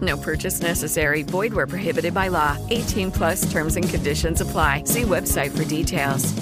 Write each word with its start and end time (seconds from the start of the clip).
No 0.00 0.16
purchase 0.16 0.60
necessary. 0.60 1.22
Void 1.22 1.54
where 1.54 1.68
prohibited 1.68 2.12
by 2.12 2.26
law. 2.28 2.56
18 2.70 3.12
plus 3.12 3.50
terms 3.52 3.76
and 3.76 3.88
conditions 3.88 4.40
apply. 4.40 4.82
See 4.84 5.02
website 5.02 5.56
for 5.56 5.64
details. 5.64 6.34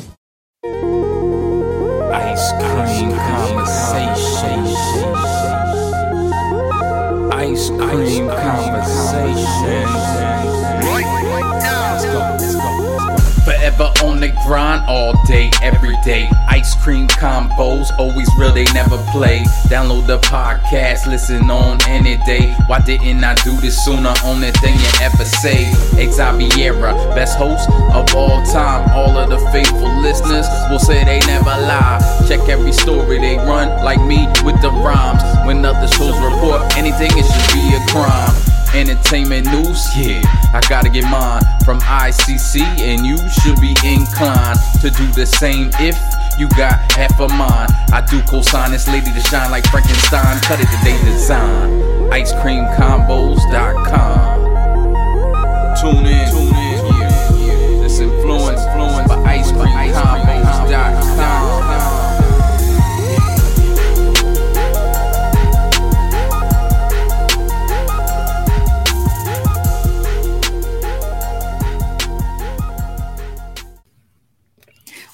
Ice 2.12 2.52
cream 2.52 3.12
conversation. 3.12 4.66
Ice 7.32 7.70
cream 7.70 8.28
conversation. 8.28 10.33
Forever 13.64 13.92
on 14.04 14.20
the 14.20 14.28
grind 14.46 14.84
all 14.86 15.14
day, 15.24 15.50
every 15.62 15.96
day. 16.04 16.28
Ice 16.50 16.74
cream 16.84 17.08
convos, 17.08 17.86
always 17.98 18.28
real, 18.36 18.52
they 18.52 18.66
never 18.74 18.98
play. 19.10 19.38
Download 19.72 20.06
the 20.06 20.18
podcast, 20.18 21.06
listen 21.06 21.50
on 21.50 21.78
any 21.88 22.18
day. 22.26 22.52
Why 22.66 22.80
didn't 22.80 23.24
I 23.24 23.34
do 23.36 23.56
this 23.62 23.82
sooner? 23.82 24.12
Only 24.22 24.50
thing 24.60 24.74
you 24.74 24.90
ever 25.00 25.24
say. 25.24 25.72
Xaviera, 25.96 26.92
best 27.14 27.38
host 27.38 27.70
of 27.94 28.14
all 28.14 28.44
time. 28.52 28.86
All 28.90 29.16
of 29.16 29.30
the 29.30 29.38
faithful 29.50 29.98
listeners 30.02 30.46
will 30.70 30.78
say 30.78 31.02
they 31.02 31.20
never 31.20 31.44
lie. 31.44 32.24
Check 32.28 32.46
every 32.50 32.72
story 32.72 33.18
they 33.18 33.38
run, 33.38 33.82
like 33.82 34.02
me 34.04 34.26
with 34.44 34.60
the 34.60 34.70
rhymes. 34.70 35.22
When 35.46 35.64
other 35.64 35.88
shows 35.88 36.18
report 36.20 36.76
anything, 36.76 37.12
it 37.16 37.24
should 37.24 37.54
be 37.54 37.74
a 37.74 37.80
crime. 37.88 38.53
Entertainment 38.75 39.47
news, 39.47 39.86
yeah, 39.97 40.20
I 40.53 40.61
gotta 40.69 40.91
get 40.91 41.05
mine 41.05 41.41
from 41.64 41.78
ICC, 41.80 42.61
and 42.81 43.06
you 43.06 43.16
should 43.31 43.61
be 43.61 43.77
inclined 43.86 44.58
to 44.81 44.91
do 44.91 45.06
the 45.12 45.27
same 45.27 45.70
if 45.75 45.97
you 46.39 46.48
got 46.50 46.81
half 46.92 47.19
a 47.20 47.28
mind. 47.28 47.70
I 47.92 48.00
do 48.11 48.20
co-sign 48.22 48.72
this 48.72 48.89
lady 48.89 49.12
to 49.12 49.20
shine 49.20 49.53
like 49.53 49.64
Frankenstein, 49.69 50.41
cut 50.41 50.58
it 50.58 50.66
today 50.78 50.98
design. 51.05 51.70
Icecreamconvos.com. 52.11 54.44
Tune 55.81 56.06
in, 56.06 56.31
tune 56.31 56.48
in, 56.48 56.53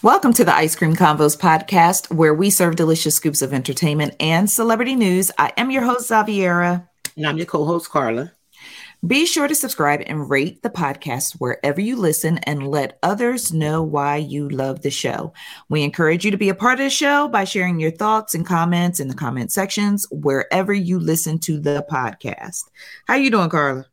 Welcome 0.03 0.33
to 0.33 0.47
the 0.47 0.55
Ice 0.55 0.75
Cream 0.77 0.97
Convos 0.97 1.39
podcast, 1.39 2.11
where 2.11 2.33
we 2.33 2.49
serve 2.49 2.75
delicious 2.75 3.15
scoops 3.15 3.43
of 3.43 3.53
entertainment 3.53 4.17
and 4.19 4.49
celebrity 4.49 4.97
news. 4.97 5.31
I 5.37 5.53
am 5.59 5.71
your 5.71 5.83
host, 5.83 6.09
Xaviera. 6.09 6.89
And 7.19 7.27
I'm 7.27 7.37
your 7.37 7.45
co 7.45 7.67
host, 7.67 7.91
Carla. 7.91 8.33
Be 9.07 9.27
sure 9.27 9.47
to 9.47 9.55
subscribe 9.55 10.03
and 10.07 10.31
rate 10.31 10.63
the 10.63 10.71
podcast 10.71 11.35
wherever 11.35 11.83
you 11.83 11.97
listen 11.97 12.39
and 12.45 12.67
let 12.67 12.99
others 13.03 13.53
know 13.53 13.83
why 13.83 14.17
you 14.17 14.49
love 14.49 14.81
the 14.81 14.91
show. 14.91 15.35
We 15.69 15.83
encourage 15.83 16.25
you 16.25 16.31
to 16.31 16.39
be 16.39 16.49
a 16.49 16.55
part 16.55 16.81
of 16.81 16.85
the 16.85 16.91
show 16.91 17.29
by 17.29 17.45
sharing 17.45 17.79
your 17.79 17.91
thoughts 17.91 18.35
and 18.35 18.47
comments 18.47 19.01
in 19.01 19.09
the 19.09 19.15
comment 19.15 19.53
sections 19.53 20.07
wherever 20.11 20.73
you 20.73 20.99
listen 20.99 21.39
to 21.41 21.61
the 21.61 21.85
podcast. 21.91 22.71
How 23.07 23.17
you 23.17 23.31
doing, 23.31 23.51
Carla? 23.51 23.85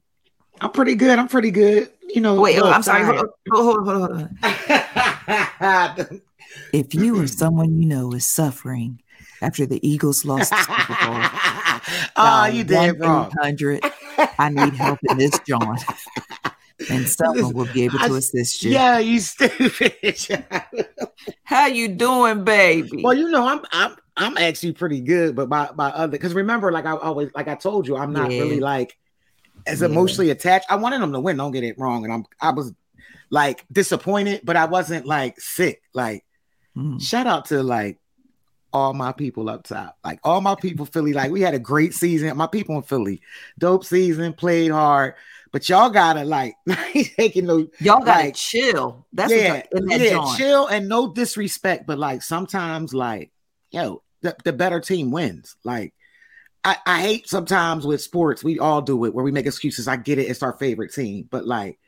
I'm 0.62 0.72
pretty 0.72 0.96
good. 0.96 1.20
I'm 1.20 1.28
pretty 1.28 1.52
good. 1.52 1.92
You 2.08 2.22
know, 2.22 2.40
Wait, 2.40 2.60
look, 2.60 2.74
I'm 2.74 2.82
sorry. 2.82 3.04
Hold 3.04 3.18
on, 3.18 3.28
hold 3.52 3.66
hold 3.66 3.90
on, 3.90 4.00
hold 4.00 4.30
on. 5.02 5.14
If 6.74 6.94
you 6.96 7.20
or 7.20 7.28
someone 7.28 7.82
you 7.82 7.88
know 7.88 8.12
is 8.14 8.26
suffering 8.28 9.02
after 9.42 9.66
the 9.66 9.86
Eagles 9.88 10.26
lost 10.26 10.50
the 10.52 10.58
Super 10.62 10.98
Bowl, 11.06 12.10
oh, 12.16 12.46
you 12.46 12.64
did 12.64 13.00
wrong. 13.00 13.30
1-800, 13.32 13.92
I 14.40 14.50
need 14.50 14.74
help 14.74 15.00
in 15.10 15.18
this, 15.18 15.38
John. 15.48 15.78
And 16.92 17.10
someone 17.10 17.54
will 17.56 17.66
be 17.74 17.86
able 17.86 17.98
to 17.98 18.04
I- 18.14 18.18
assist 18.18 18.62
you. 18.62 18.70
Yeah, 18.70 19.00
you 19.00 19.20
stupid. 19.20 19.96
How 21.44 21.66
you 21.66 21.88
doing, 21.88 22.44
baby? 22.44 23.02
well, 23.04 23.16
you 23.16 23.30
know, 23.32 23.48
I'm 23.48 23.62
I'm 23.72 23.96
I'm 24.16 24.38
actually 24.38 24.74
pretty 24.74 25.02
good, 25.02 25.36
but 25.36 25.50
by 25.50 25.72
by 25.72 25.88
other 25.90 26.12
because 26.12 26.36
remember, 26.36 26.72
like 26.72 26.86
I 26.86 26.92
always 26.92 27.32
like 27.34 27.48
I 27.48 27.56
told 27.56 27.88
you, 27.88 27.98
I'm 27.98 28.14
not 28.14 28.30
Yeah. 28.30 28.42
really 28.42 28.60
like 28.60 28.96
as 29.66 29.82
Yeah. 29.82 29.88
emotionally 29.88 30.30
attached. 30.30 30.68
I 30.70 30.76
wanted 30.76 31.02
them 31.02 31.14
to 31.14 31.20
win. 31.20 31.38
Don't 31.38 31.52
get 31.52 31.64
it 31.64 31.80
wrong, 31.80 32.04
and 32.04 32.14
I'm 32.14 32.26
I 32.40 32.52
was 32.52 32.72
like 33.30 33.66
disappointed, 33.72 34.42
but 34.44 34.56
I 34.56 34.66
wasn't 34.66 35.06
like 35.06 35.40
sick. 35.40 35.82
Like 35.94 36.24
Mm. 36.76 37.02
shout 37.02 37.26
out 37.26 37.46
to 37.46 37.64
like 37.64 37.98
all 38.72 38.94
my 38.94 39.12
people 39.12 39.50
up 39.50 39.64
top, 39.64 39.98
like 40.06 40.20
all 40.24 40.42
my 40.42 40.54
people 40.54 40.86
Philly. 40.86 41.12
Like 41.14 41.32
we 41.32 41.42
had 41.42 41.56
a 41.56 41.60
great 41.60 41.94
season. 41.96 42.38
My 42.38 42.46
people 42.46 42.76
in 42.76 42.84
Philly, 42.84 43.22
dope 43.58 43.84
season, 43.84 44.34
played 44.34 44.70
hard. 44.72 45.16
But 45.52 45.68
y'all 45.70 45.90
gotta 45.90 46.24
like 46.24 46.56
taking 47.18 47.48
no 47.48 47.68
Y'all 47.80 48.04
gotta 48.04 48.26
like, 48.26 48.36
chill. 48.36 49.08
That's 49.12 49.32
yeah, 49.34 49.64
that 49.72 50.00
yeah, 50.00 50.36
chill 50.38 50.68
and 50.68 50.88
no 50.88 51.12
disrespect, 51.12 51.88
but 51.88 51.98
like 51.98 52.22
sometimes, 52.22 52.94
like 52.94 53.32
yo, 53.72 54.04
the, 54.22 54.36
the 54.44 54.54
better 54.54 54.80
team 54.80 55.10
wins. 55.10 55.56
Like 55.64 55.94
I, 56.64 56.78
I 56.86 57.02
hate 57.02 57.28
sometimes 57.28 57.88
with 57.88 58.02
sports, 58.02 58.44
we 58.44 58.60
all 58.60 58.82
do 58.82 59.06
it 59.06 59.14
where 59.16 59.24
we 59.26 59.32
make 59.32 59.46
excuses. 59.48 59.88
I 59.88 59.96
get 59.96 60.20
it, 60.20 60.30
it's 60.30 60.44
our 60.44 60.54
favorite 60.58 60.94
team, 60.94 61.28
but 61.32 61.48
like 61.48 61.80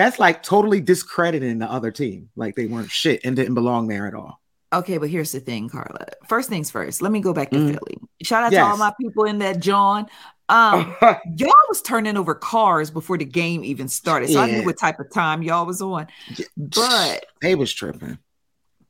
that's 0.00 0.18
like 0.18 0.42
totally 0.42 0.80
discrediting 0.80 1.58
the 1.58 1.70
other 1.70 1.90
team, 1.90 2.28
like 2.36 2.56
they 2.56 2.66
weren't 2.66 2.90
shit 2.90 3.20
and 3.24 3.36
didn't 3.36 3.54
belong 3.54 3.88
there 3.88 4.06
at 4.06 4.14
all. 4.14 4.40
Okay, 4.72 4.98
but 4.98 5.08
here's 5.10 5.32
the 5.32 5.40
thing, 5.40 5.68
Carla. 5.68 6.06
First 6.28 6.48
things 6.48 6.70
first, 6.70 7.02
let 7.02 7.10
me 7.10 7.20
go 7.20 7.32
back 7.32 7.50
to 7.50 7.56
Mm. 7.56 7.68
Philly. 7.78 7.98
Shout 8.22 8.44
out 8.44 8.50
to 8.52 8.58
all 8.58 8.76
my 8.76 8.92
people 9.00 9.24
in 9.24 9.38
that 9.38 9.58
John. 9.60 10.06
Um, 10.48 10.94
y'all 11.36 11.52
was 11.68 11.82
turning 11.82 12.16
over 12.16 12.34
cars 12.34 12.90
before 12.90 13.18
the 13.18 13.24
game 13.24 13.64
even 13.64 13.88
started. 13.88 14.30
So 14.30 14.40
I 14.40 14.50
knew 14.50 14.64
what 14.64 14.78
type 14.78 15.00
of 15.00 15.12
time 15.12 15.42
y'all 15.42 15.66
was 15.66 15.80
on. 15.82 16.06
But 16.56 17.26
they 17.42 17.54
was 17.56 17.72
tripping. 17.72 18.18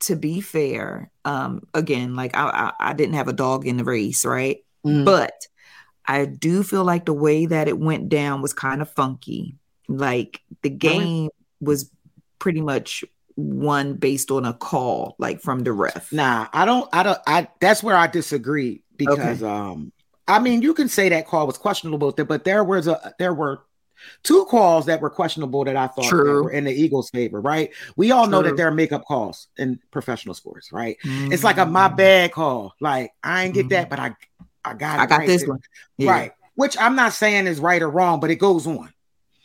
to 0.00 0.16
be 0.16 0.40
fair, 0.40 1.10
um, 1.24 1.62
again, 1.74 2.14
like 2.14 2.36
I, 2.36 2.72
I, 2.80 2.90
I 2.90 2.92
didn't 2.94 3.14
have 3.14 3.28
a 3.28 3.32
dog 3.34 3.66
in 3.66 3.76
the 3.78 3.84
race, 3.84 4.24
right? 4.24 4.58
Mm. 4.86 5.04
But 5.04 5.32
I 6.06 6.24
do 6.26 6.62
feel 6.62 6.84
like 6.84 7.04
the 7.04 7.12
way 7.14 7.46
that 7.46 7.68
it 7.68 7.78
went 7.78 8.08
down 8.08 8.42
was 8.42 8.52
kind 8.52 8.80
of 8.82 8.90
funky. 8.90 9.56
Like 9.90 10.40
the 10.62 10.70
game 10.70 11.30
was 11.60 11.90
pretty 12.38 12.60
much 12.60 13.04
won 13.36 13.94
based 13.94 14.30
on 14.30 14.44
a 14.44 14.52
call, 14.52 15.16
like 15.18 15.40
from 15.40 15.64
the 15.64 15.72
ref. 15.72 16.12
Nah, 16.12 16.46
I 16.52 16.64
don't. 16.64 16.88
I 16.92 17.02
don't. 17.02 17.18
I. 17.26 17.48
That's 17.60 17.82
where 17.82 17.96
I 17.96 18.06
disagree 18.06 18.82
because 18.96 19.42
um, 19.42 19.92
I 20.28 20.38
mean, 20.38 20.62
you 20.62 20.74
can 20.74 20.88
say 20.88 21.08
that 21.08 21.26
call 21.26 21.46
was 21.46 21.58
questionable, 21.58 22.12
but 22.12 22.44
there 22.44 22.62
was 22.62 22.86
a 22.86 23.14
there 23.18 23.34
were 23.34 23.62
two 24.22 24.44
calls 24.46 24.86
that 24.86 25.00
were 25.00 25.10
questionable 25.10 25.64
that 25.64 25.76
I 25.76 25.88
thought 25.88 26.04
True. 26.08 26.44
were 26.44 26.50
in 26.52 26.64
the 26.64 26.72
Eagles' 26.72 27.10
favor. 27.10 27.40
Right? 27.40 27.70
We 27.96 28.12
all 28.12 28.28
know 28.28 28.42
that 28.42 28.56
there 28.56 28.68
are 28.68 28.74
makeup 28.74 29.04
calls 29.06 29.48
in 29.58 29.80
professional 29.90 30.34
sports. 30.36 30.70
Right? 30.70 30.98
It's 31.02 31.42
like 31.42 31.58
a 31.58 31.66
my 31.66 31.88
Mhm. 31.88 31.96
bad 31.96 32.32
call. 32.32 32.74
Like 32.80 33.12
I 33.24 33.44
ain't 33.44 33.54
get 33.54 33.70
that, 33.70 33.90
but 33.90 33.98
I 33.98 34.14
I 34.64 34.74
got 34.74 35.00
it 35.00 35.02
I 35.02 35.06
got 35.06 35.18
right 35.18 35.26
this 35.26 35.42
there. 35.42 35.50
one. 35.50 35.60
Yeah. 35.98 36.10
Right. 36.12 36.32
Which 36.54 36.76
I'm 36.78 36.94
not 36.94 37.12
saying 37.12 37.46
is 37.48 37.58
right 37.58 37.82
or 37.82 37.90
wrong, 37.90 38.20
but 38.20 38.30
it 38.30 38.36
goes 38.36 38.66
on. 38.66 38.92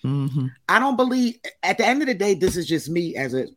Mhm. 0.06 0.52
I 0.70 0.80
don't 0.80 0.96
believe 0.96 1.40
at 1.64 1.78
the 1.78 1.86
end 1.86 2.02
of 2.02 2.08
the 2.08 2.14
day, 2.14 2.34
this 2.36 2.56
is 2.56 2.66
just 2.68 2.90
me 2.90 3.16
as 3.16 3.34
a 3.34 3.48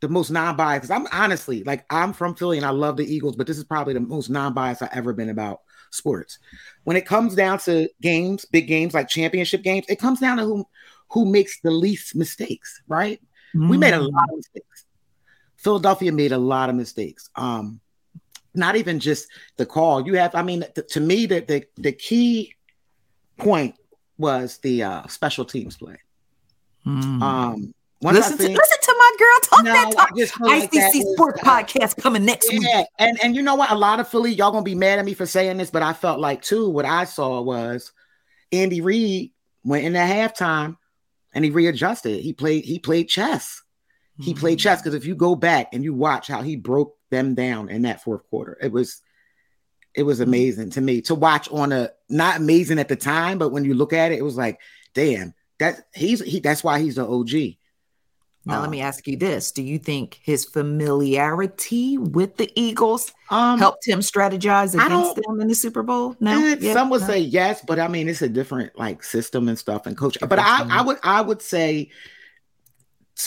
the 0.00 0.08
most 0.08 0.30
non-biased. 0.30 0.82
'cause 0.82 0.90
I'm 0.90 1.08
honestly 1.12 1.64
like 1.64 1.84
I'm 1.90 2.12
from 2.12 2.34
Philly 2.36 2.56
and 2.56 2.66
I 2.66 2.70
love 2.70 2.96
the 2.96 3.12
Eagles, 3.12 3.34
but 3.36 3.46
this 3.46 3.58
is 3.58 3.64
probably 3.64 3.94
the 3.94 4.00
most 4.00 4.30
non-biased 4.30 4.82
I've 4.82 4.90
ever 4.92 5.12
been 5.12 5.28
about 5.28 5.62
sports. 5.90 6.38
When 6.84 6.96
it 6.96 7.06
comes 7.06 7.34
down 7.34 7.58
to 7.60 7.88
games, 8.00 8.44
big 8.44 8.68
games 8.68 8.94
like 8.94 9.08
championship 9.08 9.62
games, 9.62 9.86
it 9.88 9.98
comes 9.98 10.20
down 10.20 10.36
to 10.38 10.44
who 10.44 10.66
who 11.10 11.24
makes 11.24 11.60
the 11.62 11.70
least 11.70 12.14
mistakes, 12.14 12.82
right? 12.86 13.20
We 13.54 13.78
made 13.78 13.94
a 13.94 13.98
Mhm. 13.98 14.12
lot 14.12 14.28
of 14.30 14.36
mistakes. 14.36 14.84
Philadelphia 15.56 16.12
made 16.12 16.32
a 16.32 16.38
lot 16.38 16.68
of 16.68 16.76
mistakes. 16.76 17.30
Um, 17.34 17.80
not 18.54 18.76
even 18.76 19.00
just 19.00 19.26
the 19.56 19.66
call. 19.66 20.06
You 20.06 20.14
have, 20.14 20.34
I 20.34 20.42
mean, 20.42 20.64
th- 20.74 20.86
to 20.88 21.00
me, 21.00 21.26
the, 21.26 21.40
the 21.40 21.64
the 21.76 21.92
key 21.92 22.54
point 23.38 23.74
was 24.18 24.58
the 24.58 24.82
uh, 24.82 25.06
special 25.06 25.44
teams 25.44 25.76
play. 25.76 25.96
Mm. 26.86 27.22
Um, 27.22 27.74
listen, 28.02 28.36
to, 28.38 28.48
listen 28.48 28.78
to 28.82 28.94
my 28.98 29.10
girl 29.18 29.38
talk 29.42 29.64
No, 29.64 29.72
that 29.72 29.92
talk. 29.92 30.10
I 30.12 30.58
like 30.58 30.70
ICC 30.70 30.72
that 30.72 31.12
Sports 31.14 31.40
Podcast 31.40 32.02
coming 32.02 32.24
next 32.24 32.50
week. 32.50 32.66
And 32.98 33.18
and 33.22 33.34
you 33.34 33.42
know 33.42 33.54
what? 33.54 33.70
A 33.70 33.76
lot 33.76 34.00
of 34.00 34.08
Philly, 34.08 34.32
y'all 34.32 34.50
gonna 34.50 34.62
be 34.62 34.74
mad 34.74 34.98
at 34.98 35.04
me 35.04 35.14
for 35.14 35.26
saying 35.26 35.56
this, 35.58 35.70
but 35.70 35.82
I 35.82 35.92
felt 35.92 36.20
like 36.20 36.42
too. 36.42 36.68
What 36.68 36.84
I 36.84 37.04
saw 37.04 37.40
was 37.40 37.92
Andy 38.52 38.80
Reid 38.80 39.32
went 39.64 39.84
in 39.84 39.96
at 39.96 40.34
halftime 40.34 40.76
and 41.32 41.44
he 41.44 41.50
readjusted. 41.50 42.20
He 42.20 42.32
played. 42.32 42.64
He 42.64 42.78
played 42.78 43.08
chess. 43.08 43.62
He 44.20 44.34
played 44.34 44.58
chess 44.58 44.82
because 44.82 44.94
if 44.94 45.06
you 45.06 45.14
go 45.14 45.36
back 45.36 45.68
and 45.72 45.84
you 45.84 45.94
watch 45.94 46.26
how 46.26 46.42
he 46.42 46.56
broke 46.56 46.96
them 47.10 47.36
down 47.36 47.68
in 47.68 47.82
that 47.82 48.02
fourth 48.02 48.28
quarter, 48.30 48.58
it 48.60 48.72
was 48.72 49.00
it 49.94 50.02
was 50.02 50.20
amazing 50.20 50.70
to 50.70 50.80
me 50.80 51.00
to 51.02 51.14
watch 51.14 51.48
on 51.50 51.72
a 51.72 51.90
not 52.08 52.36
amazing 52.38 52.78
at 52.78 52.88
the 52.88 52.96
time, 52.96 53.38
but 53.38 53.50
when 53.50 53.64
you 53.64 53.74
look 53.74 53.92
at 53.92 54.12
it, 54.12 54.18
it 54.18 54.22
was 54.24 54.36
like, 54.36 54.60
damn, 54.94 55.34
that 55.58 55.86
he's 55.94 56.20
he. 56.22 56.40
That's 56.40 56.64
why 56.64 56.80
he's 56.80 56.96
the 56.96 57.06
OG. 57.06 57.58
Now, 58.46 58.58
Uh, 58.58 58.60
let 58.62 58.70
me 58.70 58.80
ask 58.80 59.06
you 59.06 59.16
this: 59.16 59.52
Do 59.52 59.62
you 59.62 59.78
think 59.78 60.18
his 60.22 60.44
familiarity 60.44 61.98
with 61.98 62.36
the 62.36 62.50
Eagles 62.54 63.12
Um, 63.30 63.58
helped 63.58 63.86
him 63.86 64.00
strategize 64.00 64.72
against 64.74 65.16
them 65.16 65.40
in 65.40 65.48
the 65.48 65.54
Super 65.54 65.82
Bowl? 65.82 66.16
No, 66.20 66.44
Eh, 66.44 66.56
Yeah? 66.60 66.72
some 66.72 66.88
would 66.90 67.02
No? 67.02 67.06
say 67.08 67.18
yes, 67.18 67.62
but 67.66 67.78
I 67.78 67.88
mean 67.88 68.08
it's 68.08 68.22
a 68.22 68.28
different 68.28 68.78
like 68.78 69.02
system 69.02 69.48
and 69.48 69.58
stuff 69.58 69.86
and 69.86 69.96
coach. 69.96 70.16
But 70.20 70.38
I. 70.38 70.66
I 70.70 70.82
would 70.82 70.98
I 71.02 71.20
would 71.20 71.42
say 71.42 71.90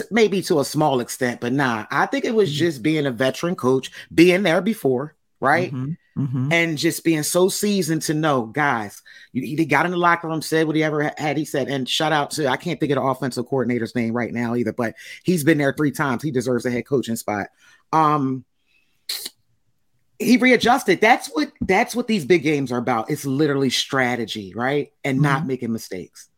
maybe 0.10 0.42
to 0.44 0.60
a 0.60 0.66
small 0.66 1.02
extent, 1.02 1.42
but 1.42 1.52
nah. 1.54 1.86
I 1.92 2.06
think 2.06 2.24
it 2.26 2.34
was 2.34 2.50
Mhm. 2.50 2.56
just 2.56 2.82
being 2.82 3.06
a 3.06 3.12
veteran 3.12 3.56
coach, 3.56 3.92
being 4.14 4.44
there 4.44 4.62
before, 4.62 5.16
right? 5.42 5.74
Mhm, 5.74 5.98
mhm. 6.18 6.52
And 6.52 6.78
just 6.78 7.04
being 7.04 7.24
so 7.24 7.50
seasoned 7.50 8.02
to 8.04 8.14
know, 8.14 8.44
guys, 8.44 9.02
you, 9.32 9.42
he 9.42 9.66
got 9.66 9.86
in 9.86 9.92
the 9.92 9.98
locker 9.98 10.28
room, 10.28 10.42
said 10.42 10.68
what 10.68 10.76
he 10.76 10.84
ever 10.84 11.12
had. 11.18 11.38
He 11.38 11.46
said, 11.46 11.68
and 11.68 11.88
shout 11.88 12.12
out 12.12 12.32
to 12.32 12.48
I 12.48 12.58
can't 12.58 12.80
think 12.80 12.92
of 12.92 12.98
the 12.98 13.04
offensive 13.04 13.46
coordinator's 13.48 13.96
name 13.96 14.14
right 14.14 14.34
now 14.34 14.56
either, 14.56 14.74
but 14.74 14.96
he's 15.24 15.44
been 15.44 15.58
there 15.58 15.74
three 15.74 15.92
times. 15.92 16.24
He 16.24 16.32
deserves 16.32 16.66
a 16.66 16.72
head 16.72 16.86
coaching 16.86 17.16
spot. 17.16 17.48
Um, 17.94 18.46
he 20.20 20.38
readjusted. 20.38 21.02
That's 21.02 21.28
what 21.30 21.52
that's 21.62 21.96
what 21.96 22.08
these 22.08 22.26
big 22.26 22.44
games 22.44 22.72
are 22.72 22.78
about. 22.78 23.10
It's 23.10 23.26
literally 23.26 23.70
strategy, 23.70 24.54
right? 24.56 24.92
And 25.04 25.20
not 25.20 25.48
making 25.48 25.74
mistakes. 25.74 26.30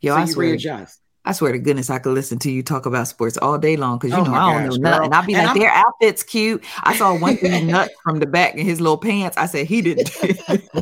Yo, 0.00 0.14
so 0.14 0.20
I 0.20 0.24
you 0.26 0.34
readjust. 0.34 0.99
I 1.24 1.32
swear 1.32 1.52
to 1.52 1.58
goodness, 1.58 1.90
I 1.90 1.98
could 1.98 2.14
listen 2.14 2.38
to 2.40 2.50
you 2.50 2.62
talk 2.62 2.86
about 2.86 3.06
sports 3.06 3.36
all 3.36 3.58
day 3.58 3.76
long 3.76 3.98
because 3.98 4.16
you 4.16 4.22
Oh 4.22 4.24
know 4.24 4.32
I 4.34 4.52
don't 4.54 4.68
gosh, 4.70 4.78
know 4.78 4.90
nothing. 4.90 5.12
I'll 5.12 5.26
be 5.26 5.34
And 5.34 5.42
like, 5.46 5.48
I'm- 5.50 5.58
their 5.58 5.70
outfit's 5.70 6.22
cute. 6.22 6.64
I 6.82 6.96
saw 6.96 7.14
one 7.14 7.36
thing 7.36 7.66
nut 7.66 7.90
from 8.02 8.20
the 8.20 8.26
back 8.26 8.54
in 8.54 8.64
his 8.64 8.80
little 8.80 8.96
pants. 8.96 9.36
I 9.36 9.44
said 9.46 9.66
he 9.66 9.82
didn't. 9.82 10.10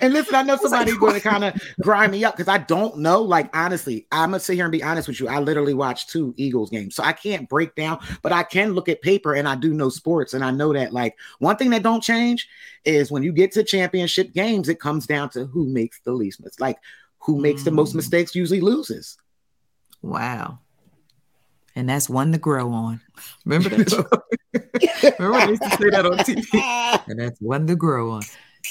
And 0.00 0.12
listen, 0.12 0.34
I 0.36 0.42
know 0.42 0.56
somebody's 0.56 0.96
going 0.96 1.14
to 1.14 1.20
kind 1.20 1.42
of 1.42 1.60
grind 1.80 2.12
me 2.12 2.24
up 2.24 2.36
because 2.36 2.46
I 2.46 2.58
don't 2.58 2.98
know. 2.98 3.20
Like, 3.22 3.54
honestly, 3.56 4.06
I'm 4.12 4.30
gonna 4.30 4.38
sit 4.40 4.54
here 4.54 4.64
and 4.64 4.70
be 4.70 4.82
honest 4.82 5.08
with 5.08 5.18
you. 5.18 5.26
I 5.26 5.40
literally 5.40 5.74
watched 5.74 6.08
two 6.10 6.34
Eagles 6.36 6.70
games, 6.70 6.94
so 6.94 7.02
I 7.02 7.12
can't 7.12 7.48
break 7.48 7.74
down, 7.74 7.98
but 8.22 8.30
I 8.30 8.44
can 8.44 8.74
look 8.74 8.88
at 8.88 9.02
paper 9.02 9.34
and 9.34 9.48
I 9.48 9.56
do 9.56 9.74
know 9.74 9.88
sports, 9.88 10.34
and 10.34 10.44
I 10.44 10.52
know 10.52 10.72
that 10.72 10.92
like 10.92 11.16
one 11.40 11.56
thing 11.56 11.70
that 11.70 11.82
don't 11.82 12.00
change 12.02 12.48
is 12.84 13.10
when 13.10 13.24
you 13.24 13.32
get 13.32 13.50
to 13.52 13.64
championship 13.64 14.32
games, 14.32 14.68
it 14.68 14.78
comes 14.78 15.04
down 15.06 15.30
to 15.30 15.46
who 15.46 15.66
makes 15.66 15.98
the 16.00 16.12
least 16.12 16.40
mistakes. 16.40 16.60
Like, 16.60 16.78
who 17.18 17.40
makes 17.40 17.64
the 17.64 17.72
most 17.72 17.92
Mm. 17.92 17.96
mistakes 17.96 18.36
usually 18.36 18.60
loses. 18.60 19.18
Wow. 20.02 20.58
And 21.74 21.88
that's 21.88 22.08
one 22.08 22.32
to 22.32 22.38
grow 22.38 22.72
on. 22.72 23.00
Remember 23.44 23.68
that? 23.68 24.22
Remember 25.18 25.40
they 25.40 25.50
used 25.50 25.62
to 25.62 25.70
say 25.70 25.90
that 25.90 26.06
on 26.06 26.18
TV? 26.18 27.02
And 27.08 27.20
that's 27.20 27.40
one 27.40 27.66
to 27.66 27.76
grow 27.76 28.12
on. 28.12 28.22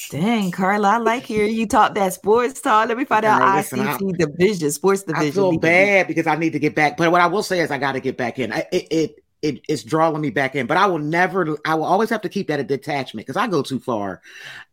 Dang, 0.09 0.51
Carla, 0.51 0.89
I 0.89 0.97
like 0.97 1.23
hearing 1.23 1.55
you 1.55 1.67
talk 1.67 1.95
that 1.95 2.13
sports 2.13 2.59
talk. 2.59 2.89
Let 2.89 2.97
me 2.97 3.05
find 3.05 3.23
out 3.25 3.39
Girl, 3.39 3.55
listen, 3.55 3.79
I- 3.79 3.97
ICC 3.97 4.17
division, 4.17 4.71
sports 4.71 5.03
division. 5.03 5.27
I 5.29 5.31
feel 5.31 5.49
League. 5.51 5.61
bad 5.61 6.07
because 6.07 6.27
I 6.27 6.35
need 6.35 6.51
to 6.53 6.59
get 6.59 6.75
back. 6.75 6.97
But 6.97 7.11
what 7.11 7.21
I 7.21 7.27
will 7.27 7.43
say 7.43 7.59
is 7.61 7.71
I 7.71 7.77
got 7.77 7.93
to 7.93 7.99
get 8.01 8.17
back 8.17 8.37
in. 8.39 8.51
I, 8.51 8.65
it, 8.71 8.87
it 8.91 9.23
it 9.41 9.61
it's 9.69 9.83
drawing 9.83 10.19
me 10.21 10.31
back 10.31 10.55
in. 10.55 10.65
But 10.67 10.77
I 10.77 10.87
will 10.87 10.99
never. 10.99 11.57
I 11.65 11.75
will 11.75 11.85
always 11.85 12.09
have 12.09 12.21
to 12.21 12.29
keep 12.29 12.47
that 12.47 12.59
a 12.59 12.63
detachment 12.63 13.25
because 13.25 13.37
I 13.37 13.47
go 13.47 13.61
too 13.61 13.79
far. 13.79 14.21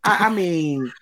I, 0.03 0.27
I 0.27 0.31
mean, 0.31 0.93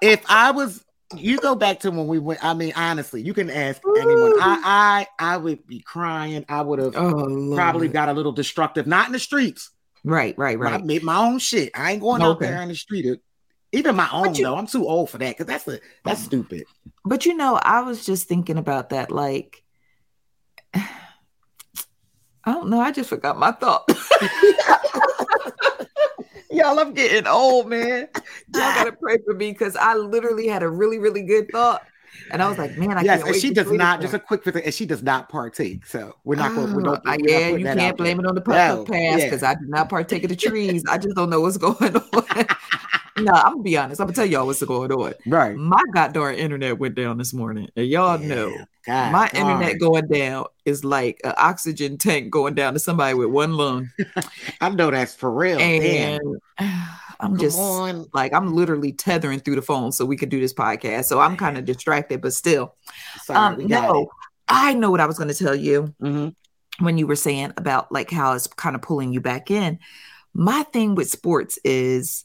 if 0.00 0.22
I 0.28 0.52
was, 0.52 0.84
you 1.16 1.38
go 1.38 1.54
back 1.54 1.80
to 1.80 1.90
when 1.90 2.06
we 2.06 2.18
went. 2.18 2.44
I 2.44 2.54
mean, 2.54 2.72
honestly, 2.76 3.20
you 3.22 3.34
can 3.34 3.50
ask 3.50 3.80
anyone. 3.96 4.32
I 4.40 5.06
I 5.18 5.32
I 5.34 5.36
would 5.36 5.66
be 5.66 5.80
crying. 5.80 6.44
I 6.48 6.62
would 6.62 6.78
have 6.78 6.96
Oh, 6.96 7.54
probably 7.54 7.88
got 7.88 8.08
a 8.08 8.12
little 8.12 8.32
destructive. 8.32 8.86
Not 8.86 9.06
in 9.06 9.12
the 9.12 9.18
streets. 9.18 9.70
right, 10.04 10.36
right, 10.38 10.58
right. 10.58 10.74
I 10.74 10.78
made 10.82 11.02
my 11.02 11.16
own 11.18 11.38
shit. 11.38 11.70
I 11.74 11.92
ain't 11.92 12.00
going 12.00 12.22
out 12.22 12.36
Okay. 12.36 12.46
there 12.46 12.62
in 12.62 12.68
the 12.68 12.74
street. 12.74 13.06
Even 13.72 13.96
my 13.96 14.08
own 14.12 14.34
you- 14.34 14.44
though. 14.44 14.56
I'm 14.56 14.66
too 14.66 14.86
old 14.86 15.10
for 15.10 15.18
that 15.18 15.36
because 15.36 15.46
that's 15.46 15.66
a 15.68 15.80
that's 16.04 16.22
stupid. 16.22 16.64
But 17.04 17.26
you 17.26 17.34
know, 17.36 17.56
I 17.62 17.80
was 17.82 18.04
just 18.06 18.28
thinking 18.28 18.56
about 18.58 18.90
that. 18.90 19.10
Like, 19.10 19.62
I 20.74 20.86
don't 22.46 22.68
know. 22.70 22.80
I 22.80 22.90
just 22.92 23.08
forgot 23.08 23.38
my 23.38 23.52
thought. 23.52 23.88
Y'all, 26.50 26.78
I'm 26.78 26.94
getting 26.94 27.26
old, 27.26 27.68
man. 27.68 28.08
Y'all 28.54 28.72
gotta 28.74 28.92
pray 28.92 29.18
for 29.24 29.34
me 29.34 29.52
because 29.52 29.76
I 29.76 29.94
literally 29.94 30.48
had 30.48 30.62
a 30.62 30.68
really, 30.68 30.98
really 30.98 31.22
good 31.22 31.50
thought, 31.52 31.82
and 32.32 32.42
I 32.42 32.48
was 32.48 32.58
like, 32.58 32.76
man, 32.76 32.98
I 32.98 33.02
yes, 33.02 33.22
can't 33.22 33.26
Yes, 33.26 33.26
and 33.26 33.36
she 33.36 33.48
to 33.50 33.54
does 33.54 33.72
not. 33.72 33.98
now. 33.98 34.02
Just 34.02 34.14
a 34.14 34.18
quick 34.18 34.42
thing, 34.42 34.56
and 34.64 34.74
she 34.74 34.84
does 34.86 35.02
not 35.02 35.28
partake. 35.28 35.86
So 35.86 36.16
we're 36.24 36.34
not 36.36 36.54
going. 36.54 36.72
We 36.74 36.82
Oh, 36.82 36.96
don't. 36.96 37.06
uh, 37.06 37.16
we're 37.20 37.28
yeah, 37.28 37.48
putting 37.50 37.58
you 37.60 37.64
that 37.64 37.78
can't 37.78 37.96
blame 37.96 38.18
there. 38.18 38.26
it 38.26 38.28
on 38.28 38.34
the 38.34 38.42
No, 38.46 38.84
public 38.84 38.88
pass 38.88 39.18
yeah. 39.18 39.24
because 39.26 39.42
I 39.44 39.54
do 39.54 39.66
not 39.68 39.88
partake 39.88 40.24
of 40.24 40.30
the 40.30 40.36
trees. 40.36 40.82
I 40.88 40.98
just 40.98 41.14
don't 41.14 41.30
know 41.30 41.40
what's 41.40 41.56
going 41.58 41.96
on. 41.96 42.46
No, 43.24 43.32
I'm 43.32 43.52
gonna 43.52 43.62
be 43.62 43.76
honest. 43.76 44.00
I'm 44.00 44.06
gonna 44.06 44.14
tell 44.16 44.26
y'all 44.26 44.46
what's 44.46 44.62
going 44.62 44.90
on. 44.92 45.14
Right. 45.26 45.56
My 45.56 45.80
goddamn 45.94 46.34
internet 46.34 46.78
went 46.78 46.94
down 46.94 47.18
this 47.18 47.32
morning, 47.32 47.68
and 47.76 47.86
y'all 47.86 48.20
Yeah. 48.20 48.26
know 48.28 48.56
God 48.86 49.12
my 49.12 49.28
darn. 49.28 49.46
internet 49.46 49.78
going 49.80 50.08
down 50.08 50.46
is 50.64 50.84
like 50.84 51.20
an 51.24 51.34
oxygen 51.36 51.98
tank 51.98 52.30
going 52.30 52.54
down 52.54 52.72
to 52.74 52.78
somebody 52.78 53.14
with 53.14 53.28
one 53.28 53.54
lung, 53.56 53.90
I 54.60 54.70
know 54.70 54.90
that's 54.90 55.14
for 55.14 55.30
real. 55.30 55.58
Damn. 55.58 56.20
and 56.20 56.40
I'm 57.22 57.32
Come 57.32 57.38
just 57.38 57.58
on. 57.58 58.06
like 58.14 58.32
I'm 58.32 58.54
literally 58.54 58.92
tethering 58.92 59.40
through 59.40 59.56
the 59.56 59.62
phone 59.62 59.92
so 59.92 60.06
we 60.06 60.16
could 60.16 60.30
do 60.30 60.40
this 60.40 60.54
podcast. 60.54 61.04
So 61.04 61.20
I'm 61.20 61.36
kind 61.36 61.58
of 61.58 61.64
distracted, 61.66 62.22
but 62.22 62.32
still, 62.32 62.74
Sorry, 63.24 63.38
um, 63.38 63.66
no, 63.66 64.08
I 64.48 64.72
know 64.74 64.90
what 64.90 65.00
I 65.00 65.06
was 65.06 65.18
going 65.18 65.28
to 65.28 65.34
tell 65.34 65.54
you 65.54 65.94
it. 66.00 66.04
Mhm. 66.04 66.34
when 66.78 66.96
you 66.96 67.06
were 67.06 67.16
saying 67.16 67.52
about 67.58 67.92
like 67.92 68.10
how 68.10 68.32
it's 68.32 68.46
kind 68.46 68.74
of 68.74 68.80
pulling 68.80 69.12
you 69.12 69.20
back 69.20 69.50
in. 69.50 69.78
My 70.32 70.62
thing 70.72 70.94
with 70.94 71.10
sports 71.10 71.58
is 71.64 72.24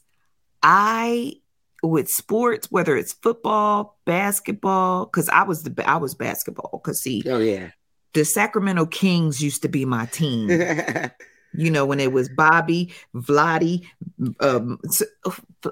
I 0.62 1.34
with 1.82 2.10
sports, 2.10 2.70
whether 2.70 2.96
it's 2.96 3.12
football, 3.12 3.98
basketball, 4.04 5.06
because 5.06 5.28
I 5.28 5.42
was 5.42 5.62
the 5.62 5.88
I 5.88 5.96
was 5.96 6.14
basketball. 6.14 6.80
Because 6.82 7.00
see, 7.00 7.22
Oh 7.26 7.38
yeah. 7.38 7.70
the 8.14 8.24
Sacramento 8.24 8.86
Kings 8.86 9.42
used 9.42 9.62
to 9.62 9.68
be 9.68 9.84
my 9.84 10.06
team. 10.06 10.48
you 11.52 11.70
know, 11.70 11.86
when 11.86 12.00
it 12.00 12.12
was 12.12 12.28
Bobby, 12.28 12.92
Vladdy, 13.14 13.86
um, 14.40 14.78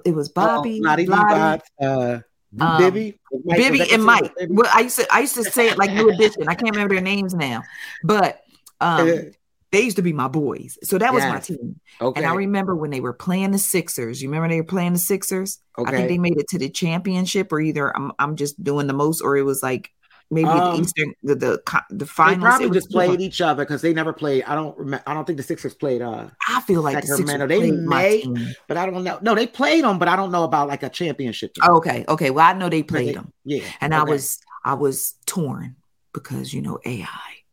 it 0.04 0.14
was 0.14 0.28
Bobby, 0.28 0.78
Oh, 0.80 0.82
not 0.82 1.00
even 1.00 1.14
Vladdy, 1.14 1.60
uh, 1.80 2.18
um, 2.60 2.78
Bibby, 2.78 3.18
Mike, 3.44 3.56
Bibby 3.56 3.92
and 3.92 4.04
Mike. 4.04 4.32
Well, 4.48 4.70
I 4.72 4.80
used 4.80 4.98
to 4.98 5.06
I 5.12 5.20
used 5.20 5.34
to 5.34 5.44
say 5.44 5.68
it 5.68 5.78
like 5.78 5.92
New 5.92 6.10
Edition. 6.10 6.48
I 6.48 6.54
can't 6.54 6.74
remember 6.74 6.94
their 6.94 7.02
names 7.02 7.34
now, 7.34 7.62
but 8.04 8.40
um, 8.80 9.32
they 9.74 9.82
used 9.82 9.96
to 9.96 10.02
be 10.02 10.12
my 10.12 10.28
boys. 10.28 10.78
So 10.82 10.96
that 10.98 11.12
was 11.12 11.22
my 11.24 11.40
team. 11.40 11.78
okay. 12.00 12.18
And 12.20 12.26
I 12.30 12.34
remember 12.34 12.74
when 12.74 12.90
they 12.90 13.00
were 13.00 13.12
playing 13.12 13.50
the 13.50 13.58
Sixers. 13.58 14.22
You 14.22 14.28
remember 14.28 14.48
they 14.48 14.60
were 14.60 14.66
playing 14.66 14.94
the 14.94 14.98
Sixers? 14.98 15.58
Okay. 15.78 15.88
I 15.92 15.96
think 15.96 16.08
they 16.08 16.18
made 16.18 16.38
it 16.38 16.48
to 16.48 16.58
the 16.58 16.68
championship, 16.70 17.52
or 17.52 17.60
either 17.60 17.94
I'm 17.96 18.12
I'm 18.18 18.36
just 18.36 18.62
doing 18.62 18.86
the 18.86 18.92
most, 18.94 19.20
or 19.20 19.36
it 19.36 19.42
was 19.42 19.62
like 19.62 19.90
maybe 20.30 20.48
Um, 20.48 20.76
the 20.76 20.82
Eastern 20.82 21.14
the 21.22 21.34
the, 21.34 21.62
the 21.90 22.04
they 22.04 22.36
probably 22.36 22.70
just 22.70 22.90
played 22.90 23.10
one. 23.10 23.20
each 23.20 23.40
other 23.40 23.64
because 23.64 23.82
they 23.82 23.92
never 23.92 24.12
played. 24.12 24.44
I 24.44 24.54
don't 24.54 24.76
remember. 24.78 25.02
I 25.06 25.14
don't 25.14 25.26
think 25.26 25.36
the 25.36 25.42
Sixers 25.42 25.74
played. 25.74 26.00
Uh, 26.02 26.28
I 26.48 26.60
feel 26.62 26.82
like 26.82 27.00
the 27.02 27.06
Sixers 27.16 27.48
They 27.48 27.70
may- 27.70 28.24
but 28.68 28.76
I 28.76 28.86
don't 28.86 29.04
know. 29.04 29.18
No, 29.20 29.34
they 29.34 29.46
played 29.46 29.84
them, 29.84 29.98
but 29.98 30.08
I 30.08 30.16
don't 30.16 30.32
know 30.32 30.44
about 30.44 30.68
like 30.68 30.82
a 30.82 30.88
championship. 30.88 31.54
game. 31.54 31.70
Okay, 31.70 32.04
okay. 32.08 32.30
Well, 32.30 32.46
I 32.46 32.52
know 32.54 32.68
they 32.68 32.82
played 32.82 33.08
they- 33.08 33.12
them, 33.14 33.32
Yeah, 33.44 33.64
and 33.80 33.94
I 33.94 34.02
was 34.04 34.38
I 34.64 34.74
was 34.74 35.14
torn 35.26 35.76
because 36.12 36.54
you 36.54 36.62
know 36.62 36.78
AI 36.86 37.06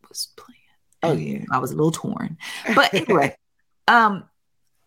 was 0.08 0.30
playing. 0.38 0.58
Oh, 1.04 1.14
yeah. 1.14 1.46
I 1.52 1.58
was 1.60 1.72
a 1.72 1.76
little 1.76 1.92
torn. 1.92 2.38
But 2.76 2.94
anyway, 2.94 3.36
um, 3.88 4.26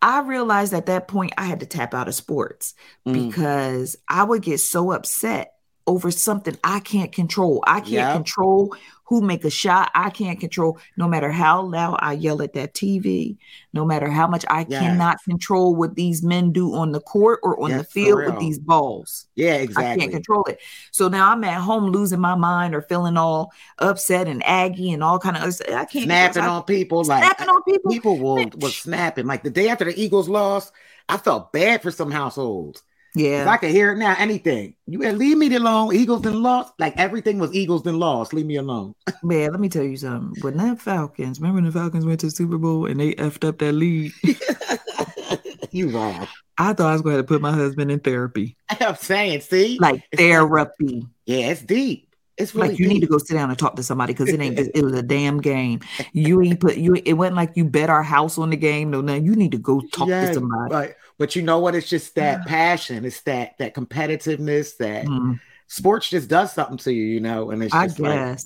I 0.01 0.21
realized 0.21 0.73
at 0.73 0.85
that 0.85 1.07
point 1.07 1.33
I 1.37 1.45
had 1.45 1.61
to 1.61 1.65
tap 1.65 1.93
out 1.93 2.07
of 2.07 2.15
sports 2.15 2.73
Mm. 3.07 3.13
because 3.29 3.95
I 4.07 4.23
would 4.23 4.41
get 4.43 4.59
so 4.59 4.91
upset 4.91 5.51
over 5.87 6.09
something 6.11 6.57
I 6.63 6.79
can't 6.79 7.11
control. 7.11 7.63
I 7.67 7.79
can't 7.79 7.91
Yep. 7.91 8.13
control 8.13 8.75
who 9.07 9.21
make 9.21 9.45
a 9.45 9.51
shot. 9.51 9.91
I 9.93 10.09
can't 10.09 10.39
control 10.39 10.79
no 10.97 11.07
matter 11.07 11.31
how 11.31 11.61
loud 11.61 11.99
I 11.99 12.13
yell 12.13 12.41
at 12.41 12.53
that 12.53 12.73
TV, 12.73 13.37
no 13.71 13.85
matter 13.85 14.09
how 14.09 14.25
much 14.25 14.43
I 14.49 14.65
Yes. 14.67 14.81
cannot 14.81 15.17
control 15.23 15.75
what 15.75 15.93
these 15.93 16.23
men 16.23 16.51
do 16.51 16.73
on 16.73 16.91
the 16.91 16.99
court 17.01 17.39
or 17.43 17.61
on 17.61 17.69
Yes, 17.69 17.81
the 17.81 17.85
field 17.85 18.25
with 18.25 18.39
these 18.39 18.57
balls. 18.57 19.27
Yeah, 19.35 19.53
exactly. 19.57 19.91
I 19.91 19.95
can't 19.97 20.11
control 20.11 20.43
it. 20.45 20.59
So 20.89 21.07
now 21.07 21.29
I'm 21.31 21.43
at 21.43 21.61
home 21.61 21.91
losing 21.91 22.19
my 22.19 22.33
mind 22.33 22.73
or 22.73 22.81
feeling 22.81 23.15
all 23.15 23.51
upset 23.77 24.27
and 24.27 24.43
aggy 24.43 24.91
and 24.91 25.03
all 25.03 25.19
kind 25.19 25.37
of 25.37 25.43
other. 25.43 25.75
I 25.77 25.85
can't 25.85 26.05
Snapping 26.05 26.33
control- 26.41 26.55
on 26.57 26.63
people, 26.63 27.03
like 27.03 27.23
snapping 27.23 27.49
on 27.49 27.61
people. 27.61 27.91
people 27.91 28.17
will 28.17 28.49
was 28.57 28.75
snapping. 28.75 29.27
Like 29.27 29.43
the 29.43 29.51
day 29.51 29.69
after 29.69 29.85
the 29.85 30.01
Eagles 30.01 30.27
lost, 30.27 30.71
I 31.07 31.17
felt 31.17 31.53
bad 31.53 31.83
for 31.83 31.91
some 31.91 32.09
households. 32.09 32.81
Yeah. 33.15 33.49
I 33.49 33.57
can 33.57 33.69
hear 33.69 33.93
it 33.93 33.97
now. 33.97 34.15
Anything 34.17 34.75
you 34.87 34.99
leave 34.99 35.37
me 35.37 35.53
alone. 35.55 35.95
Eagles 35.95 36.25
and 36.25 36.43
lost. 36.43 36.73
Like 36.79 36.97
everything 36.97 37.39
was 37.39 37.53
Eagles 37.53 37.85
and 37.87 37.97
lost. 37.97 38.33
Leave 38.33 38.45
me 38.45 38.57
alone. 38.57 38.93
Man, 39.23 39.51
let 39.51 39.59
me 39.59 39.69
tell 39.69 39.83
you 39.83 39.97
something. 39.97 40.41
When 40.43 40.57
that 40.57 40.81
Falcons, 40.81 41.39
remember 41.39 41.61
when 41.61 41.65
the 41.65 41.71
Falcons 41.71 42.05
went 42.05 42.19
to 42.21 42.27
the 42.27 42.31
Super 42.31 42.57
Bowl 42.57 42.85
and 42.85 42.99
they 42.99 43.13
effed 43.15 43.47
up 43.47 43.57
that 43.59 43.71
lead? 43.73 44.11
you 45.71 45.89
wrong. 45.89 46.27
I 46.57 46.73
thought 46.73 46.89
I 46.89 46.93
was 46.93 47.01
going 47.01 47.17
to 47.17 47.23
put 47.23 47.41
my 47.41 47.51
husband 47.51 47.91
in 47.91 47.99
therapy. 47.99 48.55
I'm 48.79 48.95
saying, 48.95 49.41
see, 49.41 49.77
Like 49.79 50.03
It's 50.11 50.21
therapy. 50.21 51.05
yeah, 51.25 51.47
it's 51.49 51.61
deep. 51.61 52.09
It's 52.37 52.53
really 52.53 52.69
Like 52.69 52.79
you 52.79 52.87
need 52.89 52.99
to 52.99 53.07
go 53.07 53.17
sit 53.17 53.33
down 53.35 53.49
and 53.49 53.57
talk 53.57 53.77
to 53.77 53.83
somebody 53.83 54.11
because 54.11 54.27
it 54.27 54.41
ain't. 54.41 54.59
It 54.59 54.83
was 54.83 54.91
a 54.91 55.01
damn 55.01 55.39
game. 55.39 55.79
You 56.11 56.41
ain't 56.41 56.59
put 56.59 56.75
you. 56.75 56.95
It 57.05 57.13
wasn't 57.13 57.37
like 57.37 57.51
you 57.55 57.63
bet 57.63 57.89
our 57.89 58.03
house 58.03 58.37
on 58.37 58.49
the 58.49 58.57
game. 58.57 58.91
No, 58.91 58.99
no. 58.99 59.15
You 59.15 59.37
need 59.37 59.53
to 59.53 59.57
go 59.57 59.79
talk 59.93 60.09
Yeah, 60.09 60.27
to 60.27 60.33
somebody. 60.33 60.69
But 60.69 60.95
but 61.17 61.35
you 61.35 61.41
know 61.41 61.59
what? 61.59 61.75
It's 61.75 61.89
just 61.89 62.15
that 62.15 62.45
passion. 62.45 63.05
It's 63.05 63.21
that 63.21 63.57
that 63.59 63.73
competitiveness. 63.73 64.77
That 64.77 65.05
Mm, 65.05 65.39
sports 65.67 66.09
just 66.09 66.29
does 66.29 66.53
something 66.53 66.77
to 66.79 66.93
you, 66.93 67.03
you 67.03 67.19
know. 67.19 67.51
And 67.51 67.63
it's 67.63 67.73
I 67.73 67.87
just 67.87 67.99
like, 67.99 68.39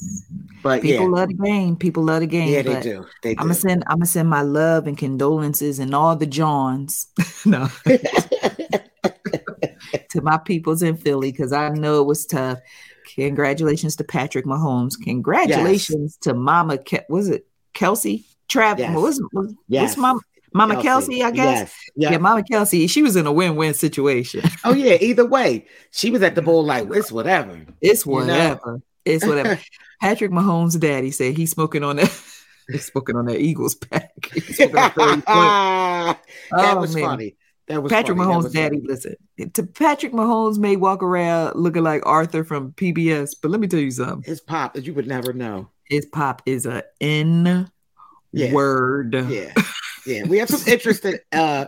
but 0.61 0.81
people 0.81 1.05
yeah, 1.05 1.11
love 1.11 1.27
the 1.29 1.33
game. 1.35 1.75
People 1.75 2.03
love 2.03 2.19
the 2.21 2.27
game. 2.27 2.49
yeah, 2.49 2.61
they 2.61 2.81
do. 2.81 3.05
They 3.23 3.33
do. 3.35 3.39
I'm 3.41 3.47
gonna 3.47 3.55
send. 3.55 3.83
I'm 3.87 3.97
gonna 3.97 4.05
send 4.05 4.29
my 4.29 4.41
love 4.41 4.87
and 4.87 4.97
condolences 4.97 5.79
and 5.79 5.93
all 5.95 6.15
the 6.15 6.25
Johns. 6.27 7.07
no. 7.45 7.67
to 10.09 10.21
my 10.21 10.37
peoples 10.37 10.81
in 10.83 10.97
Philly 10.97 11.31
because 11.31 11.53
I 11.53 11.69
know 11.69 12.01
it 12.01 12.05
was 12.05 12.25
tough. 12.25 12.59
Congratulations 13.15 13.95
to 13.97 14.03
Patrick 14.03 14.45
Mahomes. 14.45 14.93
Congratulations 15.01 16.17
to 16.21 16.33
Mama. 16.33 16.77
Ke- 16.77 17.07
was 17.09 17.29
it 17.29 17.47
Kelce? 17.73 18.23
Travis? 18.47 18.81
Yes. 18.81 18.95
Was, 18.95 19.21
was, 19.33 19.53
Yes. 19.67 19.81
what's 19.83 19.97
Mama? 19.97 20.19
Mama 20.53 20.75
Kelce, 20.75 21.23
I 21.23 21.31
guess. 21.31 21.57
Yes. 21.59 21.75
Yeah. 21.95 22.11
Yeah. 22.11 22.17
Mama 22.17 22.43
Kelce. 22.43 22.89
She 22.89 23.01
was 23.01 23.15
in 23.15 23.25
a 23.27 23.31
win-win 23.31 23.73
situation. 23.73 24.41
Oh 24.63 24.73
yeah. 24.73 24.97
Either 24.99 25.25
way, 25.25 25.65
she 25.91 26.11
was 26.11 26.21
at 26.21 26.35
the 26.35 26.41
bowl 26.41 26.63
like 26.63 26.87
it's 26.91 27.11
whatever. 27.11 27.59
It's 27.81 28.05
You 28.05 28.11
know? 28.11 28.17
whatever. 28.19 28.81
It's 29.05 29.25
whatever. 29.25 29.59
Patrick 30.01 30.31
Mahomes' 30.31 30.79
daddy 30.79 31.11
said 31.11 31.35
he's 31.37 31.51
smoking 31.51 31.83
on 31.83 31.97
that. 31.97 32.09
He's 32.71 32.85
smoking 32.85 33.15
on 33.15 33.25
that 33.25 33.39
Eagles 33.39 33.73
pack. 33.73 34.11
He's 34.31 34.55
smoking 34.57 34.77
on 34.99 35.23
that 35.25 36.17
Oh, 36.51 36.79
was 36.79 36.93
man. 36.93 37.03
funny. 37.03 37.35
That 37.67 37.81
was 37.81 37.91
Patrick 37.91 38.15
funny. 38.15 38.31
Mahomes' 38.31 38.43
was 38.43 38.53
daddy, 38.53 38.75
funny. 38.77 38.87
listen, 38.87 39.15
to 39.53 39.63
Patrick 39.63 40.11
Mahomes 40.13 40.59
may 40.59 40.75
walk 40.75 41.01
around 41.01 41.55
looking 41.55 41.81
like 41.83 42.03
Arthur 42.05 42.43
from 42.43 42.73
PBS, 42.73 43.31
but 43.41 43.49
let 43.49 43.59
me 43.59 43.67
tell 43.67 43.79
you 43.79 43.89
something. 43.89 44.21
His 44.23 44.39
pop, 44.39 44.75
that 44.75 44.85
you 44.85 44.93
would 44.93 45.07
never 45.07 45.33
know. 45.33 45.69
His 45.85 46.05
pop 46.05 46.43
is 46.45 46.67
a 46.67 46.83
N 47.01 47.71
Yeah. 48.31 48.53
word. 48.53 49.15
Yeah, 49.15 49.51
yeah. 50.05 50.23
We 50.25 50.37
have 50.39 50.49
some 50.49 50.67
interesting 50.71 51.17
uh 51.31 51.65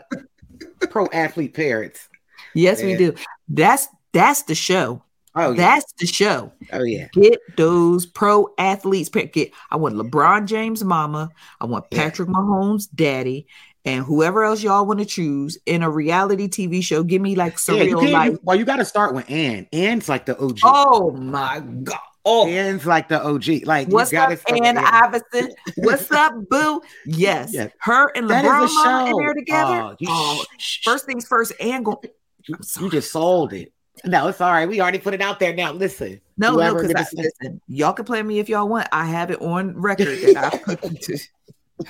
pro 0.89 1.07
athlete 1.13 1.53
parents. 1.53 2.07
Yes, 2.53 2.81
we 2.83 2.95
do. 2.95 3.13
That's 3.47 3.87
that's 4.13 4.43
the 4.43 4.55
show. 4.55 5.03
Oh 5.33 5.51
yeah. 5.51 5.57
That's 5.57 5.93
the 5.99 6.07
show. 6.07 6.51
oh 6.73 6.83
yeah. 6.83 7.07
Get 7.13 7.39
those 7.55 8.05
pro 8.05 8.49
athletes. 8.57 9.09
Get. 9.09 9.51
I 9.69 9.77
want 9.77 9.95
LeBron 9.95 10.45
James' 10.45 10.83
mama. 10.83 11.29
I 11.61 11.65
want 11.65 11.85
Yeah. 11.91 12.03
Patrick 12.03 12.27
Mahomes' 12.27 12.87
daddy, 12.93 13.47
and 13.85 14.03
whoever 14.03 14.43
else 14.43 14.61
y'all 14.61 14.85
want 14.85 14.99
to 14.99 15.05
choose 15.05 15.57
in 15.65 15.83
a 15.83 15.89
reality 15.89 16.49
TV 16.49 16.83
show. 16.83 17.03
Give 17.03 17.21
me 17.21 17.35
like 17.35 17.57
Yeah, 17.69 17.83
you 17.83 17.95
life. 18.09 18.37
well, 18.43 18.57
you 18.57 18.65
got 18.65 18.77
to 18.77 18.85
start 18.85 19.13
with 19.15 19.29
Ann. 19.31 19.67
Ann's 19.71 20.09
like 20.09 20.25
the 20.25 20.37
OG. 20.37 20.59
Oh 20.63 21.11
my 21.11 21.61
god. 21.61 21.99
Oh, 22.23 22.47
Ann's 22.47 22.85
like 22.85 23.07
the 23.09 23.23
OG. 23.23 23.65
Like 23.65 23.87
you 23.87 23.93
What's 23.95 24.13
up, 24.13 24.37
start 24.37 24.61
Ann 24.63 24.77
Ann. 24.77 24.85
Iverson? 24.85 25.51
What's 25.77 26.11
up, 26.11 26.33
Boo? 26.49 26.81
Yes. 27.05 27.51
Yes. 27.51 27.71
Her 27.79 28.11
and 28.15 28.29
That 28.29 28.45
is 28.45 28.51
LeBron 28.51 28.65
a 28.69 28.73
mama 28.73 29.05
in 29.05 29.11
show. 29.13 29.17
there 29.19 29.33
together. 29.33 29.73
Oh, 29.81 29.95
you- 29.99 30.07
Oh, 30.09 30.43
shh, 30.59 30.63
shh, 30.81 30.83
first 30.83 31.05
things 31.05 31.27
first, 31.27 31.53
Ann 31.59 31.83
go. 31.83 31.99
you, 32.47 32.55
I'm 32.55 32.63
sorry. 32.63 32.85
you 32.85 32.91
just 32.91 33.11
sold 33.11 33.53
it. 33.53 33.73
No, 34.05 34.27
it's 34.27 34.39
all 34.41 34.51
right. 34.51 34.67
We 34.67 34.81
already 34.81 34.99
put 34.99 35.13
it 35.13 35.21
out 35.21 35.39
there. 35.39 35.53
Now 35.53 35.73
listen. 35.73 36.21
No, 36.37 36.51
no, 36.51 36.53
Whoever 36.57 36.87
because 36.87 37.09
gets- 37.11 37.13
listen, 37.13 37.61
y'all 37.67 37.93
can 37.93 38.05
play 38.05 38.21
me 38.23 38.39
if 38.39 38.49
y'all 38.49 38.67
want. 38.67 38.87
I 38.91 39.05
have 39.05 39.31
it 39.31 39.41
on 39.41 39.75
record 39.79 40.07
that 40.35 40.53
I 40.53 40.57
put 40.57 40.81
to 41.01 41.17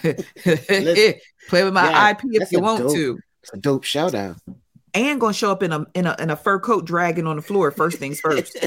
play 1.50 1.63
with 1.63 1.73
my 1.73 1.89
Yeah, 1.89 2.09
IP 2.11 2.19
if 2.41 2.51
you 2.51 2.59
want 2.61 2.83
dope- 2.83 2.93
to. 2.93 3.19
It's 3.43 3.53
a 3.53 3.57
dope 3.57 3.83
show 3.83 4.09
though. 4.09 4.35
Ann 4.93 5.19
gonna 5.19 5.33
show 5.33 5.51
up 5.51 5.63
in 5.63 5.71
a 5.71 5.86
in 5.93 6.05
a 6.05 6.15
in 6.19 6.29
a 6.29 6.36
fur 6.36 6.60
coat 6.60 6.86
dragging 6.86 7.27
on 7.27 7.38
the 7.38 7.41
floor. 7.41 7.71
First 7.71 7.98
things 7.98 8.19
first. 8.19 8.57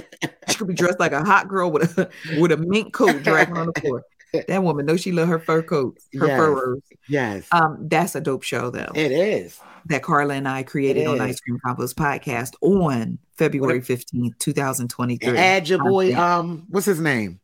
She 0.48 0.54
could 0.56 0.68
be 0.68 0.74
dressed 0.74 0.98
like 1.00 1.12
a 1.12 1.24
hot 1.24 1.48
girl 1.48 1.70
with 1.70 1.98
a 1.98 2.08
with 2.40 2.52
a 2.52 2.56
mink 2.56 2.92
coat 2.94 3.22
dragging 3.22 3.56
on 3.56 3.70
the 3.74 3.80
floor. 3.80 4.02
That 4.48 4.62
woman 4.64 4.86
knows 4.86 5.00
she 5.00 5.12
love 5.12 5.28
her 5.28 5.38
fur 5.38 5.62
coats, 5.62 6.08
her 6.18 6.26
Yes. 6.26 6.36
furrows. 6.38 6.82
yes, 7.08 7.46
Um, 7.52 7.86
that's 7.88 8.14
a 8.16 8.20
dope 8.20 8.42
show 8.42 8.70
though. 8.70 8.90
it 8.94 9.12
is. 9.12 9.60
that 9.86 10.02
Carla 10.02 10.34
and 10.34 10.48
I 10.48 10.62
created 10.64 11.06
on. 11.06 11.20
Ice 11.20 11.38
Cream 11.40 11.58
Convos 11.64 11.94
podcast 11.94 12.54
on 12.62 13.18
February 13.36 13.80
15th, 13.80 14.36
2023. 14.40 15.28
And 15.28 15.38
add 15.38 15.68
your 15.68 15.78
boy, 15.84 16.14
um, 16.16 16.64
what's 16.68 16.86
his 16.86 17.00
name? 17.00 17.38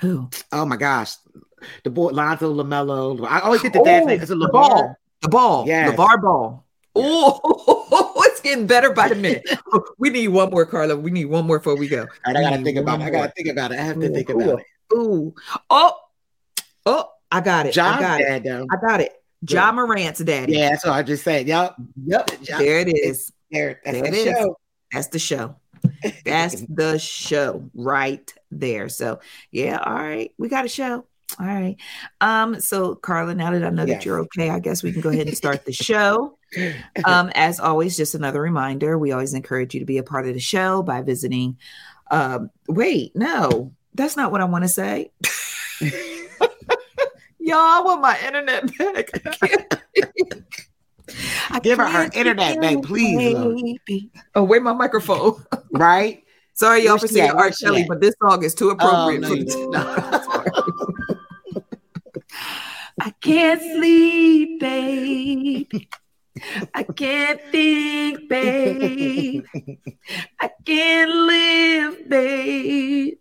Who? 0.00 0.30
Oh 0.52 0.64
my 0.64 0.76
gosh, 0.76 1.14
the 1.84 1.90
boy 1.90 2.08
Lonzo 2.12 2.54
LaMelo. 2.54 3.26
I 3.28 3.40
always 3.40 3.60
get 3.62 3.72
the 3.74 3.82
dad's 3.82 4.04
Oh, 4.04 4.08
name. 4.08 4.20
Is 4.22 4.30
it 4.30 4.38
the 4.38 4.46
LeVar? 4.46 4.52
ball. 4.52 4.96
The 5.22 5.28
ball. 5.28 5.66
Yes. 5.66 5.94
LeVar 5.94 6.22
Ball. 6.22 6.65
Oh, 6.96 8.12
it's 8.26 8.40
getting 8.40 8.66
better 8.66 8.92
by 8.92 9.08
the 9.08 9.14
minute. 9.16 9.44
we 9.98 10.10
need 10.10 10.28
one 10.28 10.50
more, 10.50 10.64
Carla. 10.66 10.96
We 10.96 11.10
need 11.10 11.26
one 11.26 11.46
more 11.46 11.58
before 11.58 11.76
we 11.76 11.88
go. 11.88 12.00
All 12.02 12.06
right, 12.26 12.36
I 12.36 12.40
gotta 12.42 12.62
think 12.62 12.78
about 12.78 12.96
it. 12.96 12.98
one 13.00 13.08
I 13.08 13.10
gotta 13.10 13.32
think 13.36 13.48
about 13.48 13.72
it. 13.72 13.78
I 13.78 13.82
have 13.82 14.00
to 14.00 14.06
Ooh, 14.10 14.14
think 14.14 14.30
ooh, 14.30 14.40
about 14.40 14.58
it. 14.60 14.66
Ooh. 14.94 15.34
Oh. 15.70 15.92
Oh, 16.86 17.08
I 17.32 17.40
got 17.40 17.66
it. 17.66 17.70
I 17.70 17.72
John 17.72 18.00
got 18.00 18.20
it. 18.20 18.24
dad 18.24 18.44
though. 18.44 18.66
I 18.70 18.76
got 18.86 19.00
it. 19.00 19.12
Ja 19.48 19.72
Morant's 19.72 20.20
daddy. 20.20 20.54
Yeah, 20.54 20.70
that's 20.70 20.84
what 20.84 20.94
I 20.94 21.02
just 21.02 21.22
said. 21.24 21.46
Yep. 21.46 21.76
John- 22.08 22.24
There 22.58 22.78
it 22.80 22.88
is. 22.88 23.32
There, 23.50 23.80
that's 23.84 24.00
There 24.00 24.10
the 24.10 24.16
it 24.20 24.26
is. 24.28 24.36
show. 24.38 24.58
That's 24.92 25.06
the 25.08 25.18
show. 25.18 25.56
That's 26.24 26.62
the 26.68 26.98
show 26.98 27.70
right 27.74 28.32
there. 28.50 28.88
So 28.88 29.20
yeah, 29.52 29.78
all 29.84 29.94
right. 29.94 30.32
We 30.36 30.48
got 30.48 30.64
a 30.64 30.68
show. 30.68 31.06
All 31.40 31.46
right. 31.46 31.76
Um, 32.20 32.60
so 32.60 32.94
Carla, 32.94 33.34
now 33.34 33.50
that 33.50 33.64
I 33.64 33.70
know 33.70 33.84
Yes. 33.84 33.98
that 33.98 34.04
you're 34.06 34.20
okay, 34.20 34.48
I 34.50 34.58
guess 34.60 34.82
we 34.82 34.92
can 34.92 35.00
go 35.00 35.10
ahead 35.10 35.26
and 35.26 35.36
start 35.36 35.64
the 35.64 35.72
show. 35.72 36.38
Um, 37.04 37.30
as 37.34 37.58
always, 37.60 37.96
just 37.96 38.14
another 38.14 38.40
reminder, 38.40 38.96
we 38.98 39.12
always 39.12 39.34
encourage 39.34 39.74
you 39.74 39.80
to 39.80 39.86
be 39.86 39.98
a 39.98 40.02
part 40.02 40.26
of 40.28 40.32
the 40.34 40.40
show 40.40 40.82
by 40.82 41.02
visiting 41.02 41.58
um 42.10 42.50
wait, 42.68 43.14
no, 43.16 43.72
that's 43.94 44.16
not 44.16 44.30
what 44.32 44.40
I 44.40 44.44
want 44.44 44.62
to 44.64 44.68
say. 44.68 45.10
Y'all, 47.40 47.58
I 47.58 47.80
want 47.84 48.00
my 48.00 48.18
internet 48.24 48.78
back. 48.78 49.10
I 51.50 51.58
Give 51.60 51.78
her 51.78 51.86
her 51.86 52.08
internet 52.14 52.60
back, 52.60 52.82
please, 52.82 53.16
baby. 53.86 54.10
Oh, 54.34 54.42
where 54.44 54.60
my 54.60 54.72
microphone? 54.72 55.44
right? 55.72 56.22
Sorry, 56.54 56.84
y'all 56.84 56.92
Where's 56.92 57.02
for 57.02 57.08
saying 57.08 57.28
at? 57.28 57.34
R. 57.34 57.40
Where's 57.42 57.56
she 57.58 57.66
Kelly, 57.66 57.82
at? 57.82 57.88
but 57.88 58.00
this 58.00 58.14
song 58.22 58.42
is 58.42 58.54
too 58.54 58.70
appropriate. 58.70 59.22
Oh, 59.24 59.28
for 59.28 59.34
no, 59.36 59.42
you- 59.42 59.70
no. 59.70 60.75
I 63.06 63.10
can't 63.20 63.62
sleep, 63.62 64.58
babe. 64.58 65.70
I 66.74 66.82
can't 66.82 67.40
think, 67.52 68.28
babe. 68.28 69.44
I 70.40 70.50
can't 70.64 71.10
live, 71.14 72.08
babe. 72.08 73.14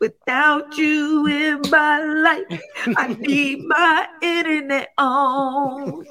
Without 0.00 0.78
you 0.78 1.26
in 1.26 1.60
my 1.72 1.98
life, 2.04 2.60
I 2.96 3.14
need 3.14 3.64
my 3.66 4.06
internet 4.22 4.90
on. 4.96 6.04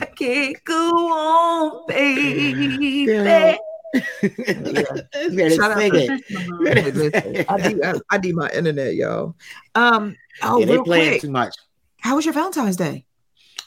I 0.00 0.06
can't 0.16 0.56
go 0.64 1.12
on, 1.12 1.86
baby. 1.86 3.04
Girl. 3.04 3.58
Better 3.92 5.50
Shout 5.54 5.70
out 5.70 5.92
to- 5.92 7.44
I 7.46 7.68
need, 7.68 7.84
I, 7.84 7.94
I 8.08 8.16
need 8.18 8.34
my 8.34 8.48
internet, 8.48 8.94
y'all. 8.94 9.36
Um, 9.74 10.16
oh, 10.42 10.60
yeah, 10.60 10.64
they 10.64 10.72
real 10.72 10.84
playing 10.84 11.10
quick, 11.10 11.20
too 11.20 11.30
much. 11.30 11.54
How 12.02 12.16
was 12.16 12.24
your 12.24 12.34
Valentine's 12.34 12.76
Day? 12.76 13.06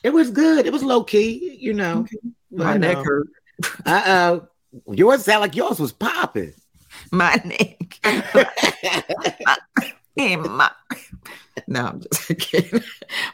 It 0.03 0.13
was 0.13 0.29
good. 0.29 0.65
It 0.65 0.73
was 0.73 0.83
low 0.83 1.03
key, 1.03 1.57
you 1.59 1.73
know. 1.73 2.05
My 2.51 2.73
But, 2.73 2.81
neck 2.81 2.97
um, 2.97 3.03
hurt. 3.03 3.27
Uh 3.85 4.03
oh. 4.07 4.47
Yours 4.93 5.23
sound 5.23 5.41
like 5.41 5.55
yours 5.55 5.79
was 5.79 5.93
popping. 5.93 6.53
My 7.11 7.41
neck. 7.45 7.99
and 10.17 10.41
my. 10.43 10.71
No, 11.67 11.85
I'm 11.87 12.01
just 12.01 12.37
kidding. 12.39 12.81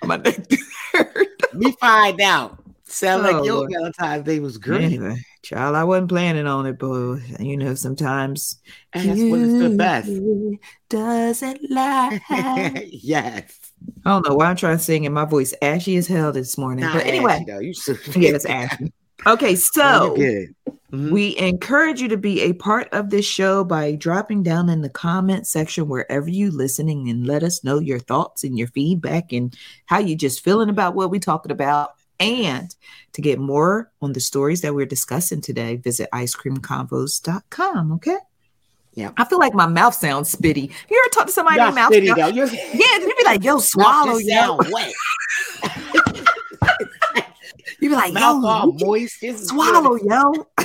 My 0.03 0.17
neck 0.17 0.45
hurt. 0.93 1.27
we 1.55 1.71
find 1.73 2.21
out. 2.21 2.57
Sound 2.85 3.25
Oh, 3.25 3.31
like 3.31 3.45
your 3.45 3.55
Lord. 3.55 3.71
Valentine's 3.71 4.25
Day 4.25 4.39
was 4.39 4.57
great. 4.57 4.83
Anyway, 4.83 5.15
child, 5.43 5.75
I 5.75 5.83
wasn't 5.85 6.09
planning 6.09 6.45
on 6.45 6.65
it, 6.65 6.77
but 6.77 7.19
you 7.39 7.55
know, 7.57 7.73
sometimes 7.73 8.57
And 8.93 9.09
that's 9.09 9.19
when 9.21 9.43
it's 9.43 9.59
the 9.59 9.69
best. 9.77 10.11
doesn't 10.89 11.61
lie. 11.71 12.19
I 14.05 14.09
don't 14.09 14.27
know 14.27 14.35
why 14.35 14.47
I'm 14.47 14.55
trying 14.55 14.77
to 14.77 14.83
sing 14.83 15.05
and 15.05 15.13
my 15.15 15.25
voice 15.25 15.53
ashy 15.61 15.95
as 15.97 16.07
hell 16.07 16.31
this 16.31 16.57
morning. 16.57 16.85
Not 16.85 16.95
but 16.95 17.05
anyway, 17.05 17.33
ashy, 17.33 17.45
though. 17.45 17.59
you 17.59 17.73
so 17.73 17.93
yeah, 18.15 18.31
it's 18.31 18.45
ashy. 18.45 18.91
Okay, 19.25 19.55
so. 19.55 20.15
Mhm. 20.91 21.11
we 21.11 21.37
encourage 21.37 22.01
you 22.01 22.09
to 22.09 22.17
be 22.17 22.41
a 22.41 22.51
part 22.51 22.89
of 22.91 23.11
this 23.11 23.25
show 23.25 23.63
by 23.63 23.95
dropping 23.95 24.43
down 24.43 24.67
in 24.67 24.81
the 24.81 24.89
comment 24.89 25.47
section 25.47 25.87
wherever 25.87 26.29
you 26.29 26.51
listening 26.51 27.07
and 27.09 27.25
let 27.25 27.43
us 27.43 27.63
know 27.63 27.79
your 27.79 27.99
thoughts 27.99 28.43
and 28.43 28.57
your 28.57 28.67
feedback 28.67 29.31
and 29.31 29.55
how 29.85 29.99
you 29.99 30.17
just 30.17 30.43
feeling 30.43 30.67
about 30.67 30.93
what 30.93 31.09
we're 31.09 31.21
talking 31.21 31.51
about. 31.53 31.91
And 32.19 32.75
to 33.13 33.21
get 33.21 33.39
more 33.39 33.89
on 34.01 34.11
the 34.11 34.19
stories 34.19 34.61
that 34.61 34.75
we're 34.75 34.85
discussing 34.85 35.39
today, 35.39 35.77
visit 35.77 36.09
icecreamconvos.com. 36.13 37.91
Okay. 37.93 38.17
Yeah. 38.93 39.11
I 39.17 39.23
feel 39.25 39.39
like 39.39 39.53
my 39.53 39.67
mouth 39.67 39.93
sounds 39.95 40.33
spitty. 40.35 40.69
You 40.89 41.01
ever 41.05 41.09
talk 41.13 41.25
to 41.27 41.31
somebody 41.31 41.57
Y'all 41.57 41.69
in 41.69 41.75
mouth? 41.75 41.91
spitty, 41.91 42.07
sound- 42.07 42.19
though. 42.19 42.27
You're- 42.27 42.51
Yeah, 42.73 42.97
you 43.05 43.15
be 43.17 43.23
like, 43.23 43.43
yo, 43.43 43.59
swallow, 43.59 44.17
yo. 44.17 44.57
sound 44.59 44.69
wet. 44.71 44.93
You 47.79 47.89
be 47.89 47.95
like, 47.95 48.13
Mouth 48.13 48.43
yo, 48.43 48.47
all 48.47 48.71
moist. 48.73 49.19
Swallow, 49.47 49.97
good. 49.97 50.05
yo. 50.07 50.45
I 50.59 50.63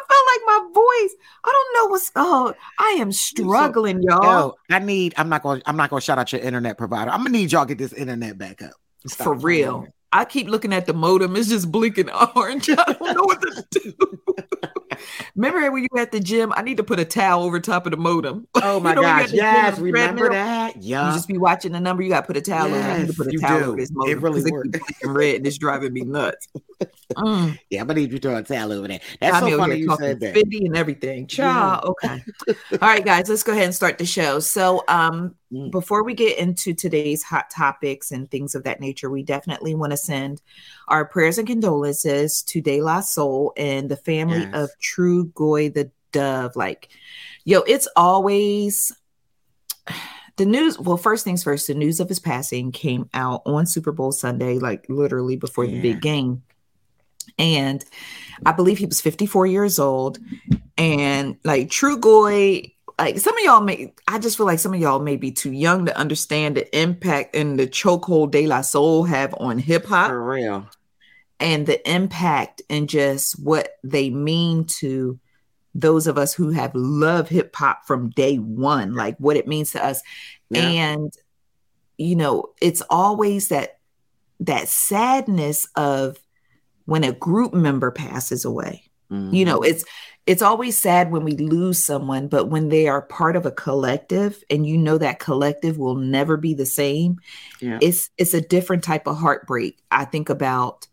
felt 0.00 0.24
like 0.32 0.42
my 0.44 0.60
voice. 0.74 1.14
I 1.44 1.52
don't 1.52 1.74
know 1.74 1.86
what's. 1.90 2.10
Oh, 2.16 2.52
I 2.80 2.96
am 2.98 3.12
struggling, 3.12 4.02
y'all. 4.02 4.24
Yo, 4.24 4.54
I 4.70 4.80
need. 4.80 5.14
I'm 5.16 5.28
not 5.28 5.42
gonna 5.44 5.62
I'm 5.66 5.76
not 5.76 5.90
going 5.90 6.00
to 6.00 6.04
shout 6.04 6.18
out 6.18 6.32
your 6.32 6.40
internet 6.42 6.76
provider. 6.78 7.12
I'm 7.12 7.18
gonna 7.18 7.30
need 7.30 7.52
y'all 7.52 7.64
get 7.64 7.78
this 7.78 7.92
internet 7.92 8.36
back 8.38 8.60
up. 8.62 8.72
Stop 9.06 9.24
For 9.24 9.34
real. 9.34 9.86
I 10.12 10.24
keep 10.24 10.48
looking 10.48 10.72
at 10.72 10.86
the 10.86 10.94
modem. 10.94 11.36
It's 11.36 11.48
just 11.48 11.70
blinking 11.70 12.10
orange. 12.36 12.68
I 12.70 12.74
don't 12.74 13.00
know 13.16 13.22
what 13.24 13.40
to 13.42 13.64
do. 13.70 13.94
Remember 15.36 15.70
when 15.70 15.82
you 15.82 15.88
were 15.92 16.00
at 16.00 16.12
the 16.12 16.20
gym? 16.20 16.52
I 16.56 16.62
need 16.62 16.76
to 16.78 16.84
put 16.84 16.98
a 17.00 17.04
towel 17.04 17.44
over 17.44 17.60
top 17.60 17.86
of 17.86 17.90
the 17.92 17.96
modem. 17.96 18.46
Oh 18.56 18.80
my 18.80 18.90
You 18.90 18.94
know 18.96 19.02
gosh! 19.02 19.22
at 19.24 19.30
the 19.30 19.36
gym 19.36 19.44
Yes, 19.44 19.78
remember 19.78 20.30
that? 20.30 20.82
Yeah. 20.82 21.08
You 21.08 21.14
just 21.14 21.28
be 21.28 21.36
watching 21.38 21.72
the 21.72 21.80
number. 21.80 22.02
You 22.02 22.08
got 22.08 22.22
to 22.22 22.26
put 22.26 22.36
a 22.36 22.40
towel 22.40 22.66
over. 22.74 22.76
I 22.76 22.98
need 22.98 23.08
to 23.08 23.12
put 23.14 23.26
a 23.32 23.38
towel 23.38 23.58
do. 23.60 23.64
over 23.66 23.76
this 23.76 23.90
It 23.90 23.94
modem 23.96 24.20
really 24.20 24.40
because 24.42 24.50
works. 24.52 24.68
blinking 24.70 25.10
red 25.10 25.34
and 25.36 25.46
it's 25.46 25.58
driving 25.58 25.92
me 25.92 26.02
nuts. 26.02 26.48
Mm. 27.16 27.56
yeah, 27.70 27.80
I'm 27.80 27.86
gonna 27.86 28.00
need 28.00 28.10
you 28.12 28.18
to 28.18 28.28
throw 28.28 28.36
a 28.36 28.42
towel 28.42 28.72
over 28.72 28.88
there. 28.88 28.98
That's 29.20 29.36
I'm 29.36 29.48
so 29.48 29.58
funny 29.58 29.76
you 29.76 29.86
talking 29.86 30.06
said 30.06 30.20
that. 30.20 30.36
and 30.36 30.76
everything. 30.76 31.26
Child, 31.28 31.84
okay. 32.02 32.24
All 32.72 32.78
right, 32.80 33.04
guys, 33.04 33.28
let's 33.28 33.42
go 33.44 33.52
ahead 33.52 33.64
and 33.66 33.74
start 33.74 33.98
the 33.98 34.06
show. 34.06 34.40
So, 34.40 34.82
um. 34.88 35.34
Mm. 35.54 35.70
before 35.70 36.02
we 36.02 36.14
get 36.14 36.38
into 36.38 36.74
today's 36.74 37.22
hot 37.22 37.48
topics 37.50 38.10
and 38.10 38.30
things 38.30 38.54
of 38.54 38.64
that 38.64 38.80
nature, 38.80 39.08
we 39.08 39.22
definitely 39.22 39.74
want 39.74 39.92
to 39.92 39.96
send 39.96 40.42
our 40.88 41.04
prayers 41.04 41.38
and 41.38 41.46
condolences 41.46 42.42
to 42.42 42.60
De 42.60 42.82
La 42.82 43.00
Soul 43.00 43.52
and 43.56 43.88
the 43.88 43.96
family 43.96 44.40
Yes. 44.40 44.54
of 44.54 44.70
Trugoy 44.80 45.72
the 45.72 45.90
Dove. 46.12 46.56
Like, 46.56 46.88
yo, 47.44 47.60
it's 47.60 47.88
always 47.96 48.92
the 50.36 50.46
news. 50.46 50.78
Well, 50.78 50.96
first 50.96 51.24
things 51.24 51.44
first, 51.44 51.66
the 51.68 51.74
news 51.74 52.00
of 52.00 52.08
his 52.08 52.18
passing 52.20 52.72
came 52.72 53.08
out 53.14 53.42
on 53.46 53.66
Super 53.66 53.92
Bowl 53.92 54.12
Sunday, 54.12 54.58
like 54.58 54.84
literally 54.88 55.36
before 55.36 55.66
the 55.66 55.80
big 55.80 56.00
game. 56.00 56.42
And 57.38 57.84
I 58.44 58.52
believe 58.52 58.78
he 58.78 58.86
was 58.86 59.00
54 59.00 59.46
years 59.46 59.78
old. 59.78 60.18
And 60.76 61.36
like 61.44 61.68
Trugoy, 61.68 62.73
like 62.98 63.18
some 63.18 63.36
of 63.36 63.44
y'all 63.44 63.60
may, 63.60 63.92
I 64.06 64.18
just 64.18 64.36
feel 64.36 64.46
like 64.46 64.58
some 64.58 64.74
of 64.74 64.80
y'all 64.80 65.00
may 65.00 65.16
be 65.16 65.32
too 65.32 65.52
young 65.52 65.86
to 65.86 65.96
understand 65.96 66.56
the 66.56 66.78
impact 66.78 67.34
and 67.34 67.58
the 67.58 67.66
chokehold 67.66 68.30
De 68.30 68.46
La 68.46 68.60
Soul 68.60 69.04
have 69.04 69.34
on 69.38 69.58
hip 69.58 69.86
hop 69.86 70.10
For 70.10 70.24
real. 70.24 70.68
and 71.40 71.66
the 71.66 71.90
impact 71.90 72.62
and 72.70 72.88
just 72.88 73.42
what 73.42 73.78
they 73.82 74.10
mean 74.10 74.64
to 74.66 75.18
those 75.74 76.06
of 76.06 76.16
us 76.16 76.32
who 76.32 76.50
have 76.50 76.72
loved 76.74 77.28
hip 77.28 77.54
hop 77.54 77.84
from 77.84 78.10
day 78.10 78.36
one, 78.36 78.94
like 78.94 79.16
what 79.18 79.36
it 79.36 79.48
means 79.48 79.72
to 79.72 79.84
us. 79.84 80.00
Yeah. 80.50 80.62
And 80.62 81.12
you 81.98 82.16
know, 82.16 82.50
it's 82.60 82.82
always 82.90 83.48
that 83.48 83.78
that 84.40 84.68
sadness 84.68 85.66
of 85.76 86.18
when 86.86 87.04
a 87.04 87.12
group 87.12 87.54
member 87.54 87.90
passes 87.90 88.44
away. 88.44 88.84
You 89.10 89.16
mm-hmm. 89.16 89.44
know, 89.44 89.62
it's 89.62 89.84
it's 90.26 90.42
always 90.42 90.78
sad 90.78 91.10
when 91.10 91.22
we 91.24 91.32
lose 91.36 91.82
someone, 91.84 92.28
but 92.28 92.46
when 92.46 92.68
they 92.70 92.88
are 92.88 93.02
part 93.02 93.36
of 93.36 93.44
a 93.44 93.50
collective 93.50 94.42
and 94.48 94.66
you 94.66 94.78
know 94.78 94.96
that 94.98 95.18
collective 95.18 95.76
will 95.76 95.96
never 95.96 96.36
be 96.36 96.54
the 96.54 96.64
same, 96.66 97.18
Yeah. 97.60 97.78
it's 97.82 98.10
it's 98.16 98.32
a 98.34 98.40
different 98.40 98.82
type 98.84 99.06
of 99.06 99.18
heartbreak. 99.18 99.78
I 99.90 100.04
think 100.06 100.30
about 100.30 100.86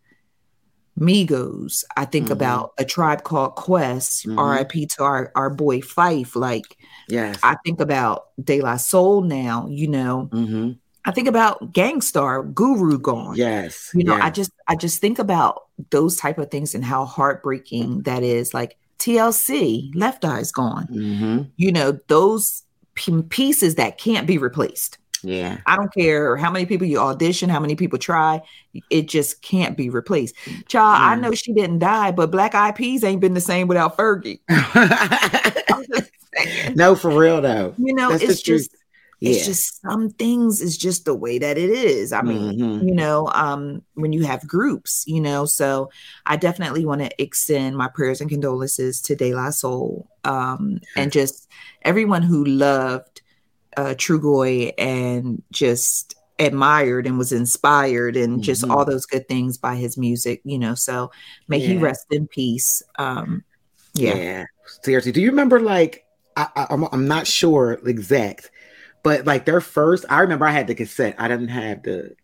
Migos. 0.99 1.83
I 1.95 2.05
think 2.05 2.27
Mhm. 2.27 2.31
about 2.31 2.73
a 2.77 2.83
tribe 2.85 3.23
called 3.23 3.55
Quest. 3.55 4.27
Mhm. 4.27 4.37
R.I.P. 4.37 4.87
to 4.97 5.03
our 5.03 5.31
our 5.35 5.49
boy 5.49 5.79
Phife. 5.79 6.35
Like 6.35 6.77
yes. 7.07 7.39
I 7.43 7.55
think 7.65 7.79
about 7.79 8.25
De 8.43 8.61
La 8.61 8.75
Soul 8.77 9.21
now. 9.21 9.67
You 9.69 9.87
know, 9.87 10.29
hmm 10.31 10.71
I 11.03 11.09
think 11.11 11.27
about 11.27 11.73
Gang 11.73 11.99
Starr, 12.01 12.43
Guru 12.43 12.99
gone. 12.99 13.35
Yes. 13.35 13.89
You 13.95 14.03
know, 14.03 14.15
yeah. 14.17 14.25
I 14.25 14.29
just 14.29 14.51
I 14.67 14.75
just 14.75 14.99
think 14.99 15.17
about 15.17 15.63
those 15.89 16.15
type 16.17 16.37
of 16.37 16.51
things 16.51 16.75
and 16.75 16.85
how 16.85 17.05
heartbreaking 17.05 18.01
that 18.03 18.21
is. 18.21 18.53
Like 18.53 18.77
TLC, 19.01 19.91
Left 19.95 20.23
Eye's 20.23 20.51
gone. 20.51 20.85
hmm 20.85 21.41
You 21.57 21.71
know, 21.71 21.97
those 22.07 22.63
p- 22.95 23.23
pieces 23.23 23.75
that 23.75 23.97
can't 23.97 24.27
be 24.27 24.37
replaced. 24.37 24.97
Yeah. 25.23 25.57
I 25.65 25.75
don't 25.75 25.93
care 25.93 26.35
how 26.35 26.49
many 26.49 26.65
people 26.65 26.87
you 26.87 26.99
audition, 26.99 27.49
how 27.49 27.59
many 27.59 27.75
people 27.75 27.99
try, 27.99 28.41
it 28.89 29.07
just 29.07 29.41
can't 29.41 29.77
be 29.77 29.89
replaced. 29.89 30.35
Child, 30.67 30.97
I 31.01 31.15
know 31.15 31.31
she 31.33 31.53
didn't 31.53 31.79
die, 31.79 32.11
but 32.11 32.31
Black 32.31 32.55
Eyed 32.55 32.75
Peas 32.75 33.03
ain't 33.03 33.21
been 33.21 33.33
the 33.33 33.41
same 33.41 33.67
without 33.67 33.97
Fergie. 33.97 34.39
Just 35.93 36.75
no, 36.75 36.95
for 36.95 37.11
real 37.11 37.41
though. 37.41 37.75
You 37.77 37.93
know, 37.93 38.11
That's 38.11 38.23
it's 38.23 38.41
truth. 38.41 38.67
It's 39.21 39.45
just 39.45 39.81
some 39.81 40.09
things 40.09 40.61
is 40.61 40.77
just 40.77 41.05
the 41.05 41.13
way 41.13 41.37
that 41.37 41.57
it 41.57 41.69
is. 41.69 42.11
I 42.11 42.21
mean, 42.23 42.57
Mhm. 42.57 42.87
you 42.87 42.95
know, 42.95 43.27
um, 43.33 43.83
when 43.93 44.13
you 44.13 44.23
have 44.23 44.47
groups, 44.47 45.03
you 45.07 45.21
know, 45.21 45.45
so 45.45 45.89
I 46.25 46.37
definitely 46.37 46.85
want 46.85 47.01
to 47.01 47.21
extend 47.21 47.77
my 47.77 47.87
prayers 47.87 48.19
and 48.21 48.29
condolences 48.29 48.99
to 49.03 49.15
De 49.15 49.33
La 49.35 49.51
Soul 49.51 50.07
um, 50.23 50.79
and 50.95 51.11
just 51.11 51.47
everyone 51.83 52.23
who 52.23 52.43
loved 52.45 53.21
uh, 53.77 53.93
Trugoy 53.97 54.73
and 54.77 55.41
just 55.51 56.15
admired 56.39 57.05
and 57.05 57.17
was 57.17 57.31
inspired 57.31 58.17
and 58.17 58.43
just 58.43 58.63
Mhm. 58.63 58.71
all 58.71 58.83
those 58.83 59.05
good 59.05 59.27
things 59.27 59.57
by 59.57 59.75
his 59.75 59.97
music, 59.97 60.41
you 60.43 60.57
know. 60.57 60.73
So 60.75 61.11
may 61.47 61.59
he 61.59 61.77
rest 61.77 62.07
in 62.09 62.27
peace. 62.27 62.81
Um, 62.97 63.43
yeah. 63.93 64.15
Yeah. 64.15 64.45
Seriously, 64.83 65.11
do 65.11 65.21
you 65.21 65.29
remember 65.29 65.59
like 65.59 66.05
I, 66.35 66.47
I 66.55 66.67
I'm 66.69 66.85
I'm 66.91 67.07
not 67.07 67.27
sure 67.27 67.79
exact, 67.85 68.51
but 69.03 69.25
like 69.25 69.45
their 69.45 69.61
first, 69.61 70.05
I 70.09 70.19
remember 70.21 70.45
I 70.45 70.51
had 70.51 70.67
the 70.67 70.75
cassette. 70.75 71.15
I 71.17 71.27
didn't 71.27 71.49
have 71.49 71.83
the 71.83 72.15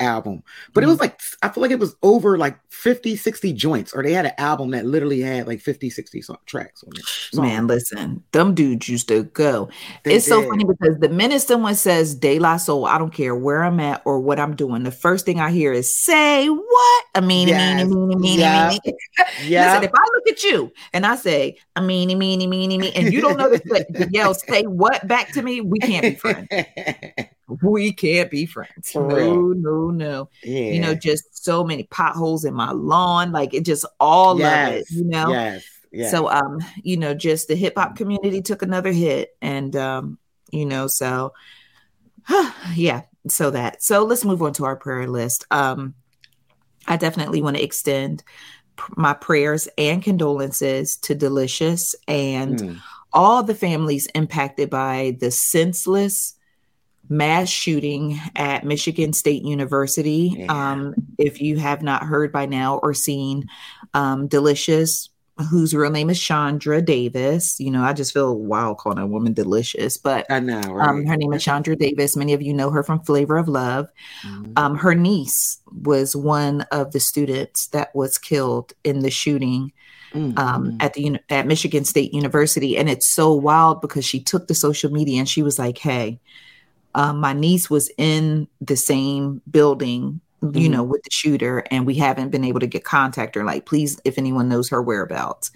album, 0.00 0.42
but 0.72 0.84
it 0.84 0.86
was 0.86 0.96
mm-hmm. 0.96 1.02
like 1.02 1.20
I 1.42 1.48
feel 1.48 1.62
like 1.62 1.70
it 1.70 1.78
was 1.78 1.96
over 2.02 2.36
like 2.38 2.58
50, 2.70 3.16
60 3.16 3.52
joints, 3.52 3.92
or 3.94 4.02
they 4.02 4.12
had 4.12 4.26
an 4.26 4.32
album 4.38 4.70
that 4.72 4.84
literally 4.84 5.20
had 5.20 5.46
like 5.46 5.60
50, 5.60 5.90
60 5.90 6.22
song, 6.22 6.38
tracks 6.46 6.84
on 6.84 6.92
it. 6.96 7.40
Man, 7.40 7.66
listen, 7.66 8.22
them 8.32 8.54
dudes 8.54 8.88
used 8.88 9.08
to 9.08 9.24
go. 9.24 9.68
They 10.02 10.14
it's 10.14 10.26
so 10.26 10.46
funny 10.48 10.64
because 10.64 10.98
the 10.98 11.08
minute 11.08 11.40
someone 11.42 11.74
says 11.74 12.14
De 12.14 12.38
La 12.38 12.56
Soul, 12.56 12.86
I 12.86 12.98
don't 12.98 13.12
care 13.12 13.34
where 13.34 13.64
I'm 13.64 13.80
at 13.80 14.02
or 14.04 14.20
what 14.20 14.38
I'm 14.38 14.54
doing. 14.54 14.82
The 14.82 14.90
first 14.90 15.24
thing 15.24 15.40
I 15.40 15.50
hear 15.50 15.72
is 15.72 15.90
say 15.90 16.48
what? 16.48 17.04
I 17.14 17.20
mean, 17.20 17.48
Yes. 17.48 17.86
mean, 17.86 18.08
mean, 18.08 18.20
mean, 18.20 18.38
Yeah. 18.38 18.68
mean. 18.84 18.96
Yeah. 19.44 19.72
Listen, 19.72 19.84
if 19.84 19.90
I 19.94 20.06
look 20.14 20.28
at 20.28 20.42
you 20.42 20.72
and 20.92 21.06
I 21.06 21.16
say, 21.16 21.56
I 21.76 21.80
mean, 21.80 22.08
mean, 22.18 22.38
mean, 22.50 22.68
mean, 22.68 22.92
and 22.94 23.12
you 23.12 23.20
don't 23.20 23.36
know 23.36 23.50
to 23.50 23.62
say- 23.68 24.08
yell, 24.10 24.34
say 24.34 24.62
what 24.64 25.06
back 25.06 25.32
to 25.32 25.42
me, 25.42 25.60
we 25.60 25.78
can't 25.78 26.02
be 26.02 26.14
friends. 26.14 26.48
We 27.62 27.92
can't 27.92 28.30
be 28.30 28.46
friends. 28.46 28.92
For 28.92 29.06
no, 29.06 29.14
real. 29.16 29.54
no, 29.54 29.90
no. 29.90 30.28
yeah. 30.42 30.72
You 30.72 30.80
know, 30.80 30.94
just 30.94 31.44
so 31.44 31.62
many 31.64 31.82
potholes 31.84 32.44
in 32.44 32.54
my 32.54 32.70
lawn. 32.72 33.32
Like 33.32 33.52
it 33.54 33.64
just 33.64 33.84
all 34.00 34.38
yes. 34.38 34.68
of 34.68 34.74
it, 34.74 34.86
you 34.90 35.04
know? 35.04 35.30
Yes. 35.30 35.64
Yes. 35.92 36.10
So 36.10 36.28
um, 36.30 36.58
you 36.82 36.96
know, 36.96 37.14
just 37.14 37.48
the 37.48 37.54
hip 37.54 37.74
hop 37.76 37.96
community 37.96 38.42
took 38.42 38.62
another 38.62 38.92
hit 38.92 39.36
and 39.40 39.76
um, 39.76 40.18
you 40.50 40.66
know, 40.66 40.86
so 40.86 41.32
yeah, 42.74 43.02
so 43.28 43.50
that. 43.50 43.82
So 43.82 44.04
let's 44.04 44.24
move 44.24 44.42
on 44.42 44.52
to 44.54 44.64
our 44.64 44.76
prayer 44.76 45.06
list. 45.08 45.46
Um 45.50 45.94
I 46.86 46.96
definitely 46.96 47.40
want 47.42 47.56
to 47.56 47.62
extend 47.62 48.22
p- 48.76 48.92
my 48.96 49.14
prayers 49.14 49.68
and 49.78 50.02
condolences 50.02 50.96
to 50.98 51.14
Delicious 51.14 51.94
and 52.08 52.58
Mm. 52.58 52.80
all 53.12 53.42
the 53.42 53.54
families 53.54 54.06
impacted 54.14 54.68
by 54.70 55.16
the 55.20 55.30
senseless 55.30 56.34
mass 57.08 57.48
shooting 57.48 58.18
at 58.36 58.64
Michigan 58.64 59.12
State 59.12 59.42
University. 59.42 60.34
Yeah. 60.36 60.46
Um, 60.48 60.94
if 61.18 61.40
you 61.40 61.58
have 61.58 61.82
not 61.82 62.02
heard 62.04 62.32
by 62.32 62.46
now 62.46 62.78
or 62.78 62.94
seen, 62.94 63.48
um, 63.92 64.26
Delicious 64.26 65.10
whose 65.50 65.74
real 65.74 65.90
name 65.90 66.10
is 66.10 66.20
Chandra 66.22 66.80
Davis. 66.80 67.58
You 67.58 67.70
know, 67.70 67.82
I 67.82 67.92
just 67.92 68.12
feel 68.12 68.38
wild 68.38 68.78
calling 68.78 68.98
a 68.98 69.06
woman 69.06 69.32
delicious, 69.32 69.98
but 69.98 70.26
I 70.30 70.38
know. 70.38 70.60
Right? 70.60 70.88
um, 70.88 71.04
her 71.06 71.16
name 71.16 71.32
is 71.32 71.42
Chandra 71.42 71.74
Davis. 71.74 72.16
Many 72.16 72.34
of 72.34 72.42
you 72.42 72.54
know 72.54 72.70
her 72.70 72.84
from 72.84 73.00
Flavor 73.00 73.36
of 73.36 73.48
Love. 73.48 73.88
Mhm. 74.24 74.56
Um, 74.56 74.76
her 74.76 74.94
niece 74.94 75.58
was 75.82 76.14
one 76.14 76.62
of 76.70 76.92
the 76.92 77.00
students 77.00 77.66
that 77.68 77.94
was 77.96 78.16
killed 78.16 78.74
in 78.84 79.00
the 79.00 79.10
shooting 79.10 79.72
Mhm. 80.14 80.38
um, 80.38 80.76
at 80.78 80.94
the 80.94 81.18
at 81.28 81.48
Michigan 81.48 81.84
State 81.84 82.14
University, 82.14 82.76
and 82.76 82.88
it's 82.88 83.10
so 83.10 83.32
wild 83.34 83.80
because 83.80 84.04
she 84.04 84.20
took 84.20 84.46
the 84.46 84.54
social 84.54 84.92
media 84.92 85.18
and 85.18 85.28
she 85.28 85.42
was 85.42 85.58
like, 85.58 85.78
"Hey, 85.78 86.20
um, 86.94 87.20
my 87.20 87.32
niece 87.32 87.68
was 87.70 87.90
in 87.98 88.46
the 88.60 88.76
same 88.76 89.40
building, 89.50 90.20
you 90.42 90.68
Mhm. 90.68 90.70
know, 90.70 90.82
with 90.82 91.02
the 91.02 91.10
shooter, 91.10 91.64
and 91.70 91.86
we 91.86 91.94
haven't 91.94 92.30
been 92.30 92.44
able 92.44 92.60
to 92.60 92.66
get 92.66 92.84
contact 92.84 93.34
her. 93.34 93.44
Like, 93.44 93.66
please, 93.66 94.00
if 94.04 94.18
anyone 94.18 94.48
knows 94.48 94.68
her 94.68 94.82
whereabouts." 94.82 95.50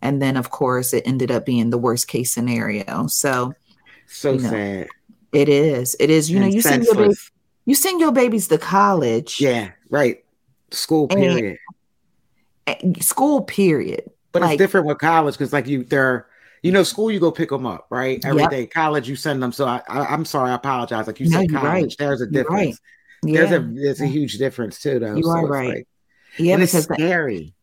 And 0.00 0.22
then, 0.22 0.36
of 0.36 0.50
course, 0.50 0.92
it 0.94 1.02
ended 1.06 1.30
up 1.30 1.44
being 1.44 1.70
the 1.70 1.78
worst 1.78 2.06
case 2.08 2.32
scenario. 2.32 3.06
So 3.08 3.52
so 4.06 4.32
you 4.32 4.40
know, 4.40 4.50
sad. 4.50 4.88
it 5.32 5.48
is. 5.48 5.96
It 5.98 6.08
is. 6.10 6.30
You 6.30 6.38
know, 6.38 6.46
and 6.46 6.54
you 6.54 6.62
send 6.62 6.84
your 6.84 6.94
baby, 6.94 7.14
you 7.66 7.74
send 7.74 8.00
your 8.00 8.12
babies 8.12 8.48
to 8.48 8.58
college, 8.58 9.40
Yeah, 9.40 9.70
right. 9.90 10.24
School 10.70 11.08
And- 11.10 11.20
period. 11.20 11.58
eh, 12.66 12.76
school 13.00 13.42
period. 13.42 14.10
But 14.32 14.42
like- 14.42 14.52
it's 14.52 14.58
different 14.58 14.86
with 14.86 14.98
college 14.98 15.34
because, 15.34 15.52
like, 15.52 15.66
you, 15.66 15.84
they're, 15.84 16.26
you 16.62 16.72
know, 16.72 16.82
school 16.82 17.10
you 17.10 17.20
go 17.20 17.30
pick 17.30 17.50
them 17.50 17.66
up, 17.66 17.86
right? 17.90 18.24
Every 18.24 18.46
day. 18.48 18.60
Yep. 18.62 18.70
College 18.70 19.08
you 19.08 19.16
send 19.16 19.42
them. 19.42 19.52
So 19.52 19.66
I, 19.66 19.80
I 19.88 20.06
I'm 20.06 20.24
sorry, 20.24 20.50
I 20.50 20.54
apologize. 20.54 21.06
Like 21.06 21.20
you 21.20 21.28
No, 21.28 21.40
said, 21.40 21.50
college. 21.52 21.62
right. 21.64 21.94
There's 21.98 22.20
a 22.20 22.26
You're 22.30 22.44
right. 22.44 22.74
difference. 22.74 22.80
There's 23.22 23.50
a 23.52 23.60
there's 23.60 24.00
a 24.00 24.06
huge 24.06 24.38
difference 24.38 24.78
too, 24.80 24.98
though. 24.98 25.16
You 25.16 25.22
So 25.24 25.30
are 25.30 25.46
right. 25.46 25.68
like- 25.68 25.88
yeah, 26.36 26.54
and 26.54 26.62
it's 26.62 26.72
because 26.72 26.90
uh, 26.90 26.94
scary. 26.94 27.54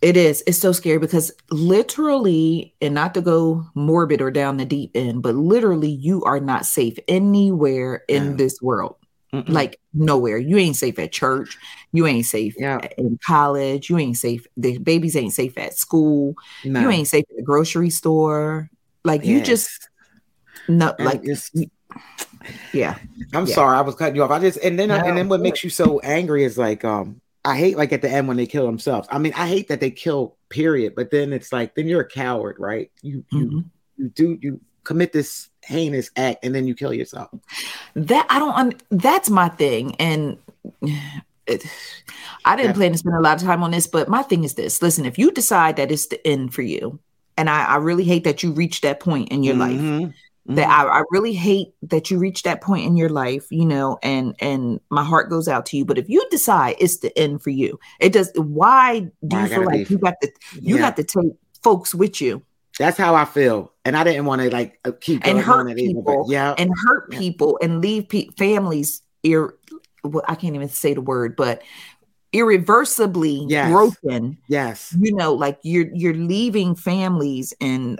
It 0.00 0.16
is. 0.16 0.42
It's 0.46 0.58
so 0.58 0.72
scary 0.72 0.98
because 0.98 1.30
literally, 1.50 2.74
and 2.80 2.94
not 2.94 3.14
to 3.14 3.20
go 3.20 3.64
morbid 3.74 4.20
or 4.20 4.30
down 4.30 4.56
the 4.56 4.64
deep 4.64 4.90
end, 4.94 5.22
but 5.22 5.34
literally, 5.34 5.90
you 5.90 6.24
are 6.24 6.40
not 6.40 6.66
safe 6.66 6.98
anywhere 7.08 8.02
in 8.08 8.36
this 8.36 8.60
world. 8.62 8.96
Mm-mm. 9.32 9.48
Like 9.48 9.80
nowhere. 9.94 10.36
You 10.36 10.58
ain't 10.58 10.76
safe 10.76 10.98
at 10.98 11.10
church. 11.10 11.56
You 11.92 12.06
ain't 12.06 12.26
safe 12.26 12.54
Yeah. 12.58 12.86
in 12.98 13.18
college. 13.26 13.88
You 13.88 13.96
ain't 13.98 14.18
safe. 14.18 14.46
The 14.58 14.76
babies 14.78 15.16
ain't 15.16 15.32
safe 15.32 15.56
at 15.56 15.74
school. 15.74 16.34
no. 16.64 16.80
You 16.80 16.90
ain't 16.90 17.08
safe 17.08 17.24
at 17.30 17.36
the 17.36 17.42
grocery 17.42 17.88
store. 17.90 18.68
Like 19.04 19.24
you 19.24 19.40
just 19.40 19.88
Yes. 20.68 20.68
no. 20.68 20.94
And 20.98 21.06
Like 21.06 21.22
it's- 21.24 21.50
yeah. 22.72 22.98
I'm 23.32 23.46
Yeah. 23.46 23.54
sorry, 23.54 23.76
I 23.78 23.80
was 23.80 23.94
cutting 23.94 24.16
you 24.16 24.22
off. 24.22 24.30
I 24.30 24.38
just 24.38 24.58
and 24.62 24.78
then 24.78 24.88
No, 24.88 24.96
and 24.96 25.16
then 25.16 25.28
what 25.28 25.40
makes 25.40 25.64
you 25.64 25.70
so 25.70 25.98
angry 26.00 26.44
is 26.44 26.58
like 26.58 26.84
um 26.84 27.20
I 27.44 27.56
hate 27.56 27.76
like 27.76 27.92
at 27.92 28.02
the 28.02 28.10
end 28.10 28.28
when 28.28 28.36
they 28.36 28.46
kill 28.46 28.66
themselves. 28.66 29.08
I 29.10 29.18
mean, 29.18 29.32
I 29.34 29.48
hate 29.48 29.68
that 29.68 29.80
they 29.80 29.90
kill 29.90 30.36
period, 30.48 30.94
but 30.94 31.10
then 31.10 31.32
it's 31.32 31.52
like 31.52 31.74
then 31.74 31.88
you're 31.88 32.02
a 32.02 32.08
coward, 32.08 32.56
right? 32.58 32.90
You 33.02 33.24
you 33.32 33.46
Mhm. 33.46 33.64
you 33.96 34.08
do 34.10 34.38
you 34.40 34.60
commit 34.84 35.12
this 35.12 35.48
heinous 35.64 36.10
act 36.16 36.44
and 36.44 36.54
then 36.54 36.66
you 36.66 36.74
kill 36.74 36.92
yourself. 36.92 37.30
That 37.94 38.26
I 38.28 38.38
don't. 38.38 38.82
That's 38.90 39.30
my 39.30 39.48
thing, 39.48 39.94
and 39.96 40.38
it, 41.46 41.64
I 42.44 42.56
didn't 42.56 42.70
Yeah. 42.70 42.76
plan 42.76 42.92
to 42.92 42.98
spend 42.98 43.16
a 43.16 43.20
lot 43.20 43.36
of 43.40 43.46
time 43.46 43.62
on 43.62 43.70
this. 43.70 43.86
But 43.86 44.08
my 44.08 44.22
thing 44.22 44.44
is 44.44 44.54
this: 44.54 44.82
listen, 44.82 45.04
if 45.06 45.18
you 45.18 45.30
decide 45.30 45.76
that 45.76 45.90
it's 45.92 46.06
the 46.06 46.24
end 46.26 46.54
for 46.54 46.62
you, 46.62 46.98
and 47.36 47.48
I, 47.50 47.64
I 47.64 47.76
really 47.76 48.04
hate 48.04 48.24
that 48.24 48.42
you 48.42 48.52
reached 48.52 48.82
that 48.82 49.00
point 49.00 49.30
in 49.30 49.42
your 49.42 49.54
life. 49.56 49.80
Mhm. 49.80 50.12
That 50.46 50.66
Mhm. 50.68 50.70
I, 50.70 50.98
I 50.98 51.02
really 51.12 51.34
hate 51.34 51.68
that 51.82 52.10
you 52.10 52.18
reached 52.18 52.44
that 52.46 52.60
point 52.62 52.84
in 52.84 52.96
your 52.96 53.08
life, 53.08 53.46
you 53.50 53.64
know, 53.64 53.98
and 54.02 54.34
and 54.40 54.80
my 54.90 55.04
heart 55.04 55.30
goes 55.30 55.46
out 55.46 55.66
to 55.66 55.76
you. 55.76 55.84
But 55.84 55.98
if 55.98 56.08
you 56.08 56.20
decide 56.32 56.74
it's 56.80 56.98
the 56.98 57.16
end 57.16 57.42
for 57.42 57.50
you, 57.50 57.78
it 58.00 58.12
does. 58.12 58.32
Why 58.34 59.00
do 59.00 59.36
Why 59.36 59.42
you 59.42 59.48
feel 59.48 59.64
like 59.64 59.90
you 59.90 59.98
got 59.98 60.14
to 60.20 60.28
you 60.60 60.74
Yeah. 60.76 60.80
got 60.80 60.96
to 60.96 61.04
take 61.04 61.32
folks 61.62 61.94
with 61.94 62.20
you 62.20 62.42
That's 62.82 62.98
how 62.98 63.14
I 63.14 63.24
feel, 63.24 63.72
and 63.84 63.96
I 63.96 64.04
didn't 64.04 64.24
want 64.26 64.42
to 64.42 64.50
like 64.50 64.78
uh, 64.84 64.92
keep 65.00 65.24
and 65.26 65.38
hurt 65.38 65.60
on 65.60 65.68
it 65.68 65.78
either, 65.78 65.94
people 65.94 66.26
yeah, 66.28 66.54
and 66.58 66.70
hurt 66.86 67.08
Yeah. 67.12 67.18
people 67.18 67.58
and 67.62 67.80
leave 67.80 68.08
pe- 68.08 68.28
families 68.36 69.02
ir- 69.22 69.54
well, 70.04 70.24
I 70.28 70.34
can't 70.34 70.54
even 70.56 70.68
say 70.68 70.94
the 70.94 71.00
word, 71.00 71.36
but 71.36 71.62
irreversibly 72.32 73.44
Yes. 73.48 73.70
broken. 73.70 74.38
yes, 74.48 74.96
You 74.98 75.14
know, 75.14 75.32
like 75.34 75.58
you're 75.62 75.88
you're 75.94 76.14
leaving 76.14 76.74
families 76.74 77.54
in 77.60 77.98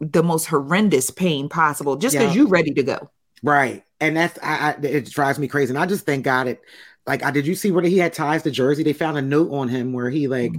the 0.00 0.22
most 0.22 0.46
horrendous 0.46 1.10
pain 1.10 1.48
possible 1.48 1.96
just 1.96 2.14
because 2.14 2.34
Yeah. 2.34 2.42
you're 2.42 2.50
ready 2.50 2.72
to 2.74 2.82
go. 2.82 3.10
right. 3.42 3.82
And 4.00 4.16
that's 4.16 4.38
I, 4.42 4.70
I 4.70 4.86
it 4.86 5.10
drives 5.10 5.38
me 5.38 5.48
crazy, 5.48 5.70
and 5.70 5.78
I 5.78 5.86
just 5.86 6.04
thank 6.04 6.24
God 6.24 6.46
it. 6.46 6.60
Like, 7.06 7.22
I 7.22 7.30
did 7.30 7.46
you 7.46 7.54
see 7.54 7.70
where 7.70 7.84
he 7.84 7.98
had 7.98 8.12
ties 8.14 8.42
to 8.44 8.50
Jersey? 8.50 8.82
They 8.82 8.92
found 8.94 9.18
a 9.18 9.22
note 9.22 9.52
on 9.52 9.68
him 9.68 9.92
where 9.92 10.08
he 10.10 10.26
like 10.26 10.52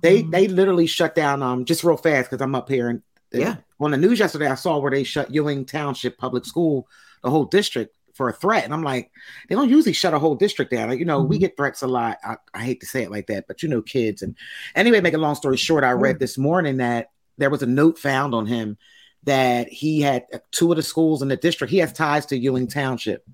they 0.00 0.22
Mhm. 0.22 0.30
they 0.30 0.48
literally 0.48 0.86
shut 0.86 1.14
down 1.14 1.42
um 1.42 1.64
just 1.64 1.84
real 1.84 1.96
fast 1.96 2.30
because 2.30 2.42
I'm 2.42 2.54
up 2.54 2.68
here 2.68 2.88
and 2.88 3.02
Yeah. 3.32 3.56
on 3.80 3.90
the 3.90 3.96
news 3.98 4.18
yesterday 4.18 4.46
I 4.48 4.54
saw 4.54 4.78
where 4.78 4.90
they 4.90 5.04
shut 5.04 5.32
Ewing 5.34 5.64
Township 5.66 6.16
Public 6.18 6.44
School 6.46 6.88
the 7.22 7.30
whole 7.30 7.44
district 7.44 7.96
for 8.14 8.28
a 8.28 8.32
threat 8.32 8.64
and 8.64 8.72
I'm 8.74 8.82
like 8.82 9.10
they 9.48 9.54
don't 9.54 9.68
usually 9.70 9.92
shut 9.94 10.12
a 10.14 10.18
whole 10.18 10.34
district 10.34 10.70
down 10.70 10.88
like 10.90 10.98
you 10.98 11.04
know 11.06 11.22
we 11.22 11.36
Mhm. 11.36 11.40
get 11.40 11.56
threats 11.56 11.82
a 11.82 11.86
lot 11.86 12.18
I, 12.24 12.36
I 12.54 12.62
hate 12.64 12.80
to 12.80 12.86
say 12.86 13.02
it 13.02 13.10
like 13.10 13.26
that 13.28 13.46
but 13.48 13.62
you 13.62 13.68
know 13.70 13.80
kids 13.82 14.20
and 14.22 14.34
anyway 14.74 15.00
make 15.00 15.14
a 15.14 15.18
long 15.18 15.34
story 15.34 15.56
short 15.56 15.82
I 15.84 15.92
read 15.92 16.18
this 16.18 16.36
morning 16.36 16.76
that 16.78 17.08
there 17.38 17.48
was 17.50 17.62
a 17.62 17.66
note 17.66 17.98
found 17.98 18.34
on 18.34 18.46
him 18.46 18.76
that 19.24 19.68
he 19.68 20.00
had 20.02 20.24
uh, 20.34 20.38
two 20.50 20.70
of 20.72 20.76
the 20.76 20.82
schools 20.82 21.22
in 21.22 21.28
the 21.28 21.36
district 21.36 21.70
he 21.70 21.78
has 21.78 21.92
ties 21.92 22.26
to 22.26 22.36
Ewing 22.38 22.66
Township 22.66 23.24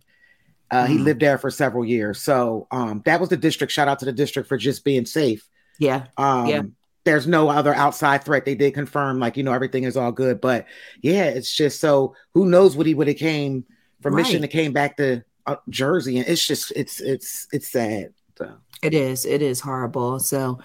uh, 0.71 0.87
he 0.87 0.97
Mhm. 0.99 1.05
lived 1.05 1.21
there 1.21 1.39
for 1.39 1.51
several 1.51 1.85
years 1.85 2.21
so 2.21 2.67
um 2.71 3.03
that 3.05 3.21
was 3.21 3.29
the 3.29 3.37
district 3.37 3.73
shout 3.73 3.89
out 3.89 3.99
to 4.01 4.05
the 4.05 4.13
district 4.13 4.49
for 4.49 4.57
just 4.57 4.85
being 4.85 5.07
safe 5.07 5.49
yeah. 5.79 6.07
um, 6.17 6.47
Yeah. 6.47 6.63
there's 7.05 7.27
no 7.27 7.49
other 7.49 7.73
outside 7.73 8.25
threat. 8.25 8.45
They 8.45 8.57
did 8.57 8.75
confirm, 8.75 9.19
like, 9.21 9.37
you 9.37 9.45
know, 9.45 9.53
everything 9.53 9.85
is 9.85 9.97
all 9.97 10.11
good. 10.13 10.41
But 10.41 10.67
yeah, 11.01 11.25
it's 11.27 11.55
just 11.55 11.81
so 11.81 12.15
who 12.35 12.47
knows 12.47 12.77
what 12.77 12.87
he 12.87 12.95
would 12.95 13.07
have 13.09 13.17
came 13.17 13.65
from 14.03 14.15
Right. 14.17 14.35
and 14.35 14.51
came 14.51 14.73
back 14.73 14.97
to 14.99 15.23
uh, 15.47 15.57
Jersey. 15.71 16.19
And 16.19 16.27
it's 16.29 16.45
just, 16.45 16.73
it's, 16.75 17.01
it's, 17.01 17.47
it's 17.53 17.69
sad. 17.69 18.13
So, 18.37 18.53
It 18.83 18.93
is. 18.93 19.25
It 19.25 19.41
is 19.41 19.61
horrible. 19.61 20.19
So, 20.19 20.59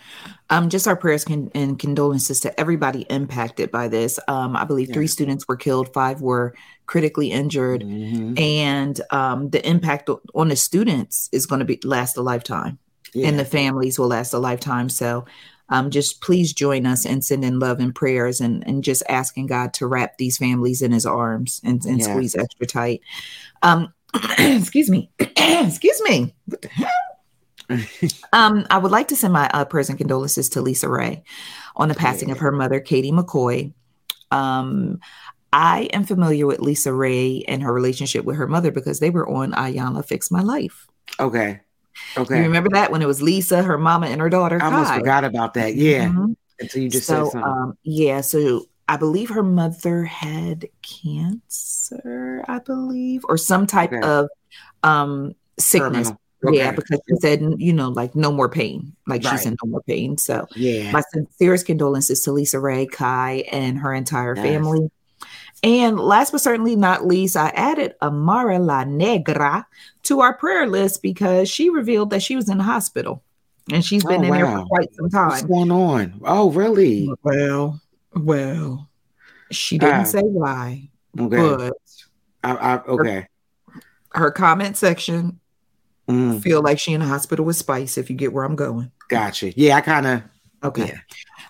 um, 0.50 0.68
just 0.70 0.88
our 0.88 0.96
prayers 0.98 1.24
con- 1.24 1.52
and 1.56 1.78
condolences 1.80 2.40
to 2.42 2.60
everybody 2.60 3.02
impacted 3.10 3.72
by 3.72 3.88
this. 3.88 4.20
Um, 4.28 4.56
I 4.58 4.66
believe 4.66 4.90
three 4.92 5.08
students 5.08 5.48
were 5.48 5.56
killed, 5.58 5.94
five 5.94 6.22
were 6.22 6.56
critically 6.86 7.32
injured, 7.32 7.82
mhm. 7.82 8.40
and 8.40 9.00
um, 9.12 9.50
the 9.50 9.68
impact 9.68 10.10
on 10.34 10.48
the 10.50 10.56
students 10.56 11.30
is 11.32 11.46
going 11.46 11.60
to 11.60 11.66
be 11.66 11.80
last 11.84 12.18
a 12.18 12.22
lifetime, 12.22 12.80
yeah. 13.14 13.28
and 13.28 13.40
the 13.40 13.46
families 13.46 13.98
will 13.98 14.08
last 14.08 14.34
a 14.34 14.40
lifetime. 14.40 14.90
So, 14.90 15.26
um, 15.70 15.90
just 15.90 16.22
please 16.22 16.54
join 16.54 16.86
us 16.86 17.06
and 17.06 17.24
send 17.24 17.46
in 17.46 17.60
love 17.60 17.80
and 17.80 17.94
prayers, 17.94 18.42
and 18.42 18.66
and 18.68 18.84
just 18.84 19.04
asking 19.10 19.48
God 19.48 19.74
to 19.76 19.88
wrap 19.88 20.18
these 20.18 20.38
families 20.38 20.82
in 20.82 20.92
His 20.92 21.06
arms 21.06 21.62
and, 21.64 21.84
and 21.86 22.00
Yes. 22.00 22.08
squeeze 22.08 22.36
extra 22.36 22.66
tight. 22.66 23.02
Um, 23.62 23.94
excuse 24.38 24.90
me, 24.90 25.10
excuse 25.20 26.02
me. 26.02 26.36
What 26.46 26.62
the 26.62 26.68
hell? 26.70 26.90
Um, 28.34 28.66
I 28.70 28.78
would 28.78 28.92
like 28.92 29.10
to 29.10 29.16
send 29.16 29.34
my 29.34 29.50
uh, 29.54 29.66
prayers 29.66 29.90
and 29.90 29.98
condolences 29.98 30.50
to 30.50 30.60
LisaRaye 30.60 31.22
on 31.76 31.88
the 31.88 31.96
passing 31.96 32.32
of 32.32 32.40
her 32.40 32.52
mother, 32.52 32.80
Katie 32.80 33.12
McCoy. 33.12 33.74
Um, 34.32 35.00
I 35.54 35.88
am 35.94 36.04
familiar 36.04 36.46
with 36.48 36.60
LisaRaye 36.60 37.46
and 37.48 37.62
her 37.64 37.72
relationship 37.72 38.26
with 38.26 38.36
her 38.38 38.48
mother 38.48 38.72
because 38.72 39.00
they 39.00 39.10
were 39.12 39.28
on 39.30 39.52
Iyanla 39.54 40.04
Fix 40.06 40.32
My 40.32 40.42
Life. 40.42 40.88
okay. 41.20 41.62
Okay. 42.18 42.38
You 42.38 42.44
remember 42.44 42.70
that 42.74 42.92
when 42.92 43.04
it 43.04 43.08
was 43.08 43.22
Lisa, 43.22 43.62
her 43.62 43.78
mama, 43.78 44.08
and 44.08 44.20
her 44.20 44.30
daughter? 44.30 44.58
I 44.62 44.66
almost 44.66 44.90
Kai? 44.90 44.98
forgot 45.00 45.24
about 45.24 45.54
that. 45.54 45.76
Yeah. 45.76 46.10
Mhm. 46.10 46.36
Until 46.60 46.82
you 46.82 46.90
just 46.90 47.06
so, 47.06 47.26
said 47.26 47.32
something. 47.34 47.52
um, 47.52 47.78
yeah, 47.84 48.22
so 48.22 48.66
I 48.88 48.98
believe 48.98 49.30
her 49.30 49.44
mother 49.44 50.04
had 50.04 50.68
cancer, 50.82 52.44
I 52.48 52.60
believe, 52.60 53.24
or 53.30 53.38
some 53.38 53.66
type 53.68 53.94
Okay. 53.94 54.02
of 54.08 54.28
um 54.84 55.34
sickness. 55.60 56.12
Terminal. 56.44 56.60
Yeah, 56.60 56.72
because 56.74 57.00
she 57.08 57.16
said, 57.22 57.42
you 57.58 57.72
know, 57.72 57.90
like 57.90 58.16
no 58.16 58.30
more 58.32 58.50
pain. 58.50 58.94
Like 59.08 59.22
she's 59.22 59.32
Right. 59.32 59.46
in 59.46 59.58
no 59.64 59.70
more 59.72 59.82
pain. 59.84 60.18
So 60.18 60.46
Yeah. 60.56 60.92
my 60.92 61.02
sincerest 61.14 61.66
condolences 61.66 62.22
to 62.24 62.32
LisaRaye, 62.32 62.92
Kai, 62.92 63.46
and 63.52 63.78
her 63.80 63.94
entire 63.94 64.36
Yes. 64.36 64.44
family. 64.46 64.92
And 65.64 65.98
last 65.98 66.32
but 66.32 66.42
certainly 66.42 66.76
not 66.76 67.06
least, 67.08 67.38
I 67.38 67.48
added 67.50 67.96
Amara 68.02 68.60
La 68.60 68.84
Negra 68.84 69.66
to 70.04 70.20
our 70.20 70.34
prayer 70.34 70.68
list 70.68 71.02
because 71.02 71.50
she 71.50 71.70
revealed 71.70 72.10
that 72.10 72.22
she 72.22 72.36
was 72.36 72.50
in 72.50 72.58
the 72.58 72.64
hospital 72.66 73.24
and 73.72 73.84
she's 73.84 74.04
been 74.04 74.22
Oh, 74.22 74.24
in 74.26 74.32
there 74.34 74.46
for 74.46 74.66
quite 74.66 74.94
some 74.94 75.10
time. 75.10 75.30
What's 75.30 75.44
going 75.44 75.72
on? 75.72 76.20
Oh, 76.26 76.52
really? 76.52 77.10
Well, 77.24 77.80
well, 78.14 78.90
she 79.52 79.78
didn't 79.78 80.02
Ah. 80.02 80.04
say 80.04 80.22
why, 80.22 80.90
Okay. 81.18 81.38
but 81.38 81.74
I, 82.44 82.52
I, 82.56 82.78
okay. 82.84 83.28
her 84.12 84.32
comment 84.32 84.76
section 84.78 85.40
Mm, 86.10 86.42
feel 86.44 86.62
like 86.62 86.80
she 86.80 86.92
in 86.92 87.00
the 87.00 87.08
hospital 87.08 87.46
with 87.46 87.56
spice. 87.56 87.98
If 87.98 88.10
you 88.10 88.16
get 88.18 88.34
where 88.34 88.44
I'm 88.44 88.58
going. 88.58 88.92
gotcha. 89.08 89.54
Yeah, 89.58 89.78
I 89.78 89.82
kind 89.82 90.06
of. 90.06 90.22
Okay. 90.62 90.88
Yeah. 90.88 90.98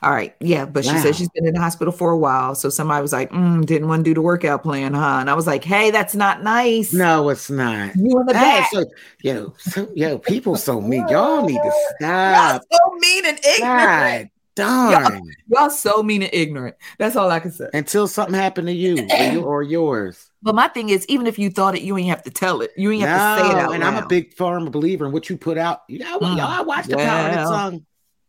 All 0.04 0.12
right. 0.12 0.36
Yeah. 0.40 0.66
But 0.66 0.84
she 0.84 0.92
Wow. 0.92 0.98
said 1.02 1.16
she's 1.16 1.30
been 1.30 1.46
in 1.48 1.54
the 1.54 1.60
hospital 1.62 1.92
for 1.94 2.12
a 2.12 2.18
while. 2.18 2.56
So 2.56 2.70
somebody 2.70 3.02
was 3.02 3.14
like, 3.14 3.32
mm, 3.32 3.66
didn't 3.66 3.88
want 3.88 4.02
to 4.02 4.10
do 4.10 4.14
the 4.14 4.22
workout 4.22 4.62
plan, 4.62 4.94
huh? 4.94 5.18
And 5.22 5.30
I 5.30 5.34
was 5.34 5.48
like, 5.48 5.64
hey, 5.64 5.92
that's 5.92 6.14
not 6.14 6.44
nice. 6.44 6.94
No, 6.94 7.30
it's 7.30 7.50
not. 7.50 7.96
You 7.96 8.20
in 8.20 8.26
the 8.26 8.34
back. 8.34 8.70
so, 8.70 8.86
yo, 9.22 9.54
so, 9.60 9.90
yo, 9.96 10.18
people 10.18 10.56
so 10.58 10.82
mean. 10.82 11.08
Y'all 11.08 11.42
need 11.46 11.58
to 11.58 11.64
Y'all 12.02 12.20
stop. 12.60 12.64
so 12.72 12.78
mean 13.00 13.26
and 13.26 13.40
ignorant. 13.46 13.90
God 13.90 14.30
Darn. 14.56 15.22
Y'all 15.48 15.70
so 15.72 16.04
mean 16.04 16.22
and 16.22 16.34
ignorant. 16.34 16.76
That's 17.00 17.16
all 17.16 17.32
I 17.32 17.40
can 17.40 17.52
say. 17.52 17.70
Until 17.74 18.08
something 18.08 18.36
happened 18.36 18.68
to 18.68 18.74
you 18.74 18.98
or, 19.18 19.24
you, 19.24 19.42
or 19.42 19.64
yours. 19.64 20.30
But 20.44 20.54
my 20.54 20.68
thing 20.68 20.90
is, 20.90 21.06
even 21.08 21.26
if 21.26 21.40
you 21.40 21.50
thought 21.50 21.76
it, 21.76 21.82
you 21.82 21.98
ain't 21.98 22.10
have 22.10 22.22
to 22.24 22.30
tell 22.30 22.62
it. 22.62 22.70
You 22.78 22.92
ain't 22.92 23.02
have 23.08 23.38
to 23.38 23.42
say 23.42 23.50
it 23.50 23.58
out 23.58 23.74
and 23.74 23.82
loud. 23.82 23.96
I'm 23.96 24.04
a 24.04 24.08
big 24.08 24.34
firm 24.36 24.66
believer 24.66 25.06
in 25.08 25.12
what 25.12 25.28
you 25.30 25.38
put 25.38 25.58
out. 25.58 25.82
Know, 25.90 26.20
Mm. 26.20 26.38
y'all 26.38 26.66
watch 26.66 26.86
the 26.88 26.98
power 26.98 27.30
of 27.30 27.32
the 27.32 27.44
tongue 27.56 27.86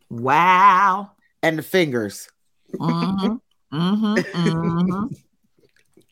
wow. 0.08 1.10
And 1.44 1.58
the 1.58 1.62
fingers. 1.62 2.28
hmm 2.80 3.36
hmm 3.70 4.14
hmm 4.32 5.04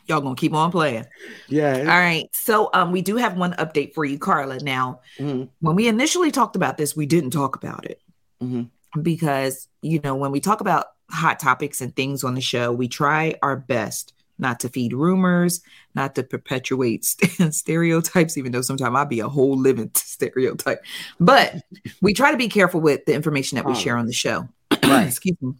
Y'all 0.08 0.20
gonna 0.20 0.34
keep 0.34 0.52
on 0.52 0.70
playing. 0.72 1.06
Yeah. 1.48 1.78
All 1.78 1.84
right. 1.86 2.28
So 2.32 2.70
um 2.74 2.92
we 2.92 3.02
do 3.02 3.16
have 3.16 3.36
one 3.36 3.52
update 3.54 3.94
for 3.94 4.04
you, 4.04 4.18
Carla. 4.18 4.58
Now, 4.60 5.00
Mhm. 5.18 5.48
when 5.60 5.76
we 5.76 5.86
initially 5.88 6.30
talked 6.30 6.56
about 6.56 6.76
this, 6.76 6.94
we 6.96 7.06
didn't 7.06 7.30
talk 7.30 7.56
about 7.56 7.84
it 7.86 8.00
Mhm. 8.42 8.68
because 9.00 9.68
you 9.80 10.00
know, 10.04 10.14
when 10.16 10.30
we 10.32 10.40
talk 10.40 10.60
about 10.60 10.86
hot 11.10 11.38
topics 11.40 11.80
and 11.80 11.94
things 11.94 12.24
on 12.24 12.34
the 12.34 12.40
show, 12.40 12.72
we 12.72 12.88
try 12.88 13.36
our 13.42 13.56
best 13.56 14.12
not 14.38 14.58
to 14.60 14.68
feed 14.68 14.92
rumors, 14.92 15.60
not 15.94 16.16
to 16.16 16.22
perpetuate 16.24 17.04
st- 17.04 17.54
stereotypes, 17.54 18.36
even 18.36 18.50
though 18.50 18.60
sometimes 18.62 18.94
I'll 18.96 19.06
be 19.06 19.20
a 19.20 19.28
whole 19.28 19.56
living 19.56 19.90
stereotype. 19.94 20.82
But 21.20 21.62
we 22.00 22.12
try 22.12 22.32
to 22.32 22.36
be 22.36 22.48
careful 22.48 22.80
with 22.80 23.04
the 23.06 23.14
information 23.14 23.56
that 23.56 23.66
we 23.66 23.74
share 23.74 23.96
on 23.96 24.06
the 24.06 24.12
show. 24.12 24.48
Right. 24.88 25.06
Excuse 25.06 25.36
me. 25.40 25.54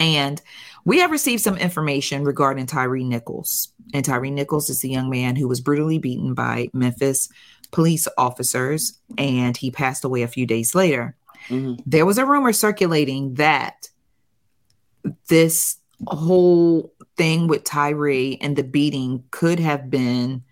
And 0.00 0.40
we 0.84 0.98
have 0.98 1.10
received 1.10 1.42
some 1.42 1.56
information 1.56 2.24
regarding 2.24 2.66
Tyre 2.66 2.96
Nichols. 2.98 3.68
And 3.92 4.04
Tyre 4.04 4.26
Nichols 4.30 4.70
is 4.70 4.80
the 4.80 4.88
young 4.88 5.10
man 5.10 5.34
who 5.34 5.48
was 5.48 5.60
brutally 5.60 5.98
beaten 5.98 6.34
by 6.34 6.68
Memphis 6.72 7.28
police 7.70 8.06
officers, 8.16 8.98
and 9.18 9.56
he 9.56 9.70
passed 9.70 10.04
away 10.04 10.22
a 10.22 10.28
few 10.28 10.46
days 10.46 10.74
later. 10.74 11.16
Mhm. 11.48 11.82
There 11.84 12.06
was 12.06 12.16
a 12.18 12.24
rumor 12.24 12.52
circulating 12.52 13.34
that 13.34 13.88
this 15.28 15.76
whole 16.06 16.92
thing 17.16 17.46
with 17.48 17.64
Tyre 17.64 18.36
and 18.40 18.56
the 18.56 18.62
beating 18.62 19.24
could 19.30 19.58
have 19.58 19.90
been 19.90 20.42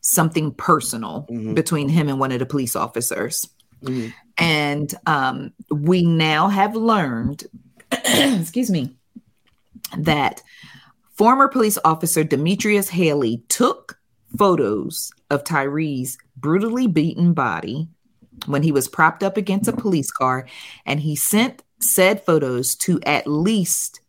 something 0.00 0.52
personal 0.52 1.26
Mhm. 1.30 1.54
between 1.54 1.88
him 1.88 2.08
and 2.08 2.18
one 2.18 2.32
of 2.32 2.38
the 2.38 2.46
police 2.46 2.74
officers. 2.74 3.46
Mhm. 3.84 4.12
And 4.38 4.94
um, 5.06 5.52
we 5.70 6.02
now 6.02 6.48
have 6.48 6.74
learned, 6.74 7.44
excuse 7.92 8.70
me, 8.70 8.96
that 9.96 10.42
former 11.14 11.48
police 11.48 11.78
officer 11.84 12.24
Demetrius 12.24 12.88
Haley 12.88 13.42
took 13.48 13.98
photos 14.38 15.10
of 15.30 15.44
Tyre's 15.44 16.18
brutally 16.36 16.86
beaten 16.86 17.34
body 17.34 17.88
when 18.46 18.62
he 18.62 18.72
was 18.72 18.88
propped 18.88 19.22
up 19.22 19.36
against 19.36 19.68
a 19.68 19.72
police 19.72 20.10
car, 20.10 20.46
and 20.86 21.00
he 21.00 21.14
sent 21.14 21.62
said 21.78 22.24
photos 22.24 22.74
to 22.76 23.00
at 23.04 23.26
least 23.26 24.00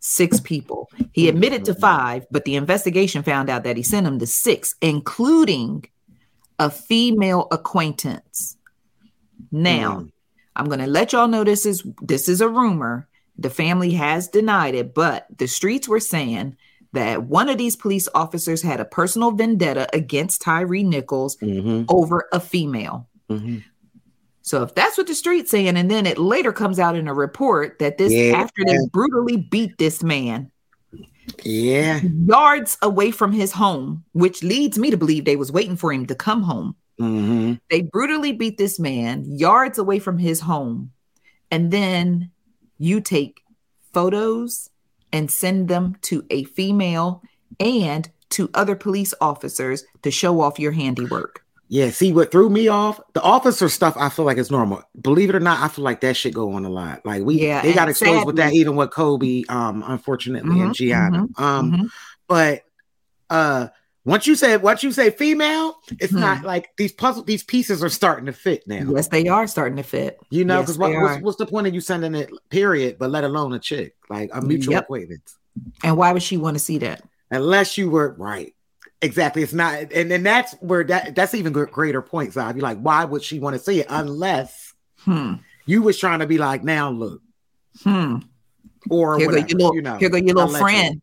six 0.00 0.40
people. 0.40 0.88
He 1.12 1.28
admitted 1.28 1.64
to 1.66 1.74
five, 1.74 2.26
but 2.30 2.44
the 2.44 2.56
investigation 2.56 3.22
found 3.22 3.50
out 3.50 3.64
that 3.64 3.76
he 3.76 3.82
sent 3.82 4.04
them 4.04 4.18
to 4.20 4.26
six, 4.26 4.74
including 4.80 5.84
a 6.58 6.70
female 6.70 7.48
acquaintance. 7.50 8.56
Now, 9.52 10.00
Mm. 10.00 10.10
I'm 10.56 10.66
going 10.66 10.78
to 10.80 10.86
let 10.86 11.12
y'all 11.12 11.28
know 11.28 11.44
this 11.44 11.66
is 11.66 11.82
this 12.02 12.28
is 12.28 12.40
a 12.40 12.48
rumor. 12.48 13.08
The 13.38 13.50
family 13.50 13.90
has 13.92 14.28
denied 14.28 14.74
it, 14.74 14.94
but 14.94 15.26
the 15.36 15.46
streets 15.46 15.86
were 15.86 16.00
saying 16.00 16.56
that 16.92 17.24
one 17.24 17.50
of 17.50 17.58
these 17.58 17.76
police 17.76 18.08
officers 18.14 18.62
had 18.62 18.80
a 18.80 18.86
personal 18.86 19.32
vendetta 19.32 19.86
against 19.92 20.40
Tyre 20.40 20.66
Nichols 20.82 21.36
Mhm. 21.36 21.84
over 21.90 22.26
a 22.32 22.40
female. 22.40 23.06
Mhm. 23.28 23.62
So 24.40 24.62
if 24.62 24.74
that's 24.74 24.96
what 24.96 25.06
the 25.08 25.14
street's 25.14 25.50
saying, 25.50 25.76
and 25.76 25.90
then 25.90 26.06
it 26.06 26.16
later 26.18 26.52
comes 26.52 26.78
out 26.78 26.96
in 26.96 27.08
a 27.08 27.12
report 27.12 27.78
that 27.80 27.98
this 27.98 28.12
Yeah. 28.12 28.36
after 28.38 28.64
they 28.64 28.78
brutally 28.92 29.36
beat 29.36 29.76
this 29.76 30.02
man 30.02 30.50
Yeah. 31.44 32.00
yards 32.26 32.78
away 32.80 33.10
from 33.10 33.32
his 33.32 33.52
home, 33.52 34.04
which 34.12 34.42
leads 34.42 34.78
me 34.78 34.90
to 34.90 34.96
believe 34.96 35.24
they 35.26 35.36
was 35.36 35.52
waiting 35.52 35.76
for 35.76 35.92
him 35.92 36.06
to 36.06 36.14
come 36.14 36.44
home. 36.44 36.76
Hmm 36.98 37.54
They 37.70 37.82
brutally 37.82 38.32
beat 38.32 38.58
this 38.58 38.78
man 38.78 39.24
yards 39.26 39.78
away 39.78 39.98
from 39.98 40.18
his 40.18 40.40
home, 40.40 40.92
and 41.50 41.70
then 41.70 42.30
you 42.78 43.00
take 43.00 43.40
photos 43.92 44.70
and 45.12 45.30
send 45.30 45.68
them 45.68 45.96
to 46.02 46.24
a 46.30 46.44
female 46.44 47.22
and 47.60 48.10
to 48.30 48.50
other 48.54 48.76
police 48.76 49.14
officers 49.20 49.84
to 50.02 50.10
show 50.10 50.40
off 50.40 50.58
your 50.58 50.72
handiwork. 50.72 51.42
Yeah. 51.68 51.90
See 51.90 52.12
what 52.12 52.30
threw 52.30 52.48
me 52.48 52.68
off? 52.68 53.00
The 53.14 53.22
officer 53.22 53.68
stuff 53.68 53.96
I 53.98 54.08
feel 54.08 54.24
like 54.24 54.38
is 54.38 54.50
normal. 54.50 54.82
Believe 55.00 55.30
it 55.30 55.36
or 55.36 55.40
not, 55.40 55.60
I 55.60 55.68
feel 55.68 55.84
like 55.84 56.00
that 56.02 56.16
shit 56.16 56.34
go 56.34 56.52
on 56.52 56.64
a 56.64 56.68
lot. 56.70 57.04
Like 57.04 57.22
we 57.24 57.40
Yeah, 57.40 57.62
they 57.62 57.72
got 57.72 57.82
and 57.82 57.90
exposed 57.90 58.26
with 58.26 58.36
that 58.36 58.52
even 58.52 58.76
with 58.76 58.90
Kobe, 58.90 59.42
um, 59.48 59.82
unfortunately, 59.86 60.60
and 60.60 60.70
Mhm, 60.70 60.74
Gianna. 60.74 61.26
um, 61.38 61.72
Mhm. 61.72 61.90
but 62.28 62.62
uh 63.30 63.68
once 64.06 64.26
you 64.26 64.34
say 64.34 64.56
once 64.56 64.82
you 64.82 64.90
say 64.92 65.10
female, 65.10 65.76
it's 66.00 66.12
Hmm. 66.12 66.20
not 66.20 66.44
like 66.44 66.70
these 66.78 66.92
puzzle 66.92 67.22
these 67.24 67.42
pieces 67.42 67.82
are 67.84 67.88
starting 67.90 68.24
to 68.26 68.32
fit 68.32 68.66
now. 68.66 68.90
Yes, 68.94 69.08
they 69.08 69.28
are 69.28 69.46
starting 69.46 69.76
to 69.76 69.82
fit. 69.82 70.18
You 70.30 70.44
know, 70.46 70.60
Yes, 70.60 70.66
because 70.66 70.78
what, 70.78 70.92
what's, 70.92 71.22
what's 71.22 71.36
the 71.38 71.46
point 71.46 71.66
of 71.66 71.74
you 71.74 71.80
sending 71.82 72.14
it 72.14 72.30
period, 72.48 72.96
but 72.98 73.10
let 73.10 73.24
alone 73.24 73.52
a 73.52 73.58
chick, 73.58 73.94
like 74.08 74.30
a 74.32 74.40
mutual 74.40 74.72
Yep. 74.74 74.84
acquaintance? 74.84 75.36
And 75.84 75.96
why 75.98 76.12
would 76.12 76.22
she 76.22 76.36
want 76.38 76.54
to 76.54 76.58
see 76.58 76.78
that? 76.78 77.02
Unless 77.30 77.76
you 77.76 77.90
were 77.90 78.14
right. 78.18 78.54
Exactly. 79.02 79.42
It's 79.42 79.52
not, 79.52 79.92
and 79.92 80.10
then 80.10 80.22
that's 80.22 80.54
where 80.60 80.82
that 80.84 81.14
that's 81.14 81.34
even 81.34 81.52
greater 81.52 82.00
point, 82.00 82.32
Zion. 82.32 82.56
You're 82.56 82.62
like, 82.62 82.78
why 82.80 83.04
would 83.04 83.22
she 83.22 83.38
want 83.38 83.54
to 83.54 83.60
see 83.62 83.80
it 83.80 83.86
unless 83.90 84.72
Hmm. 85.00 85.34
you 85.66 85.82
was 85.82 85.98
trying 85.98 86.20
to 86.20 86.26
be 86.26 86.38
like, 86.38 86.64
now 86.64 86.90
look, 86.90 87.20
Hmm. 87.82 88.18
or 88.88 89.18
Here 89.18 89.28
go 89.28 89.36
your 89.36 89.46
little, 89.48 89.74
you 89.74 89.82
know. 89.82 89.96
here 89.98 90.08
go 90.08 90.16
your 90.16 90.34
little 90.34 90.42
I'll 90.42 90.52
you- 90.52 90.58
friend. 90.58 91.02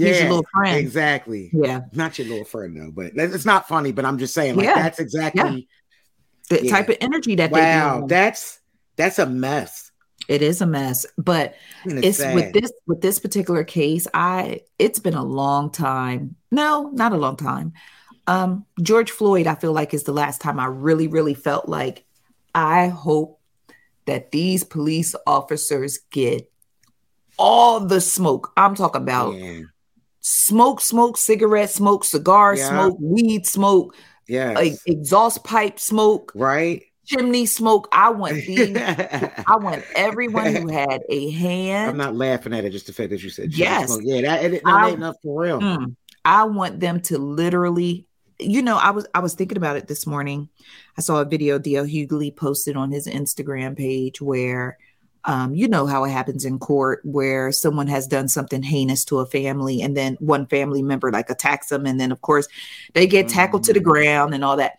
Yeah, 0.00 0.06
Here's 0.06 0.20
your 0.20 0.28
little 0.30 0.46
friend. 0.54 0.76
exactly. 0.78 1.50
Yeah. 1.52 1.82
Not 1.92 2.18
your 2.18 2.28
little 2.28 2.44
friend 2.44 2.76
though, 2.76 2.90
but 2.90 3.12
it's 3.14 3.44
not 3.44 3.68
funny. 3.68 3.92
But 3.92 4.04
I'm 4.04 4.18
just 4.18 4.34
saying, 4.34 4.56
like 4.56 4.64
Yeah. 4.66 4.74
that's 4.82 4.98
exactly. 4.98 5.68
The 6.48 6.64
Yeah. 6.64 6.70
type 6.70 6.88
of 6.88 6.96
energy 7.00 7.34
that 7.36 7.52
they 7.52 7.60
Wow, 7.60 8.06
that's 8.08 8.58
that's 8.96 9.18
a 9.18 9.26
mess. 9.26 9.90
it 10.28 10.42
is 10.42 10.60
a 10.60 10.66
mess. 10.66 11.06
But 11.18 11.54
And 11.84 12.04
it's 12.04 12.18
sad. 12.18 12.34
with 12.34 12.52
this 12.52 12.72
with 12.86 13.00
this 13.02 13.18
particular 13.18 13.62
case, 13.64 14.06
I 14.14 14.62
it's 14.78 14.98
been 14.98 15.14
a 15.14 15.24
long 15.24 15.70
time. 15.70 16.36
No, 16.50 16.90
not 16.94 17.12
a 17.12 17.16
long 17.16 17.36
time. 17.36 17.72
Um, 18.26 18.64
George 18.82 19.10
Floyd, 19.10 19.46
I 19.46 19.54
feel 19.56 19.72
like 19.72 19.92
is 19.92 20.04
the 20.04 20.12
last 20.12 20.40
time 20.40 20.58
I 20.60 20.66
really, 20.66 21.08
really 21.08 21.34
felt 21.34 21.68
like 21.68 22.04
I 22.54 22.88
hope 22.88 23.40
that 24.06 24.30
these 24.32 24.64
police 24.64 25.14
officers 25.26 25.98
get 26.10 26.50
all 27.38 27.80
the 27.80 28.00
smoke. 28.00 28.52
I'm 28.56 28.74
talking 28.74 29.02
about 29.02 29.34
Yeah. 29.34 29.60
Smoke, 30.20 30.80
smoke, 30.80 31.16
cigarette 31.16 31.70
smoke, 31.70 32.04
cigar 32.04 32.54
Yeah. 32.54 32.68
smoke, 32.68 32.96
weed 33.00 33.46
smoke, 33.46 33.94
Yes. 34.28 34.54
like 34.56 34.74
exhaust 34.86 35.44
pipe 35.44 35.80
smoke, 35.80 36.30
right. 36.34 36.82
chimney 37.06 37.46
smoke. 37.46 37.88
I 37.92 38.10
want 38.10 38.34
these. 38.34 38.76
I'm 39.46 39.62
want 39.62 39.82
everyone 39.96 40.54
who 40.54 40.68
had 40.68 41.02
a 41.08 41.30
hand. 41.30 41.90
I'm 41.90 41.96
not 41.96 42.14
laughing 42.14 42.52
at 42.54 42.64
it, 42.64 42.70
just 42.70 42.86
the 42.86 42.92
fact 42.92 43.10
that 43.10 43.22
you 43.22 43.30
said 43.30 43.52
Yes. 43.52 43.88
smoke. 43.88 44.02
Yeah, 44.04 44.20
that, 44.22 44.44
it, 44.44 44.64
no, 44.64 44.70
I- 44.70 44.80
that 44.82 44.88
ain't 44.88 44.96
enough 44.98 45.16
for 45.22 45.42
real. 45.42 45.60
Mm. 45.60 45.96
I 46.24 46.44
want 46.44 46.80
them 46.80 47.00
to 47.02 47.16
literally, 47.18 48.06
you 48.38 48.60
know, 48.62 48.76
I 48.76 48.90
was 48.90 49.06
I 49.14 49.20
was 49.20 49.34
thinking 49.34 49.56
about 49.56 49.76
it 49.76 49.88
this 49.88 50.06
morning. 50.06 50.48
I 50.98 51.00
saw 51.00 51.20
a 51.20 51.24
video 51.24 51.58
D.L. 51.58 51.86
Hughley 51.86 52.34
posted 52.36 52.76
on 52.76 52.90
his 52.92 53.06
Instagram 53.08 53.76
page 53.76 54.20
where 54.20 54.76
um, 55.24 55.54
you 55.54 55.68
know 55.68 55.86
how 55.86 56.04
it 56.04 56.10
happens 56.10 56.44
in 56.44 56.58
court 56.58 57.00
where 57.04 57.52
someone 57.52 57.86
has 57.88 58.06
done 58.06 58.26
something 58.28 58.62
heinous 58.62 59.04
to 59.06 59.18
a 59.18 59.26
family 59.26 59.82
and 59.82 59.96
then 59.96 60.16
one 60.20 60.46
family 60.46 60.82
member 60.82 61.12
like 61.12 61.28
attacks 61.30 61.68
them 61.68 61.84
and 61.86 62.00
then 62.00 62.10
of 62.10 62.20
course 62.22 62.48
they 62.94 63.06
get 63.06 63.28
tackled 63.28 63.64
to 63.64 63.72
the 63.72 63.80
Mhm. 63.80 63.84
ground 63.84 64.34
and 64.34 64.44
all 64.44 64.56
that. 64.56 64.78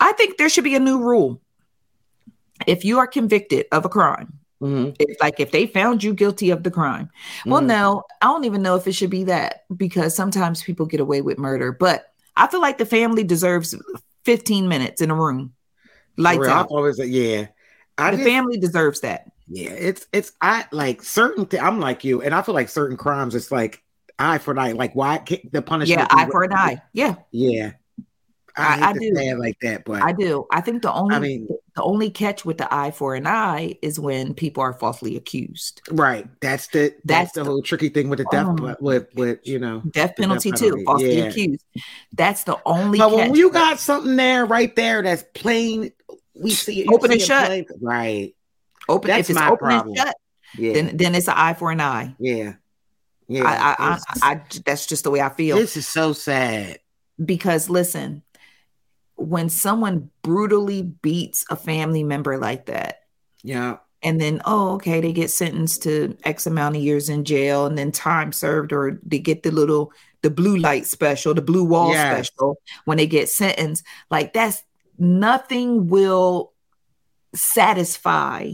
I 0.00 0.12
think 0.12 0.36
there 0.38 0.48
should 0.48 0.64
be 0.64 0.74
a 0.74 0.80
new 0.80 0.98
rule. 1.00 1.40
If 2.66 2.84
you 2.84 2.98
are 2.98 3.06
convicted 3.06 3.66
of 3.70 3.84
a 3.84 3.88
crime, 3.88 4.32
Mhm. 4.62 4.96
if 4.98 5.16
like 5.20 5.38
if 5.38 5.50
they 5.52 5.66
found 5.66 6.02
you 6.02 6.14
guilty 6.14 6.50
of 6.50 6.62
the 6.62 6.70
crime, 6.70 7.10
well, 7.44 7.60
Mhm. 7.60 7.66
no, 7.66 8.02
I 8.22 8.26
don't 8.26 8.44
even 8.44 8.62
know 8.62 8.76
if 8.76 8.86
it 8.86 8.92
should 8.92 9.10
be 9.10 9.24
that 9.24 9.64
because 9.76 10.14
sometimes 10.14 10.62
people 10.62 10.86
get 10.86 11.00
away 11.00 11.20
with 11.22 11.38
murder. 11.38 11.72
But 11.72 12.06
I 12.36 12.46
feel 12.46 12.60
like 12.60 12.78
the 12.78 12.86
family 12.86 13.24
deserves 13.24 13.74
15 14.24 14.68
minutes 14.68 15.00
in 15.00 15.10
a 15.10 15.14
room. 15.14 15.52
Lights 16.16 16.48
out. 16.48 16.68
always 16.70 16.98
yeah. 16.98 17.46
I 17.98 18.10
The 18.10 18.16
just- 18.16 18.28
family 18.28 18.58
deserves 18.58 19.00
that. 19.00 19.30
Yeah, 19.48 19.70
it's 19.70 20.06
it's 20.12 20.32
I 20.40 20.66
like 20.72 21.02
certain. 21.02 21.46
Th- 21.46 21.62
I'm 21.62 21.78
like 21.80 22.02
you, 22.04 22.22
and 22.22 22.34
I 22.34 22.42
feel 22.42 22.54
like 22.54 22.68
certain 22.68 22.96
crimes. 22.96 23.34
It's 23.34 23.52
like 23.52 23.82
eye 24.18 24.38
for 24.38 24.50
an 24.52 24.58
eye. 24.58 24.72
Like 24.72 24.94
why 24.94 25.18
can't 25.18 25.52
the 25.52 25.62
punishment? 25.62 26.00
Yeah, 26.00 26.06
eye 26.10 26.26
for 26.30 26.42
an 26.42 26.52
eye. 26.52 26.82
Yeah, 26.92 27.14
Yeah, 27.30 27.72
I- 28.56 28.80
I, 28.80 28.88
I 28.88 28.92
do. 28.94 29.14
say 29.14 29.28
it 29.28 29.38
like 29.38 29.58
that, 29.60 29.84
but 29.84 30.02
I 30.02 30.12
do. 30.12 30.46
I 30.50 30.60
think 30.62 30.82
the 30.82 30.92
only 30.92 31.14
I 31.14 31.18
mean- 31.20 31.48
the 31.76 31.82
only 31.82 32.08
catch 32.10 32.42
with 32.44 32.56
the 32.56 32.72
eye 32.74 32.90
for 32.90 33.14
an 33.14 33.26
eye 33.26 33.76
is 33.82 34.00
when 34.00 34.32
people 34.32 34.62
are 34.62 34.72
falsely 34.72 35.14
accused. 35.16 35.82
right. 35.90 36.26
That's 36.40 36.68
the 36.68 36.94
that's, 37.04 37.04
That's 37.04 37.32
the, 37.32 37.44
the- 37.44 37.50
whole 37.50 37.62
tricky 37.62 37.90
thing 37.90 38.08
with 38.08 38.18
the 38.18 38.26
death, 38.32 38.48
but 38.56 38.80
with 38.82 39.06
with 39.14 39.46
you 39.46 39.58
know. 39.58 39.82
Death 39.90 40.16
penalty 40.16 40.50
too, 40.52 40.64
penalty, 40.70 40.84
falsely 40.84 41.18
yeah. 41.18 41.24
accused. 41.24 41.64
That's 42.14 42.44
the 42.44 42.58
only 42.64 42.98
But 42.98 43.10
catch. 43.10 43.16
when 43.18 43.34
you 43.34 43.50
got 43.52 43.78
something 43.78 44.16
there, 44.16 44.46
right 44.46 44.74
there, 44.74 45.02
that's 45.02 45.24
plain, 45.34 45.92
we 46.34 46.50
see 46.52 46.80
it. 46.80 46.88
Open 46.90 47.12
and 47.12 47.20
shut. 47.20 47.46
plain- 47.46 47.66
right? 47.82 48.34
Open 48.88 49.08
that's 49.08 49.28
if 49.28 49.30
it's 49.30 49.38
my 49.40 49.46
open 49.48 49.58
problem. 49.66 49.88
and 49.88 49.96
shut. 49.98 50.16
Yeah. 50.56 50.72
then 50.74 50.96
then 50.96 51.14
it's 51.14 51.28
an 51.28 51.34
eye 51.36 51.54
for 51.54 51.70
an 51.70 51.80
eye. 51.80 52.14
yeah. 52.18 52.54
Yeah. 53.28 53.42
I, 53.44 53.50
I, 53.52 53.98
I, 54.22 54.32
I, 54.34 54.40
that's 54.64 54.86
just 54.86 55.02
the 55.02 55.10
way 55.10 55.20
I 55.20 55.30
feel. 55.30 55.56
this 55.56 55.76
is 55.76 55.86
so 55.88 56.12
sad. 56.12 56.78
because 57.24 57.68
listen, 57.68 58.22
when 59.16 59.48
someone 59.48 60.10
brutally 60.22 60.82
beats 60.82 61.44
a 61.50 61.56
family 61.56 62.04
member 62.04 62.38
like 62.38 62.66
that, 62.66 63.00
Yeah. 63.42 63.78
and 64.02 64.20
then 64.20 64.40
oh 64.44 64.74
okay 64.74 65.00
they 65.00 65.12
get 65.12 65.30
sentenced 65.30 65.82
to 65.84 66.16
x 66.22 66.46
amount 66.46 66.76
of 66.76 66.82
years 66.82 67.08
in 67.08 67.24
jail 67.24 67.66
and 67.66 67.76
then 67.76 67.90
time 67.90 68.30
served 68.30 68.72
or 68.72 69.00
they 69.04 69.18
get 69.18 69.42
the 69.42 69.50
little 69.50 69.90
the 70.22 70.30
blue 70.30 70.56
light 70.58 70.86
special 70.86 71.34
the 71.34 71.42
blue 71.42 71.64
wall 71.64 71.90
Yes. 71.90 72.28
special 72.28 72.58
when 72.84 72.98
they 72.98 73.06
get 73.08 73.28
sentenced 73.28 73.82
like 74.10 74.32
that's 74.34 74.62
nothing 74.98 75.88
will 75.88 76.52
satisfy 77.34 78.52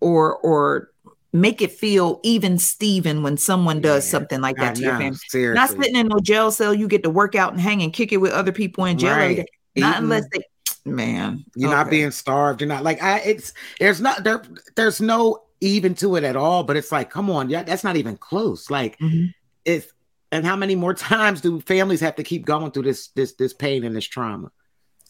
or 0.00 0.36
or 0.38 0.90
make 1.32 1.60
it 1.60 1.70
feel 1.72 2.20
even 2.22 2.58
Steven 2.58 3.22
when 3.22 3.36
someone 3.36 3.80
does 3.80 4.06
Yeah, 4.06 4.10
something 4.10 4.40
like 4.40 4.58
I 4.58 4.64
that 4.66 4.76
to 4.76 4.82
your 4.82 4.96
family. 4.98 5.18
Seriously. 5.28 5.54
Not 5.54 5.70
sitting 5.84 5.96
in 5.96 6.08
no 6.08 6.18
jail 6.20 6.50
cell, 6.50 6.72
you 6.72 6.88
get 6.88 7.02
to 7.02 7.10
work 7.10 7.34
out 7.34 7.52
and 7.52 7.60
hang 7.60 7.82
and 7.82 7.92
kick 7.92 8.12
it 8.12 8.16
with 8.18 8.32
other 8.32 8.52
people 8.52 8.84
in 8.86 8.96
jail. 8.98 9.16
Right. 9.16 9.38
Not 9.76 9.90
Eating- 9.96 10.04
unless 10.04 10.24
they 10.32 10.40
man. 10.84 11.44
You're 11.54 11.70
not 11.70 11.90
being 11.90 12.10
starved. 12.10 12.60
You're 12.60 12.68
not 12.68 12.84
like 12.84 13.02
I. 13.02 13.18
It's 13.20 13.52
there's 13.80 14.00
not 14.00 14.24
there. 14.24 14.42
There's 14.76 15.00
no 15.00 15.42
even 15.60 15.94
to 15.96 16.16
it 16.16 16.24
at 16.24 16.36
all. 16.36 16.62
But 16.62 16.76
it's 16.76 16.92
like, 16.92 17.10
come 17.10 17.28
on, 17.30 17.50
yeah, 17.50 17.62
that's 17.64 17.84
not 17.84 17.96
even 17.96 18.16
close. 18.16 18.70
Like 18.70 18.98
Mhm. 18.98 19.32
it's 19.64 19.92
and 20.32 20.44
how 20.46 20.56
many 20.56 20.74
more 20.74 20.94
times 21.12 21.40
do 21.40 21.60
families 21.60 22.00
have 22.00 22.16
to 22.16 22.22
keep 22.22 22.46
going 22.46 22.70
through 22.70 22.84
this 22.84 23.08
this 23.08 23.34
this 23.34 23.52
pain 23.52 23.84
and 23.84 23.94
this 23.94 24.06
trauma? 24.06 24.50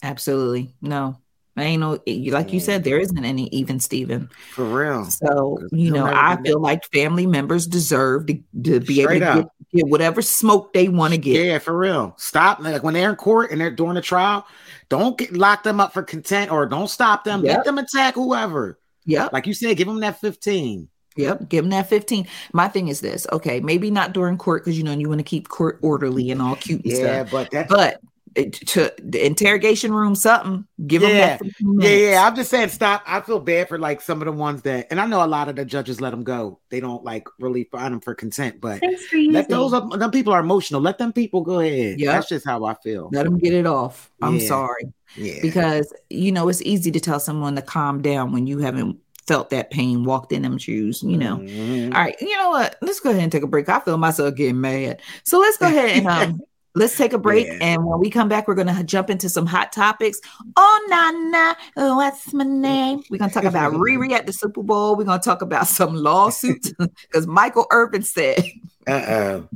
Absolutely. 0.03 0.75
No. 0.81 1.17
I 1.57 1.63
ain't 1.63 1.81
no 1.81 1.99
like 2.31 2.53
you 2.53 2.59
said, 2.59 2.83
there 2.83 2.99
isn't 2.99 3.25
any 3.25 3.47
even 3.47 3.79
Steven. 3.79 4.29
For 4.51 4.63
real. 4.63 5.05
So 5.05 5.57
you 5.71 5.91
no 5.91 6.05
know, 6.05 6.13
I 6.13 6.39
feel 6.41 6.59
like 6.59 6.85
family 6.93 7.25
members 7.25 7.65
deserve 7.65 8.27
to, 8.27 8.39
to 8.63 8.79
be 8.79 9.01
Straight 9.01 9.23
able 9.23 9.35
to 9.35 9.41
get, 9.41 9.51
get 9.73 9.87
whatever 9.87 10.21
smoke 10.21 10.73
they 10.73 10.87
want 10.87 11.13
to 11.13 11.17
get. 11.19 11.43
Yeah, 11.43 11.57
for 11.59 11.77
real. 11.77 12.13
Stop. 12.17 12.59
Like 12.59 12.83
when 12.83 12.93
they're 12.93 13.09
in 13.09 13.15
court 13.15 13.51
and 13.51 13.59
they're 13.59 13.71
doing 13.71 13.95
the 13.95 14.01
trial, 14.01 14.45
don't 14.89 15.17
get 15.17 15.33
lock 15.33 15.63
them 15.63 15.79
up 15.79 15.93
for 15.93 16.03
content 16.03 16.51
or 16.51 16.65
don't 16.67 16.89
stop 16.89 17.23
them. 17.23 17.43
Yep. 17.43 17.57
Let 17.57 17.65
them 17.65 17.77
attack 17.79 18.13
whoever. 18.13 18.79
Yep. 19.05 19.33
Like 19.33 19.47
you 19.47 19.53
said, 19.53 19.77
give 19.77 19.87
them 19.87 19.99
that 20.01 20.21
15. 20.21 20.87
Yep. 21.15 21.49
Give 21.49 21.63
them 21.63 21.71
that 21.71 21.89
15. 21.89 22.27
My 22.53 22.67
thing 22.67 22.89
is 22.89 23.01
this. 23.01 23.25
Okay. 23.31 23.59
Maybe 23.59 23.89
not 23.89 24.13
during 24.13 24.37
court 24.37 24.63
because, 24.63 24.77
you 24.77 24.83
know, 24.83 24.93
you 24.93 25.09
want 25.09 25.19
to 25.19 25.23
keep 25.23 25.49
court 25.49 25.79
orderly 25.81 26.29
and 26.29 26.41
all 26.41 26.55
cute 26.55 26.83
and 26.83 26.93
Yeah, 26.93 27.25
stuff. 27.25 27.31
but 27.31 27.51
that 27.51 27.67
But 27.69 28.01
it, 28.35 28.53
to 28.53 28.93
the 29.01 29.25
interrogation 29.25 29.93
room, 29.93 30.15
something, 30.15 30.65
give 30.87 31.01
them 31.01 31.11
Yeah. 31.11 31.37
that 31.37 31.41
Yeah, 31.59 32.09
yeah. 32.11 32.27
I'm 32.27 32.35
just 32.35 32.49
saying, 32.49 32.69
stop. 32.69 33.03
I 33.05 33.21
feel 33.21 33.39
bad 33.39 33.67
for 33.69 33.77
like 33.77 34.01
some 34.01 34.21
of 34.21 34.25
the 34.25 34.31
ones 34.31 34.61
that, 34.63 34.87
and 34.91 34.99
I 34.99 35.05
know 35.05 35.23
a 35.23 35.27
lot 35.27 35.49
of 35.49 35.55
the 35.55 35.65
judges 35.65 36.01
let 36.01 36.11
them 36.11 36.23
go. 36.23 36.59
They 36.69 36.79
don't 36.79 37.03
like 37.03 37.27
really 37.39 37.65
find 37.65 37.93
them 37.93 38.01
for 38.01 38.13
consent, 38.15 38.61
but 38.61 38.79
for 38.79 39.17
let 39.29 39.49
those 39.49 39.73
up. 39.73 39.89
Them 39.91 40.11
people 40.11 40.33
are 40.33 40.39
emotional. 40.39 40.81
Let 40.81 40.97
them 40.97 41.13
people 41.13 41.41
go 41.41 41.59
ahead. 41.59 41.99
Yeah, 41.99 42.13
That's 42.13 42.29
just 42.29 42.45
how 42.45 42.65
I 42.65 42.75
feel. 42.75 43.09
Let 43.11 43.23
them 43.23 43.37
get 43.37 43.53
it 43.53 43.65
off. 43.65 44.11
I'm 44.21 44.37
Yeah. 44.37 44.47
sorry. 44.47 44.93
Yeah, 45.15 45.41
because 45.41 45.91
you 46.09 46.31
know 46.31 46.47
it's 46.49 46.61
easy 46.61 46.91
to 46.91 46.99
tell 46.99 47.19
someone 47.19 47.55
to 47.55 47.61
calm 47.61 48.01
down 48.01 48.31
when 48.33 48.45
you 48.45 48.59
haven't 48.59 48.99
felt 49.25 49.49
that 49.49 49.71
pain 49.71 50.03
walked 50.05 50.31
in 50.31 50.41
them 50.41 50.57
shoes 50.57 51.03
you 51.03 51.17
know 51.17 51.37
Mhm. 51.37 51.93
all 51.93 51.99
right 52.01 52.15
you 52.21 52.37
know 52.37 52.49
what 52.51 52.77
let's 52.81 53.01
go 53.01 53.09
ahead 53.09 53.23
and 53.23 53.31
take 53.31 53.43
a 53.43 53.47
break 53.47 53.67
i 53.67 53.77
feel 53.81 53.97
myself 53.97 54.33
getting 54.35 54.61
mad 54.61 55.01
so 55.25 55.39
let's 55.39 55.57
go 55.57 55.67
ahead 55.67 55.97
and 55.97 56.07
um 56.07 56.39
let's 56.77 56.95
take 56.97 57.13
a 57.13 57.17
break 57.17 57.47
Yeah. 57.47 57.57
and 57.61 57.85
when 57.85 57.99
we 57.99 58.09
come 58.09 58.29
back 58.29 58.47
we're 58.47 58.55
gonna 58.55 58.83
jump 58.83 59.09
into 59.09 59.29
some 59.29 59.45
hot 59.45 59.71
topics 59.71 60.19
oh 60.55 60.87
nana 60.89 61.55
oh, 61.77 61.95
what's 61.97 62.33
my 62.33 62.43
name 62.43 63.01
we're 63.09 63.17
gonna 63.17 63.31
talk 63.31 63.43
about 63.43 63.73
riri 63.85 64.11
at 64.11 64.25
the 64.25 64.33
super 64.33 64.63
bowl 64.63 64.95
we're 64.95 65.03
gonna 65.03 65.21
talk 65.21 65.41
about 65.41 65.67
some 65.67 65.95
lawsuits 65.95 66.71
because 67.01 67.27
michael 67.27 67.65
irvin 67.71 68.01
said 68.03 68.43
Uh-oh. 68.87 69.47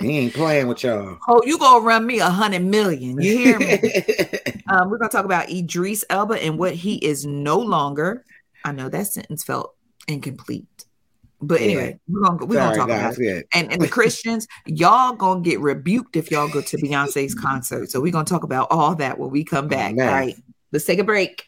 He 0.00 0.16
ain't 0.18 0.32
playing 0.32 0.68
with 0.68 0.84
y'all. 0.84 1.18
oh 1.26 1.42
you 1.44 1.58
gonna 1.58 1.84
run 1.84 2.06
me 2.06 2.20
a 2.20 2.26
hundred 2.30 2.62
million 2.62 3.20
you 3.20 3.36
hear 3.38 3.58
me 3.58 3.80
Um, 4.70 4.90
we're 4.90 4.98
going 4.98 5.08
to 5.08 5.16
talk 5.16 5.24
about 5.24 5.48
Idris 5.50 6.04
Elba 6.10 6.34
and 6.44 6.58
what 6.58 6.74
he 6.74 6.96
is 6.96 7.24
no 7.24 7.58
longer. 7.58 8.22
I 8.66 8.72
know 8.72 8.90
that 8.90 9.06
sentence 9.06 9.42
felt 9.42 9.74
incomplete, 10.06 10.84
but 11.40 11.60
anyway, 11.60 11.98
we're 12.08 12.20
going 12.20 12.38
to 12.38 12.46
we're 12.46 12.54
going 12.54 12.70
to 12.70 12.74
Sorry, 12.74 12.76
talk 12.76 12.88
about 12.88 13.10
guys. 13.10 13.18
it. 13.18 13.24
Yeah. 13.24 13.60
And 13.60 13.72
and 13.72 13.80
the 13.80 13.88
Christians, 13.88 14.46
y'all 14.66 15.14
gonna 15.14 15.40
get 15.40 15.60
rebuked 15.60 16.16
if 16.16 16.30
y'all 16.30 16.48
go 16.48 16.60
to 16.60 16.76
Beyonce's 16.76 17.34
concert. 17.34 17.90
So 17.90 18.00
we're 18.00 18.12
gonna 18.12 18.24
talk 18.24 18.42
about 18.42 18.68
all 18.70 18.94
that 18.96 19.18
when 19.18 19.30
we 19.30 19.44
come 19.44 19.66
oh, 19.66 19.68
back. 19.68 19.94
man. 19.94 20.08
All 20.08 20.14
right, 20.14 20.36
let's 20.72 20.84
take 20.84 20.98
a 20.98 21.04
break. 21.04 21.47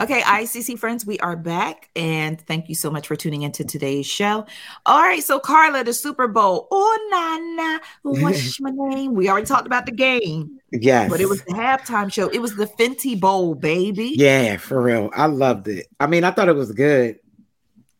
Okay, 0.00 0.20
ICC 0.20 0.78
friends, 0.78 1.04
we 1.04 1.18
are 1.18 1.34
back, 1.34 1.90
and 1.96 2.40
thank 2.42 2.68
you 2.68 2.76
so 2.76 2.88
much 2.88 3.08
for 3.08 3.16
tuning 3.16 3.42
into 3.42 3.64
today's 3.64 4.06
show. 4.06 4.46
All 4.86 5.00
right, 5.02 5.20
so 5.24 5.40
Carla, 5.40 5.82
the 5.82 5.92
Super 5.92 6.28
Bowl. 6.28 6.68
Oh, 6.70 7.56
Nana, 7.56 7.80
what's 8.02 8.60
my 8.60 8.70
name? 8.70 9.14
We 9.14 9.28
already 9.28 9.46
talked 9.46 9.66
about 9.66 9.86
the 9.86 9.92
game, 9.92 10.60
Yes. 10.70 11.10
but 11.10 11.20
it 11.20 11.28
was 11.28 11.42
the 11.42 11.52
halftime 11.54 12.12
show. 12.12 12.28
It 12.28 12.38
was 12.38 12.54
the 12.54 12.66
Fenty 12.66 13.18
Bowl, 13.18 13.56
baby. 13.56 14.14
Yeah, 14.16 14.56
for 14.58 14.80
real. 14.80 15.10
I 15.16 15.26
loved 15.26 15.66
it. 15.66 15.88
I 15.98 16.06
mean, 16.06 16.22
I 16.22 16.30
thought 16.30 16.48
it 16.48 16.54
was 16.54 16.70
good. 16.70 17.18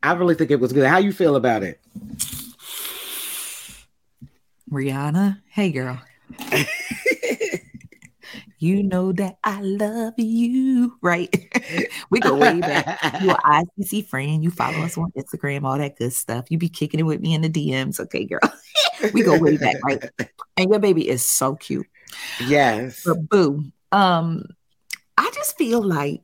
I 0.01 0.13
really 0.13 0.37
think 0.37 0.53
it 0.53 0.61
was 0.61 0.73
good. 0.73 0.87
How 0.87 0.99
you 0.99 1.13
feel 1.13 1.35
about 1.35 1.65
it? 1.65 1.81
Rihanna, 4.71 5.41
hey 5.49 5.73
girl. 5.73 6.01
you 8.59 8.83
know 8.83 9.13
that 9.13 9.39
I 9.45 9.61
love 9.61 10.15
you, 10.17 10.97
right? 11.01 11.33
we 12.11 12.21
go 12.21 12.35
way 12.35 12.61
back. 12.61 12.99
You're 13.23 13.39
an 13.45 13.67
ICC 13.79 14.07
friend. 14.07 14.43
You 14.43 14.51
follow 14.51 14.79
us 14.79 14.99
on 14.99 15.13
Instagram, 15.13 15.65
all 15.65 15.79
that 15.79 15.97
good 15.97 16.13
stuff. 16.13 16.47
You 16.51 16.59
be 16.59 16.69
kicking 16.69 17.01
it 17.01 17.05
with 17.05 17.21
me 17.21 17.35
in 17.35 17.43
the 17.43 17.49
DMs, 17.49 18.01
okay, 18.01 18.25
girl? 18.25 18.41
we 19.13 19.23
go 19.23 19.39
way 19.39 19.57
back, 19.57 19.77
right? 19.85 20.11
And 20.57 20.71
your 20.71 20.81
baby 20.81 21.09
is 21.09 21.25
so 21.25 21.55
cute. 21.55 21.87
Yes. 22.47 23.03
But 23.05 23.29
boo, 23.29 23.65
um, 23.93 24.45
I 25.17 25.31
just 25.35 25.57
feel 25.57 25.83
like 25.83 26.23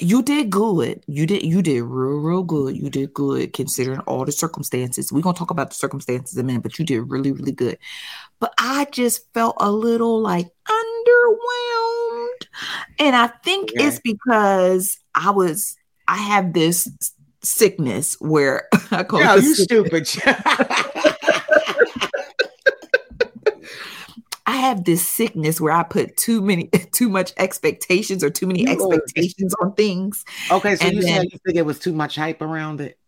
you 0.00 0.22
did 0.22 0.50
good. 0.50 1.02
You 1.06 1.26
did 1.26 1.42
you 1.42 1.62
did 1.62 1.82
real, 1.82 2.18
real 2.18 2.42
good. 2.42 2.76
You 2.76 2.90
did 2.90 3.12
good 3.12 3.52
considering 3.52 4.00
all 4.00 4.24
the 4.24 4.32
circumstances. 4.32 5.12
We're 5.12 5.20
gonna 5.20 5.36
talk 5.36 5.50
about 5.50 5.70
the 5.70 5.76
circumstances 5.76 6.36
in 6.36 6.44
a 6.44 6.46
minute, 6.46 6.62
but 6.62 6.78
you 6.78 6.84
did 6.84 7.00
really, 7.02 7.32
really 7.32 7.52
good. 7.52 7.78
But 8.38 8.54
I 8.58 8.86
just 8.90 9.32
felt 9.34 9.56
a 9.60 9.70
little 9.70 10.20
like 10.20 10.48
underwhelmed. 10.68 10.79
And 12.98 13.14
I 13.16 13.28
think 13.44 13.70
Okay. 13.72 13.86
it's 13.86 14.00
because 14.00 14.98
I 15.14 15.30
was 15.30 15.76
I 16.08 16.16
have 16.16 16.52
this 16.52 16.88
sickness 17.42 18.16
where 18.20 18.68
I 18.90 19.02
call 19.04 19.20
Yo, 19.20 19.36
you 19.36 19.54
sickness. 19.54 20.10
stupid. 20.10 20.36
I 24.46 24.56
have 24.56 24.84
this 24.84 25.08
sickness 25.08 25.60
where 25.60 25.72
I 25.72 25.82
put 25.84 26.16
too 26.16 26.42
many, 26.42 26.68
too 26.92 27.08
much 27.08 27.32
expectations 27.36 28.24
or 28.24 28.30
too 28.30 28.46
many 28.46 28.62
You 28.62 28.70
expectations 28.70 29.54
on 29.62 29.74
things. 29.74 30.24
okay, 30.50 30.74
so 30.76 30.86
And 30.86 30.96
you 30.96 31.02
said 31.02 31.24
you 31.30 31.38
think 31.44 31.56
it 31.56 31.66
was 31.66 31.78
too 31.78 31.92
much 31.92 32.16
hype 32.16 32.42
around 32.42 32.80
it. 32.80 32.98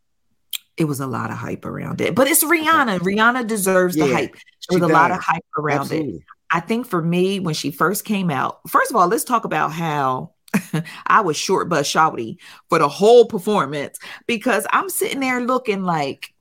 It 0.76 0.84
was 0.84 1.00
a 1.00 1.06
lot 1.06 1.30
of 1.30 1.36
hype 1.36 1.64
around 1.64 2.00
it, 2.00 2.14
but 2.14 2.28
it's 2.28 2.42
Rihanna. 2.44 3.00
Rihanna 3.00 3.46
deserves 3.46 3.94
the 3.96 4.06
hype. 4.06 4.34
There 4.68 4.80
was 4.80 4.88
a 4.88 4.92
lot 4.92 5.10
of 5.10 5.18
hype 5.20 5.44
around 5.58 5.92
it. 5.92 6.22
I 6.52 6.60
think 6.60 6.86
for 6.86 7.02
me, 7.02 7.40
when 7.40 7.54
she 7.54 7.70
first 7.70 8.04
came 8.04 8.30
out, 8.30 8.60
first 8.68 8.90
of 8.90 8.96
all, 8.96 9.08
let's 9.08 9.24
talk 9.24 9.44
about 9.44 9.72
how 9.72 10.32
I 11.06 11.22
was 11.22 11.36
short 11.36 11.68
but 11.68 11.84
shouty 11.84 12.36
for 12.68 12.78
the 12.78 12.88
whole 12.88 13.24
performance 13.24 13.98
because 14.26 14.66
I'm 14.70 14.90
sitting 14.90 15.20
there 15.20 15.40
looking 15.40 15.82
like, 15.82 16.34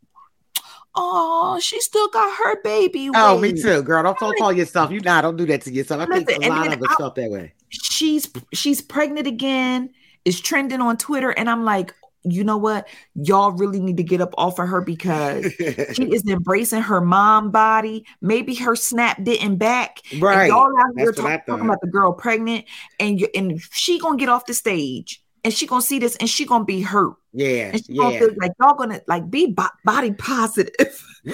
oh, 0.95 1.59
she 1.62 1.80
still 1.80 2.09
got 2.09 2.38
her 2.38 2.62
baby. 2.62 3.09
Oh, 3.16 3.39
me 3.39 3.53
too, 3.53 3.82
girl. 3.84 4.03
Don't, 4.03 4.20
don't 4.20 4.38
call 4.38 4.51
yourself. 4.51 4.91
You 4.91 4.99
nah, 4.99 5.22
don't 5.22 5.38
do 5.38 5.45
that 5.45 5.62
to 5.62 5.74
yourself. 5.74 6.01
I 6.01 6.20
think 6.20 6.43
a 6.43 6.49
lot 6.49 6.74
of 6.74 6.82
us 6.82 6.95
felt 6.97 7.16
that 7.16 7.32
way. 7.32 7.53
She's 7.70 8.30
she's 8.53 8.82
pregnant 8.82 9.28
again. 9.28 9.91
Is 10.24 10.39
trending 10.39 10.82
on 10.82 10.97
Twitter, 10.97 11.32
and 11.32 11.49
I'm 11.49 11.66
like, 11.66 11.95
you 12.24 12.44
know 12.44 12.58
what? 12.58 12.88
Y'all 13.16 13.52
really 13.52 13.80
need 13.80 13.98
to 13.98 14.04
get 14.04 14.22
up 14.22 14.34
off 14.38 14.60
of 14.60 14.68
her 14.68 14.82
because 14.82 15.52
she 15.94 16.04
is 16.14 16.24
embracing 16.28 16.82
her 16.82 17.02
mom 17.02 17.52
body. 17.52 18.06
Maybe 18.22 18.54
her 18.56 18.76
snap 18.76 19.24
didn't 19.24 19.56
back. 19.58 20.00
And 20.12 20.22
Right. 20.22 20.48
y'all 20.48 20.66
out 20.80 20.94
here 20.98 21.10
I 21.10 21.14
talk- 21.14 21.46
talking 21.46 21.66
about 21.66 21.82
the 21.82 21.88
girl 21.88 22.14
pregnant, 22.14 22.66
and 23.00 23.20
you 23.20 23.28
and 23.36 23.60
she 23.72 24.00
gonna 24.00 24.18
get 24.18 24.30
off 24.30 24.46
the 24.46 24.54
stage 24.54 25.24
and 25.44 25.52
she 25.54 25.66
gonna 25.66 25.82
see 25.82 25.98
this 26.00 26.16
and 26.18 26.30
she 26.30 26.46
gonna 26.46 26.64
be 26.66 26.82
hurt. 26.82 27.14
Yeah, 27.34 27.72
And 27.74 27.86
she 27.86 27.96
gonna 27.98 28.14
yeah. 28.14 28.20
feel 28.20 28.30
like 28.40 28.52
y'all 28.62 28.76
gonna 28.76 29.02
like 29.08 29.30
be 29.32 29.48
bo- 29.48 29.66
body 29.86 30.12
positive. 30.12 31.04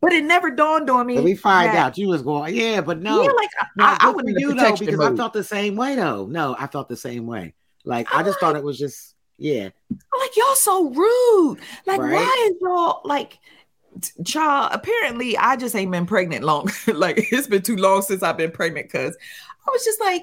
but 0.00 0.12
it 0.12 0.24
never 0.24 0.50
dawned 0.50 0.88
on 0.90 1.06
me. 1.06 1.16
But 1.16 1.24
we 1.24 1.34
find 1.34 1.70
that- 1.70 1.76
out 1.76 1.98
you 1.98 2.08
was 2.08 2.22
going, 2.22 2.54
yeah, 2.54 2.80
but 2.80 3.00
no, 3.00 3.22
Yeah, 3.22 3.30
like, 3.32 3.48
no, 3.76 3.84
I- 3.84 3.96
I 4.00 4.04
good 4.12 4.16
was 4.16 4.22
for 4.22 4.28
in 4.28 4.34
the 4.34 4.40
you 4.40 4.54
though 4.54 4.76
because 4.76 5.00
I 5.00 5.16
felt 5.16 5.32
the 5.32 5.44
same 5.44 5.76
way 5.76 5.96
though. 5.96 6.26
No, 6.26 6.54
I 6.58 6.66
felt 6.68 6.88
the 6.88 6.96
same 6.96 7.26
way. 7.26 7.54
Like 7.88 8.14
I 8.14 8.22
just 8.22 8.38
thought 8.38 8.54
it 8.54 8.62
was 8.62 8.78
just 8.78 9.14
yeah, 9.38 9.70
I'm 9.90 10.20
like 10.20 10.36
y'all 10.36 10.54
so 10.54 10.90
rude. 10.90 11.58
Like 11.86 11.98
Right? 11.98 12.12
why 12.12 12.48
is 12.50 12.56
y'all 12.60 13.00
like 13.04 13.38
child? 14.26 14.72
Apparently, 14.74 15.38
I 15.38 15.56
just 15.56 15.74
ain't 15.74 15.90
been 15.90 16.04
pregnant 16.04 16.44
long. 16.44 16.70
like 16.86 17.32
it's 17.32 17.46
been 17.46 17.62
too 17.62 17.76
long 17.76 18.02
since 18.02 18.22
I've 18.22 18.36
been 18.36 18.50
pregnant 18.50 18.88
because 18.92 19.16
I 19.66 19.70
was 19.70 19.82
just 19.86 20.00
like, 20.02 20.22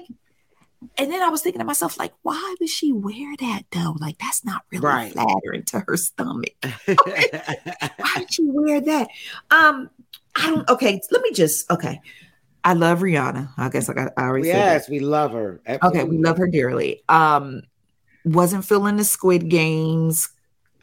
and 0.96 1.10
then 1.10 1.22
I 1.22 1.28
was 1.28 1.42
thinking 1.42 1.58
to 1.58 1.64
myself, 1.64 1.98
like, 1.98 2.12
why 2.22 2.54
would 2.60 2.68
she 2.70 2.92
wear 2.92 3.34
that 3.40 3.62
though? 3.72 3.96
Like 3.98 4.18
that's 4.18 4.44
not 4.44 4.62
really 4.70 4.84
Right. 4.84 5.12
flattering 5.12 5.64
to 5.64 5.80
her 5.88 5.96
stomach. 5.96 6.54
why 6.86 8.14
did 8.16 8.32
she 8.32 8.44
wear 8.44 8.80
that? 8.80 9.08
Um, 9.50 9.90
I 10.36 10.50
don't. 10.50 10.68
Okay, 10.70 11.00
let 11.10 11.22
me 11.22 11.32
just. 11.32 11.68
Okay, 11.72 12.00
I 12.66 12.72
love 12.74 12.98
Rihanna. 12.98 13.50
I 13.56 13.68
guess 13.68 13.88
I. 13.88 14.10
I 14.16 14.22
already 14.22 14.48
yes, 14.48 14.88
we 14.90 14.98
love 15.00 15.32
her. 15.32 15.60
Okay, 15.84 16.04
we 16.04 16.18
love 16.18 16.36
her 16.38 16.48
dearly. 16.48 17.02
Um, 17.08 17.62
wasn't 18.24 18.64
feeling 18.64 18.96
the 18.96 19.04
Squid 19.04 19.48
Games 19.48 20.28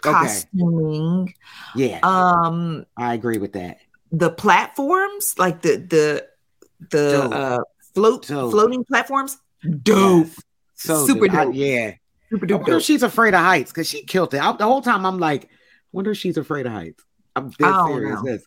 Okay. 0.05 0.11
costuming. 0.11 1.33
Yeah, 1.75 1.99
Um, 2.03 2.85
I 2.97 3.13
agree 3.13 3.37
with 3.37 3.53
that. 3.53 3.77
the 4.11 4.29
platforms, 4.29 5.35
like 5.37 5.61
the 5.61 5.75
the 5.77 6.27
the 6.89 7.11
Dope. 7.21 7.33
uh 7.33 7.59
float 7.93 8.27
Dope. 8.27 8.51
floating 8.51 8.83
platforms, 8.85 9.37
dope, 9.83 10.25
Yes. 10.27 10.39
So 10.75 11.05
super 11.05 11.27
dope. 11.27 11.35
I- 11.47 11.51
yeah. 11.51 11.91
super 12.29 12.45
I 12.49 12.55
wonder 12.55 12.71
if 12.71 12.77
dope. 12.79 12.81
she's 12.81 13.03
afraid 13.03 13.33
of 13.33 13.39
heights 13.41 13.71
because 13.71 13.87
she 13.89 14.03
killed 14.03 14.33
it. 14.33 14.41
I, 14.41 14.51
the 14.53 14.65
whole 14.65 14.81
time 14.81 15.05
I'm 15.05 15.19
like, 15.19 15.49
wonder 15.91 16.11
if 16.11 16.17
she's 16.17 16.37
afraid 16.37 16.65
of 16.65 16.71
heights. 16.73 17.03
I'm 17.35 17.49
dead 17.51 17.73
serious. 17.87 18.45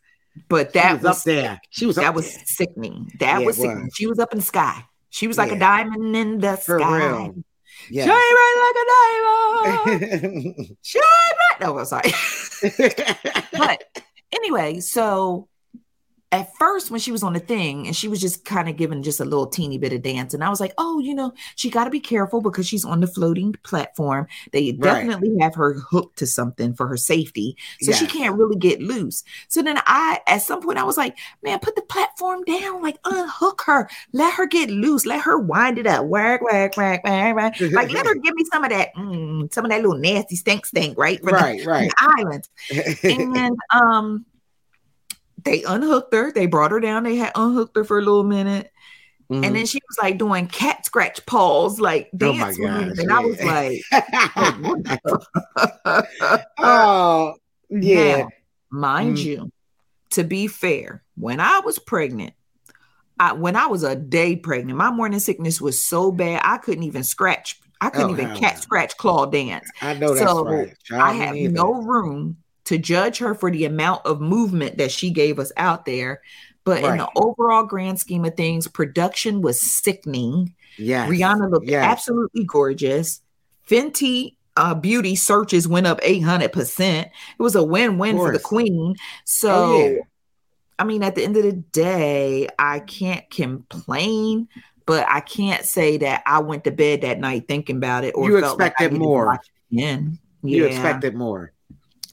But 0.48 0.72
that 0.74 0.94
was, 0.94 1.02
was, 1.02 1.18
up 1.18 1.24
there. 1.24 1.60
She 1.70 1.86
was 1.86 1.96
that 1.96 2.14
was 2.14 2.32
there. 2.34 2.42
sickening. 2.46 3.10
That 3.20 3.40
Yeah, 3.40 3.46
was 3.46 3.56
sickening. 3.56 3.84
was. 3.84 3.94
She 3.94 4.06
was 4.06 4.18
up 4.18 4.32
in 4.32 4.38
the 4.38 4.44
sky. 4.44 4.84
She 5.10 5.26
was 5.26 5.38
like 5.38 5.50
Yeah. 5.50 5.56
a 5.56 5.60
diamond 5.60 6.16
in 6.16 6.38
the 6.38 6.56
For 6.56 6.78
sky. 6.78 6.96
real. 7.06 7.16
Shine 7.26 7.44
Yeah. 7.90 8.06
bright 8.06 8.72
like 9.86 9.96
a 9.96 10.00
diamond. 10.02 10.76
Shine 10.82 11.02
bright. 11.02 11.60
No, 11.60 11.78
I'm 11.78 11.84
sorry. 11.86 12.12
but 13.52 13.82
anyway, 14.32 14.80
so 14.80 15.48
at 16.36 16.54
first 16.56 16.90
when 16.90 17.00
she 17.00 17.12
was 17.12 17.22
on 17.22 17.32
the 17.32 17.40
thing 17.40 17.86
and 17.86 17.96
she 17.96 18.08
was 18.08 18.20
just 18.20 18.44
kind 18.44 18.68
of 18.68 18.76
giving 18.76 19.02
just 19.02 19.20
a 19.20 19.24
little 19.24 19.46
teeny 19.46 19.78
bit 19.78 19.92
of 19.92 20.02
dance 20.02 20.34
and 20.34 20.44
i 20.44 20.48
was 20.48 20.60
like 20.60 20.72
oh 20.78 20.98
you 21.00 21.14
know 21.14 21.32
she 21.56 21.70
got 21.70 21.84
to 21.84 21.90
be 21.90 22.00
careful 22.00 22.40
because 22.40 22.66
she's 22.66 22.84
on 22.84 23.00
the 23.00 23.06
floating 23.06 23.52
platform. 23.62 24.26
They 24.52 24.72
Right. 24.78 25.06
definitely 25.06 25.36
have 25.40 25.54
her 25.54 25.74
hooked 25.74 26.18
to 26.18 26.26
something 26.26 26.74
for 26.74 26.86
her 26.86 26.96
safety 26.96 27.56
so 27.80 27.92
she 27.92 28.06
can't 28.06 28.36
really 28.36 28.56
get 28.56 28.80
loose. 28.80 29.24
So 29.48 29.62
then 29.62 29.78
i 29.86 30.20
at 30.26 30.42
some 30.42 30.60
point 30.62 30.78
i 30.78 30.84
was 30.84 30.96
like 30.96 31.16
man 31.42 31.58
put 31.60 31.74
the 31.76 31.82
platform 31.82 32.42
down 32.44 32.82
like 32.82 32.98
unhook 33.04 33.62
her. 33.66 33.88
Let 34.12 34.34
her 34.34 34.46
get 34.46 34.70
loose. 34.70 35.06
Let 35.06 35.20
her 35.22 35.38
wind 35.38 35.78
it 35.78 35.86
up. 35.86 36.04
Whack 36.06 36.42
whack 36.42 36.76
whack 36.76 37.04
whack, 37.04 37.34
whack. 37.36 37.60
like 37.72 37.90
let 37.90 38.06
her 38.06 38.14
give 38.22 38.34
me 38.34 38.44
some 38.52 38.64
of 38.64 38.70
that 38.70 38.94
mm, 38.94 39.52
some 39.52 39.64
of 39.64 39.70
that 39.70 39.80
little 39.82 39.98
nasty 39.98 40.36
stink 40.36 40.66
stink 40.66 40.96
right 40.98 41.20
Right, 41.22 41.60
from 41.62 41.68
right. 41.70 41.90
the 41.90 42.14
island 42.18 42.48
and 43.38 43.56
um 43.74 44.24
they 45.46 45.62
unhooked 45.62 46.12
her 46.12 46.30
they 46.32 46.44
brought 46.44 46.70
her 46.72 46.80
down 46.80 47.04
they 47.04 47.16
had 47.16 47.32
unhooked 47.34 47.74
her 47.76 47.84
for 47.84 47.98
a 47.98 48.02
little 48.02 48.24
minute 48.24 48.70
Mhm. 49.30 49.44
and 49.44 49.56
then 49.56 49.66
she 49.66 49.80
was 49.88 49.98
like 50.00 50.18
doing 50.18 50.46
cat 50.46 50.84
scratch 50.86 51.24
paws 51.26 51.80
like 51.80 52.10
Oh 52.14 52.18
dance 52.18 52.58
moves, 52.58 52.98
gosh, 52.98 53.04
and 53.04 53.12
i 53.12 53.20
was 53.20 53.42
like 53.42 53.82
oh 56.58 57.34
yeah. 57.70 58.18
Now, 58.18 58.28
mind 58.70 59.16
Mm. 59.16 59.24
you 59.24 59.52
to 60.10 60.22
be 60.24 60.46
fair 60.46 61.02
when 61.16 61.40
i 61.40 61.60
was 61.60 61.78
pregnant 61.78 62.34
I, 63.18 63.32
when 63.32 63.56
i 63.56 63.66
was 63.66 63.82
a 63.82 63.96
day 63.96 64.36
pregnant 64.36 64.76
my 64.78 64.90
morning 64.90 65.18
sickness 65.20 65.60
was 65.60 65.82
so 65.82 66.12
bad 66.12 66.40
i 66.44 66.58
couldn't 66.58 66.84
even 66.84 67.02
scratch 67.02 67.58
i 67.80 67.90
couldn't 67.90 68.10
Oh, 68.10 68.12
even 68.12 68.34
cat 68.36 68.62
scratch 68.62 68.96
claw 68.96 69.26
dance 69.26 69.68
I 69.82 69.94
know 69.94 70.14
that's 70.14 70.30
so 70.30 70.44
right. 70.44 70.72
I 70.92 71.30
neither. 71.32 71.52
no 71.52 71.72
room 71.82 72.36
to 72.66 72.78
judge 72.78 73.18
her 73.18 73.34
for 73.34 73.50
the 73.50 73.64
amount 73.64 74.04
of 74.04 74.20
movement 74.20 74.78
that 74.78 74.90
she 74.90 75.10
gave 75.10 75.38
us 75.38 75.50
out 75.56 75.84
there. 75.84 76.20
But 76.64 76.82
in 76.82 76.98
the 76.98 77.08
overall 77.14 77.64
grand 77.64 78.00
scheme 78.00 78.24
of 78.24 78.36
things, 78.36 78.66
production 78.66 79.40
was 79.40 79.60
sickening. 79.60 80.52
Yes. 80.76 81.08
Rihanna 81.08 81.50
looked 81.50 81.68
yes. 81.68 81.84
absolutely 81.84 82.44
gorgeous. 82.44 83.22
Fenty 83.68 84.34
uh, 84.56 84.74
beauty 84.74 85.14
searches 85.14 85.68
went 85.68 85.86
up 85.86 86.00
800%. 86.00 87.04
It 87.04 87.12
was 87.38 87.54
a 87.54 87.62
win 87.62 87.98
win 87.98 88.16
for 88.16 88.32
the 88.32 88.40
queen. 88.40 88.96
So, 89.24 89.50
Oh, 89.52 89.88
yeah. 89.88 90.00
I 90.78 90.84
mean, 90.84 91.02
at 91.04 91.14
the 91.14 91.22
end 91.22 91.36
of 91.36 91.44
the 91.44 91.52
day, 91.52 92.48
I 92.58 92.80
can't 92.80 93.28
complain. 93.30 94.48
But 94.86 95.06
I 95.08 95.20
can't 95.20 95.64
say 95.64 95.96
that 95.98 96.22
I 96.26 96.38
went 96.40 96.64
to 96.64 96.70
bed 96.70 97.00
that 97.00 97.18
night 97.18 97.48
thinking 97.48 97.76
about 97.76 98.04
it 98.04 98.12
or 98.14 98.30
You 98.30 98.40
felt 98.40 98.60
like 98.60 98.74
I 98.78 98.84
expected 98.84 98.92
needed 98.92 99.04
more. 99.04 99.40
Yeah. 99.68 100.00
You 100.42 100.64
expected 100.64 101.14
more. 101.14 101.52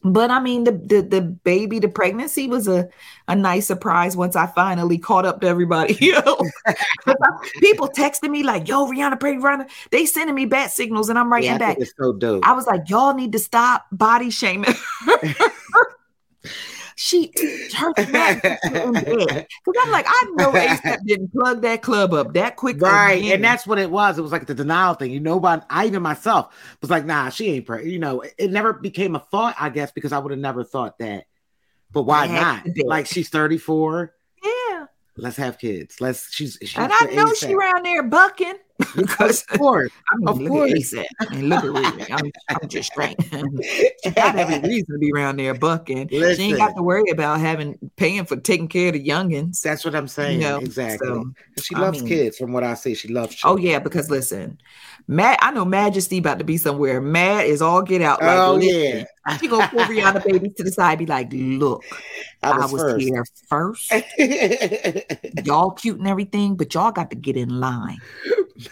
But 0.06 0.32
I 0.32 0.40
mean, 0.42 0.66
the, 0.66 0.72
the 0.74 1.02
the 1.02 1.22
baby, 1.22 1.80
the 1.80 1.88
pregnancy 1.88 2.48
was 2.48 2.68
a 2.68 2.90
a 3.30 3.36
nice 3.36 3.68
surprise 3.68 4.18
once 4.18 4.36
I 4.36 4.48
finally 4.48 4.98
caught 4.98 5.26
up 5.26 5.40
to 5.42 5.48
everybody. 5.48 6.12
else. 6.14 6.52
'Cause 6.66 7.16
I- 7.22 7.50
People 7.62 7.88
texting 7.88 8.30
me 8.30 8.44
like, 8.44 8.68
"Yo, 8.68 8.86
Rihanna, 8.88 9.20
pregnant, 9.20 9.46
Rihanna." 9.46 9.70
They 9.92 10.06
sending 10.06 10.36
me 10.36 10.46
bat 10.46 10.72
signals, 10.72 11.08
and 11.10 11.18
I'm 11.18 11.32
writing 11.32 11.52
Yeah, 11.52 11.58
back. 11.58 11.78
it's 11.80 11.94
so 11.98 12.12
dope. 12.14 12.46
I 12.46 12.52
was 12.52 12.68
like, 12.68 12.90
"Y'all 12.90 13.14
need 13.14 13.32
to 13.32 13.40
stop 13.40 13.86
body 13.92 14.30
shaming." 14.30 14.76
she 16.96 17.32
her 17.76 17.94
because 17.94 18.58
I'm 18.66 19.92
like, 19.92 20.06
I 20.08 20.26
know 20.36 20.52
ASAP 20.52 20.98
didn't 21.06 21.32
plug 21.34 21.62
that 21.64 21.82
club 21.82 22.14
up 22.14 22.34
that 22.34 22.56
quick, 22.56 22.80
Right, 22.82 23.20
again. 23.20 23.34
and 23.36 23.44
that's 23.44 23.66
what 23.68 23.80
it 23.80 23.90
was. 23.90 24.18
It 24.18 24.22
was 24.22 24.32
like 24.32 24.46
the 24.48 24.54
denial 24.56 24.94
thing. 24.94 25.12
You 25.12 25.20
know, 25.20 25.40
but 25.40 25.66
I 25.70 25.86
even 25.86 26.02
myself 26.02 26.54
was 26.82 26.90
like, 26.90 27.06
"Nah, 27.06 27.30
she 27.30 27.50
ain't 27.52 27.66
pregnant." 27.66 27.92
You 27.92 28.00
know, 28.00 28.22
it, 28.22 28.34
it 28.38 28.52
never 28.52 28.74
became 28.74 29.16
a 29.16 29.20
thought, 29.20 29.56
I 29.60 29.70
guess, 29.70 29.92
because 29.92 30.12
I 30.12 30.20
would 30.20 30.32
have 30.32 30.40
never 30.40 30.64
thought 30.64 30.98
that. 31.00 31.26
But 31.92 32.04
why 32.04 32.28
not? 32.28 32.66
Like 32.86 33.06
she's 33.08 33.30
thirty 33.30 33.58
four. 33.58 34.14
yeah. 34.44 34.86
Let's 35.16 35.38
have 35.38 35.60
kids. 35.60 36.02
Let's. 36.02 36.34
She's. 36.34 36.58
she's 36.62 36.76
And 36.76 36.92
I 36.92 37.06
know 37.14 37.26
ASAP. 37.26 37.36
she 37.48 37.54
around 37.54 37.86
there 37.86 38.02
bucking 38.04 38.56
because 38.96 39.44
Of 39.52 39.60
course, 39.60 39.92
I 40.12 40.16
mean, 40.18 40.28
of 40.28 40.40
look 40.40 40.50
course. 40.50 40.94
at. 40.94 41.06
I 41.22 41.36
mean, 41.36 41.50
look 41.50 41.64
at 41.64 41.70
Riri. 41.70 42.12
I'm, 42.12 42.32
I'm 42.62 42.70
just 42.70 42.92
straight. 42.92 43.16
she 44.04 44.10
got 44.12 44.36
every 44.36 44.60
reason 44.68 44.94
to 44.96 45.00
be 45.00 45.12
around 45.14 45.38
there 45.38 45.54
bucking. 45.54 46.10
She 46.10 46.24
ain't 46.24 46.58
got 46.58 46.76
to 46.76 46.84
worry 46.84 47.10
about 47.12 47.40
having 47.40 47.78
paying 47.96 48.26
for 48.26 48.36
taking 48.38 48.68
care 48.68 48.88
of 48.88 48.94
the 48.94 49.06
youngins. 49.06 49.62
That's 49.62 49.86
what 49.86 49.96
I'm 49.96 50.08
saying. 50.08 50.40
know, 50.40 50.58
exactly. 50.60 51.08
so, 51.08 51.32
she 51.62 51.76
I 51.76 51.80
loves 51.80 52.00
mean- 52.00 52.08
kids, 52.10 52.38
from 52.38 52.54
what 52.54 52.64
I 52.64 52.74
see. 52.76 52.96
She 52.96 53.08
loves. 53.08 53.38
Oh 53.44 53.58
yeah, 53.58 53.80
because 53.80 54.10
listen, 54.10 54.60
Matt, 55.08 55.40
I 55.42 55.52
know 55.52 55.66
Majesty 55.66 56.18
about 56.18 56.40
to 56.40 56.46
be 56.46 56.58
somewhere. 56.58 57.02
Matt 57.02 57.46
is 57.46 57.62
all 57.62 57.82
get 57.82 58.02
out. 58.02 58.22
Like, 58.22 58.38
Oh, 58.38 58.56
listen, 58.56 59.06
yeah. 59.28 59.38
She 59.38 59.48
gonna 59.48 59.68
pull 59.70 59.80
Rihanna 59.82 60.24
baby 60.26 60.50
to 60.50 60.64
the 60.64 60.72
side, 60.72 61.00
be 61.00 61.06
like, 61.06 61.30
look, 61.32 61.84
I 62.42 62.52
I 62.52 62.58
was 62.58 62.74
was, 62.74 62.82
first." 62.82 63.02
here 63.02 63.26
first. 63.48 63.94
y'all 65.46 65.72
cute 65.72 65.98
and 66.00 66.08
everything, 66.08 66.56
but 66.56 66.74
y'all 66.74 66.92
got 66.92 67.10
to 67.12 67.16
get 67.16 67.38
in 67.38 67.60
line. 67.60 68.00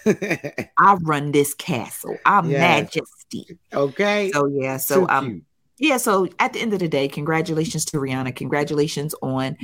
I 0.05 0.93
run 1.01 1.31
this 1.31 1.53
castle. 1.53 2.17
I'm 2.25 2.49
Yes. 2.49 2.59
majesty. 2.59 3.57
Okay. 3.73 4.31
So 4.31 4.47
yeah, 4.47 4.77
so 4.77 5.01
Too 5.01 5.09
um 5.09 5.25
cute. 5.25 5.43
yeah, 5.79 5.97
so 5.97 6.27
at 6.39 6.53
the 6.53 6.59
end 6.61 6.73
of 6.73 6.79
the 6.79 6.87
day, 6.87 7.07
congratulations 7.07 7.85
to 7.85 7.97
Rihanna. 7.97 8.35
Congratulations 8.35 9.15
on 9.21 9.57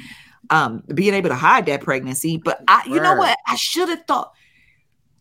um 0.49 0.83
being 0.93 1.13
able 1.13 1.29
to 1.29 1.35
hide 1.35 1.65
that 1.67 1.81
pregnancy. 1.81 2.37
But 2.37 2.63
I 2.67 2.83
you 2.85 2.99
know 2.99 3.15
what? 3.15 3.37
I 3.47 3.55
should 3.55 3.89
have 3.89 4.03
thought 4.07 4.31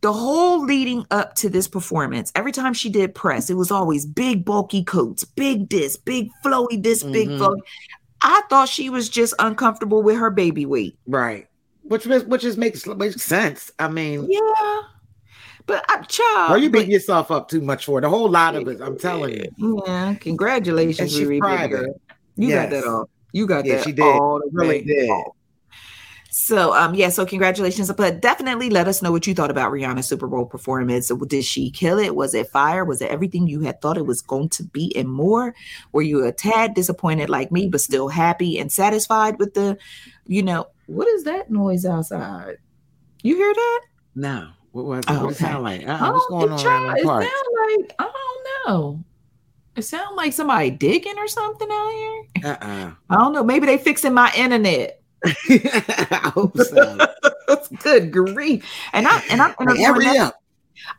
the 0.03 0.13
whole 0.13 0.65
leading 0.65 1.07
up 1.11 1.35
to 1.37 1.49
this 1.49 1.67
performance, 1.67 2.31
every 2.37 2.53
time 2.53 2.75
she 2.75 2.91
did 2.91 3.15
press, 3.15 3.49
it 3.51 3.55
was 3.55 3.71
always 3.71 4.05
big 4.07 4.45
bulky 4.45 4.85
coats, 4.85 5.25
big 5.25 5.69
this, 5.71 5.97
big 5.97 6.29
flowy 6.45 6.81
this, 6.83 7.03
big 7.03 7.29
Mhm. 7.31 7.39
flowy. 7.39 7.59
I 8.21 8.43
thought 8.49 8.69
she 8.69 8.91
was 8.91 9.09
just 9.09 9.35
uncomfortable 9.39 10.03
with 10.03 10.17
her 10.19 10.31
baby 10.31 10.67
weight. 10.67 10.99
Right. 11.07 11.47
Which 11.89 12.07
is 12.07 12.25
which 12.25 12.45
is 12.45 12.57
makes 12.57 12.87
makes 12.87 13.23
sense. 13.23 13.71
I 13.79 13.89
mean, 13.89 14.27
Yeah. 14.29 14.81
But 15.67 15.85
I'm 15.89 16.05
child. 16.05 16.51
are 16.53 16.59
you 16.59 16.71
but- 16.71 16.79
beating 16.79 16.93
yourself 16.93 17.31
up 17.33 17.49
too 17.49 17.61
much 17.61 17.85
for 17.87 17.99
it? 17.99 18.05
A 18.05 18.09
whole 18.09 18.29
lot 18.31 18.55
of 18.55 18.69
it, 18.69 18.81
I'm 18.81 18.97
telling 18.99 19.35
you. 19.35 19.83
Yeah, 19.87 20.15
congratulations, 20.21 21.19
Riri, 21.19 21.27
baby 21.29 21.41
private. 21.41 21.69
girl. 21.71 22.01
You 22.37 22.51
got 22.51 22.71
that 22.71 22.85
all. 22.85 23.09
You 23.33 23.47
got 23.47 23.65
Yeah, 23.67 23.77
that 23.77 23.85
she 23.85 23.93
did. 23.93 24.03
all 24.05 24.39
the 24.39 24.49
Really 24.53 24.83
did. 24.83 25.11
off. 25.11 25.35
So 26.39 26.75
um 26.75 26.95
yeah, 26.95 27.09
so 27.09 27.25
congratulations. 27.25 27.91
But 27.91 28.21
definitely 28.21 28.69
let 28.69 28.87
us 28.89 29.01
know 29.01 29.11
what 29.11 29.27
you 29.27 29.35
thought 29.35 29.51
about 29.51 29.73
Rihanna's 29.73 30.07
Super 30.07 30.27
Bowl 30.27 30.45
performance. 30.45 31.09
Did 31.29 31.45
she 31.47 31.71
kill 31.71 31.99
it? 31.99 32.15
Was 32.15 32.35
it 32.35 32.51
fire? 32.51 32.85
Was 32.85 33.01
it 33.01 33.11
everything 33.11 33.47
you 33.47 33.61
had 33.61 33.81
thought 33.81 33.97
it 33.97 34.05
was 34.05 34.21
going 34.21 34.51
to 34.51 34.63
be 34.65 34.95
and 34.95 35.09
more? 35.09 35.55
Were 35.93 36.03
you 36.03 36.27
a 36.27 36.33
tad 36.33 36.75
disappointed 36.75 37.31
like 37.31 37.51
me, 37.51 37.69
but 37.69 37.81
still 37.81 38.09
happy 38.09 38.59
and 38.59 38.71
satisfied 38.71 39.39
with 39.39 39.55
the, 39.55 39.79
you 40.27 40.43
know, 40.43 40.67
what 40.89 41.09
is 41.09 41.25
that 41.25 41.51
noise 41.51 41.87
outside? 41.87 42.59
You 43.23 43.35
hear 43.37 43.55
that? 43.55 43.81
No. 44.15 44.49
What 44.73 44.85
was 44.85 44.99
it? 45.07 45.11
Oh, 45.13 45.25
okay. 45.29 45.35
sound 45.37 45.65
like? 45.65 45.89
Uh-uh, 45.89 46.13
what's 46.13 46.27
Oh, 46.27 46.29
going 46.29 46.49
it 46.49 46.53
on 46.53 46.59
try- 46.59 46.75
around 46.75 46.97
the 46.97 47.01
It 47.01 47.31
sound 47.31 47.81
like 47.81 47.95
I 47.99 48.05
don't 48.13 48.69
know. 48.69 49.05
It 49.75 49.83
sound 49.83 50.17
like 50.17 50.35
somebody 50.35 50.69
digging 50.71 51.17
or 51.17 51.29
something 51.29 51.69
out 51.71 51.91
here. 51.93 52.25
Uh-uh. 52.53 52.91
I 53.09 53.15
don't 53.15 53.33
know. 53.33 53.43
Maybe 53.43 53.65
they 53.65 53.79
fixing 53.79 54.13
my 54.13 54.31
internet. 54.37 55.01
I 55.49 56.31
hope 56.35 56.57
so. 56.59 56.99
Good 57.83 58.13
grief! 58.13 58.65
And 58.93 59.07
I 59.09 59.23
and 59.31 59.41
I'm 59.41 59.55
interviewing, 59.61 60.01
nephew. 60.07 60.31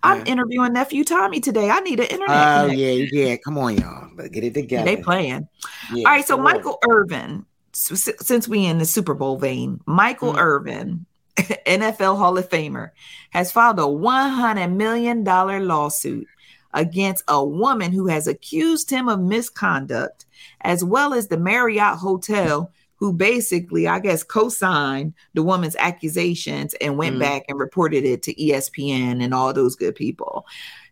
I'm 0.04 0.26
interviewing 0.26 0.74
nephew 0.74 1.04
Tommy 1.04 1.40
today. 1.40 1.70
I 1.70 1.80
need 1.80 2.00
an 2.00 2.08
internet. 2.08 2.30
Oh 2.30 2.66
yeah, 2.68 3.06
yeah. 3.12 3.36
Come 3.38 3.58
on, 3.58 3.78
y'all. 3.78 4.10
Let's 4.16 4.30
get 4.30 4.44
it 4.44 4.54
together. 4.54 4.86
They 4.86 5.02
playing. 5.02 5.48
Yeah, 5.94 6.08
All 6.08 6.14
right, 6.14 6.26
so. 6.26 6.38
Michael 6.38 6.80
Irvin, 6.90 7.46
since 7.74 8.48
we 8.48 8.66
in 8.66 8.80
the 8.80 8.86
Super 8.86 9.14
Bowl 9.14 9.38
vein, 9.38 9.80
Michael 9.86 10.34
Mm. 10.34 10.40
Irvin, 10.40 11.06
NFL 11.38 12.18
Hall 12.18 12.38
of 12.38 12.50
Famer, 12.50 12.92
has 13.32 13.52
filed 13.52 13.80
a 13.80 13.88
one 13.88 14.32
hundred 14.32 14.70
million 14.70 15.24
dollar 15.24 15.60
lawsuit 15.60 16.28
against 16.74 17.24
a 17.28 17.44
woman 17.44 17.92
who 17.92 18.08
has 18.08 18.28
accused 18.28 18.90
him 18.90 19.08
of 19.10 19.20
misconduct, 19.20 20.26
as 20.62 20.84
well 20.84 21.14
as 21.14 21.28
the 21.28 21.38
Marriott 21.38 21.98
Hotel, 21.98 22.72
who 22.98 23.14
basically, 23.14 23.88
I 23.88 24.00
guess, 24.00 24.24
co-signed 24.24 25.14
the 25.34 25.44
woman's 25.44 25.76
accusations 25.78 26.74
and 26.82 26.98
went 26.98 27.16
Mm. 27.16 27.20
back 27.20 27.44
and 27.48 27.60
reported 27.60 28.04
it 28.06 28.24
to 28.24 28.34
ESPN 28.42 29.22
and 29.24 29.34
all 29.34 29.54
those 29.54 29.76
good 29.76 29.96
people. 29.96 30.46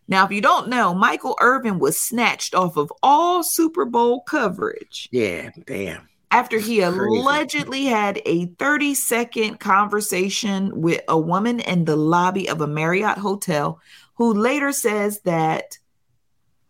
Now, 0.08 0.24
if 0.24 0.30
you 0.30 0.40
don't 0.40 0.68
know, 0.68 0.94
Michael 0.94 1.36
Irvin 1.40 1.78
was 1.80 1.98
snatched 1.98 2.54
off 2.54 2.76
of 2.76 2.92
all 3.02 3.42
Super 3.42 3.84
Bowl 3.84 4.20
coverage 4.20 5.08
Yeah, 5.10 5.50
damn. 5.66 6.08
after 6.30 6.58
he 6.60 6.80
allegedly 6.80 7.86
had 7.86 8.22
a 8.24 8.46
30 8.58 8.94
second 8.94 9.58
conversation 9.58 10.80
with 10.80 11.00
a 11.08 11.18
woman 11.18 11.58
in 11.60 11.84
the 11.86 11.96
lobby 11.96 12.48
of 12.48 12.60
a 12.60 12.68
Marriott 12.68 13.18
hotel 13.18 13.80
who 14.14 14.32
later 14.32 14.70
says 14.70 15.20
that 15.24 15.76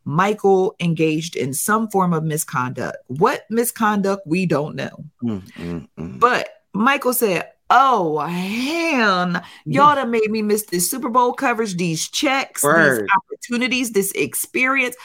Michael 0.06 0.74
engaged 0.80 1.34
in 1.36 1.52
some 1.52 1.88
form 1.88 2.12
of 2.12 2.22
misconduct. 2.24 2.96
What 3.08 3.44
misconduct, 3.50 4.22
we 4.24 4.46
don't 4.46 4.76
know. 4.76 5.04
Mm, 5.22 5.42
mm, 5.52 5.88
mm. 5.98 6.20
But 6.20 6.48
Michael 6.72 7.12
said, 7.12 7.50
Oh, 7.68 8.18
hell, 8.20 9.42
y'all 9.64 9.96
done 9.96 10.12
made 10.12 10.30
me 10.30 10.40
miss 10.40 10.62
this 10.66 10.88
Super 10.88 11.08
Bowl 11.08 11.32
coverage, 11.32 11.76
these 11.76 12.08
checks, 12.08 12.62
Word. 12.62 13.02
these 13.02 13.08
opportunities, 13.16 13.90
this 13.90 14.12
experience. 14.12 14.96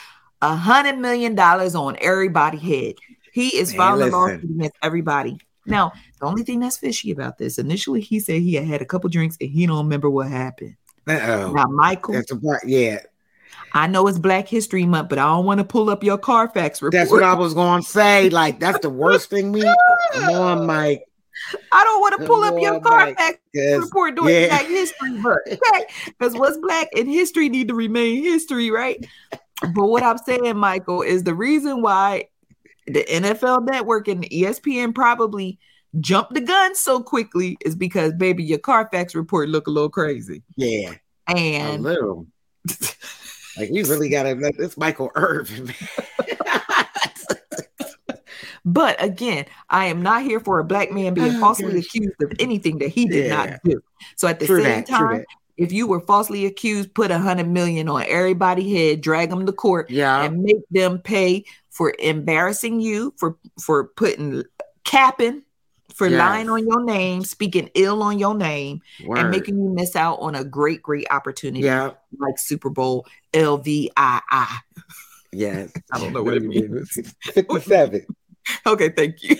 A 0.42 0.54
hundred 0.54 0.98
million 0.98 1.34
dollars 1.34 1.74
on 1.74 1.96
everybody 2.00 2.58
head. 2.58 2.94
He 3.32 3.56
is 3.56 3.70
Man, 3.70 3.78
filing 3.78 3.98
listen. 4.06 4.12
lawsuit 4.20 4.44
against 4.44 4.76
everybody. 4.82 5.38
Now, 5.66 5.92
the 6.20 6.26
only 6.26 6.42
thing 6.42 6.60
that's 6.60 6.76
fishy 6.76 7.10
about 7.12 7.38
this, 7.38 7.58
initially 7.58 8.00
he 8.00 8.18
said 8.20 8.42
he 8.42 8.54
had 8.54 8.66
had 8.66 8.82
a 8.82 8.84
couple 8.84 9.08
drinks 9.10 9.36
and 9.40 9.50
he 9.50 9.66
don't 9.66 9.78
remember 9.84 10.10
what 10.10 10.28
happened. 10.28 10.76
Uh-oh. 11.08 11.52
Now, 11.52 11.66
Michael, 11.66 12.14
That's 12.14 12.30
a 12.32 12.36
part. 12.36 12.62
Yeah, 12.66 12.98
I 13.74 13.86
know 13.86 14.06
it's 14.06 14.18
Black 14.18 14.48
History 14.48 14.84
Month, 14.86 15.08
but 15.08 15.18
I 15.18 15.24
don't 15.26 15.44
want 15.46 15.58
to 15.58 15.64
pull 15.64 15.88
up 15.90 16.04
your 16.04 16.18
Carfax 16.18 16.82
report. 16.82 16.92
that's 16.92 17.10
what 17.10 17.22
I 17.22 17.34
was 17.34 17.54
going 17.54 17.82
to 17.82 17.88
say. 17.88 18.28
Like, 18.30 18.60
that's 18.60 18.78
the 18.80 18.90
worst 18.90 19.30
thing 19.30 19.52
we. 19.52 19.62
Come 20.12 20.34
on, 20.34 20.66
Mike. 20.66 21.04
I 21.72 21.82
don't 21.84 22.00
want 22.00 22.20
to 22.20 22.26
pull 22.26 22.44
up 22.44 22.54
your 22.60 22.80
Carfax 22.80 22.86
on, 22.86 23.14
Mike, 23.14 23.16
Carfax 23.16 23.38
'cause- 23.54 23.82
report 23.84 24.14
during 24.16 24.34
yeah. 24.34 24.48
Black 24.48 24.66
History 24.66 25.10
Month, 25.12 25.38
okay? 25.48 25.86
Because 26.06 26.34
what's 26.34 26.58
Black 26.58 26.88
in 26.94 27.06
history 27.08 27.48
need 27.48 27.68
to 27.68 27.74
remain 27.74 28.22
history, 28.22 28.70
right? 28.70 29.04
But 29.74 29.86
what 29.86 30.02
I'm 30.02 30.18
saying, 30.18 30.56
Michael, 30.56 31.02
is 31.02 31.24
the 31.24 31.34
reason 31.34 31.82
why 31.82 32.28
the 32.86 33.04
NFL 33.04 33.64
Network 33.64 34.08
and 34.08 34.24
ESPN 34.28 34.94
probably 34.94 35.58
jumped 36.00 36.34
the 36.34 36.40
gun 36.40 36.74
so 36.74 37.02
quickly 37.02 37.56
is 37.64 37.74
because, 37.74 38.12
baby, 38.14 38.42
your 38.44 38.58
Carfax 38.58 39.14
report 39.14 39.48
look 39.48 39.66
a 39.66 39.70
little 39.70 39.90
crazy, 39.90 40.42
Yeah, 40.56 40.94
and 41.28 41.80
a 41.86 41.88
little. 41.88 42.26
Like, 43.56 43.70
we 43.70 43.82
really 43.84 44.08
got 44.08 44.24
to. 44.24 44.52
It's 44.58 44.76
Michael 44.76 45.10
Irvin. 45.14 45.72
But 48.64 49.02
again, 49.02 49.46
I 49.70 49.86
am 49.86 50.02
not 50.02 50.22
here 50.22 50.38
for 50.38 50.60
a 50.60 50.64
black 50.64 50.92
man 50.92 51.14
being 51.14 51.34
Oh, 51.36 51.40
falsely 51.40 51.72
gosh. 51.74 51.86
accused 51.86 52.22
of 52.22 52.32
anything 52.38 52.78
that 52.78 52.88
he 52.90 53.06
did 53.06 53.26
Yeah. 53.26 53.44
not 53.46 53.60
do. 53.64 53.82
So 54.16 54.28
at 54.28 54.38
the 54.38 54.46
True 54.46 54.62
same 54.62 54.84
that, 54.84 54.86
time, 54.86 55.24
if 55.56 55.72
you 55.72 55.88
were 55.88 55.98
falsely 56.00 56.46
accused, 56.46 56.94
put 56.94 57.10
a 57.10 57.18
hundred 57.18 57.48
million 57.48 57.88
on 57.88 58.04
everybody 58.06 58.72
head, 58.72 59.00
drag 59.00 59.30
them 59.30 59.46
to 59.46 59.52
court, 59.52 59.90
Yeah. 59.90 60.22
and 60.22 60.42
make 60.44 60.62
them 60.70 61.00
pay 61.00 61.44
for 61.70 61.92
embarrassing 61.98 62.80
you, 62.80 63.12
for 63.18 63.36
for 63.60 63.88
putting 63.96 64.44
capping, 64.84 65.42
for 65.94 66.06
Yes. 66.08 66.18
lying 66.18 66.48
on 66.50 66.66
your 66.66 66.84
name, 66.84 67.22
speaking 67.24 67.70
ill 67.74 68.02
on 68.02 68.18
your 68.18 68.34
name, 68.34 68.80
and 69.16 69.30
making 69.30 69.56
you 69.58 69.68
miss 69.70 69.94
out 69.96 70.18
on 70.20 70.34
a 70.34 70.44
great, 70.44 70.82
great 70.82 71.06
opportunity 71.10 71.64
Yeah. 71.64 71.92
like 72.18 72.38
Super 72.38 72.70
Bowl 72.70 73.06
LVII. 73.32 74.46
Yes. 75.32 75.72
I 75.92 75.98
don't 75.98 76.12
know 76.12 76.22
what 76.22 76.34
it 76.34 76.42
means. 76.44 76.98
57. 77.32 78.06
Okay, 78.66 78.88
thank 78.90 79.22
you. 79.22 79.36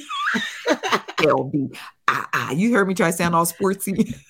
Ah, 2.09 2.51
you 2.53 2.73
heard 2.75 2.89
me 2.89 2.95
try 2.95 3.11
to 3.11 3.17
sound 3.17 3.35
all 3.35 3.47
sportsy. 3.47 4.15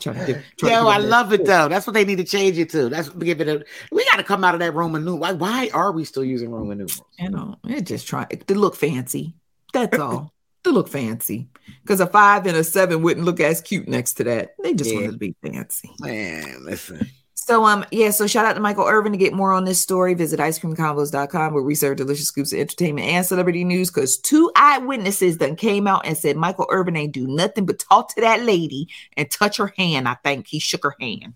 Trying 0.00 0.18
to 0.18 0.26
get- 0.32 0.42
trying 0.58 0.72
Yo, 0.72 0.86
I 0.88 0.96
love 0.96 1.32
it 1.34 1.44
though. 1.44 1.68
That's 1.68 1.86
what 1.86 1.92
they 1.92 2.04
need 2.06 2.16
to 2.16 2.24
change 2.24 2.56
it 2.58 2.70
to. 2.70 2.88
That's 2.88 3.10
give 3.10 3.40
it 3.42 3.48
a. 3.48 3.62
We 3.92 4.02
got 4.10 4.16
to 4.16 4.22
come 4.24 4.44
out 4.44 4.54
of 4.54 4.60
that 4.60 4.72
Roman 4.74 5.04
numeral. 5.04 5.18
Why? 5.20 5.32
Why 5.32 5.70
are 5.74 5.92
we 5.92 6.04
still 6.06 6.24
using 6.24 6.50
Roman 6.50 6.78
numerals? 6.78 7.02
You 7.18 7.28
know, 7.30 7.56
it 7.68 7.82
just 7.82 8.08
try 8.08 8.24
to 8.24 8.54
look 8.54 8.74
fancy. 8.76 9.34
That's 9.72 9.98
all. 9.98 10.32
to 10.64 10.70
look 10.70 10.88
fancy. 10.88 11.48
Because 11.82 12.00
a 12.00 12.06
five 12.06 12.46
and 12.46 12.56
a 12.56 12.64
seven 12.64 13.02
wouldn't 13.02 13.24
look 13.24 13.40
as 13.40 13.60
cute 13.60 13.88
next 13.88 14.14
to 14.14 14.24
that. 14.24 14.54
They 14.62 14.74
just 14.74 14.90
Yeah. 14.90 14.96
wanted 14.96 15.12
to 15.12 15.18
be 15.18 15.34
fancy. 15.42 15.90
Man, 16.00 16.64
listen. 16.64 17.08
So 17.34 17.64
um 17.64 17.84
yeah, 17.90 18.10
so 18.10 18.26
shout 18.26 18.44
out 18.44 18.52
to 18.52 18.60
Michael 18.60 18.84
Irvin 18.86 19.12
to 19.12 19.18
get 19.18 19.32
more 19.32 19.52
on 19.52 19.64
this 19.64 19.80
story. 19.80 20.12
Visit 20.12 20.38
icecreamconvos.com 20.38 21.54
where 21.54 21.62
we 21.62 21.74
serve 21.74 21.96
delicious 21.96 22.26
scoops 22.26 22.52
of 22.52 22.58
entertainment 22.60 23.06
and 23.08 23.24
celebrity 23.24 23.64
news 23.64 23.90
because 23.90 24.18
two 24.18 24.52
eyewitnesses 24.54 25.38
then 25.38 25.56
came 25.56 25.86
out 25.86 26.04
and 26.06 26.16
said 26.18 26.36
Michael 26.36 26.66
Irvin 26.70 26.96
ain't 26.96 27.12
do 27.14 27.26
nothing 27.26 27.64
but 27.64 27.78
talk 27.78 28.14
to 28.14 28.20
that 28.20 28.42
lady 28.42 28.88
and 29.16 29.30
touch 29.30 29.56
her 29.56 29.72
hand. 29.78 30.06
I 30.06 30.14
think 30.22 30.46
he 30.46 30.58
shook 30.58 30.84
her 30.84 30.94
hand. 31.00 31.32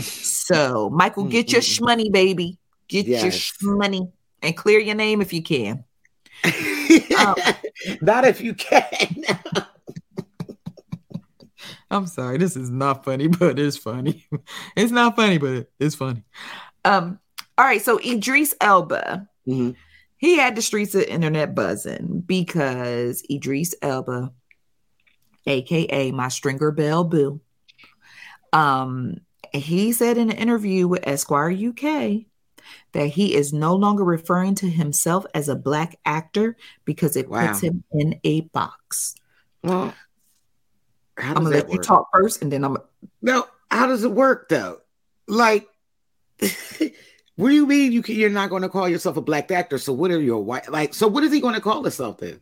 so 0.00 0.88
Michael, 0.90 1.24
get 1.28 1.52
your 1.52 1.60
shmoney, 1.60 2.10
baby. 2.10 2.56
Get 2.88 3.06
your 3.06 3.16
Yes. 3.18 3.52
shmoney 3.62 4.10
and 4.42 4.56
clear 4.56 4.80
your 4.80 4.94
name 4.94 5.20
if 5.20 5.32
you 5.34 5.42
can. 5.42 5.84
Not 8.00 8.24
if 8.24 8.40
you 8.40 8.54
can. 8.54 9.24
I'm 11.90 12.06
sorry, 12.06 12.36
this 12.38 12.56
is 12.56 12.68
not 12.70 13.04
funny, 13.04 13.26
but 13.38 13.58
it's 13.58 13.76
funny. 13.76 14.26
It's 14.76 14.90
not 14.92 15.14
funny, 15.16 15.38
but 15.38 15.68
it's 15.78 15.94
funny. 15.94 16.24
Um, 16.84 17.18
all 17.56 17.64
right, 17.64 17.80
so 17.80 17.98
Idris 18.00 18.54
Elba, 18.60 19.28
Mhm. 19.48 19.76
he 20.16 20.36
had 20.36 20.56
the 20.56 20.62
streets 20.62 20.94
of 20.94 21.02
internet 21.04 21.54
buzzing 21.54 22.22
because 22.26 23.22
Idris 23.30 23.74
Elba, 23.82 24.32
aka 25.46 26.10
my 26.10 26.28
stringer 26.28 26.72
bell 26.72 27.04
boo, 27.04 27.40
um, 28.52 29.18
he 29.52 29.92
said 29.92 30.18
in 30.18 30.30
an 30.30 30.36
interview 30.36 30.88
with 30.88 31.06
Esquire 31.06 31.50
UK 31.50 32.26
that 32.96 33.08
he 33.08 33.34
is 33.34 33.52
no 33.52 33.74
longer 33.74 34.02
referring 34.02 34.54
to 34.54 34.70
himself 34.70 35.26
as 35.34 35.50
a 35.50 35.54
black 35.54 35.98
actor 36.06 36.56
because 36.86 37.14
it 37.14 37.28
puts 37.28 37.60
him 37.60 37.84
in 37.92 38.18
a 38.24 38.40
box. 38.40 39.14
Well, 39.62 39.92
how 41.18 41.34
I'm 41.34 41.44
does 41.44 41.52
gonna 41.52 41.56
let 41.56 41.72
you 41.72 41.78
talk 41.78 42.08
first, 42.10 42.40
and 42.40 42.50
then 42.50 42.64
I'm 42.64 42.78
No, 43.20 43.46
how 43.70 43.86
does 43.86 44.02
it 44.02 44.12
work 44.12 44.48
though? 44.48 44.78
Like, 45.28 45.68
what 46.40 47.50
do 47.50 47.54
you 47.54 47.66
mean 47.66 47.92
you 47.92 48.00
can, 48.00 48.14
you're 48.14 48.30
not 48.30 48.48
going 48.48 48.62
to 48.62 48.70
call 48.70 48.88
yourself 48.88 49.18
a 49.18 49.22
black 49.22 49.50
actor? 49.50 49.76
So 49.76 49.92
what 49.92 50.10
are 50.10 50.20
you 50.20 50.34
a 50.34 50.40
white? 50.40 50.70
Like, 50.72 50.94
so 50.94 51.06
what 51.06 51.22
is 51.22 51.30
he 51.32 51.40
going 51.40 51.54
to 51.54 51.60
call 51.60 51.82
himself 51.82 52.16
then? 52.16 52.40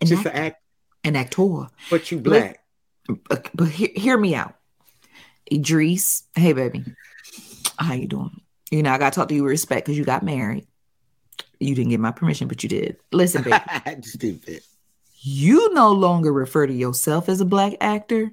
An 0.00 0.08
Just 0.08 0.26
an 0.26 0.32
act, 0.32 0.62
An 1.04 1.14
actor. 1.14 1.68
but 1.90 2.10
you 2.10 2.18
black. 2.18 2.64
But, 3.28 3.48
but 3.54 3.68
he- 3.68 3.92
hear 3.94 4.18
me 4.18 4.34
out. 4.34 4.56
Idris, 5.52 6.24
hey 6.34 6.54
baby, 6.54 6.84
how 7.78 7.94
you 7.94 8.08
doing? 8.08 8.41
You 8.72 8.82
know, 8.82 8.90
I 8.90 8.96
gotta 8.98 9.14
talk 9.14 9.28
to 9.28 9.34
you 9.34 9.42
with 9.42 9.50
respect 9.50 9.84
because 9.84 9.98
you 9.98 10.04
got 10.04 10.22
married. 10.22 10.66
You 11.60 11.74
didn't 11.74 11.90
get 11.90 12.00
my 12.00 12.10
permission, 12.10 12.48
but 12.48 12.62
you 12.62 12.70
did. 12.70 12.96
Listen, 13.12 13.42
baby, 13.42 13.58
Stupid. 14.02 14.62
you 15.20 15.72
no 15.74 15.92
longer 15.92 16.32
refer 16.32 16.66
to 16.66 16.72
yourself 16.72 17.28
as 17.28 17.42
a 17.42 17.44
black 17.44 17.74
actor, 17.82 18.32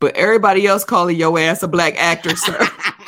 but 0.00 0.16
everybody 0.16 0.66
else 0.66 0.84
calling 0.84 1.16
your 1.16 1.38
ass 1.38 1.62
a 1.62 1.68
black 1.68 1.96
actor, 1.98 2.34
sir. 2.34 2.58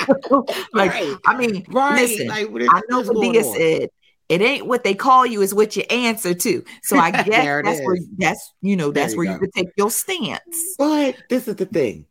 like, 0.74 0.90
Right. 0.92 1.14
I 1.26 1.36
mean, 1.38 1.64
Right. 1.70 1.94
listen, 2.02 2.28
Like, 2.28 2.48
is- 2.50 2.68
I 2.70 2.82
know 2.90 3.00
what 3.00 3.20
Dia 3.22 3.42
said. 3.42 3.88
It 4.28 4.42
ain't 4.42 4.66
what 4.66 4.84
they 4.84 4.94
call 4.94 5.24
you, 5.26 5.40
is 5.42 5.52
what 5.54 5.74
you 5.76 5.82
answer 5.90 6.34
to. 6.34 6.62
So 6.82 6.98
I 6.98 7.11
guess 7.11 7.26
There 7.26 7.61
it 7.61 7.64
that's 7.64 7.80
that's 8.18 8.52
you 8.62 8.76
know 8.76 8.92
that's 8.92 9.12
you 9.14 9.18
where 9.18 9.26
go. 9.26 9.32
you 9.32 9.38
could 9.40 9.52
take 9.54 9.68
your 9.76 9.90
stance. 9.90 10.76
But 10.78 11.16
this 11.28 11.48
is 11.48 11.56
the 11.56 11.66
thing. 11.66 12.04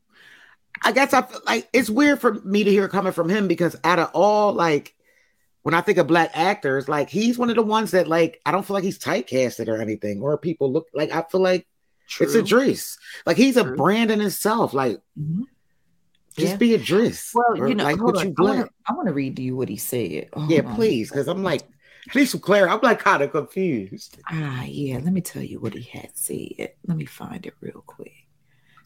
I 0.83 0.91
guess 0.91 1.13
I 1.13 1.21
feel 1.23 1.41
like 1.45 1.67
it's 1.73 1.89
weird 1.89 2.19
for 2.21 2.33
me 2.33 2.63
to 2.63 2.71
hear 2.71 2.85
it 2.85 2.91
coming 2.91 3.11
from 3.13 3.29
him 3.29 3.47
because 3.47 3.75
out 3.83 3.99
of 3.99 4.09
all 4.13 4.53
like 4.53 4.95
when 5.63 5.73
I 5.73 5.81
think 5.81 5.97
of 5.97 6.07
black 6.07 6.31
actors, 6.33 6.87
like 6.87 7.09
he's 7.09 7.37
one 7.37 7.49
of 7.49 7.55
the 7.55 7.63
ones 7.63 7.91
that 7.91 8.07
like 8.07 8.39
I 8.45 8.51
don't 8.51 8.65
feel 8.65 8.75
like 8.75 8.83
he's 8.85 8.99
typecasted 8.99 9.67
or 9.67 9.81
anything, 9.81 10.21
or 10.21 10.37
people 10.37 10.71
look 10.71 10.87
like 10.93 11.11
I 11.11 11.23
feel 11.29 11.41
like 11.41 11.67
it's 12.19 12.31
True. 12.33 12.41
Idris. 12.41 12.97
Like 13.25 13.37
he's 13.37 13.57
a 13.57 13.63
True. 13.63 13.75
brand 13.75 14.09
in 14.11 14.21
itself. 14.21 14.73
Like 14.73 14.99
Mhm. 15.19 15.43
just 16.37 16.51
Yeah. 16.53 16.57
be 16.57 16.73
Idris. 16.75 17.33
Well, 17.35 17.67
you 17.69 17.75
know, 17.75 17.83
like 17.83 18.01
what 18.01 18.17
on. 18.17 18.23
you 18.25 18.29
I 18.31 18.33
black. 18.35 18.69
I 18.87 18.93
want 18.93 19.07
to 19.09 19.13
read 19.13 19.35
to 19.35 19.41
you 19.41 19.55
what 19.55 19.69
he 19.69 19.77
said. 19.77 20.29
Hold 20.33 20.49
yeah, 20.49 20.61
on. 20.61 20.75
please, 20.75 21.09
because 21.09 21.27
I'm 21.27 21.43
like, 21.43 21.61
I 22.15 22.17
need 22.17 22.25
some 22.27 22.39
clarity. 22.39 22.71
I'm 22.73 22.79
like 22.81 22.99
kind 22.99 23.21
of 23.21 23.31
confused. 23.31 24.17
Ah, 24.27 24.63
yeah. 24.63 24.95
Let 25.03 25.11
me 25.13 25.21
tell 25.21 25.43
you 25.43 25.59
what 25.59 25.73
he 25.73 25.83
had 25.83 26.11
said. 26.17 26.71
Let 26.87 26.97
me 26.97 27.05
find 27.05 27.45
it 27.45 27.53
real 27.59 27.83
quick. 27.85 28.13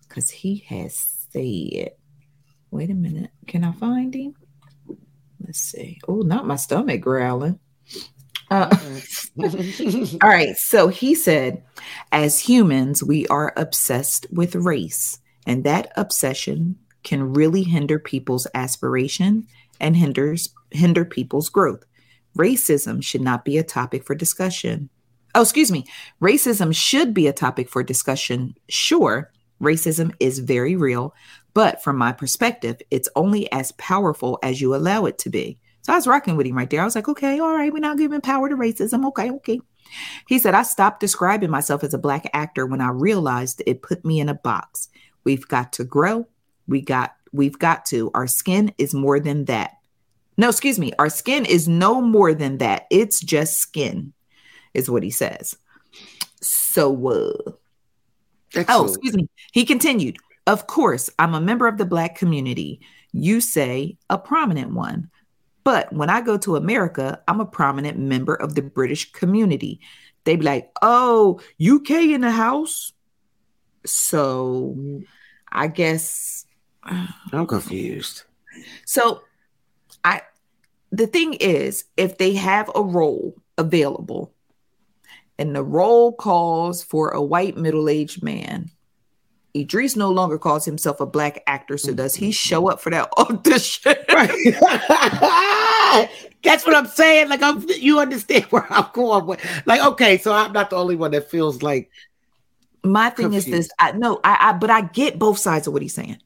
Because 0.10 0.30
he 0.32 0.66
has 0.68 1.23
said, 1.34 1.92
wait 2.72 2.90
a 2.90 2.94
minute. 2.94 3.32
Can 3.48 3.64
I 3.64 3.72
find 3.74 4.14
him? 4.14 4.36
Let's 5.40 5.60
see. 5.60 6.00
Oh, 6.08 6.22
not 6.22 6.48
my 6.48 6.56
stomach 6.56 7.02
growling. 7.02 7.60
Uh, 8.50 8.76
all 10.22 10.30
right. 10.30 10.56
So 10.58 10.88
he 10.88 11.16
said, 11.16 11.64
as 12.12 12.40
humans, 12.40 13.04
we 13.04 13.28
are 13.28 13.54
obsessed 13.58 14.28
with 14.32 14.56
race, 14.56 15.20
and 15.46 15.64
that 15.64 15.92
obsession 15.98 16.78
can 17.04 17.34
really 17.34 17.64
hinder 17.64 18.00
people's 18.00 18.48
aspiration 18.54 19.48
and 19.80 19.98
hinders 19.98 20.54
hinder 20.72 21.04
people's 21.04 21.50
growth. 21.50 21.84
Racism 22.38 23.04
should 23.04 23.22
not 23.22 23.44
be 23.44 23.58
a 23.58 23.64
topic 23.64 24.06
for 24.06 24.16
discussion. 24.16 24.90
Oh, 25.36 25.42
excuse 25.42 25.72
me. 25.72 25.86
Racism 26.22 26.76
should 26.76 27.14
be 27.14 27.28
a 27.28 27.34
topic 27.34 27.70
for 27.70 27.84
discussion. 27.84 28.56
Sure, 28.70 29.32
racism 29.64 30.14
is 30.20 30.40
very 30.40 30.76
real, 30.76 31.14
but 31.54 31.84
from 31.84 31.98
my 31.98 32.12
perspective, 32.12 32.82
it's 32.92 33.10
only 33.16 33.52
as 33.52 33.72
powerful 33.74 34.40
as 34.44 34.62
you 34.62 34.76
allow 34.76 35.06
it 35.06 35.18
to 35.20 35.30
be. 35.30 35.60
So 35.82 35.94
I 35.94 35.98
was 35.98 36.08
rocking 36.08 36.38
with 36.38 36.48
him 36.48 36.56
right 36.56 36.70
there. 36.70 36.82
I 36.82 36.86
was 36.86 36.96
like, 36.96 37.10
okay, 37.10 37.40
all 37.40 37.54
right, 37.54 37.72
we're 37.72 37.80
not 37.80 37.98
giving 37.98 38.22
power 38.22 38.48
to 38.50 38.56
racism. 38.56 39.06
Okay, 39.08 39.30
okay. 39.32 39.60
He 40.28 40.40
said, 40.40 40.56
I 40.56 40.64
stopped 40.64 41.02
describing 41.02 41.50
myself 41.50 41.84
as 41.84 41.94
a 41.94 42.00
black 42.00 42.30
actor 42.34 42.66
when 42.66 42.82
I 42.82 42.90
realized 42.90 43.62
it 43.66 43.82
put 43.82 44.06
me 44.06 44.20
in 44.20 44.30
a 44.30 44.34
box. 44.34 44.90
We've 45.24 45.48
got 45.48 45.74
to 45.74 45.84
grow. 45.84 46.28
We 46.68 46.82
got, 46.82 47.16
we've 47.32 47.60
got 47.60 47.86
to. 47.88 48.10
Our 48.14 48.28
skin 48.28 48.74
is 48.78 48.94
more 48.94 49.20
than 49.20 49.46
that. 49.46 49.74
No, 50.38 50.50
excuse 50.50 50.80
me. 50.80 50.94
Our 50.98 51.10
skin 51.10 51.46
is 51.46 51.68
no 51.68 52.02
more 52.02 52.34
than 52.34 52.58
that. 52.58 52.88
It's 52.90 53.20
just 53.20 53.60
skin, 53.60 54.14
is 54.74 54.90
what 54.90 55.04
he 55.04 55.12
says. 55.12 55.58
So, 56.42 57.08
uh, 57.08 57.52
oh, 58.70 58.88
excuse 58.88 59.16
me. 59.16 59.30
He 59.52 59.66
continued, 59.66 60.18
Of 60.48 60.68
course, 60.68 61.10
I'm 61.20 61.34
a 61.34 61.42
member 61.42 61.68
of 61.68 61.78
the 61.78 61.86
black 61.86 62.16
community. 62.16 62.82
You 63.12 63.42
say 63.42 63.98
a 64.10 64.18
prominent 64.18 64.74
one. 64.74 65.10
But 65.64 65.94
when 65.94 66.10
I 66.10 66.22
go 66.22 66.38
to 66.40 66.58
America, 66.58 67.22
I'm 67.28 67.40
a 67.40 67.46
prominent 67.46 67.98
member 67.98 68.36
of 68.36 68.56
the 68.56 68.62
British 68.62 69.12
community. 69.14 69.80
They'd 70.26 70.40
be 70.40 70.46
like, 70.46 70.72
oh, 70.82 71.40
UK 71.62 71.92
in 71.92 72.22
the 72.22 72.32
house. 72.32 72.92
So 73.86 74.76
I 75.52 75.68
guess 75.68 76.46
I'm 76.84 77.48
confused. 77.48 78.24
so 78.86 79.22
I 80.04 80.22
the 80.92 81.08
thing 81.08 81.34
is, 81.34 81.86
if 81.98 82.18
they 82.18 82.34
have 82.34 82.70
a 82.76 82.84
role 82.84 83.36
available 83.58 84.32
and 85.40 85.56
the 85.56 85.64
role 85.64 86.14
calls 86.14 86.84
for 86.84 87.10
a 87.10 87.22
white 87.22 87.58
middle-aged 87.58 88.24
man, 88.24 88.70
Idris 89.56 89.96
no 89.96 90.12
longer 90.12 90.40
calls 90.40 90.66
himself 90.66 91.00
a 91.00 91.06
black 91.06 91.44
actor. 91.46 91.78
So 91.78 91.94
does 91.94 92.16
he 92.16 92.28
mm-hmm. 92.28 92.32
show 92.32 92.70
up 92.70 92.82
for 92.82 92.90
that 92.90 93.10
audition? 93.18 93.96
That's 96.44 96.66
what 96.66 96.76
I'm 96.76 96.88
saying. 96.88 97.30
Like, 97.30 97.42
I'm, 97.42 97.66
you 97.70 98.00
understand 98.00 98.46
where 98.46 98.66
I'm 98.72 98.88
going 98.94 99.26
with. 99.26 99.64
Like, 99.66 99.82
okay, 99.82 100.18
so 100.18 100.34
I'm 100.34 100.54
not 100.54 100.70
the 100.70 100.76
only 100.76 100.96
one 100.96 101.12
that 101.12 101.30
feels 101.30 101.62
like 101.62 101.92
My 102.84 103.10
thing 103.12 103.34
is 103.34 103.46
this. 103.46 103.70
I 103.80 103.94
no, 103.94 104.20
I, 104.24 104.38
I 104.40 104.54
but 104.54 104.70
I 104.70 104.82
get 104.82 105.20
both 105.20 105.38
sides 105.38 105.68
of 105.68 105.74
what 105.74 105.82
he's 105.82 105.94
saying. 105.94 106.18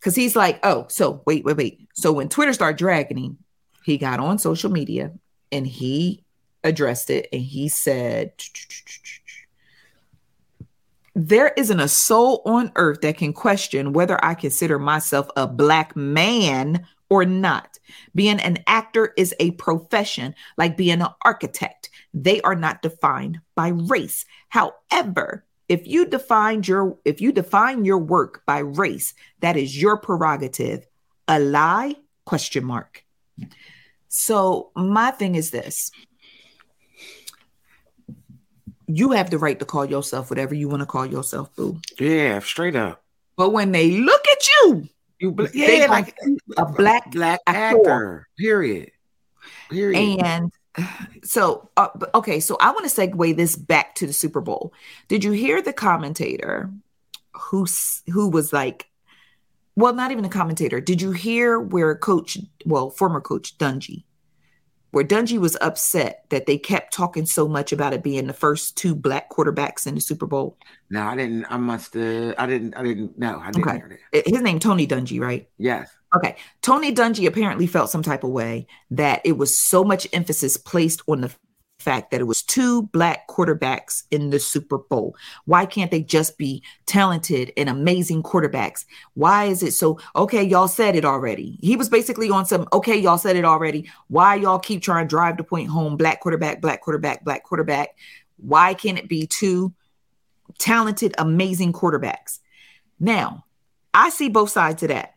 Cause 0.00 0.14
he's 0.14 0.36
like, 0.36 0.60
oh, 0.62 0.86
so 0.88 1.22
wait, 1.26 1.44
wait, 1.44 1.56
wait. 1.56 1.88
So 1.94 2.12
when 2.12 2.28
Twitter 2.28 2.52
started 2.52 2.78
dragging 2.78 3.18
him, 3.18 3.38
he 3.84 3.98
got 3.98 4.20
on 4.20 4.38
social 4.38 4.70
media 4.70 5.12
and 5.50 5.66
he 5.66 6.22
addressed 6.66 7.10
it 7.10 7.28
and 7.32 7.42
he 7.42 7.68
said, 7.68 8.32
There 11.14 11.48
isn't 11.56 11.80
a 11.80 11.88
soul 11.88 12.42
on 12.44 12.72
earth 12.76 13.00
that 13.00 13.16
can 13.16 13.32
question 13.32 13.92
whether 13.92 14.22
I 14.22 14.34
consider 14.34 14.78
myself 14.78 15.28
a 15.36 15.46
black 15.46 15.96
man 15.96 16.86
or 17.08 17.24
not. 17.24 17.78
Being 18.14 18.40
an 18.40 18.58
actor 18.66 19.12
is 19.16 19.34
a 19.40 19.52
profession, 19.52 20.34
like 20.58 20.76
being 20.76 21.00
an 21.00 21.08
architect. 21.24 21.90
They 22.12 22.40
are 22.42 22.54
not 22.54 22.82
defined 22.82 23.40
by 23.54 23.68
race. 23.68 24.26
However, 24.48 25.44
if 25.68 25.86
you 25.86 26.06
define 26.06 26.62
your 26.62 26.98
if 27.04 27.20
you 27.20 27.32
define 27.32 27.84
your 27.84 27.98
work 27.98 28.42
by 28.46 28.58
race, 28.58 29.14
that 29.40 29.56
is 29.56 29.80
your 29.80 29.96
prerogative. 29.96 30.86
A 31.28 31.40
lie? 31.40 31.96
Question 32.24 32.64
mark. 32.64 33.04
So 34.08 34.70
my 34.76 35.10
thing 35.10 35.34
is 35.34 35.50
this. 35.50 35.90
You 38.86 39.12
have 39.12 39.30
the 39.30 39.38
right 39.38 39.58
to 39.58 39.64
call 39.64 39.84
yourself 39.84 40.30
whatever 40.30 40.54
you 40.54 40.68
want 40.68 40.80
to 40.80 40.86
call 40.86 41.06
yourself, 41.06 41.54
boo. 41.56 41.80
Yeah, 41.98 42.38
straight 42.40 42.76
up. 42.76 43.02
But 43.36 43.50
when 43.50 43.72
they 43.72 43.90
look 43.90 44.26
at 44.28 44.48
you, 44.48 44.88
you 45.18 45.32
bl- 45.32 45.46
yeah, 45.54 45.86
like 45.88 46.16
a 46.56 46.66
black 46.66 47.10
black 47.10 47.40
actor. 47.46 47.76
actor. 47.76 48.28
Period. 48.38 48.90
Period. 49.70 50.20
And 50.24 50.52
so, 51.24 51.70
uh, 51.76 51.88
okay, 52.14 52.40
so 52.40 52.56
I 52.60 52.70
want 52.70 52.88
to 52.88 52.94
segue 52.94 53.36
this 53.36 53.56
back 53.56 53.94
to 53.96 54.06
the 54.06 54.12
Super 54.12 54.40
Bowl. 54.40 54.72
Did 55.08 55.24
you 55.24 55.32
hear 55.32 55.62
the 55.62 55.72
commentator 55.72 56.70
who 57.32 57.66
who 58.06 58.28
was 58.28 58.52
like, 58.52 58.88
well, 59.74 59.94
not 59.94 60.10
even 60.10 60.24
a 60.24 60.30
commentator. 60.30 60.80
Did 60.80 61.02
you 61.02 61.12
hear 61.12 61.60
where 61.60 61.94
Coach, 61.94 62.38
well, 62.64 62.90
former 62.90 63.20
Coach 63.20 63.58
Dungy, 63.58 64.04
where 64.96 65.04
Dungy 65.04 65.36
was 65.36 65.58
upset 65.60 66.24
that 66.30 66.46
they 66.46 66.56
kept 66.56 66.90
talking 66.90 67.26
so 67.26 67.46
much 67.46 67.70
about 67.70 67.92
it 67.92 68.02
being 68.02 68.26
the 68.26 68.32
first 68.32 68.78
two 68.78 68.94
black 68.94 69.30
quarterbacks 69.30 69.86
in 69.86 69.94
the 69.94 70.00
Super 70.00 70.26
Bowl? 70.26 70.56
no, 70.88 71.02
I 71.02 71.14
didn't. 71.14 71.44
I 71.50 71.58
must. 71.58 71.94
Uh, 71.94 72.32
I 72.38 72.46
didn't. 72.46 72.72
I 72.78 72.82
didn't. 72.82 73.18
No, 73.18 73.38
I 73.38 73.50
didn't 73.50 73.68
Okay, 73.68 73.76
hear 73.76 73.98
that. 74.14 74.26
his 74.26 74.40
name 74.40 74.58
Tony 74.58 74.86
Dungy, 74.86 75.20
right? 75.20 75.46
Yes. 75.58 75.90
Okay. 76.16 76.36
Tony 76.62 76.94
Dungy 76.94 77.26
apparently 77.26 77.66
felt 77.66 77.90
some 77.90 78.02
type 78.02 78.24
of 78.24 78.30
way 78.30 78.66
that 78.90 79.20
it 79.22 79.36
was 79.36 79.58
so 79.58 79.84
much 79.84 80.08
emphasis 80.14 80.56
placed 80.56 81.02
on 81.06 81.20
the 81.20 81.30
fact 81.78 82.10
that 82.10 82.20
it 82.20 82.24
was 82.24 82.42
two 82.42 82.82
black 82.84 83.28
quarterbacks 83.28 84.04
in 84.10 84.30
the 84.30 84.40
Super 84.40 84.78
Bowl. 84.78 85.16
Why 85.44 85.66
can't 85.66 85.90
they 85.90 86.02
just 86.02 86.38
be 86.38 86.62
talented 86.86 87.52
and 87.56 87.68
amazing 87.68 88.22
quarterbacks? 88.22 88.84
Why 89.14 89.44
is 89.44 89.62
it 89.62 89.72
so 89.72 89.98
okay, 90.14 90.42
y'all 90.42 90.68
said 90.68 90.96
it 90.96 91.04
already. 91.04 91.58
He 91.60 91.76
was 91.76 91.88
basically 91.88 92.30
on 92.30 92.46
some 92.46 92.66
okay, 92.72 92.96
y'all 92.96 93.18
said 93.18 93.36
it 93.36 93.44
already. 93.44 93.90
Why 94.08 94.36
y'all 94.36 94.58
keep 94.58 94.82
trying 94.82 95.06
to 95.06 95.10
drive 95.10 95.36
the 95.36 95.44
point 95.44 95.68
home 95.68 95.96
black 95.96 96.20
quarterback, 96.20 96.60
black 96.60 96.80
quarterback, 96.80 97.24
black 97.24 97.44
quarterback? 97.44 97.96
Why 98.38 98.74
can't 98.74 98.98
it 98.98 99.08
be 99.08 99.26
two 99.26 99.72
talented 100.58 101.14
amazing 101.18 101.72
quarterbacks? 101.72 102.40
Now, 102.98 103.44
I 103.92 104.10
see 104.10 104.28
both 104.28 104.50
sides 104.50 104.82
of 104.82 104.88
that. 104.88 105.14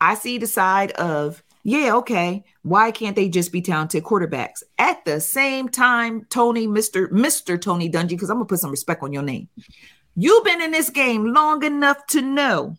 I 0.00 0.14
see 0.14 0.38
the 0.38 0.46
side 0.46 0.90
of, 0.92 1.42
yeah, 1.62 1.94
okay, 1.96 2.44
why 2.62 2.90
can't 2.90 3.16
they 3.16 3.28
just 3.28 3.52
be 3.52 3.62
talented 3.62 4.02
quarterbacks? 4.02 4.62
At 4.78 5.04
the 5.04 5.20
same 5.20 5.68
time, 5.68 6.26
Tony, 6.28 6.66
Mr. 6.66 7.10
Mr. 7.10 7.60
Tony 7.60 7.90
Dungy, 7.90 8.10
because 8.10 8.30
I'm 8.30 8.36
gonna 8.36 8.46
put 8.46 8.58
some 8.58 8.70
respect 8.70 9.02
on 9.02 9.12
your 9.12 9.22
name. 9.22 9.48
You've 10.14 10.44
been 10.44 10.60
in 10.60 10.72
this 10.72 10.90
game 10.90 11.32
long 11.32 11.62
enough 11.64 12.06
to 12.08 12.20
know 12.20 12.76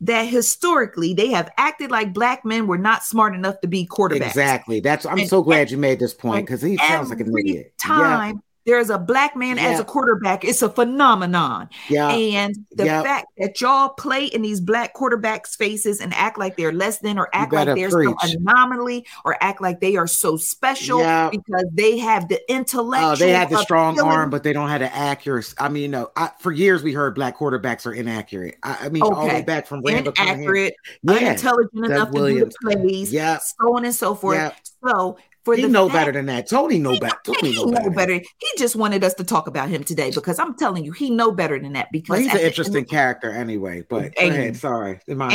that 0.00 0.22
historically 0.22 1.14
they 1.14 1.28
have 1.28 1.50
acted 1.56 1.90
like 1.90 2.12
black 2.12 2.44
men 2.44 2.66
were 2.66 2.78
not 2.78 3.04
smart 3.04 3.34
enough 3.34 3.60
to 3.60 3.68
be 3.68 3.86
quarterbacks. 3.86 4.28
Exactly. 4.28 4.80
That's 4.80 5.06
I'm 5.06 5.18
And 5.18 5.28
so 5.28 5.42
glad 5.42 5.70
you 5.70 5.78
made 5.78 5.98
this 5.98 6.14
point 6.14 6.46
because 6.46 6.62
he 6.62 6.76
sounds 6.76 7.10
like 7.10 7.20
an 7.20 7.36
idiot. 7.38 7.74
Time 7.78 8.42
there's 8.66 8.88
a 8.90 8.98
black 8.98 9.36
man 9.36 9.58
as 9.58 9.78
a 9.78 9.84
quarterback, 9.84 10.44
it's 10.44 10.62
a 10.62 10.68
phenomenon. 10.70 11.68
Yeah. 11.88 12.08
And 12.10 12.54
the 12.72 12.86
Yeah. 12.86 13.02
fact 13.02 13.26
that 13.38 13.60
y'all 13.60 13.90
play 13.90 14.26
in 14.26 14.42
these 14.42 14.60
black 14.60 14.94
quarterbacks' 14.94 15.54
faces 15.56 16.00
and 16.00 16.14
act 16.14 16.38
like 16.38 16.56
they're 16.56 16.72
less 16.72 16.98
than, 16.98 17.18
or 17.18 17.28
act 17.32 17.52
like 17.52 17.66
they're 17.74 17.90
so 17.90 17.96
preach. 18.14 18.34
anomaly, 18.34 19.06
or 19.24 19.36
act 19.42 19.60
like 19.60 19.80
they 19.80 19.96
are 19.96 20.06
so 20.06 20.36
special 20.36 21.00
Yeah. 21.00 21.30
because 21.30 21.64
they 21.72 21.98
have 21.98 22.28
the 22.28 22.40
intellectual. 22.50 23.12
Oh, 23.12 23.16
they 23.16 23.30
have 23.32 23.50
the 23.50 23.58
strong 23.58 23.94
ability- 23.98 24.14
arm, 24.16 24.30
but 24.30 24.42
they 24.42 24.52
don't 24.52 24.68
have 24.68 24.80
the 24.80 24.94
accuracy. 24.96 25.54
I 25.58 25.68
mean, 25.68 25.82
you 25.82 25.88
know, 25.88 26.10
I, 26.16 26.30
for 26.38 26.50
years 26.52 26.82
we 26.82 26.92
heard 26.92 27.14
black 27.14 27.36
quarterbacks 27.38 27.86
are 27.86 27.92
inaccurate. 27.92 28.56
I, 28.62 28.78
I 28.84 28.88
mean, 28.88 29.02
all 29.02 29.14
the 29.26 29.28
way 29.28 29.42
back 29.42 29.66
from 29.66 29.82
Randall 29.82 30.12
Cunningham. 30.12 30.40
inaccurate, 30.40 30.74
Yeah. 31.02 31.12
unintelligent 31.14 31.74
Doug 31.82 31.90
enough 31.90 32.10
Williams. 32.12 32.54
to 32.54 32.68
do 32.70 32.70
the 32.70 32.76
plays, 32.88 33.12
Yeah. 33.12 33.38
so 33.38 33.76
on 33.76 33.84
and 33.84 33.94
so 33.94 34.14
forth. 34.14 34.36
Yeah. 34.38 34.50
So 34.88 35.16
for 35.44 35.54
He 35.54 35.66
know 35.66 35.88
fact- 35.88 35.94
better 35.94 36.12
than 36.12 36.26
that. 36.26 36.48
Tony 36.48 36.78
know 36.78 36.98
better. 36.98 37.16
Tony 37.24 37.52
he 37.52 37.64
know 37.64 37.70
better. 37.70 37.90
better. 37.90 38.14
He 38.14 38.48
just 38.56 38.76
wanted 38.76 39.04
us 39.04 39.14
to 39.14 39.24
talk 39.24 39.46
about 39.46 39.68
him 39.68 39.84
today 39.84 40.10
because 40.10 40.38
I'm 40.38 40.56
telling 40.56 40.84
you, 40.84 40.92
he 40.92 41.10
know 41.10 41.32
better 41.32 41.58
than 41.58 41.74
that. 41.74 41.88
Because 41.92 42.10
Well, 42.10 42.20
he's 42.20 42.34
an 42.34 42.40
interesting 42.40 42.84
character 42.84 43.30
anyway. 43.30 43.84
But 43.88 44.14
go 44.16 44.26
ahead. 44.28 44.56
Sorry, 44.56 45.00
in 45.06 45.18
my 45.18 45.34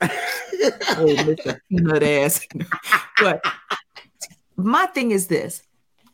oh, 0.00 0.08
Mr. 1.18 1.58
Peanut 1.68 2.02
ass. 2.02 2.46
but 3.20 3.44
my 4.56 4.86
thing 4.86 5.10
is 5.10 5.26
this, 5.26 5.62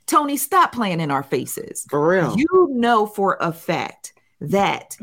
Tony, 0.07 0.37
stop 0.37 0.73
playing 0.73 1.01
in 1.01 1.11
our 1.11 1.23
faces. 1.23 1.87
For 1.89 2.07
real. 2.07 2.37
You 2.37 2.69
know 2.73 3.07
for 3.07 3.37
a 3.41 3.53
fact 3.53 4.13
that, 4.41 4.97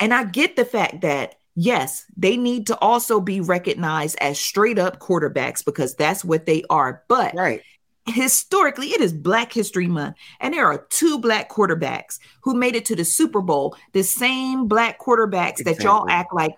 and 0.00 0.14
I 0.14 0.24
get 0.24 0.56
the 0.56 0.64
fact 0.64 1.02
that 1.02 1.36
yes, 1.56 2.04
they 2.16 2.36
need 2.36 2.66
to 2.68 2.78
also 2.78 3.20
be 3.20 3.40
recognized 3.40 4.16
as 4.20 4.38
straight 4.38 4.78
up 4.78 4.98
quarterbacks 5.00 5.64
because 5.64 5.94
that's 5.94 6.24
what 6.24 6.46
they 6.46 6.62
are. 6.70 7.02
But 7.08 7.34
right. 7.34 7.62
historically, 8.06 8.88
it 8.88 9.00
is 9.00 9.12
Black 9.12 9.52
History 9.52 9.86
Month, 9.86 10.16
and 10.40 10.54
there 10.54 10.66
are 10.66 10.86
two 10.90 11.18
black 11.18 11.50
quarterbacks 11.50 12.18
who 12.42 12.54
made 12.54 12.74
it 12.76 12.84
to 12.86 12.96
the 12.96 13.04
Super 13.04 13.40
Bowl. 13.40 13.76
The 13.92 14.02
same 14.02 14.68
black 14.68 15.00
quarterbacks 15.00 15.64
that 15.64 15.82
y'all 15.82 16.08
act 16.08 16.32
like 16.34 16.54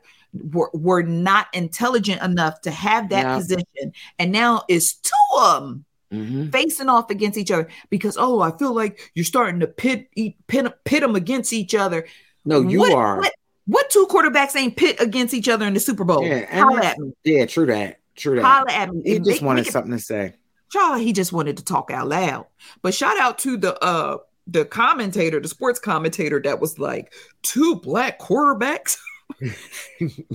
were, 0.53 0.71
were 0.75 1.03
not 1.03 1.47
intelligent 1.53 2.23
enough 2.23 2.61
to 2.63 2.71
have 2.71 3.09
that 3.11 3.25
Yeah. 3.25 3.37
position, 3.39 3.93
and 4.19 4.33
now 4.33 4.63
it's 4.69 4.95
two 4.95 5.13
of 5.39 5.63
them 5.63 5.85
Mhm. 6.13 6.53
facing 6.53 6.89
off 6.89 7.11
against 7.11 7.37
each 7.37 7.51
other 7.51 7.69
because 7.91 8.17
oh, 8.17 8.41
I 8.41 8.57
feel 8.57 8.73
like 8.73 9.11
you're 9.15 9.25
starting 9.25 9.59
to 9.61 9.67
pit 9.67 10.09
eat- 10.15 10.37
pit, 10.47 10.65
pit 10.85 11.01
them 11.01 11.17
against 11.17 11.53
each 11.53 11.75
other. 11.75 12.07
No, 12.45 12.61
you 12.61 12.79
What- 12.79 12.93
are. 12.93 13.17
What, 13.19 13.33
what 13.67 13.91
two 13.91 14.07
quarterbacks 14.11 14.57
ain't 14.57 14.77
pit 14.77 14.97
against 15.01 15.35
each 15.35 15.49
other 15.49 15.67
in 15.67 15.75
the 15.75 15.81
Super 15.81 16.05
Bowl? 16.05 16.25
Yeah, 16.25 16.47
Holla 16.63 16.85
at 16.85 16.99
me. 16.99 17.13
yeah, 17.25 17.47
true 17.47 17.67
that. 17.67 18.01
True 18.17 18.37
that. 18.37 18.45
Holla 18.45 18.73
at 18.73 18.93
me. 18.95 19.03
He 19.05 19.19
just 19.19 19.41
they- 19.41 19.47
wanted 19.47 19.67
it- 19.67 19.73
something 19.73 19.93
to 19.93 19.99
say. 19.99 20.35
Charlie, 20.73 21.05
he 21.05 21.13
just 21.13 21.33
wanted 21.33 21.57
to 21.59 21.65
talk 21.65 21.91
out 21.93 22.09
loud. 22.09 22.47
But 22.83 22.93
shout 22.93 23.19
out 23.21 23.39
to 23.39 23.57
the 23.57 23.79
uh 23.85 24.19
the 24.49 24.65
commentator, 24.65 25.39
the 25.41 25.49
sports 25.49 25.79
commentator 25.79 26.41
that 26.43 26.61
was 26.61 26.79
like 26.79 27.13
two 27.43 27.77
black 27.77 28.19
quarterbacks 28.21 28.97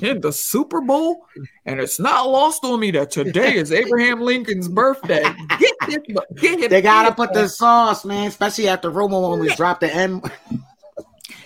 in 0.02 0.22
the 0.22 0.32
Super 0.32 0.82
Bowl. 0.82 1.26
And 1.66 1.80
it's 1.80 2.00
not 2.00 2.30
lost 2.30 2.64
on 2.64 2.80
me 2.80 2.92
that 2.92 3.12
today 3.12 3.56
is 3.56 3.72
Abraham 3.72 4.22
Lincoln's 4.22 4.68
birthday. 4.70 5.24
Get 5.60 5.76
this, 5.88 5.98
get 6.40 6.60
him, 6.62 6.70
They 6.70 6.82
gotta 6.82 7.14
put 7.14 7.34
the 7.34 7.48
sauce, 7.50 8.04
man. 8.06 8.28
Especially 8.28 8.68
after 8.70 8.90
Romo 8.92 9.14
almost 9.14 9.58
dropped 9.58 9.82
the 9.82 9.94
M. 9.94 10.22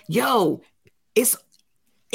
yo, 0.07 0.61
it's 1.15 1.35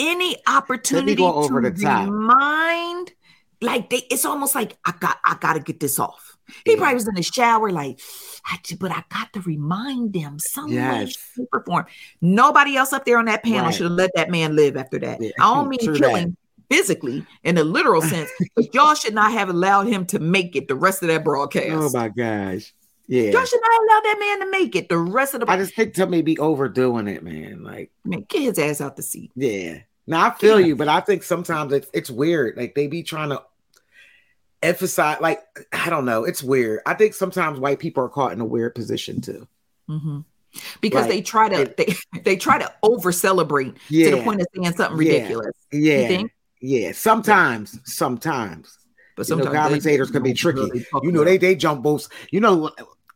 any 0.01 0.37
opportunity 0.47 1.15
go 1.17 1.33
over 1.35 1.61
to 1.63 1.71
the 1.71 1.83
top. 1.83 2.09
remind, 2.09 3.13
like 3.61 3.91
they, 3.91 3.99
it's 4.11 4.25
almost 4.25 4.55
like 4.55 4.77
I 4.85 4.93
got, 4.99 5.19
I 5.25 5.37
got 5.41 5.53
to 5.55 5.61
get 5.61 5.79
this 5.81 5.99
off. 5.99 6.37
He 6.65 6.75
probably 6.75 6.95
was 6.95 7.07
in 7.07 7.15
the 7.15 7.23
shower, 7.23 7.71
like, 7.71 8.01
I 8.45 8.59
but 8.81 8.91
I 8.91 9.05
got 9.09 9.33
to 9.35 9.41
remind 9.43 10.13
them 10.13 10.39
some 10.41 10.71
way, 10.71 10.75
Yes. 10.75 11.17
or 11.53 11.63
form. 11.65 11.87
Nobody 12.21 12.77
else 12.77 12.93
up 12.93 13.05
there 13.05 13.19
on 13.19 13.27
that 13.27 13.45
panel 13.45 13.67
Right. 13.67 13.75
should 13.75 13.85
have 13.85 13.93
let 13.93 14.11
that 14.17 14.31
man 14.31 14.57
live 14.57 14.77
after 14.77 14.99
that. 14.99 15.21
Yeah, 15.23 15.31
I 15.39 15.55
don't 15.55 15.69
mean 15.69 15.79
true 15.79 15.97
killing 15.97 16.37
physically 16.69 17.25
in 17.45 17.57
a 17.59 17.63
literal 17.63 18.03
sense, 18.03 18.31
but 18.57 18.73
y'all 18.75 18.95
should 18.95 19.15
not 19.15 19.31
have 19.33 19.49
allowed 19.49 19.87
him 19.87 20.07
to 20.07 20.19
make 20.19 20.57
it 20.57 20.67
the 20.67 20.75
rest 20.75 21.03
of 21.03 21.09
that 21.09 21.21
oh 21.21 21.25
broadcast. 21.25 21.69
Oh 21.71 21.91
my 21.93 22.09
gosh. 22.09 22.73
Yeah. 23.07 23.31
Y'all 23.31 23.45
should 23.45 23.61
not 23.61 23.83
allowed 23.83 24.05
that 24.05 24.17
man 24.21 24.41
to 24.47 24.51
make 24.51 24.77
it 24.77 24.89
the 24.89 24.99
rest 24.99 25.35
of 25.35 25.41
the. 25.41 25.51
I 25.51 25.57
just 25.57 25.75
think 25.75 25.95
to 25.95 26.07
maybe 26.07 26.39
overdoing 26.39 27.07
it, 27.09 27.23
man. 27.25 27.63
Like, 27.65 27.91
man, 28.05 28.25
get 28.29 28.43
his 28.43 28.59
ass 28.59 28.81
out 28.81 28.97
the 28.97 29.03
seat. 29.03 29.31
yeah. 29.37 29.79
Now 30.11 30.27
I 30.27 30.31
feel 30.35 30.61
you, 30.61 30.75
but 30.77 30.89
I 30.89 31.01
think 31.01 31.23
sometimes 31.23 31.73
it's 31.73 31.89
it's 31.95 32.11
weird. 32.11 32.57
Like 32.57 32.75
they 32.75 32.89
be 32.89 33.03
trying 33.05 33.31
to 33.31 33.43
emphasize, 34.63 35.21
like, 35.21 35.41
I 35.73 35.89
don't 35.89 36.05
know, 36.05 36.25
it's 36.25 36.43
weird. 36.43 36.81
I 36.85 36.95
think 36.95 37.15
sometimes 37.15 37.59
white 37.59 37.79
people 37.79 38.05
are 38.05 38.09
caught 38.09 38.33
in 38.33 38.41
a 38.41 38.45
weird 38.45 38.75
position 38.75 39.21
too. 39.21 39.47
Mhm. 39.89 40.25
Because 40.81 41.03
Like, 41.03 41.11
they 41.11 41.23
try 41.23 41.49
to 41.49 41.61
it- 41.63 41.77
they, 41.77 41.95
they 42.25 42.37
try 42.37 42.59
to 42.59 42.71
over 42.83 43.13
celebrate 43.13 43.75
to 43.89 44.11
the 44.11 44.23
point 44.23 44.41
of 44.41 44.49
saying 44.55 44.75
something 44.77 45.07
Yeah. 45.07 45.13
ridiculous. 45.15 45.53
You 45.71 45.81
Yeah. 45.81 46.09
think? 46.09 46.33
Yeah. 46.61 46.93
Sometimes, 46.93 47.79
sometimes. 47.85 48.77
But 49.17 49.29
You 49.29 49.37
know, 49.37 49.45
sometimes 49.45 49.53
they- 49.55 49.69
commentators 49.69 50.11
can 50.11 50.23
be 50.23 50.33
they 50.33 50.35
don't 50.35 50.55
know 50.57 50.63
what 50.63 50.71
tricky. 50.73 50.87
talking 50.91 51.09
You 51.09 51.13
know, 51.15 51.25
they 51.25 51.39
they 51.39 51.55
jump 51.55 51.83
both. 51.83 52.09
You 52.31 52.41
know, 52.41 52.71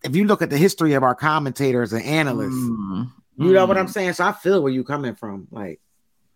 if 0.05 0.15
you 0.15 0.25
look 0.27 0.43
at 0.43 0.51
the 0.51 0.57
history 0.59 0.93
of 0.95 1.03
our 1.03 1.15
commentators 1.15 1.93
and 1.93 2.05
analysts, 2.05 2.55
Mm, 2.55 3.11
you 3.39 3.53
know 3.53 3.67
what 3.67 3.77
I'm 3.77 3.87
mm. 3.87 3.93
saying. 3.93 4.13
So 4.15 4.25
I 4.25 4.33
feel 4.33 4.63
where 4.63 4.73
you 4.73 4.85
coming 4.85 5.15
from. 5.17 5.49
Like, 5.51 5.81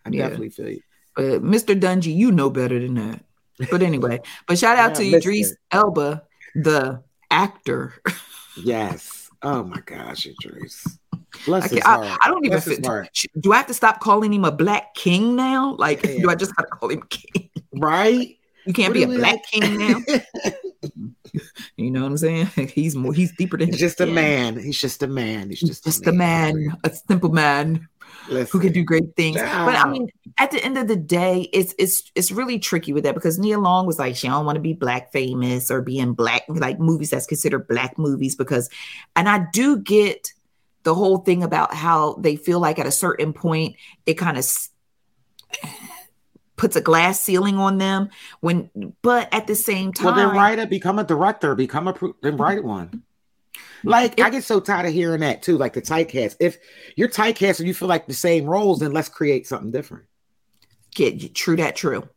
I 0.09 0.17
Yeah. 0.17 0.23
definitely 0.25 0.51
feel 0.51 0.69
you. 0.71 0.81
But 1.17 1.43
Mr. 1.43 1.79
Dungy, 1.79 2.15
you 2.15 2.31
know 2.33 2.51
better 2.51 2.79
than 2.79 2.95
that. 2.95 3.25
But 3.71 3.83
anyway, 3.83 4.21
but 4.47 4.59
shout 4.59 4.79
out 4.79 4.91
Yeah, 5.01 5.11
to. 5.11 5.17
Idris 5.17 5.55
Elba, 5.73 6.23
the 6.55 7.03
actor. 7.31 7.95
Yes. 8.57 9.31
Oh 9.43 9.63
my 9.65 9.81
gosh, 9.85 10.27
Idris. 10.27 10.99
Bless 11.47 11.73
can't- 11.73 11.87
I. 11.87 12.17
I 12.23 12.29
don't 12.29 12.45
even 12.45 12.59
Bless 12.61 12.65
fit. 12.77 12.87
heart. 12.87 13.09
Do 13.41 13.53
I 13.53 13.57
have 13.59 13.67
to 13.67 13.75
stop 13.75 14.01
calling 14.01 14.33
him 14.33 14.45
a 14.45 14.53
black 14.53 14.95
king 14.95 15.37
now? 15.37 15.75
Like, 15.79 16.05
Yeah. 16.05 16.19
do 16.23 16.31
I 16.31 16.35
just 16.35 16.55
gotta 16.57 16.69
call 16.69 16.89
him 16.91 17.03
king? 17.11 17.51
Right? 17.75 18.37
You 18.67 18.73
can't 18.73 18.95
What 18.95 18.95
be 19.09 19.15
a 19.15 19.19
black 19.19 19.35
like? 19.35 19.43
king 19.45 19.79
now. 19.79 20.01
You 21.77 21.91
know 21.91 22.03
what 22.03 22.09
I'm 22.11 22.17
saying? 22.17 22.47
He's 22.75 22.97
more. 22.97 23.13
He's 23.13 23.33
deeper 23.37 23.57
than 23.57 23.69
He's 23.69 23.79
just 23.79 24.01
a 24.01 24.07
man. 24.07 24.59
He's 24.59 24.81
just 24.81 25.03
a 25.03 25.07
man. 25.07 25.51
He's 25.51 25.61
just, 25.61 25.85
Just 25.85 26.07
a 26.07 26.13
man, 26.13 26.77
a 26.85 26.91
simple 26.91 27.31
man. 27.31 27.87
Who 28.29 28.61
can 28.61 28.73
do 28.73 28.83
great 28.85 29.15
things. 29.17 29.37
But 29.37 29.77
I 29.77 29.89
mean, 29.89 30.09
at 30.39 30.51
the 30.51 30.63
end 30.65 30.79
of 30.79 30.89
the 30.89 30.97
day, 30.97 31.49
it's 31.53 31.75
it's 31.79 32.11
it's 32.15 32.31
really 32.31 32.59
tricky 32.59 32.93
with 32.93 33.05
that 33.05 33.15
because 33.15 33.39
Nia 33.39 33.59
Long 33.59 33.87
was 33.87 33.99
like, 33.99 34.17
she 34.17 34.29
don't 34.29 34.47
want 34.47 34.57
to 34.57 34.63
be 34.63 34.73
black 34.73 35.13
famous 35.13 35.71
or 35.71 35.83
be 35.83 35.99
in 35.99 36.13
black 36.13 36.43
like 36.49 36.79
movies 36.79 37.11
that's 37.11 37.27
considered 37.27 37.69
black 37.69 37.99
movies 37.99 38.37
because, 38.37 38.69
and 39.17 39.29
I 39.29 39.47
do 39.53 39.79
get 39.79 40.33
the 40.85 40.95
whole 40.95 41.19
thing 41.19 41.43
about 41.43 41.75
how 41.75 42.15
they 42.15 42.37
feel 42.37 42.61
like 42.61 42.79
at 42.79 42.87
a 42.87 42.93
certain 42.93 43.33
point 43.33 43.77
it 44.07 44.15
kind 44.15 44.39
of 44.39 44.47
puts 46.57 46.77
a 46.77 46.81
glass 46.81 47.23
ceiling 47.23 47.57
on 47.57 47.79
them 47.79 48.11
when, 48.41 48.71
but 49.01 49.33
at 49.33 49.47
the 49.47 49.55
same 49.55 49.93
time, 49.93 50.07
Well, 50.07 50.15
then 50.15 50.37
write 50.37 50.59
it, 50.59 50.69
become 50.69 50.99
a 50.99 51.05
director, 51.05 51.55
become 51.55 51.89
a 51.89 51.95
pro- 51.95 52.17
then 52.21 52.37
write 52.37 52.65
one. 52.65 53.03
Like 53.85 54.21
I 54.21 54.31
get 54.31 54.45
so 54.45 54.61
tired 54.61 54.87
of 54.87 54.93
hearing 54.93 55.21
that 55.21 55.43
too, 55.43 55.59
like 55.59 55.73
the 55.75 55.83
typecast. 55.83 56.37
If 56.41 56.59
you're 56.97 57.09
tight 57.09 57.37
cast 57.37 57.61
and 57.61 57.69
you 57.69 57.75
feel 57.75 57.89
like 57.89 58.07
the 58.07 58.15
same 58.15 58.47
roles, 58.47 58.81
then 58.81 58.93
let's 58.93 59.09
create 59.09 59.47
something 59.47 59.71
different. 59.71 60.05
get 60.95 61.35
true 61.35 61.57
that 61.57 61.77
true 61.77 62.09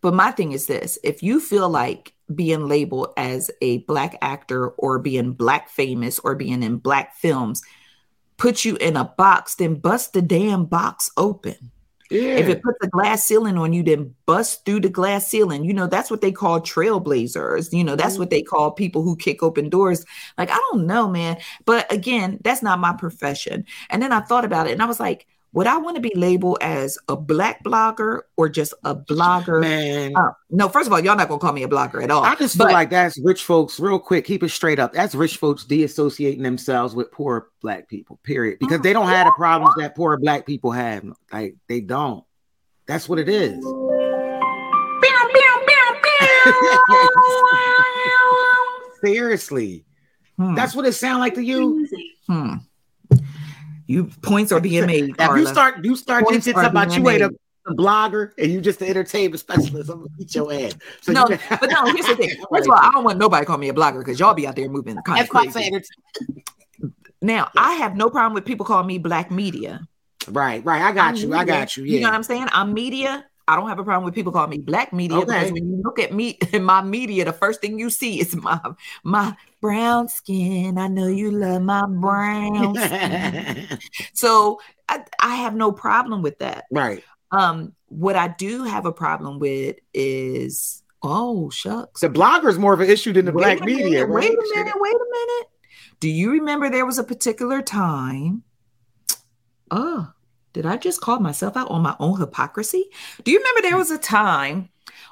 but 0.00 0.14
my 0.14 0.30
thing 0.30 0.52
is 0.52 0.66
this 0.66 0.98
if 1.02 1.22
you 1.22 1.40
feel 1.40 1.68
like 1.68 2.14
being 2.34 2.66
labeled 2.66 3.08
as 3.16 3.50
a 3.60 3.78
black 3.78 4.16
actor 4.22 4.68
or 4.68 4.98
being 4.98 5.32
black 5.32 5.68
famous 5.68 6.18
or 6.20 6.34
being 6.34 6.62
in 6.62 6.76
black 6.76 7.14
films 7.16 7.62
puts 8.36 8.64
you 8.64 8.76
in 8.76 8.96
a 8.96 9.04
box 9.04 9.56
then 9.56 9.74
bust 9.74 10.12
the 10.12 10.22
damn 10.22 10.64
box 10.64 11.10
open 11.16 11.70
Yeah. 12.10 12.38
if 12.38 12.48
it 12.48 12.62
puts 12.62 12.78
a 12.82 12.88
glass 12.88 13.24
ceiling 13.24 13.56
on 13.56 13.72
you 13.72 13.82
then 13.82 14.14
bust 14.26 14.64
through 14.64 14.80
the 14.80 14.88
glass 14.88 15.28
ceiling. 15.28 15.64
You 15.64 15.72
know 15.72 15.86
that's 15.86 16.10
what 16.10 16.20
they 16.20 16.32
call 16.32 16.60
trailblazers. 16.60 17.72
You 17.72 17.84
know 17.84 17.96
that's 17.96 18.14
mm-hmm. 18.14 18.22
what 18.22 18.30
they 18.30 18.42
call 18.42 18.72
people 18.72 19.02
who 19.02 19.16
kick 19.16 19.42
open 19.42 19.68
doors. 19.68 20.04
Like 20.36 20.50
i 20.50 20.60
don't 20.70 20.86
know 20.86 21.08
man. 21.08 21.38
But 21.64 21.90
again 21.92 22.38
that's 22.42 22.62
not 22.62 22.80
my 22.80 22.92
profession. 22.92 23.64
And 23.88 24.02
then 24.02 24.12
i 24.12 24.20
thought 24.20 24.44
about 24.44 24.66
it 24.66 24.72
and 24.72 24.82
i 24.82 24.86
was 24.86 25.00
like 25.00 25.26
would 25.52 25.66
i 25.66 25.76
want 25.76 25.96
to 25.96 26.00
be 26.00 26.12
labeled 26.14 26.58
as 26.60 26.98
a 27.08 27.16
black 27.16 27.62
blogger 27.64 28.20
or 28.36 28.48
just 28.48 28.72
a 28.84 28.94
blogger 28.94 29.60
Man, 29.60 30.12
Uh, 30.16 30.30
no 30.50 30.68
first 30.68 30.86
of 30.86 30.92
all 30.92 31.00
y'all 31.00 31.16
not 31.16 31.28
gonna 31.28 31.40
call 31.40 31.52
me 31.52 31.62
a 31.62 31.68
blogger 31.68 32.02
at 32.02 32.10
all 32.10 32.24
I 32.24 32.34
just 32.36 32.56
feel 32.56 32.66
like 32.66 32.90
that's 32.90 33.18
rich 33.20 33.44
folks, 33.44 33.80
real 33.80 33.98
quick, 33.98 34.24
keep 34.24 34.42
it 34.42 34.48
straight 34.50 34.78
up. 34.78 34.92
That's 34.92 35.14
rich 35.14 35.36
folks 35.36 35.64
de-associating 35.64 36.42
themselves 36.42 36.94
with 36.94 37.10
poor 37.10 37.48
black 37.62 37.88
people, 37.88 38.18
period. 38.22 38.58
Because 38.60 38.80
they 38.80 38.92
don't 38.92 39.08
have 39.08 39.26
the 39.26 39.32
problems 39.32 39.74
that 39.78 39.96
poor 39.96 40.16
black 40.18 40.46
people 40.46 40.70
have. 40.72 41.04
Like 41.32 41.56
they 41.68 41.80
don't. 41.80 42.24
That's 42.86 43.08
what 43.08 43.18
it 43.18 43.28
is. 43.28 43.64
Seriously. 49.04 49.84
Hmm. 50.36 50.54
That's 50.54 50.74
what 50.74 50.86
it 50.86 50.92
sounds 50.92 51.20
like 51.20 51.34
to 51.34 51.42
you. 51.42 51.86
Hmm. 52.26 52.54
You 53.90 54.04
points 54.22 54.52
are 54.52 54.60
being 54.60 54.86
made. 54.86 55.18
Now, 55.18 55.34
you 55.34 55.44
start 55.46 55.84
you 55.84 55.96
start 55.96 56.24
Points 56.24 56.46
are 56.46 56.64
about 56.64 56.96
you 56.96 57.08
ain't 57.08 57.22
a, 57.22 57.30
a 57.66 57.74
blogger 57.74 58.30
and 58.38 58.48
you 58.52 58.60
just 58.60 58.80
an 58.82 58.86
entertainment 58.88 59.40
specialist, 59.40 59.90
I'm 59.90 59.96
gonna 59.98 60.10
beat 60.16 60.32
your 60.32 60.52
ass. 60.52 60.74
So 61.00 61.12
no, 61.12 61.28
you- 61.28 61.38
but 61.48 61.70
no, 61.72 61.86
here's 61.86 62.06
the 62.06 62.14
thing. 62.20 62.30
First 62.52 62.68
of 62.68 62.70
all, 62.70 62.78
I 62.80 62.92
don't 62.92 63.02
want 63.02 63.18
nobody 63.18 63.42
to 63.42 63.46
call 63.48 63.58
me 63.58 63.68
a 63.68 63.74
blogger 63.74 63.98
because 63.98 64.20
y'all 64.20 64.32
be 64.32 64.46
out 64.46 64.54
there 64.54 64.68
moving 64.68 64.94
kind 65.04 65.20
of 65.20 65.28
That's 65.28 65.52
crazy. 65.52 65.82
Now, 67.20 67.48
I 67.56 67.72
have 67.72 67.96
no 67.96 68.10
problem 68.10 68.32
with 68.34 68.44
people 68.44 68.64
calling 68.64 68.86
me 68.86 68.98
black 68.98 69.32
media. 69.32 69.80
Right, 70.28 70.64
right. 70.64 70.82
I 70.82 70.92
got 70.92 71.08
I'm 71.08 71.16
you. 71.16 71.34
I 71.34 71.44
got 71.44 71.76
you. 71.76 71.82
Yeah. 71.82 71.94
You 71.94 72.00
know 72.02 72.08
what 72.10 72.14
I'm 72.14 72.22
saying? 72.22 72.46
I'm 72.52 72.72
media. 72.72 73.26
I 73.52 73.56
don't 73.56 73.68
have 73.68 73.78
a 73.78 73.84
problem 73.84 74.04
with 74.04 74.14
people 74.14 74.32
calling 74.32 74.50
me 74.50 74.58
black 74.58 74.92
media 74.92 75.18
Okay. 75.18 75.26
because 75.26 75.52
when 75.52 75.68
you 75.68 75.82
look 75.84 75.98
at 75.98 76.12
me 76.14 76.38
in 76.52 76.62
my 76.64 76.82
media, 76.82 77.24
the 77.24 77.32
first 77.32 77.60
thing 77.60 77.78
you 77.78 77.90
see 77.90 78.20
is 78.20 78.34
my 78.36 78.60
my 79.02 79.36
brown 79.60 80.08
skin. 80.08 80.78
I 80.78 80.88
know 80.88 81.08
you 81.08 81.30
love 81.30 81.62
my 81.62 81.84
brown 81.86 82.76
skin. 82.76 83.78
so 84.14 84.60
I, 84.88 85.04
I 85.20 85.34
have 85.36 85.54
no 85.54 85.72
problem 85.72 86.22
with 86.22 86.38
that. 86.38 86.64
right. 86.70 87.02
Um, 87.32 87.74
what 87.86 88.16
I 88.16 88.28
do 88.28 88.64
have 88.64 88.86
a 88.86 88.92
problem 88.92 89.38
with 89.38 89.76
is 89.94 90.82
oh 91.02 91.48
shucks. 91.50 92.00
The 92.00 92.08
blogger's 92.08 92.58
more 92.58 92.72
of 92.74 92.80
an 92.80 92.88
issue 92.90 93.12
than 93.12 93.24
the 93.24 93.32
Wait 93.32 93.42
black 93.42 93.60
a 93.60 93.64
media, 93.64 93.84
minute, 93.84 94.06
right? 94.06 94.30
Wait 94.30 94.38
a 94.38 94.54
minute, 94.56 94.74
wait 94.76 94.94
a 94.94 95.06
minute. 95.12 95.46
Do 96.00 96.08
you 96.08 96.30
remember 96.32 96.70
there 96.70 96.86
was 96.86 96.98
a 96.98 97.04
particular 97.04 97.62
time? 97.62 98.42
Oh, 99.70 100.10
did 100.52 100.66
I 100.66 100.76
just 100.76 101.00
call 101.00 101.20
myself 101.20 101.56
out 101.56 101.70
on 101.70 101.82
my 101.82 101.96
own 102.00 102.18
hypocrisy? 102.20 102.84
Do 103.24 103.30
you 103.30 103.38
remember 103.38 103.62
there 103.62 103.76
was 103.76 103.90
a 103.90 103.98
time 103.98 104.68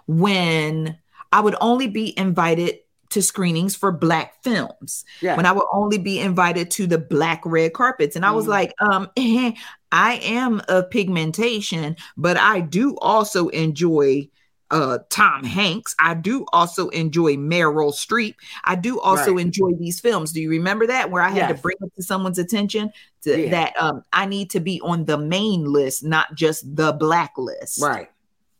when 0.06 0.98
I 1.32 1.40
would 1.40 1.56
only 1.60 1.86
be 1.88 2.18
invited 2.18 2.78
to 3.10 3.22
screenings 3.22 3.74
for 3.76 3.92
black 3.92 4.42
films? 4.42 5.04
Yeah. 5.22 5.36
When 5.36 5.46
I 5.46 5.52
would 5.52 5.64
only 5.72 5.98
be 5.98 6.18
invited 6.20 6.70
to 6.72 6.86
the 6.86 6.98
black 6.98 7.42
red 7.44 7.72
carpets. 7.72 8.16
And 8.16 8.24
I 8.26 8.32
was 8.32 8.46
Mhm. 8.46 8.48
like, 8.48 8.72
um, 8.80 9.08
I 9.92 10.14
am 10.22 10.60
of 10.68 10.90
pigmentation, 10.90 11.96
but 12.16 12.36
I 12.36 12.60
do 12.60 12.96
also 12.98 13.48
enjoy 13.48 14.28
uh 14.70 14.98
Tom 15.08 15.44
Hanks. 15.44 15.94
I 15.98 16.12
do 16.12 16.44
also 16.52 16.90
enjoy 16.90 17.36
Meryl 17.36 17.90
Streep. 17.90 18.34
I 18.64 18.74
do 18.74 19.00
also 19.00 19.32
Right. 19.36 19.40
enjoy 19.46 19.70
these 19.78 19.98
films. 19.98 20.30
Do 20.30 20.42
you 20.42 20.50
remember 20.50 20.86
that 20.88 21.10
where 21.10 21.22
I 21.22 21.30
had 21.30 21.48
Yes. 21.48 21.56
to 21.56 21.62
bring 21.62 21.76
it 21.80 21.90
to 21.96 22.02
someone's 22.02 22.38
attention 22.38 22.90
to, 23.22 23.40
Yeah. 23.44 23.50
that 23.50 23.80
um 23.82 24.02
I 24.12 24.26
need 24.26 24.50
to 24.50 24.60
be 24.60 24.80
on 24.80 25.04
the 25.04 25.18
main 25.18 25.64
list, 25.64 26.04
not 26.04 26.34
just 26.34 26.74
the 26.76 26.92
black 26.92 27.32
list. 27.36 27.80
Right. 27.82 28.08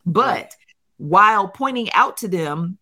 But 0.07 0.27
Right. 0.27 0.55
while 0.99 1.49
pointing 1.49 1.93
out 1.93 2.17
to 2.19 2.29
them, 2.29 2.79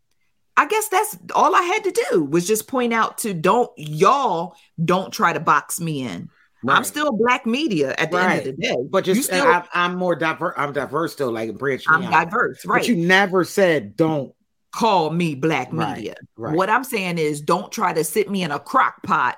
I 0.56 0.66
guess 0.66 0.88
that's 0.88 1.16
all 1.34 1.54
I 1.54 1.62
had 1.62 1.84
to 1.84 2.04
do 2.10 2.24
was 2.24 2.46
just 2.46 2.66
point 2.66 2.92
out 2.94 3.18
to 3.18 3.34
don't 3.34 3.70
y'all 3.76 4.54
don't 4.82 5.12
try 5.12 5.32
to 5.32 5.40
box 5.40 5.80
me 5.80 6.02
in. 6.02 6.30
I'm 6.68 6.82
still 6.82 7.12
black 7.12 7.46
media 7.46 7.94
at 7.96 8.10
the 8.10 8.18
end 8.18 8.38
of 8.38 8.44
the 8.44 8.52
day. 8.54 8.74
But 8.90 9.04
just 9.04 9.24
still, 9.24 9.46
I'm, 9.46 9.62
I'm 9.72 9.94
more 9.94 10.16
diverse. 10.16 10.54
I'm 10.56 10.72
diverse 10.72 11.12
still, 11.12 11.30
like 11.30 11.56
branch. 11.56 11.84
I'm 11.86 12.02
out. 12.02 12.10
diverse, 12.10 12.64
right? 12.66 12.80
But 12.80 12.88
you 12.88 12.96
never 12.96 13.44
said 13.44 13.96
don't. 13.96 14.34
call 14.72 15.10
me 15.10 15.34
black 15.36 15.68
Right, 15.72 15.96
media. 15.96 16.14
right. 16.36 16.56
What 16.56 16.68
I'm 16.68 16.82
saying 16.84 17.18
is 17.18 17.40
don't 17.40 17.70
try 17.70 17.92
to 17.92 18.02
sit 18.02 18.28
me 18.30 18.42
in 18.42 18.50
a 18.50 18.58
crock 18.58 19.00
pot, 19.04 19.36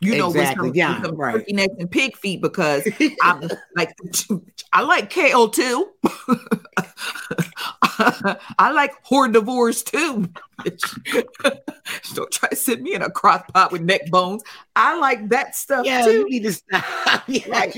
you 0.00 0.16
know, 0.16 0.28
Exactly, 0.28 0.70
with 0.70 0.76
some, 0.76 0.76
yeah, 0.76 0.98
with 1.00 1.06
some 1.06 1.16
right. 1.16 1.32
turkey 1.32 1.52
necks 1.54 1.74
and 1.78 1.90
pig 1.90 2.16
feet 2.16 2.42
because 2.42 2.86
I'm 3.22 3.48
like 3.74 3.94
I 4.72 4.82
like 4.82 5.10
kale 5.10 5.48
too. 5.48 5.88
I 8.58 8.70
like 8.72 8.92
hordivores 9.04 9.84
too. 9.84 10.28
don't 12.14 12.30
try 12.30 12.48
to 12.50 12.56
sit 12.56 12.82
me 12.82 12.94
in 12.94 13.02
a 13.02 13.10
crock 13.10 13.52
pot 13.52 13.72
with 13.72 13.82
neck 13.82 14.10
bones. 14.10 14.42
I 14.74 14.98
like 14.98 15.28
that 15.30 15.56
stuff 15.56 15.86
Yeah, 15.86 16.02
too. 16.02 16.12
you 16.12 16.28
need 16.28 16.42
to 16.44 16.52
stop. 16.52 17.22
yeah, 17.26 17.46
Like, 17.48 17.74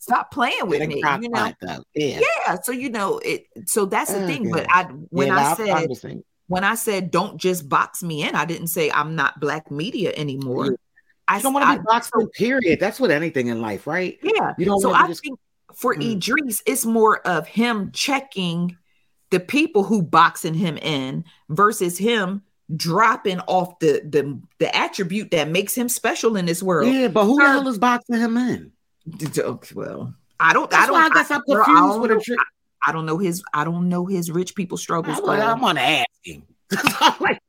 Stop 0.00 0.30
playing 0.30 0.66
with 0.68 0.86
me. 0.86 1.02
You 1.20 1.28
know. 1.28 1.52
Yeah. 1.94 2.20
yeah. 2.46 2.56
So 2.62 2.70
you 2.72 2.90
know 2.90 3.18
it. 3.24 3.46
So 3.66 3.86
that's 3.86 4.12
the 4.12 4.22
oh, 4.22 4.26
thing. 4.26 4.50
But 4.50 4.66
I 4.70 4.84
when 4.84 5.28
Yeah, 5.28 5.38
I 5.38 5.54
said 5.54 5.68
I'm 5.70 5.88
just 5.88 6.02
saying. 6.02 6.22
when 6.46 6.62
I 6.62 6.76
said 6.76 7.10
don't 7.10 7.38
just 7.38 7.68
box 7.68 8.04
me 8.04 8.22
in, 8.22 8.36
I 8.36 8.44
didn't 8.44 8.68
say 8.68 8.88
I'm 8.90 9.16
not 9.16 9.40
black 9.40 9.68
media 9.70 10.12
anymore. 10.16 10.76
I 11.28 11.36
You 11.38 11.42
don't 11.42 11.52
want 11.54 11.70
to 11.72 11.78
be 11.80 11.84
boxed 11.86 12.12
in, 12.18 12.28
period. 12.30 12.78
That's 12.80 13.00
what 13.00 13.10
anything 13.10 13.48
in 13.48 13.60
life, 13.60 13.86
right? 13.86 14.18
Yeah. 14.22 14.54
You 14.58 14.64
don't 14.66 14.80
so 14.80 14.92
I 14.92 15.06
just 15.08 15.22
think 15.24 15.38
for 15.74 15.94
Mm. 15.94 16.12
Idris, 16.16 16.62
it's 16.66 16.86
more 16.86 17.18
of 17.26 17.46
him 17.46 17.90
checking 17.92 18.76
the 19.30 19.40
people 19.40 19.82
who 19.82 20.02
boxing 20.02 20.54
him 20.54 20.76
in 20.78 21.24
versus 21.48 21.98
him 21.98 22.42
dropping 22.74 23.40
off 23.40 23.78
the 23.80 24.00
the 24.08 24.40
the 24.58 24.74
attribute 24.74 25.30
that 25.32 25.48
makes 25.48 25.74
him 25.74 25.88
special 25.88 26.36
in 26.36 26.46
this 26.46 26.62
world. 26.62 26.92
Yeah, 26.92 27.08
but 27.08 27.24
who 27.24 27.36
the 27.38 27.44
hell 27.46 27.68
is 27.68 27.78
boxing 27.78 28.16
him 28.16 28.36
in? 28.36 28.72
Well, 29.74 30.14
I 30.40 30.52
don't. 30.52 30.72
I 30.72 30.76
That's 30.76 30.86
don't. 30.86 30.92
why 30.94 31.06
I 31.06 31.08
guess 31.10 31.30
I'm 31.30 31.40
I 31.40 31.54
confused 31.54 31.66
don't 31.80 32.00
with 32.02 32.10
a 32.10 32.14
know- 32.14 32.20
trick. 32.20 32.38
I 32.86 32.92
don't 32.92 33.06
know 33.06 33.18
his. 33.18 33.42
I 33.52 33.64
don't 33.64 33.88
know 33.88 34.06
his 34.06 34.30
rich 34.30 34.54
people 34.54 34.78
struggles. 34.78 35.18
I'm, 35.18 35.28
I'm 35.40 35.60
gonna 35.60 35.80
ask 35.80 36.06
him. 36.22 36.42
I'm 37.00 37.14
like, 37.20 37.40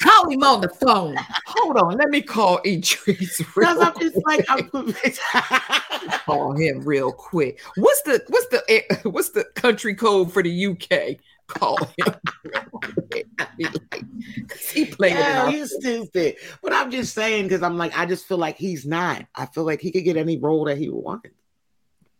Call 0.00 0.28
him 0.30 0.42
on 0.42 0.60
the 0.60 0.68
phone. 0.68 1.16
Hold 1.46 1.76
on, 1.76 1.96
let 1.96 2.08
me 2.10 2.20
call 2.20 2.60
Idris. 2.66 3.40
Real 3.56 3.74
Because 3.74 3.78
I'm 3.78 3.98
just 4.00 4.16
like, 4.26 4.44
I'm 4.48 4.70
call 6.26 6.52
him 6.56 6.80
real 6.80 7.12
quick. 7.12 7.60
What's 7.76 8.02
the 8.02 8.22
what's 8.28 8.48
the 8.48 8.62
eh, 8.68 8.82
what's 9.08 9.30
the 9.30 9.44
country 9.54 9.94
code 9.94 10.32
for 10.32 10.42
the 10.42 10.66
UK? 10.66 11.18
Call 11.46 11.76
him. 11.76 12.14
real 12.44 12.62
quick. 12.72 13.26
I 13.38 13.46
be 13.56 13.64
like, 13.64 14.04
'cause 14.48 14.70
he 14.70 14.86
playing 14.86 15.16
yeah, 15.16 15.50
he's 15.50 15.72
stupid. 15.74 16.36
But 16.62 16.72
I'm 16.72 16.90
just 16.90 17.14
saying 17.14 17.44
because 17.44 17.62
I'm 17.62 17.76
like, 17.76 17.96
I 17.96 18.06
just 18.06 18.26
feel 18.26 18.38
like 18.38 18.56
he's 18.56 18.84
not. 18.86 19.24
I 19.34 19.46
feel 19.46 19.64
like 19.64 19.80
he 19.80 19.92
could 19.92 20.04
get 20.04 20.16
any 20.16 20.38
role 20.38 20.64
that 20.64 20.78
he 20.78 20.88
wants. 20.88 21.28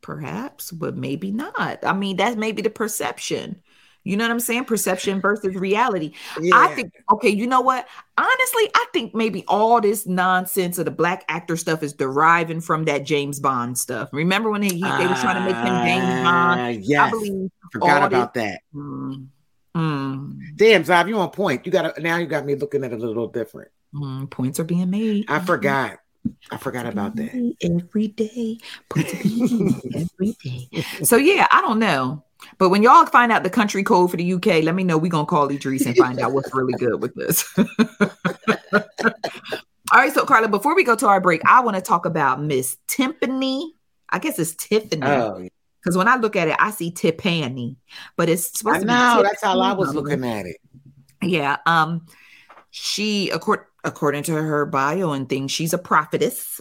perhaps, 0.02 0.70
but 0.70 0.96
maybe 0.96 1.30
not. 1.32 1.84
I 1.84 1.92
mean, 1.94 2.16
that's 2.16 2.36
maybe 2.36 2.62
the 2.62 2.70
perception. 2.70 3.62
You 4.04 4.16
know 4.18 4.24
what 4.24 4.30
I'm 4.30 4.40
saying? 4.40 4.66
Perception 4.66 5.20
versus 5.20 5.54
reality. 5.54 6.12
I 6.52 6.68
think, 6.74 6.92
okay, 7.10 7.30
you 7.30 7.46
know 7.46 7.62
what? 7.62 7.88
Honestly, 8.18 8.70
I 8.74 8.86
think 8.92 9.14
maybe 9.14 9.44
all 9.48 9.80
this 9.80 10.06
nonsense 10.06 10.78
of 10.78 10.84
the 10.84 10.90
black 10.90 11.24
actor 11.28 11.56
stuff 11.56 11.82
is 11.82 11.94
deriving 11.94 12.60
from 12.60 12.84
that 12.84 13.04
James 13.04 13.40
Bond 13.40 13.78
stuff. 13.78 14.10
Remember 14.12 14.50
when 14.50 14.62
he, 14.62 14.74
he- 14.74 14.82
they 14.82 15.06
were 15.06 15.14
trying 15.14 15.36
to 15.36 15.40
make 15.40 15.56
him 15.56 15.84
James 15.84 16.04
Bond? 16.22 16.86
Ah, 16.98 17.06
I 17.06 17.10
believe 17.10 17.50
Forgot 17.72 18.02
about 18.04 18.34
this- 18.34 18.42
that. 18.44 18.60
Mm, 18.74 19.26
mm, 19.76 20.38
Damn, 20.56 20.84
Zav, 20.84 21.08
you 21.08 21.18
on 21.18 21.30
point. 21.30 21.64
You 21.64 21.72
got 21.72 21.98
now. 21.98 22.18
You 22.18 22.26
got 22.26 22.44
me 22.44 22.54
looking 22.56 22.84
at 22.84 22.92
it 22.92 23.00
a 23.00 23.06
little 23.06 23.28
different. 23.28 23.70
mm, 23.94 24.28
points 24.30 24.60
are 24.60 24.64
being 24.64 24.90
made. 24.90 25.24
I 25.28 25.40
forgot. 25.40 25.98
I 26.50 26.56
forgot 26.56 26.86
about 26.86 27.16
that. 27.16 27.54
every 27.62 28.08
day. 28.08 28.58
Points 28.88 29.14
are 29.14 29.22
being 29.22 29.80
made 29.84 30.08
every 30.14 30.36
day. 30.42 30.82
So 31.04 31.16
yeah, 31.16 31.46
I 31.50 31.60
don't 31.60 31.78
know. 31.78 32.23
But 32.58 32.70
when 32.70 32.82
y'all 32.82 33.06
find 33.06 33.32
out 33.32 33.42
the 33.42 33.50
country 33.50 33.82
code 33.82 34.10
for 34.10 34.16
the 34.16 34.34
UK, 34.34 34.62
let 34.62 34.74
me 34.74 34.84
know. 34.84 34.98
We're 34.98 35.10
gonna 35.10 35.26
call 35.26 35.50
Idris 35.50 35.86
and 35.86 35.96
find 35.96 36.20
out 36.20 36.32
what's 36.32 36.54
really 36.54 36.74
good 36.74 37.00
with 37.00 37.14
this. 37.14 37.44
All 39.92 40.00
right, 40.00 40.12
so 40.12 40.24
Carla, 40.24 40.48
before 40.48 40.74
we 40.74 40.82
go 40.82 40.96
to 40.96 41.06
our 41.06 41.20
break, 41.20 41.42
I 41.44 41.60
want 41.60 41.76
to 41.76 41.82
talk 41.82 42.06
about 42.06 42.42
Miss 42.42 42.76
Timpani. 42.88 43.68
I 44.08 44.18
guess 44.18 44.38
it's 44.38 44.54
Tiffany. 44.54 45.06
Oh, 45.06 45.46
Because 45.80 45.96
when 45.96 46.08
I 46.08 46.16
look 46.16 46.36
at 46.36 46.48
it, 46.48 46.56
I 46.58 46.70
see 46.70 46.90
Tiffany, 46.90 47.76
but 48.16 48.28
it's 48.28 48.58
supposed 48.58 48.76
I 48.76 48.80
to 48.80 48.86
be 48.86 48.92
know. 48.92 49.22
That's 49.22 49.42
how 49.42 49.60
I 49.60 49.72
was 49.72 49.94
looking 49.94 50.24
at 50.24 50.46
it. 50.46 50.56
Yeah. 51.22 51.58
Um, 51.66 52.06
she 52.70 53.30
accord, 53.30 53.60
according 53.84 54.24
to 54.24 54.32
her 54.32 54.66
bio 54.66 55.12
and 55.12 55.28
things, 55.28 55.52
she's 55.52 55.72
a 55.72 55.78
prophetess. 55.78 56.60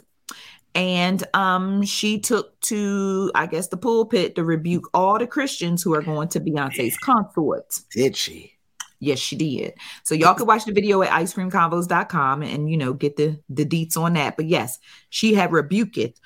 And 0.76 1.24
um, 1.36 1.84
she 1.84 2.19
took 2.19 2.59
to, 2.61 3.32
I 3.36 3.45
guess, 3.45 3.67
the 3.67 3.78
pulpit 3.78 4.36
to 4.36 4.43
rebuke 4.43 4.89
all 4.93 5.19
the 5.19 5.28
Christians 5.28 5.84
who 5.84 5.93
are 5.93 6.01
going 6.01 6.30
to 6.30 6.39
Beyonce's 6.39 6.97
consorts. 6.97 7.84
Did 7.91 8.15
she? 8.17 8.53
Yes, 8.99 9.19
she 9.19 9.36
did. 9.36 9.74
So 10.03 10.15
y'all 10.15 10.34
could 10.34 10.47
watch 10.47 10.65
the 10.65 10.71
video 10.71 11.01
at 11.03 11.09
icecreamconvos.com 11.11 12.41
and 12.41 12.71
you 12.71 12.78
know 12.78 12.93
get 12.93 13.17
the 13.17 13.38
the 13.49 13.65
deets 13.65 13.97
on 13.97 14.13
that. 14.13 14.38
But 14.38 14.45
yes, 14.47 14.80
she 15.09 15.34
had 15.34 15.51
rebuked 15.51 16.19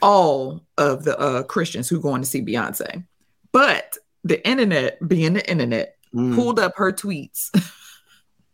all 0.00 0.64
of 0.78 1.04
the 1.04 1.16
uh 1.18 1.42
Christians 1.44 1.88
who 1.88 2.00
going 2.00 2.22
to 2.22 2.26
see 2.28 2.40
Beyonce. 2.42 3.04
But 3.52 3.98
the 4.24 4.44
internet, 4.48 5.06
being 5.06 5.34
the 5.34 5.48
internet, 5.48 5.96
Mm. 6.14 6.34
pulled 6.34 6.58
up 6.58 6.74
her 6.76 6.92
tweets 6.92 7.48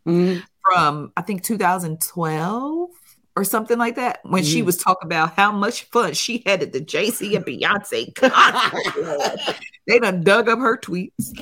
Mm. 0.07 0.43
from 0.65 1.13
I 1.17 1.23
think 1.23 1.43
2012 1.43 2.91
or 3.39 3.45
something 3.45 3.79
like 3.79 3.95
that 3.95 4.19
when 4.25 4.43
she 4.43 4.63
Mhm. 4.63 4.67
was 4.67 4.77
talking 4.79 5.07
about 5.07 5.35
how 5.35 5.53
much 5.53 5.85
fun 5.85 6.13
she 6.13 6.43
had 6.45 6.61
at 6.61 6.73
the 6.73 6.81
Jay-Z 6.81 7.37
and 7.37 7.45
Beyonce 7.47 8.13
concert. 8.17 9.57
they 9.87 10.01
done 10.01 10.25
dug 10.25 10.49
up 10.49 10.59
her 10.59 10.77
tweets. 10.77 11.33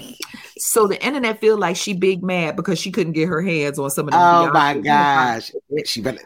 So 0.59 0.87
the 0.87 1.03
internet 1.03 1.41
feel 1.41 1.57
like 1.57 1.77
she 1.77 1.95
big 1.95 2.23
mad 2.23 2.55
because 2.55 2.79
she 2.79 2.93
couldn't 2.93 3.15
get 3.15 3.29
her 3.29 3.41
hands 3.41 3.79
on 3.79 3.89
some 3.89 4.09
of 4.09 4.13
the 4.13 4.19
Oh 4.19 4.51
my 4.53 4.75
gosh. 4.79 5.51
She 5.87 6.03
better 6.03 6.21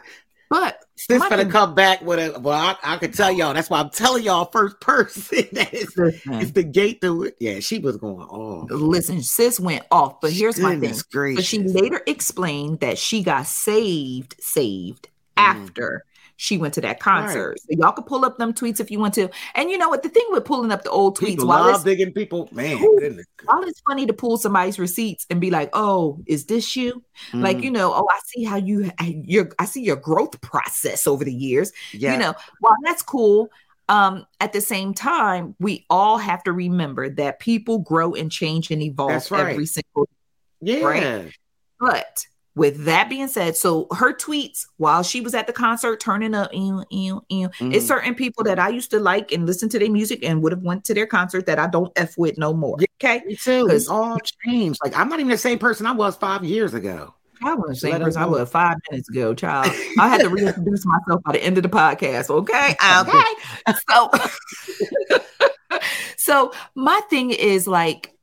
But 0.49 0.77
Sis 0.97 1.23
better 1.29 1.45
come 1.45 1.73
back 1.73 2.01
with 2.01 2.19
a 2.19 2.37
well, 2.37 2.53
I, 2.53 2.75
I 2.83 2.97
can 2.97 3.13
tell 3.13 3.31
y'all. 3.31 3.53
That's 3.53 3.69
why 3.69 3.79
I'm 3.79 3.89
telling 3.89 4.23
y'all 4.23 4.45
first 4.45 4.79
person 4.81 5.47
that 5.53 5.69
it's, 5.73 6.51
the 6.51 6.63
gate 6.63 6.99
to 7.01 7.23
it. 7.23 7.37
Yeah, 7.39 7.59
she 7.59 7.79
was 7.79 7.95
going 7.95 8.27
oh 8.29 8.67
listen, 8.69 9.23
sis 9.23 9.57
went 9.57 9.85
off. 9.89 10.19
But 10.19 10.33
here's 10.33 10.59
my 10.59 10.71
thing. 10.71 10.93
Goodness 11.11 11.35
But 11.35 11.45
she 11.45 11.59
later 11.59 12.01
explained 12.05 12.81
that 12.81 12.97
she 12.97 13.23
got 13.23 13.47
saved, 13.47 14.35
saved 14.39 15.07
Mm. 15.07 15.10
After 15.37 16.03
she 16.37 16.57
went 16.57 16.73
to 16.73 16.81
that 16.81 16.99
concert. 16.99 17.59
So 17.59 17.67
y'all 17.69 17.91
could 17.91 18.07
pull 18.07 18.25
up 18.25 18.39
them 18.39 18.51
tweets 18.51 18.79
if 18.79 18.89
you 18.89 18.99
want 18.99 19.13
to. 19.13 19.29
And 19.53 19.69
you 19.69 19.77
know 19.77 19.89
what? 19.89 20.01
The 20.01 20.09
thing 20.09 20.25
with 20.31 20.43
pulling 20.43 20.71
up 20.71 20.83
the 20.83 20.89
old 20.89 21.15
tweets, 21.17 21.27
People 21.27 21.47
while 21.47 21.65
love 21.65 21.75
it's, 21.75 21.83
digging 21.83 22.13
people. 22.13 22.49
Man, 22.51 22.77
Ooh, 22.81 23.23
while 23.43 23.63
it's 23.63 23.81
funny 23.81 24.07
to 24.07 24.13
pull 24.13 24.37
somebody's 24.37 24.79
receipts 24.79 25.27
and 25.29 25.39
be 25.39 25.51
like, 25.51 25.69
"Oh, 25.73 26.17
is 26.25 26.45
this 26.45 26.75
you?" 26.75 27.03
Like 27.33 27.57
Mhm. 27.57 27.63
you 27.63 27.71
know, 27.71 27.93
"Oh, 27.93 28.07
I 28.09 28.19
see 28.25 28.43
how 28.43 28.55
you 28.55 28.91
your 28.99 29.49
I 29.59 29.65
see 29.65 29.81
your 29.83 29.97
growth 29.97 30.41
process 30.41 31.05
over 31.05 31.23
the 31.23 31.33
years." 31.33 31.71
Yeah. 31.93 32.13
You 32.13 32.19
know, 32.19 32.33
while 32.59 32.75
that's 32.83 33.03
cool, 33.03 33.49
um, 33.87 34.25
at 34.39 34.51
the 34.51 34.61
same 34.61 34.95
time, 34.95 35.55
we 35.59 35.85
all 35.91 36.17
have 36.17 36.43
to 36.45 36.53
remember 36.53 37.09
that 37.09 37.39
people 37.39 37.77
grow 37.79 38.15
and 38.15 38.31
change 38.31 38.71
and 38.71 38.81
evolve 38.81 39.29
right. 39.29 39.51
every 39.51 39.67
single 39.67 40.07
Yeah. 40.61 40.83
right? 40.83 41.33
But 41.79 42.25
with 42.55 42.83
that 42.85 43.09
being 43.09 43.27
said, 43.27 43.55
so 43.55 43.87
her 43.95 44.13
tweets 44.13 44.65
while 44.77 45.03
she 45.03 45.21
was 45.21 45.33
at 45.33 45.47
the 45.47 45.53
concert 45.53 45.99
turning 46.01 46.33
up, 46.35 46.53
ew, 46.53 46.83
ew, 46.89 47.23
ew, 47.29 47.49
it's 47.61 47.85
Mhm. 47.85 47.87
certain 47.87 48.15
people 48.15 48.43
that 48.43 48.59
I 48.59 48.69
used 48.69 48.91
to 48.91 48.99
like 48.99 49.31
and 49.31 49.45
listen 49.45 49.69
to 49.69 49.79
their 49.79 49.89
music 49.89 50.19
and 50.23 50.43
would 50.43 50.51
have 50.51 50.61
went 50.63 50.83
to 50.85 50.93
their 50.93 51.07
concert 51.07 51.45
that 51.45 51.59
I 51.59 51.67
don't 51.67 51.91
f 51.95 52.17
with 52.17 52.37
no 52.37 52.53
more. 52.53 52.77
Okay, 53.01 53.21
Me 53.25 53.35
too. 53.35 53.67
It's 53.69 53.87
all 53.87 54.17
changed. 54.45 54.79
Like 54.83 54.97
I'm 54.97 55.07
not 55.09 55.19
even 55.19 55.31
the 55.31 55.37
same 55.37 55.59
person 55.59 55.85
I 55.85 55.93
was 55.93 56.15
five 56.17 56.43
years 56.43 56.73
ago. 56.73 57.13
I 57.43 57.55
was 57.55 57.69
the 57.79 57.87
same 57.87 57.99
person 58.01 58.21
I 58.21 58.25
was 58.27 58.49
five 58.51 58.77
minutes 58.91 59.09
ago, 59.09 59.33
child. 59.33 59.71
I 59.97 60.07
had 60.07 60.21
to 60.21 60.29
reintroduce 60.29 60.85
myself 60.85 61.23
by 61.23 61.31
the 61.31 61.43
end 61.43 61.57
of 61.57 61.63
the 61.63 61.69
podcast. 61.69 62.29
Okay, 62.29 62.75
okay. 62.99 63.23
So, 63.89 64.11
so 66.17 66.51
my 66.75 66.99
thing 67.09 67.31
is 67.31 67.67
like 67.67 68.13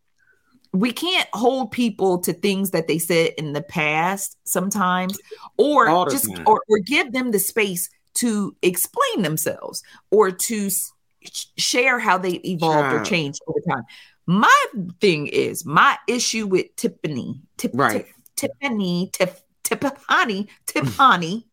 we 0.72 0.92
can't 0.92 1.28
hold 1.32 1.70
people 1.70 2.18
to 2.18 2.32
things 2.32 2.70
that 2.72 2.88
they 2.88 2.98
said 2.98 3.32
in 3.38 3.52
the 3.52 3.62
past 3.62 4.36
sometimes 4.44 5.18
or 5.56 5.88
All 5.88 6.06
just 6.06 6.28
or, 6.46 6.62
or 6.68 6.78
give 6.78 7.12
them 7.12 7.30
the 7.30 7.38
space 7.38 7.88
to 8.14 8.54
explain 8.62 9.22
themselves 9.22 9.82
or 10.10 10.30
to 10.30 10.70
sh- 10.70 11.46
share 11.56 11.98
how 11.98 12.18
they 12.18 12.32
evolved 12.44 12.92
or 12.92 13.04
changed 13.04 13.40
over 13.46 13.60
time. 13.68 13.84
My 14.26 14.64
thing 15.00 15.26
is 15.28 15.64
my 15.64 15.96
issue 16.06 16.46
with 16.46 16.74
Tiphani 16.76 17.40
Tip, 17.56 17.70
Right. 17.74 18.06
Tip, 18.36 18.52
Tiphani 18.60 19.10
Tiff, 19.12 19.40
Tiphani 19.64 20.48
Tiphani 20.66 21.44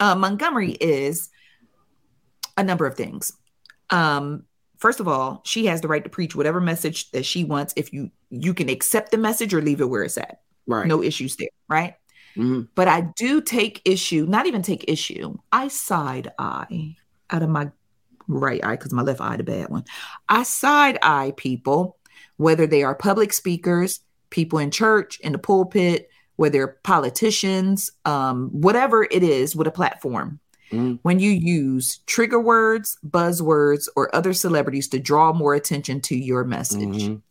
uh, 0.00 0.14
montgomery 0.14 0.72
is 0.72 1.28
a 2.56 2.62
number 2.62 2.86
of 2.86 2.96
things. 2.96 3.32
Um 3.90 4.44
first 4.78 5.00
of 5.00 5.08
all 5.08 5.40
she 5.44 5.66
has 5.66 5.80
the 5.80 5.88
right 5.88 6.04
to 6.04 6.10
preach 6.10 6.34
whatever 6.34 6.60
message 6.60 7.10
that 7.12 7.24
she 7.24 7.44
wants 7.44 7.72
if 7.76 7.92
you 7.92 8.10
you 8.42 8.54
can 8.54 8.68
accept 8.68 9.10
the 9.10 9.18
message 9.18 9.52
or 9.54 9.60
leave 9.62 9.80
it 9.80 9.88
where 9.88 10.02
it's 10.02 10.18
at 10.18 10.40
Right. 10.66 10.86
no 10.86 11.02
issues 11.02 11.36
there 11.36 11.48
right 11.68 11.94
Mhm. 12.36 12.68
but 12.74 12.88
i 12.88 13.02
do 13.16 13.40
take 13.40 13.80
issue 13.84 14.26
not 14.28 14.46
even 14.46 14.62
take 14.62 14.84
issue 14.88 15.36
i 15.52 15.68
side 15.68 16.32
eye 16.38 16.96
out 17.30 17.42
of 17.42 17.50
my 17.50 17.70
right 18.26 18.64
eye 18.64 18.76
because 18.76 18.92
my 18.92 19.02
left 19.02 19.20
eye 19.20 19.36
the 19.36 19.42
bad 19.44 19.68
one 19.68 19.84
i 20.28 20.42
side 20.42 20.98
eye 21.02 21.32
people 21.36 21.96
whether 22.38 22.66
they 22.66 22.82
are 22.82 22.94
public 22.94 23.32
speakers 23.32 24.00
people 24.30 24.58
in 24.58 24.70
church 24.70 25.20
in 25.20 25.32
the 25.32 25.38
pulpit 25.38 26.08
whether 26.36 26.52
they're 26.52 26.78
politicians 26.82 27.92
um, 28.04 28.48
whatever 28.50 29.04
it 29.04 29.22
is 29.22 29.54
with 29.54 29.66
a 29.68 29.70
platform 29.70 30.40
Mhm. 30.72 30.98
when 31.02 31.20
you 31.20 31.30
use 31.30 31.98
trigger 32.06 32.40
words 32.40 32.96
buzzwords 33.06 33.86
or 33.94 34.12
other 34.16 34.32
celebrities 34.32 34.88
to 34.88 34.98
draw 34.98 35.32
more 35.32 35.54
attention 35.54 36.00
to 36.00 36.16
your 36.16 36.42
message 36.42 37.04
Mhm. 37.04 37.22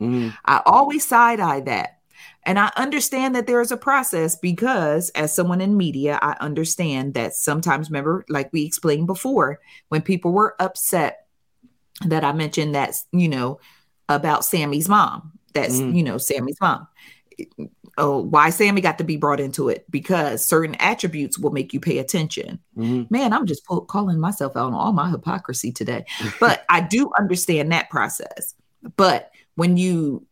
Mhm. 0.00 0.36
I 0.44 0.62
always 0.66 1.06
side 1.06 1.40
eye 1.40 1.60
that. 1.60 1.98
And 2.46 2.58
I 2.58 2.70
understand 2.76 3.34
that 3.34 3.46
there 3.46 3.60
is 3.60 3.72
a 3.72 3.76
process 3.76 4.36
because, 4.36 5.10
as 5.10 5.34
someone 5.34 5.60
in 5.60 5.76
media, 5.76 6.18
I 6.20 6.36
understand 6.40 7.14
that 7.14 7.34
sometimes, 7.34 7.88
remember, 7.88 8.24
like 8.28 8.52
we 8.52 8.64
explained 8.64 9.06
before, 9.06 9.60
when 9.88 10.02
people 10.02 10.32
were 10.32 10.54
upset 10.60 11.26
that 12.04 12.22
I 12.24 12.32
mentioned 12.32 12.74
that, 12.74 12.94
you 13.12 13.28
know, 13.28 13.58
about 14.08 14.44
Sammy's 14.44 14.88
mom, 14.88 15.32
that's, 15.54 15.80
Mhm. 15.80 15.96
you 15.96 16.02
know, 16.02 16.18
Sammy's 16.18 16.58
mom. 16.60 16.86
Oh, 17.96 18.18
why 18.18 18.50
Sammy 18.50 18.80
got 18.80 18.98
to 18.98 19.04
be 19.04 19.16
brought 19.16 19.40
into 19.40 19.68
it? 19.68 19.86
Because 19.90 20.46
certain 20.46 20.74
attributes 20.76 21.38
will 21.38 21.52
make 21.52 21.72
you 21.72 21.80
pay 21.80 21.98
attention. 21.98 22.58
Mhm. 22.76 23.10
Man, 23.10 23.32
I'm 23.32 23.46
just 23.46 23.64
pull, 23.64 23.82
calling 23.82 24.18
myself 24.18 24.56
out 24.56 24.66
on 24.66 24.74
all 24.74 24.92
my 24.92 25.08
hypocrisy 25.08 25.72
today. 25.72 26.04
But 26.40 26.64
I 26.68 26.80
do 26.80 27.10
understand 27.18 27.72
that 27.72 27.88
process. 27.90 28.54
But 28.96 29.30
when 29.56 29.76
you, 29.76 30.26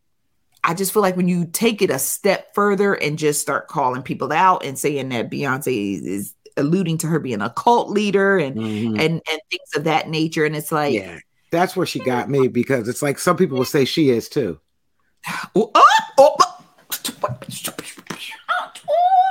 I 0.64 0.74
just 0.74 0.92
feel 0.92 1.02
like 1.02 1.16
when 1.16 1.28
you 1.28 1.44
take 1.46 1.82
it 1.82 1.90
a 1.90 1.98
step 1.98 2.54
further 2.54 2.94
and 2.94 3.18
just 3.18 3.40
start 3.40 3.68
calling 3.68 4.02
people 4.02 4.32
out 4.32 4.64
and 4.64 4.78
saying 4.78 5.08
that 5.10 5.30
Beyonce 5.30 6.00
is, 6.02 6.34
alluding 6.58 6.98
to 6.98 7.06
her 7.06 7.18
being 7.18 7.40
a 7.40 7.48
cult 7.48 7.88
leader 7.88 8.36
and 8.36 8.54
Mhm. 8.56 8.88
and 9.00 9.22
and 9.30 9.40
things 9.50 9.70
of 9.74 9.84
that 9.84 10.10
nature, 10.10 10.44
and 10.44 10.54
it's 10.54 10.70
like, 10.70 10.92
yeah, 10.92 11.18
that's 11.50 11.74
where 11.74 11.86
she 11.86 11.98
got 11.98 12.28
me 12.28 12.46
because 12.46 12.88
it's 12.88 13.00
like 13.00 13.18
some 13.18 13.38
people 13.38 13.56
will 13.56 13.64
say 13.64 13.86
she 13.86 14.10
is 14.10 14.28
too. 14.28 14.60
oh, 15.54 15.70
oh, 15.74 15.84
oh, 16.18 16.36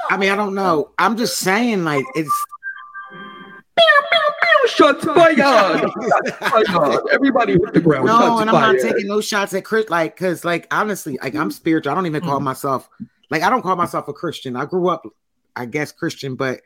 I 0.10 0.18
mean, 0.18 0.32
I 0.32 0.36
don't 0.36 0.56
know. 0.56 0.90
I'm 0.98 1.16
just 1.16 1.38
saying, 1.38 1.84
like 1.84 2.06
it's. 2.16 2.32
Shots 4.68 5.04
fired! 5.06 5.82
Everybody 7.12 7.54
hit 7.54 7.74
the 7.74 7.82
ground. 7.82 8.06
No, 8.08 8.20
Shots 8.20 8.42
and 8.42 8.50
I'm 8.50 8.62
not 8.62 8.76
taking 8.82 9.08
no 9.08 9.22
shots 9.22 9.54
at 9.54 9.66
Chris, 9.66 9.90
like, 9.90 10.16
cause, 10.16 10.46
like, 10.46 10.68
honestly, 10.72 11.18
like, 11.22 11.36
I'm 11.36 11.52
spiritual. 11.52 11.92
I 11.92 11.96
don't 11.96 12.06
even 12.06 12.22
call 12.22 12.40
Mm. 12.40 12.44
myself, 12.44 12.90
like, 13.30 13.42
I 13.44 13.50
don't 13.50 13.62
call 13.62 13.76
myself 13.76 14.08
a 14.08 14.14
Christian. 14.14 14.56
I 14.56 14.66
grew 14.66 14.88
up, 14.90 15.04
I 15.56 15.66
guess, 15.66 15.92
Christian, 15.92 16.36
but 16.36 16.62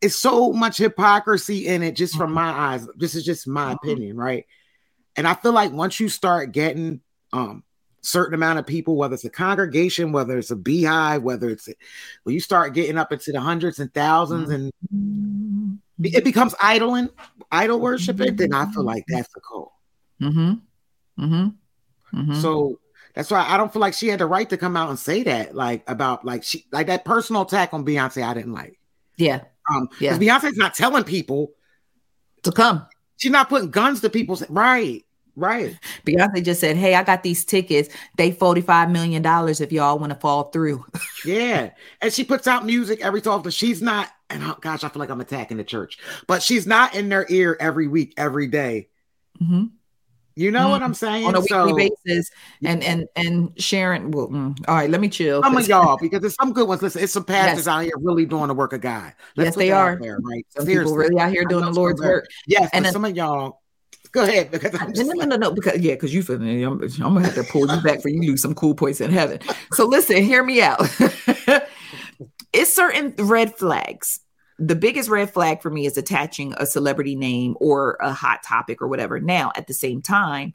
it's 0.00 0.16
so 0.16 0.52
much 0.52 0.78
hypocrisy 0.78 1.66
in 1.66 1.82
it, 1.82 1.96
just 1.96 2.16
from 2.16 2.32
my 2.32 2.50
eyes. 2.50 2.86
This 2.96 3.14
is 3.14 3.24
just 3.24 3.46
my 3.46 3.74
Mm-hmm. 3.74 3.88
opinion, 3.90 4.16
right? 4.16 4.46
And 5.16 5.28
I 5.28 5.34
feel 5.34 5.52
like 5.52 5.72
once 5.72 6.00
you 6.00 6.08
start 6.08 6.52
getting, 6.52 7.00
um, 7.32 7.62
certain 8.00 8.34
amount 8.34 8.58
of 8.58 8.66
people, 8.66 8.96
whether 8.96 9.14
it's 9.14 9.24
a 9.24 9.30
congregation, 9.30 10.12
whether 10.12 10.36
it's 10.36 10.50
a 10.50 10.56
beehive, 10.56 11.22
whether 11.22 11.48
it's 11.48 11.70
when 12.24 12.34
you 12.34 12.40
start 12.40 12.74
getting 12.74 12.98
up 12.98 13.12
into 13.12 13.32
the 13.32 13.40
hundreds 13.40 13.78
and 13.78 13.90
1000s 13.94 14.50
and 14.50 14.70
it 16.02 16.24
becomes 16.24 16.54
idling, 16.60 17.08
idol 17.52 17.80
worshiping, 17.80 18.36
then 18.36 18.52
I 18.52 18.70
feel 18.72 18.84
like 18.84 19.04
that's 19.08 19.28
a 19.36 19.40
call. 19.40 19.78
Mm-hmm. 20.20 20.54
Mm-hmm. 21.24 22.18
Mm-hmm. 22.18 22.40
So 22.40 22.80
that's 23.14 23.30
why 23.30 23.44
I 23.48 23.56
don't 23.56 23.72
feel 23.72 23.80
like 23.80 23.94
she 23.94 24.08
had 24.08 24.20
the 24.20 24.26
right 24.26 24.48
to 24.50 24.56
come 24.56 24.76
out 24.76 24.88
and 24.90 24.98
say 24.98 25.22
that, 25.24 25.54
like 25.54 25.88
about 25.88 26.24
like 26.24 26.42
she 26.42 26.66
like 26.72 26.88
that 26.88 27.04
personal 27.04 27.42
attack 27.42 27.72
on 27.72 27.84
Beyonce. 27.84 28.22
I 28.22 28.34
didn't 28.34 28.52
like. 28.52 28.78
yeah, 29.16 29.42
Um, 29.72 29.88
Yeah. 30.00 30.18
Beyonce's 30.18 30.56
not 30.56 30.74
telling 30.74 31.04
people 31.04 31.52
to 32.42 32.52
come. 32.52 32.86
She's 33.16 33.30
not 33.30 33.48
putting 33.48 33.70
guns 33.70 34.00
to 34.00 34.10
people's 34.10 34.48
right, 34.50 35.04
right. 35.36 35.78
Beyonce 36.04 36.44
just 36.44 36.60
said, 36.60 36.76
"Hey, 36.76 36.96
I 36.96 37.04
got 37.04 37.22
these 37.22 37.44
tickets. 37.44 37.88
They 38.16 38.32
forty 38.32 38.60
five 38.60 38.90
million 38.90 39.22
dollars 39.22 39.60
if 39.60 39.70
y'all 39.72 39.98
want 39.98 40.12
to 40.12 40.18
fall 40.18 40.44
through." 40.50 40.84
Yeah, 41.24 41.70
and 42.02 42.12
she 42.12 42.22
puts 42.22 42.46
out 42.46 42.66
music 42.66 43.00
every 43.00 43.22
so 43.22 43.32
often. 43.32 43.50
She's 43.50 43.80
not, 43.80 44.10
and 44.30 44.42
oh 44.42 44.56
gosh, 44.60 44.84
I 44.84 44.88
feel 44.88 45.00
like 45.00 45.10
I'm 45.10 45.20
attacking 45.20 45.56
the 45.58 45.64
church, 45.64 45.98
but 46.26 46.42
she's 46.42 46.66
not 46.66 46.94
in 46.94 47.08
their 47.08 47.26
ear 47.28 47.56
every 47.60 47.86
week, 47.88 48.14
every 48.16 48.46
day. 48.46 48.88
Mhm. 49.42 49.70
You 50.36 50.50
know 50.50 50.68
what 50.70 50.80
Mhm. 50.80 50.84
I'm 50.86 50.94
saying? 50.94 51.26
on 51.26 51.36
a 51.36 51.42
So- 51.42 51.66
weekly 51.66 51.92
basis, 52.06 52.28
and 52.64 52.82
and 52.82 53.06
and 53.14 53.52
Sharon. 53.56 54.10
Well, 54.10 54.28
mm, 54.28 54.56
all 54.66 54.74
right, 54.74 54.90
let 54.90 55.00
me 55.00 55.08
chill. 55.08 55.40
Some 55.44 55.56
of 55.56 55.68
y'all, 55.68 55.96
because 56.00 56.20
there's 56.22 56.34
some 56.34 56.52
good 56.52 56.66
ones. 56.66 56.82
Listen, 56.82 57.04
it's 57.04 57.12
some 57.12 57.22
pastors 57.24 57.58
Yes. 57.66 57.68
out 57.68 57.84
here 57.84 57.92
really 58.00 58.26
doing 58.26 58.48
the 58.48 58.54
work 58.54 58.72
of 58.72 58.80
God. 58.80 59.12
Yes, 59.36 59.54
they 59.54 59.70
are. 59.70 59.96
There, 60.00 60.18
right? 60.22 60.44
Some 60.56 60.66
people 60.66 60.94
really 60.96 61.20
out 61.20 61.30
here 61.30 61.44
doing 61.44 61.64
the 61.64 61.70
Lord's 61.70 62.00
work. 62.00 62.26
Yes, 62.48 62.68
And 62.72 62.84
then- 62.84 62.92
some 62.92 63.04
of 63.04 63.16
y'all. 63.16 63.60
Go 64.10 64.22
ahead, 64.22 64.52
because 64.52 64.72
I'm 64.80 64.92
No, 64.92 65.12
no, 65.12 65.24
no, 65.24 65.36
no, 65.36 65.50
because 65.50 65.80
yeah, 65.80 65.94
because 65.94 66.14
you 66.14 66.22
feel 66.22 66.38
me. 66.38 66.62
I'm, 66.62 66.80
I'm 66.82 66.88
gonna 67.14 67.22
have 67.22 67.34
to 67.34 67.42
pull 67.44 67.68
you 67.72 67.80
back 67.82 68.00
for 68.00 68.08
you 68.08 68.20
lose 68.22 68.42
some 68.42 68.54
cool 68.54 68.74
points 68.74 69.00
in 69.00 69.10
heaven. 69.10 69.40
So 69.72 69.86
listen, 69.86 70.22
hear 70.22 70.42
me 70.44 70.62
out. 70.62 70.80
it's 72.54 72.72
certain 72.72 73.14
red 73.18 73.56
flags. 73.56 74.20
The 74.58 74.76
biggest 74.76 75.08
red 75.08 75.32
flag 75.32 75.60
for 75.60 75.70
me 75.70 75.84
is 75.84 75.98
attaching 75.98 76.54
a 76.56 76.66
celebrity 76.66 77.16
name 77.16 77.56
or 77.60 77.98
a 78.00 78.12
hot 78.12 78.44
topic 78.44 78.80
or 78.80 78.86
whatever. 78.86 79.18
Now, 79.18 79.50
at 79.56 79.66
the 79.66 79.74
same 79.74 80.00
time, 80.00 80.54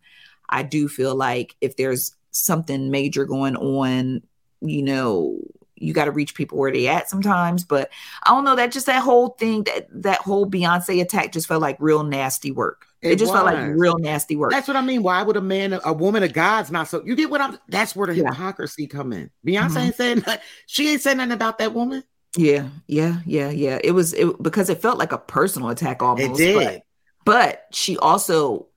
I 0.50 0.64
do 0.64 0.88
feel 0.88 1.16
like 1.16 1.56
if 1.60 1.76
there's 1.76 2.16
something 2.32 2.90
major 2.90 3.26
going 3.26 3.58
on, 3.58 4.22
you 4.62 4.82
know, 4.82 5.40
you 5.76 5.94
got 5.94 6.06
to 6.06 6.12
reach 6.12 6.36
people 6.36 6.58
where 6.58 6.72
they 6.72 6.88
at 6.88 7.10
sometimes. 7.10 7.66
But 7.66 7.90
I 8.24 8.30
don't 8.30 8.46
know 8.46 8.56
that 8.56 8.72
just 8.72 8.86
that 8.86 9.04
whole 9.04 9.30
thing 9.30 9.64
that 9.64 9.88
that 9.92 10.20
whole 10.20 10.50
Beyonce 10.50 11.02
attack 11.02 11.34
just 11.34 11.48
felt 11.48 11.62
like 11.62 11.78
real 11.80 12.04
nasty 12.04 12.52
work. 12.52 12.86
It, 13.02 13.12
It 13.12 13.20
just 13.20 13.32
felt 13.32 13.46
like 13.46 13.78
real 13.78 13.98
nasty 13.98 14.36
work. 14.36 14.52
That's 14.52 14.68
what 14.68 14.76
I 14.76 14.82
mean. 14.82 15.04
Why 15.04 15.24
would 15.24 15.38
a 15.38 15.42
man, 15.42 15.80
a 15.86 15.94
woman 15.94 16.22
of 16.22 16.34
God's 16.34 16.70
not 16.70 16.90
so? 16.90 17.02
You 17.06 17.16
get 17.16 17.30
what 17.30 17.40
I'm? 17.40 17.58
That's 17.70 17.96
where 17.96 18.08
the 18.08 18.16
Yeah. 18.16 18.30
hypocrisy 18.30 18.88
come 18.88 19.14
in. 19.14 19.30
Beyonce 19.46 19.70
Mhm. 19.70 19.78
ain't 19.78 19.96
saying. 19.96 20.24
She 20.68 20.92
ain't 20.92 21.02
saying 21.02 21.18
nothing 21.18 21.32
about 21.32 21.60
that 21.60 21.74
woman. 21.74 22.04
Yeah, 22.38 22.68
yeah, 22.88 23.22
yeah, 23.26 23.50
yeah. 23.50 23.80
It 23.84 23.92
was 23.92 24.14
it 24.14 24.42
because 24.44 24.70
it 24.70 24.82
felt 24.82 25.00
like 25.00 25.12
a 25.12 25.18
personal 25.18 25.70
attack 25.70 26.04
almost. 26.04 26.42
It 26.42 26.54
did. 26.54 26.56
But, 26.56 26.84
but 27.26 27.66
she 27.72 27.98
also 27.98 28.68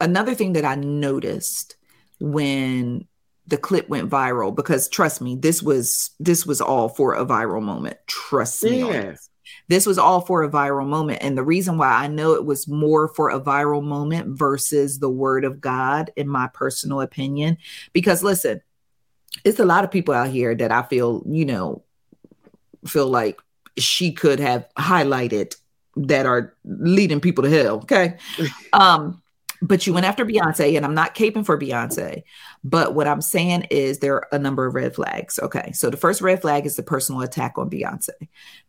another 0.00 0.34
thing 0.34 0.54
that 0.54 0.64
I 0.64 0.74
noticed 0.74 1.76
when 2.20 3.06
the 3.46 3.56
clip 3.56 3.88
went 3.88 4.10
viral 4.10 4.54
because 4.54 4.88
trust 4.88 5.20
me, 5.20 5.36
this 5.36 5.62
was 5.62 6.10
this 6.18 6.44
was 6.44 6.60
all 6.60 6.88
for 6.88 7.14
a 7.14 7.24
viral 7.24 7.62
moment. 7.62 7.98
Trust 8.06 8.64
me. 8.64 8.80
Yeah. 8.80 9.14
This. 9.68 9.86
Was 9.86 9.98
all 9.98 10.20
for 10.20 10.42
a 10.42 10.50
viral 10.50 10.86
moment. 10.86 11.18
And 11.22 11.36
the 11.36 11.42
reason 11.42 11.78
why 11.78 11.88
I 11.88 12.06
know 12.06 12.34
it 12.34 12.44
was 12.44 12.68
more 12.68 13.08
for 13.08 13.30
a 13.30 13.40
viral 13.40 13.82
moment 13.82 14.38
versus 14.38 14.98
the 14.98 15.10
word 15.10 15.44
of 15.44 15.60
God, 15.60 16.10
in 16.16 16.28
my 16.28 16.48
personal 16.48 17.00
opinion, 17.00 17.58
because 17.92 18.22
listen, 18.22 18.60
it's 19.44 19.58
a 19.58 19.64
lot 19.64 19.84
of 19.84 19.90
people 19.90 20.14
out 20.14 20.28
here 20.28 20.54
that 20.54 20.70
I 20.70 20.82
feel, 20.82 21.22
you 21.26 21.44
know, 21.44 21.82
feel 22.86 23.08
like 23.08 23.40
she 23.76 24.12
could 24.12 24.38
have 24.40 24.68
highlighted 24.78 25.56
that 25.96 26.26
are 26.26 26.54
leading 26.64 27.20
people 27.20 27.44
to 27.44 27.50
hell. 27.50 27.76
Okay. 27.78 28.16
Um, 28.72 29.22
but 29.66 29.86
you 29.86 29.94
went 29.94 30.04
after 30.06 30.26
Beyonce, 30.26 30.76
and 30.76 30.84
I'm 30.84 30.94
not 30.94 31.14
caping 31.14 31.46
for 31.46 31.58
Beyonce. 31.58 32.22
But 32.62 32.94
what 32.94 33.08
I'm 33.08 33.22
saying 33.22 33.68
is 33.70 33.98
there 33.98 34.16
are 34.16 34.28
a 34.30 34.38
number 34.38 34.66
of 34.66 34.74
red 34.74 34.94
flags. 34.94 35.38
Okay. 35.38 35.72
So 35.72 35.88
the 35.90 35.96
first 35.96 36.20
red 36.20 36.42
flag 36.42 36.66
is 36.66 36.76
the 36.76 36.82
personal 36.82 37.22
attack 37.22 37.54
on 37.56 37.70
Beyonce. 37.70 38.10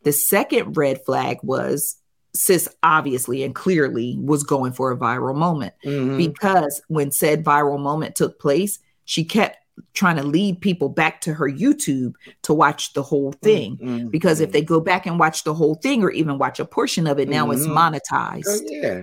The 0.04 0.12
second 0.12 0.76
red 0.76 1.04
flag 1.04 1.38
was 1.42 1.96
sis 2.34 2.68
obviously 2.82 3.42
and 3.42 3.54
clearly 3.54 4.16
was 4.20 4.42
going 4.42 4.72
for 4.72 4.90
a 4.90 4.96
viral 4.96 5.34
moment 5.34 5.72
Mhm. 5.86 6.18
because 6.18 6.82
when 6.88 7.10
said 7.10 7.42
viral 7.42 7.80
moment 7.80 8.14
took 8.14 8.38
place, 8.38 8.78
she 9.06 9.24
kept 9.24 9.56
trying 9.94 10.16
to 10.16 10.22
lead 10.22 10.60
people 10.60 10.88
back 10.90 11.20
to 11.22 11.32
her 11.34 11.50
YouTube 11.50 12.14
to 12.42 12.52
watch 12.54 12.92
the 12.94 13.02
whole 13.02 13.32
thing. 13.42 13.78
Mhm. 13.78 14.10
Because 14.10 14.40
if 14.40 14.52
they 14.52 14.62
go 14.62 14.80
back 14.80 15.06
and 15.06 15.18
watch 15.18 15.44
the 15.44 15.54
whole 15.54 15.74
thing 15.76 16.02
or 16.02 16.10
even 16.10 16.38
watch 16.38 16.60
a 16.60 16.64
portion 16.64 17.06
of 17.06 17.18
it, 17.18 17.28
now 17.28 17.50
it's 17.50 17.66
Mhm. 17.66 17.74
monetized 17.74 18.44
Oh, 18.48 18.60
yeah. 18.68 19.02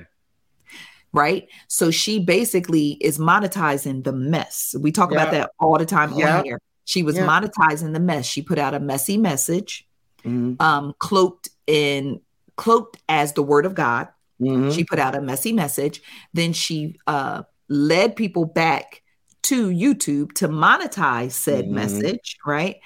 Right? 1.13 1.47
So 1.67 1.91
she 1.91 2.19
basically 2.19 2.97
is 2.99 3.19
monetizing 3.19 4.03
the 4.03 4.11
mess. 4.11 4.75
We 4.79 4.91
talk 4.91 5.11
about 5.11 5.31
that 5.31 5.51
all 5.59 5.77
the 5.77 5.85
time 5.85 6.13
Yeah. 6.13 6.39
on 6.39 6.43
here. 6.45 6.59
She 6.85 7.03
was 7.03 7.15
Yeah. 7.15 7.27
monetizing 7.27 7.93
the 7.93 7.99
mess. 7.99 8.25
She 8.25 8.41
put 8.41 8.57
out 8.57 8.73
a 8.73 8.79
messy 8.79 9.17
message, 9.17 9.87
Mhm. 10.25 10.59
um, 10.61 10.93
cloaked 10.99 11.49
in 11.67 12.19
cloaked 12.55 12.97
as 13.09 13.33
the 13.33 13.41
word 13.41 13.65
of 13.65 13.73
God. 13.73 14.09
Mhm. 14.39 14.71
She 14.73 14.83
put 14.83 14.99
out 14.99 15.15
a 15.15 15.21
messy 15.21 15.53
message. 15.53 16.01
Then 16.33 16.53
she 16.53 16.99
uh, 17.07 17.43
led 17.67 18.15
people 18.15 18.45
back 18.45 19.01
to 19.43 19.69
YouTube 19.69 20.33
to 20.33 20.47
monetize 20.47 21.31
said 21.31 21.65
Mhm. 21.65 21.71
message, 21.71 22.37
right? 22.45 22.77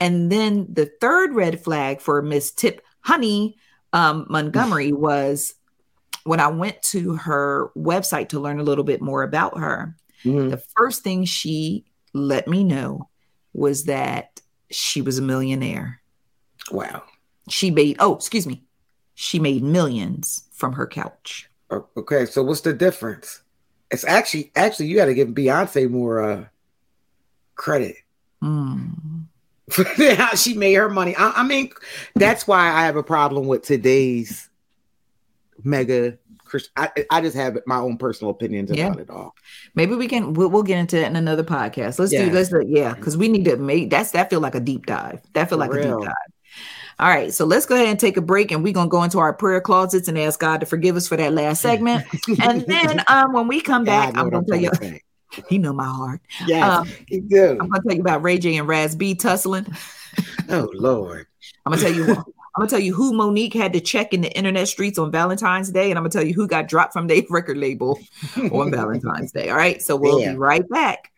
And 0.00 0.32
then 0.32 0.66
the 0.72 0.90
third 1.00 1.34
red 1.34 1.62
flag 1.62 2.00
for 2.00 2.22
Miss 2.22 2.50
Tip 2.50 2.80
Honey 3.02 3.56
um, 3.92 4.26
Montgomery 4.30 4.92
was 4.92 5.54
when 6.24 6.40
I 6.40 6.48
went 6.48 6.82
to 6.82 7.14
her 7.16 7.70
website 7.76 8.28
to 8.30 8.40
learn 8.40 8.60
a 8.60 8.64
little 8.64 8.84
bit 8.84 9.00
more 9.00 9.22
about 9.22 9.58
her. 9.58 9.96
Mhm. 10.24 10.50
The 10.50 10.62
first 10.76 11.02
thing 11.02 11.24
she 11.24 11.84
let 12.12 12.46
me 12.48 12.64
know 12.64 13.08
was 13.52 13.84
that 13.84 14.40
she 14.70 15.02
was 15.02 15.18
a 15.18 15.22
millionaire. 15.22 16.00
Wow. 16.70 17.02
She 17.48 17.70
made, 17.70 17.96
oh, 17.98 18.14
excuse 18.14 18.46
me, 18.46 18.64
she 19.14 19.38
made 19.38 19.62
millions 19.62 20.44
from 20.52 20.74
her 20.74 20.86
couch. 20.86 21.48
Okay, 21.96 22.26
so 22.26 22.42
what's 22.42 22.60
the 22.62 22.72
difference? 22.72 23.42
It's 23.90 24.04
actually 24.04 24.52
actually 24.56 24.86
you 24.86 24.96
got 24.96 25.06
to 25.06 25.14
give 25.14 25.28
Beyonce 25.28 25.88
more 25.88 26.20
uh 26.20 26.44
credit 27.54 27.96
for 29.70 29.84
how 30.14 30.34
she 30.34 30.54
made 30.54 30.74
her 30.74 30.88
money. 30.88 31.14
I, 31.16 31.30
I 31.36 31.42
mean, 31.44 31.70
that's 32.14 32.46
why 32.46 32.68
I 32.68 32.86
have 32.86 32.96
a 32.96 33.02
problem 33.02 33.46
with 33.46 33.62
today's 33.62 34.49
mega 35.64 36.18
Christian. 36.44 36.72
I, 36.76 36.90
I 37.10 37.20
just 37.20 37.36
have 37.36 37.58
my 37.66 37.76
own 37.78 37.96
personal 37.96 38.30
opinions 38.32 38.70
Yeah. 38.72 38.88
about 38.88 39.00
it 39.00 39.10
all. 39.10 39.34
Maybe 39.74 39.94
we 39.94 40.08
can 40.08 40.34
we'll, 40.34 40.48
we'll 40.50 40.62
get 40.64 40.78
into 40.78 40.96
that 40.96 41.06
in 41.06 41.16
another 41.16 41.44
podcast. 41.44 41.98
Let's 41.98 42.12
Yeah. 42.12 42.24
do 42.26 42.30
let's 42.32 42.48
do, 42.50 42.62
yeah, 42.66 42.94
because 42.94 43.16
we 43.16 43.28
need 43.28 43.44
to 43.46 43.56
make 43.56 43.90
that's 43.90 44.10
that 44.12 44.30
feel 44.30 44.40
like 44.40 44.54
a 44.54 44.60
deep 44.60 44.86
dive. 44.86 45.20
That 45.34 45.48
feel 45.48 45.58
For 45.58 45.66
like 45.68 45.70
a 45.72 45.82
deep 45.82 46.06
dive. 46.06 46.14
All 46.98 47.08
right, 47.08 47.32
so 47.32 47.46
let's 47.46 47.64
go 47.64 47.76
ahead 47.76 47.86
and 47.88 47.98
take 47.98 48.18
a 48.18 48.20
break, 48.20 48.50
and 48.52 48.62
we're 48.62 48.74
gonna 48.74 48.90
go 48.90 49.02
into 49.02 49.18
our 49.20 49.32
prayer 49.32 49.60
closets 49.62 50.06
and 50.08 50.18
ask 50.18 50.38
God 50.38 50.60
to 50.60 50.66
forgive 50.66 50.96
us 50.96 51.08
for 51.08 51.16
that 51.16 51.32
last 51.32 51.62
segment. 51.62 52.04
and 52.42 52.60
then 52.66 53.02
um, 53.08 53.32
when 53.32 53.48
we 53.48 53.60
come 53.62 53.84
back, 53.84 54.16
I'm 54.18 54.28
gonna 54.28 54.44
tell 54.46 54.60
you. 54.60 54.70
He 55.48 55.58
know 55.58 55.72
my 55.72 55.84
heart. 55.86 56.20
Yes, 56.48 56.64
Um, 56.80 56.88
you 57.08 57.20
do. 57.20 57.50
I'm 57.52 57.68
gonna 57.68 57.80
tell 57.86 57.94
you 57.94 58.00
about 58.00 58.20
Ray 58.24 58.36
J 58.38 58.56
and 58.56 58.66
Raz 58.66 58.96
B 58.96 59.14
tussling. 59.14 59.64
Oh 60.48 60.68
Lord. 60.74 61.28
I'm 61.64 61.70
gonna 61.70 61.80
tell 61.82 61.94
you. 61.94 62.24
I'm 62.56 62.62
gonna 62.62 62.70
tell 62.70 62.80
you 62.80 62.94
who 62.94 63.12
Monique 63.12 63.54
had 63.54 63.72
to 63.74 63.80
check 63.80 64.12
in 64.12 64.22
the 64.22 64.36
internet 64.36 64.66
streets 64.68 64.98
on 64.98 65.10
Valentine's 65.12 65.70
Day, 65.70 65.90
and 65.90 65.98
I'm 65.98 66.02
gonna 66.02 66.10
tell 66.10 66.24
you 66.26 66.34
who 66.34 66.48
got 66.48 66.66
dropped 66.68 66.92
from 66.92 67.06
their 67.06 67.22
record 67.30 67.56
label 67.58 67.98
on 68.52 68.70
Valentine's 68.72 69.30
Day. 69.32 69.50
All 69.50 69.56
right, 69.56 69.80
so 69.80 69.94
we'll 69.96 70.20
Yeah. 70.20 70.32
be 70.32 70.38
right 70.38 70.68
back. 70.68 71.12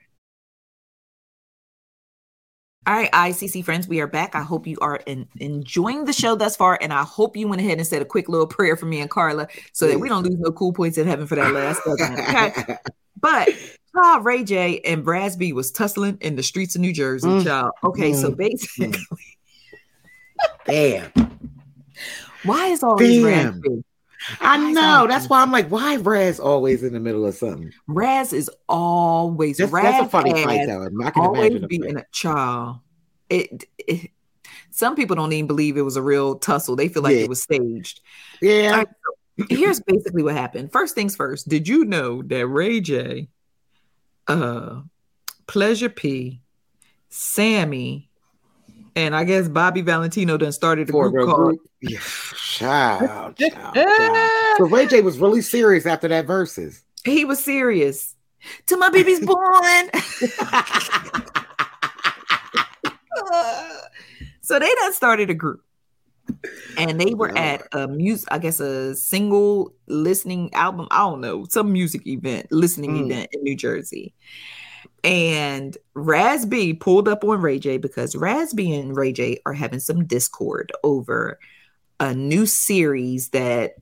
All 2.85 2.95
right, 2.95 3.11
ICC 3.13 3.65
friends, 3.65 3.87
we 3.87 4.01
are 4.01 4.09
back. 4.09 4.35
I 4.35 4.43
hope 4.43 4.67
you 4.67 4.77
are 4.81 5.01
en- 5.07 5.29
enjoying 5.39 6.05
the 6.05 6.13
show 6.13 6.35
thus 6.35 6.57
far, 6.57 6.77
and 6.83 6.93
I 6.93 7.05
hope 7.05 7.37
you 7.37 7.47
went 7.47 7.63
ahead 7.63 7.79
and 7.79 7.87
said 7.87 8.03
a 8.03 8.05
quick 8.05 8.29
little 8.29 8.47
prayer 8.47 8.77
for 8.77 8.87
me 8.87 9.01
and 9.01 9.09
Carla, 9.09 9.47
so 9.73 9.87
that 9.87 10.01
we 10.01 10.09
don't 10.09 10.25
lose 10.25 10.39
no 10.41 10.51
cool 10.51 10.73
points 10.73 10.99
in 10.99 11.07
heaven 11.07 11.29
for 11.29 11.37
that 11.37 11.53
last. 11.55 11.81
Okay, 11.87 12.77
but 13.21 13.49
child 13.95 14.25
Ray 14.25 14.43
J 14.43 14.81
and 14.81 15.07
Raz 15.07 15.37
B 15.37 15.53
was 15.53 15.71
tussling 15.71 16.19
in 16.23 16.35
the 16.35 16.43
streets 16.43 16.75
of 16.75 16.81
New 16.81 16.93
Jersey, 16.93 17.29
Mm. 17.29 17.45
child. 17.45 17.71
Okay, 17.85 18.13
so 18.15 18.33
Mm. 18.33 18.97
Damn. 20.67 21.11
why 22.45 22.67
is 22.69 22.83
all 22.83 22.97
Damn. 22.97 23.61
Raz? 23.61 23.83
I 24.41 24.73
know. 24.73 25.07
That's 25.09 25.29
why 25.29 25.43
I'm 25.43 25.51
like, 25.51 25.69
why 25.69 25.97
Raz 25.97 26.39
always 26.39 26.83
in 26.85 26.93
the 26.93 27.01
middle 27.01 27.27
of 27.27 27.35
something? 27.35 27.73
Raz 27.89 28.33
is 28.33 28.49
always 28.69 29.57
That's, 29.59 29.73
Raz 29.73 29.85
that's 29.85 30.07
a 30.07 30.09
funny 30.09 30.33
fight 30.45 30.67
though. 30.67 30.85
I 31.05 31.11
can 31.11 31.23
always 31.23 31.51
imagine. 31.51 31.65
a 31.65 31.69
be 31.69 31.79
fight. 31.79 31.91
in 31.91 31.97
a 31.99 32.05
child. 32.13 32.77
It, 33.29 33.65
it 33.79 34.11
some 34.71 34.95
people 34.97 35.17
don't 35.17 35.33
even 35.33 35.47
believe 35.49 35.77
it 35.77 35.83
was 35.83 35.97
a 35.97 36.03
real 36.03 36.37
tussle. 36.37 36.77
They 36.77 36.89
feel 36.89 37.03
like 37.03 37.17
Yeah. 37.17 37.23
it 37.23 37.29
was 37.29 37.43
staged. 37.43 38.01
Yeah. 38.41 38.71
All 38.71 38.77
right, 38.79 38.89
so 39.39 39.47
here's 39.51 39.81
basically 39.81 40.23
what 40.23 40.35
happened. 40.35 40.71
First 40.73 40.95
things 40.95 41.17
first. 41.17 41.49
Did 41.49 41.67
you 41.67 41.85
know 41.85 42.23
that 42.23 42.47
Ray 42.47 42.81
J, 42.81 43.29
uh, 44.29 44.83
Pleasure 45.47 45.89
P, 45.89 46.41
Sammie, 47.11 48.09
and 48.97 49.15
I 49.17 49.25
guess 49.25 49.49
Bobby 49.49 49.81
Valentino 49.83 50.37
done 50.37 50.53
started 50.53 50.89
a 50.89 50.93
For 50.93 51.11
group 51.11 51.27
real 51.27 51.35
called 51.35 51.49
group. 51.59 51.71
Yeah. 51.81 51.99
Child, 52.35 53.37
child, 53.39 53.75
child. 53.75 54.57
So 54.59 54.65
Ray 54.67 54.87
J 54.87 55.01
was 55.01 55.19
really 55.19 55.43
serious 55.43 55.87
after 55.87 56.09
that 56.09 56.27
verses. 56.27 56.83
He 57.05 57.25
was 57.25 57.43
serious. 57.43 58.15
Till 58.67 58.79
my 58.79 58.91
baby's 58.91 59.21
born. 59.27 59.39
so 64.43 64.59
they 64.59 64.73
done 64.75 64.93
started 64.93 65.31
a 65.31 65.35
group. 65.35 65.63
And 66.79 67.01
they 67.01 67.15
were 67.15 67.37
at 67.37 67.67
a 67.73 67.89
music, 67.89 68.29
I 68.31 68.39
guess 68.39 68.61
a 68.61 68.95
single 68.95 69.75
listening 69.87 70.53
album, 70.55 70.87
I 70.91 70.99
don't 70.99 71.21
know, 71.21 71.45
some 71.49 71.73
music 71.73 72.07
event, 72.07 72.47
listening 72.51 72.93
Mm. 72.93 73.07
event 73.11 73.29
in 73.33 73.43
New 73.43 73.57
Jersey. 73.57 74.15
And 75.05 75.77
Raz 75.95 76.47
B 76.47 76.75
pulled 76.75 77.09
up 77.09 77.25
on 77.25 77.41
Ray 77.41 77.59
J 77.59 77.77
because 77.79 78.15
Raz 78.15 78.53
B 78.55 78.73
and 78.75 78.97
Ray 78.97 79.13
J 79.13 79.41
are 79.45 79.53
having 79.53 79.81
some 79.81 80.05
discord 80.05 80.71
over 80.85 81.39
a 81.99 82.15
new 82.15 82.47
series 82.47 83.31
that 83.31 83.75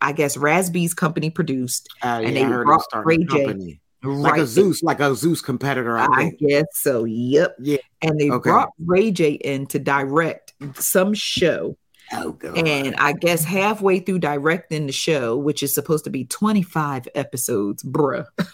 I 0.00 0.12
guess 0.12 0.36
Raz 0.36 0.70
B's 0.70 0.92
company 0.92 1.30
produced. 1.30 1.88
Oh, 2.02 2.08
and 2.08 2.36
yeah, 2.36 2.48
they 2.48 2.64
brought 2.64 2.84
Ray 3.04 3.18
J 3.18 3.44
company. 3.44 3.80
Like 4.02 4.32
right 4.34 4.42
a 4.42 4.46
Zeus, 4.46 4.82
like 4.82 5.00
a 5.00 5.14
Zeus 5.14 5.40
competitor, 5.40 5.98
I 5.98 6.06
I 6.10 6.32
guess 6.38 6.66
so. 6.72 7.04
Yep. 7.04 7.56
Yeah. 7.60 7.78
And 8.02 8.18
they 8.20 8.30
Okay. 8.30 8.50
brought 8.50 8.70
Ray 8.84 9.10
J 9.10 9.32
in 9.32 9.66
to 9.68 9.78
direct 9.78 10.52
some 10.74 11.14
show. 11.14 11.76
Oh 12.12 12.32
god. 12.32 12.56
And 12.58 12.94
I 12.96 13.12
guess 13.12 13.44
halfway 13.44 13.98
through 13.98 14.20
directing 14.20 14.86
the 14.86 14.92
show, 14.92 15.36
which 15.36 15.62
is 15.62 15.74
supposed 15.74 16.04
to 16.04 16.10
be 16.10 16.24
25 16.24 17.08
episodes, 17.14 17.82
bruh. 17.82 18.26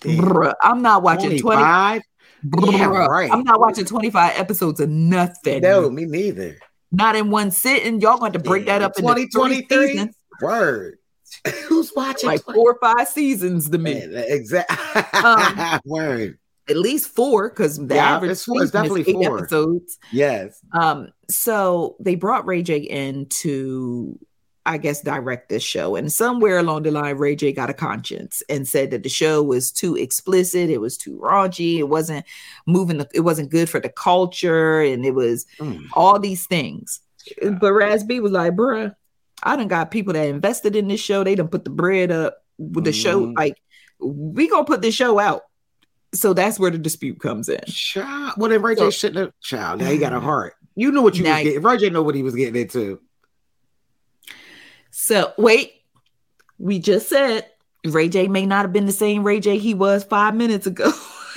bruh. 0.00 0.54
I'm 0.62 0.82
not 0.82 1.02
watching 1.02 1.30
20. 1.38 1.40
25? 1.40 2.02
Yeah, 2.42 2.50
Bruh, 2.88 3.08
right. 3.08 3.30
I'm 3.32 3.42
not 3.42 3.58
watching 3.58 3.86
25 3.86 4.32
episodes 4.38 4.78
of 4.80 4.90
nothing. 4.90 5.62
No, 5.62 5.88
me 5.88 6.04
neither. 6.04 6.58
Not 6.92 7.16
in 7.16 7.30
one 7.30 7.50
sitting. 7.50 8.00
Y'all 8.02 8.18
going 8.18 8.32
to 8.32 8.38
break 8.38 8.66
that 8.66 8.82
up 8.82 8.94
three 8.94 9.02
2023? 9.02 9.86
seasons, 9.88 10.14
Word. 10.42 10.98
Who's 11.68 11.90
watching? 11.96 12.28
like 12.28 12.42
four 12.42 12.72
or 12.72 12.78
five 12.80 13.08
seasons 13.08 13.70
to 13.70 13.78
me. 13.78 13.92
Exactly. 13.94 15.02
Um, 15.22 15.80
Word. 15.86 16.38
At 16.68 16.76
least 16.76 17.08
four, 17.10 17.48
because 17.50 17.76
the 17.78 17.94
Yeah, 17.94 18.16
average 18.16 18.30
it's 18.32 18.44
four- 18.44 18.62
it's 18.62 18.72
season 18.72 18.84
is 18.84 18.90
definitely 18.92 19.20
eight 19.22 19.26
four. 19.26 19.38
episodes. 19.38 19.98
Yes. 20.12 20.60
Um, 20.72 21.08
so 21.30 21.96
they 22.00 22.14
brought 22.14 22.46
Ray 22.46 22.62
J 22.62 22.78
in 22.78 23.26
to, 23.40 24.18
I 24.66 24.78
guess, 24.78 25.02
direct 25.02 25.50
this 25.50 25.62
show. 25.62 25.94
And 25.94 26.10
somewhere 26.10 26.58
along 26.58 26.84
the 26.84 26.90
line, 26.90 27.16
Ray 27.18 27.36
J 27.36 27.52
got 27.52 27.68
a 27.68 27.74
conscience 27.74 28.42
and 28.48 28.66
said 28.66 28.90
that 28.92 29.02
the 29.02 29.08
show 29.10 29.42
was 29.42 29.70
too 29.70 29.94
explicit, 29.96 30.70
it 30.70 30.80
was 30.80 30.96
too 30.96 31.18
raunchy, 31.22 31.78
it 31.78 31.88
wasn't 31.88 32.24
moving, 32.66 32.96
the, 32.96 33.08
it 33.12 33.20
wasn't 33.20 33.50
good 33.50 33.68
for 33.68 33.78
the 33.78 33.90
culture, 33.90 34.80
and 34.80 35.04
it 35.04 35.14
was 35.14 35.44
Mm. 35.60 35.84
all 35.92 36.18
these 36.18 36.46
things. 36.46 37.00
But 37.60 37.72
Raz 37.74 38.04
B 38.04 38.20
was 38.20 38.32
like, 38.32 38.52
bruh, 38.54 38.94
I 39.42 39.56
done 39.56 39.68
got 39.68 39.90
people 39.90 40.14
that 40.14 40.28
invested 40.28 40.76
in 40.76 40.88
this 40.88 41.00
show. 41.00 41.24
They 41.24 41.34
done 41.34 41.48
put 41.48 41.64
the 41.64 41.70
bread 41.70 42.10
up 42.10 42.38
with 42.58 42.84
the 42.84 42.92
show. 42.92 43.26
Mhm. 43.26 43.36
Like, 43.36 43.56
we 44.00 44.48
gonna 44.48 44.64
put 44.64 44.80
this 44.82 44.94
show 44.94 45.18
out. 45.18 45.42
So 46.14 46.32
that's 46.32 46.58
where 46.58 46.70
the 46.70 46.78
dispute 46.78 47.20
comes 47.20 47.48
in. 47.48 47.60
Child. 47.66 48.34
Well, 48.38 48.48
then 48.50 48.62
Ray 48.62 48.76
J 48.76 48.80
So- 48.82 48.90
shouldn't 48.90 49.18
have. 49.18 49.32
Child. 49.42 49.80
Now 49.80 49.90
he 49.90 49.98
got 49.98 50.12
a 50.14 50.20
heart. 50.30 50.54
You 50.76 50.90
knew 50.90 51.02
what 51.02 51.16
you 51.16 51.24
Now- 51.24 51.34
was 51.34 51.42
getting. 51.44 51.62
Ray 51.62 51.76
J 51.76 51.90
know 51.90 52.02
what 52.02 52.14
he 52.14 52.22
was 52.22 52.34
getting 52.34 52.60
into. 52.60 53.00
So 55.04 55.34
wait, 55.36 55.82
we 56.58 56.78
just 56.78 57.10
said 57.10 57.44
Ray 57.84 58.08
J 58.08 58.26
may 58.26 58.46
not 58.46 58.62
have 58.62 58.72
been 58.72 58.86
the 58.86 58.92
same 58.92 59.22
Ray 59.22 59.38
J 59.38 59.58
he 59.58 59.74
was 59.74 60.02
five 60.02 60.34
minutes 60.34 60.66
ago. 60.66 60.90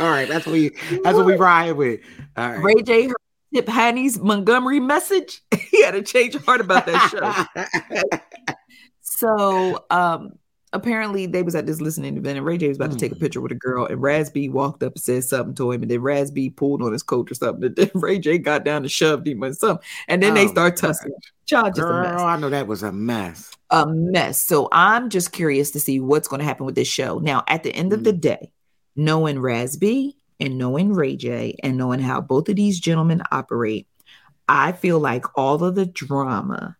All 0.00 0.08
right, 0.08 0.26
that's 0.26 0.46
what 0.46 0.52
we 0.52 0.70
that's 1.04 1.18
what 1.18 1.26
we 1.26 1.36
ride 1.36 1.72
with. 1.72 2.00
All 2.34 2.48
right. 2.48 2.64
Ray 2.64 2.82
J 2.82 3.08
heard 3.08 3.16
Tiphani's 3.54 4.18
Montgomery 4.18 4.80
message. 4.80 5.42
he 5.70 5.84
had 5.84 5.94
a 5.94 6.00
change 6.00 6.34
of 6.34 6.46
heart 6.46 6.62
about 6.62 6.86
that 6.86 7.10
show. 7.10 8.18
so 9.02 9.84
um 9.90 10.38
apparently 10.72 11.26
they 11.26 11.42
was 11.42 11.54
at 11.54 11.66
this 11.66 11.80
listening 11.80 12.16
event 12.16 12.36
and 12.38 12.46
Ray 12.46 12.58
J 12.58 12.68
was 12.68 12.76
about 12.76 12.90
to 12.90 12.96
take 12.96 13.12
a 13.12 13.16
Mm. 13.16 13.20
picture 13.20 13.40
with 13.40 13.52
a 13.52 13.56
girl 13.56 13.86
and 13.86 14.02
Raz 14.02 14.30
B 14.30 14.48
walked 14.48 14.82
up 14.82 14.94
and 14.94 15.02
said 15.02 15.24
something 15.24 15.54
to 15.56 15.72
him 15.72 15.82
and 15.82 15.90
then 15.90 16.00
Raz 16.02 16.30
B 16.30 16.50
pulled 16.50 16.82
on 16.82 16.92
his 16.92 17.02
coat 17.02 17.30
or 17.30 17.34
something 17.34 17.64
and 17.64 17.76
then 17.76 17.90
Ray 17.94 18.18
J 18.18 18.38
got 18.38 18.64
down 18.64 18.82
and 18.82 18.90
shoved 18.90 19.26
him 19.26 19.42
or 19.44 19.52
something 19.52 19.84
and 20.08 20.22
then 20.22 20.34
they 20.34 20.44
Oh, 20.44 20.48
start 20.48 20.76
tussling. 20.76 21.14
Child 21.46 21.74
just 21.74 21.90
a 21.90 21.94
Girl, 21.94 22.02
mess. 22.02 22.22
I 22.22 22.36
know 22.36 22.50
that 22.50 22.66
was 22.66 22.82
a 22.82 22.92
mess. 22.92 23.56
A 23.70 23.86
mess. 23.86 24.44
So 24.46 24.68
I'm 24.72 25.10
just 25.10 25.32
curious 25.32 25.70
to 25.72 25.80
see 25.80 26.00
what's 26.00 26.28
going 26.28 26.40
to 26.40 26.46
happen 26.46 26.64
with 26.66 26.74
this 26.74 26.88
show. 26.88 27.18
Now, 27.18 27.44
at 27.48 27.62
the 27.62 27.74
end 27.74 27.92
of 27.92 28.00
Mm. 28.00 28.04
the 28.04 28.12
day, 28.14 28.52
knowing 28.96 29.38
Raz 29.40 29.76
B 29.76 30.16
and 30.40 30.56
knowing 30.58 30.92
Ray 30.94 31.16
J 31.16 31.56
and 31.62 31.76
knowing 31.76 32.00
how 32.00 32.20
both 32.22 32.48
of 32.48 32.56
these 32.56 32.80
gentlemen 32.80 33.22
operate, 33.30 33.86
I 34.48 34.72
feel 34.72 34.98
like 35.00 35.26
all 35.36 35.62
of 35.62 35.74
the 35.74 35.84
drama 35.84 36.77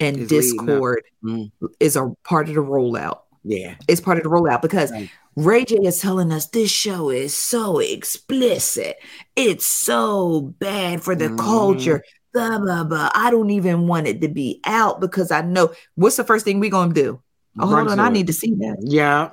and 0.00 0.16
Is 0.18 0.28
discord 0.28 1.02
Mm. 1.24 1.50
is 1.80 1.96
a 1.96 2.12
part 2.24 2.48
of 2.48 2.54
the 2.54 2.60
rollout. 2.62 3.20
Yeah. 3.44 3.74
It's 3.88 4.00
part 4.00 4.18
of 4.18 4.24
the 4.24 4.30
rollout 4.30 4.62
because 4.62 4.90
Right. 4.92 5.10
Ray 5.36 5.64
J 5.64 5.76
is 5.84 6.00
telling 6.00 6.32
us 6.32 6.46
this 6.46 6.70
show 6.70 7.10
is 7.10 7.34
so 7.34 7.78
explicit. 7.78 8.96
It's 9.36 9.66
so 9.66 10.54
bad 10.58 11.02
for 11.02 11.14
the 11.14 11.28
Mhm. 11.28 11.38
culture. 11.38 12.02
Blah, 12.34 12.58
blah, 12.58 12.84
blah. 12.84 13.10
I 13.14 13.30
don't 13.30 13.50
even 13.50 13.86
want 13.86 14.06
it 14.06 14.20
to 14.20 14.28
be 14.28 14.60
out 14.64 15.00
because 15.00 15.30
I 15.30 15.40
know 15.42 15.70
what's 15.94 16.16
the 16.16 16.24
first 16.24 16.44
thing 16.44 16.60
we're 16.60 16.70
gonna 16.70 16.92
do? 16.92 17.20
Oh, 17.58 17.70
Run 17.70 17.86
hold 17.86 17.92
on, 17.92 18.00
I 18.00 18.08
it. 18.08 18.12
need 18.12 18.26
to 18.26 18.32
see 18.32 18.54
that. 18.58 18.76
Yeah. 18.80 19.30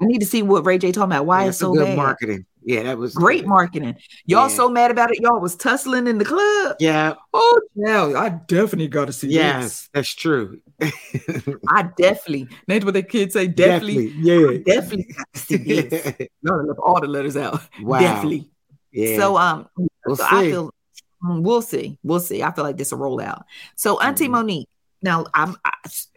I 0.00 0.04
need 0.04 0.18
to 0.20 0.26
see 0.26 0.42
what 0.42 0.66
Ray 0.66 0.78
J 0.78 0.92
talking 0.92 1.12
about. 1.12 1.26
Why 1.26 1.42
Yeah, 1.44 1.48
it's 1.48 1.58
so 1.58 1.72
good 1.72 1.84
bad. 1.86 1.96
marketing. 1.96 2.44
Yeah, 2.66 2.82
that 2.82 2.98
was 2.98 3.14
Great 3.14 3.46
marketing. 3.46 3.94
Y'all 4.24 4.48
Yeah. 4.48 4.56
so 4.56 4.68
mad 4.68 4.90
about 4.90 5.12
it. 5.12 5.20
Y'all 5.20 5.38
was 5.40 5.54
tussling 5.54 6.08
in 6.08 6.18
the 6.18 6.24
club. 6.24 6.74
Yeah. 6.80 7.14
Oh, 7.32 7.60
yeah. 7.76 8.12
I 8.16 8.28
definitely 8.48 8.88
got 8.88 9.04
to 9.04 9.12
see 9.12 9.28
Yes, 9.28 9.88
that's 9.94 10.12
true. 10.12 10.60
I 10.82 11.88
definitely. 11.96 12.48
That's 12.66 12.84
what 12.84 12.94
the 12.94 13.04
kids 13.04 13.34
say. 13.34 13.46
Definitely. 13.46 14.12
Yeah. 14.18 14.58
Definitely 14.66 15.14
got 15.16 15.26
to 15.32 15.38
see 15.38 15.56
this. 15.58 16.12
Y'all 16.42 16.66
left 16.66 16.80
all 16.80 17.00
the 17.00 17.06
letters 17.06 17.36
out. 17.36 17.60
Wow. 17.80 18.00
Definitely. 18.00 18.50
Yeah. 18.90 19.16
So 19.16 19.36
um, 19.38 19.68
We'll 20.04 20.16
so 20.16 20.24
I 20.28 20.42
see. 20.42 20.50
feel 20.50 20.74
mm, 21.22 21.42
we'll 21.42 21.62
see, 21.62 21.98
we'll 22.02 22.18
see. 22.20 22.42
I 22.42 22.50
feel 22.52 22.64
like 22.64 22.76
this 22.78 22.90
will 22.90 22.98
roll 22.98 23.20
out. 23.20 23.44
So 23.76 24.00
Auntie 24.00 24.24
Mm-hmm. 24.26 24.34
Mo'Nique. 24.34 24.66
Now 25.02 25.26
I'm 25.34 25.56
I, 25.64 25.70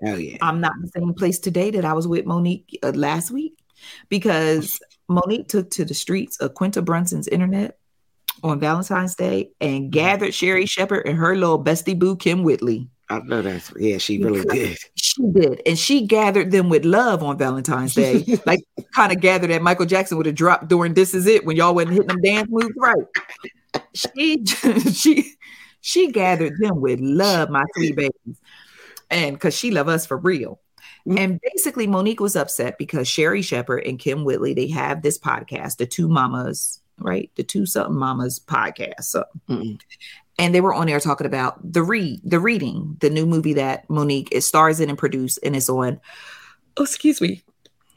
Oh 0.05 0.15
yeah. 0.15 0.38
I'm 0.41 0.61
not 0.61 0.73
in 0.77 0.81
the 0.81 0.91
same 0.99 1.13
place 1.13 1.38
today 1.38 1.69
that 1.71 1.85
I 1.85 1.93
was 1.93 2.07
with 2.07 2.26
Mo'Nique 2.26 2.80
uh, 2.81 2.89
last 2.95 3.30
week 3.30 3.53
because 4.09 4.80
Mo'Nique 5.10 5.48
took 5.48 5.69
to 5.72 5.86
the 5.86 5.94
streets 5.94 6.38
of 6.38 6.53
Quinta 6.53 6.81
Brunson's 6.81 7.27
internet 7.27 7.77
on 8.44 8.60
Valentine's 8.60 9.15
Day 9.15 9.52
and 9.60 9.86
mm. 9.86 9.90
gathered 9.91 10.34
Sherri 10.34 10.65
Shepherd 10.65 11.06
and 11.06 11.18
her 11.18 11.36
little 11.36 11.61
bestie 11.61 11.98
boo 11.98 12.15
Kym 12.15 12.44
Whitley. 12.44 12.90
I 13.11 13.19
know 13.19 13.41
that's 13.41 13.73
yeah, 13.76 13.98
she 13.98 14.23
really 14.23 14.45
did. 14.45 14.77
She 14.95 15.23
did, 15.31 15.64
and 15.65 15.80
she 15.80 16.06
gathered 16.06 16.52
them 16.52 16.69
with 16.69 16.86
love 16.86 17.23
on 17.23 17.40
Valentine's 17.40 17.95
Day, 17.95 18.23
like 18.45 18.60
kind 18.94 19.11
of 19.11 19.19
gathered 19.19 19.49
that 19.49 19.64
Michael 19.64 19.88
Jackson 19.88 20.18
would 20.18 20.27
have 20.27 20.36
dropped 20.36 20.68
during 20.68 20.94
"This 20.94 21.15
Is 21.15 21.26
It" 21.26 21.44
when 21.44 21.57
y'all 21.57 21.73
wasn't 21.73 21.94
hitting 21.94 22.07
them 22.07 22.22
dance 22.22 22.48
moves 22.52 22.76
right. 22.77 23.84
She 23.95 24.45
she 24.94 25.34
she 25.81 26.11
gathered 26.11 26.53
them 26.60 26.81
with 26.81 26.99
love, 26.99 27.49
my 27.49 27.64
three 27.76 27.94
babies, 27.94 28.40
and 29.10 29.36
because 29.36 29.57
she 29.57 29.72
love 29.72 29.88
us 29.88 30.06
for 30.06 30.18
real. 30.18 30.60
Mm-hmm. 31.07 31.17
And 31.17 31.41
basically, 31.41 31.88
Mo'Nique 31.88 32.19
was 32.19 32.35
upset 32.35 32.77
because 32.77 33.07
Sherri 33.07 33.41
Shepherd 33.41 33.84
and 33.85 33.99
Kym 33.99 34.23
Whitley 34.23 34.53
they 34.53 34.67
have 34.67 35.01
this 35.01 35.17
podcast, 35.17 35.77
the 35.77 35.85
Two 35.85 36.07
Mamas, 36.07 36.81
right? 36.99 37.31
The 37.35 37.43
Two 37.43 37.65
Something 37.65 37.97
Mamas 37.97 38.39
podcast. 38.39 39.03
So 39.03 39.23
Mm-mm. 39.49 39.80
and 40.38 40.53
they 40.55 40.61
were 40.61 40.73
on 40.73 40.88
there 40.88 40.99
talking 40.99 41.27
about 41.27 41.59
the 41.73 41.84
read 41.84 42.19
the 42.23 42.39
reading 42.39 42.97
the 42.99 43.09
new 43.09 43.26
movie 43.26 43.53
that 43.53 43.88
Mo'Nique 43.89 44.31
is 44.31 44.47
stars 44.47 44.80
in 44.80 44.89
and 44.89 44.97
produced 44.97 45.39
and 45.43 45.55
it's 45.55 45.69
on 45.69 45.99
oh 46.77 46.84
excuse 46.84 47.21
me 47.21 47.43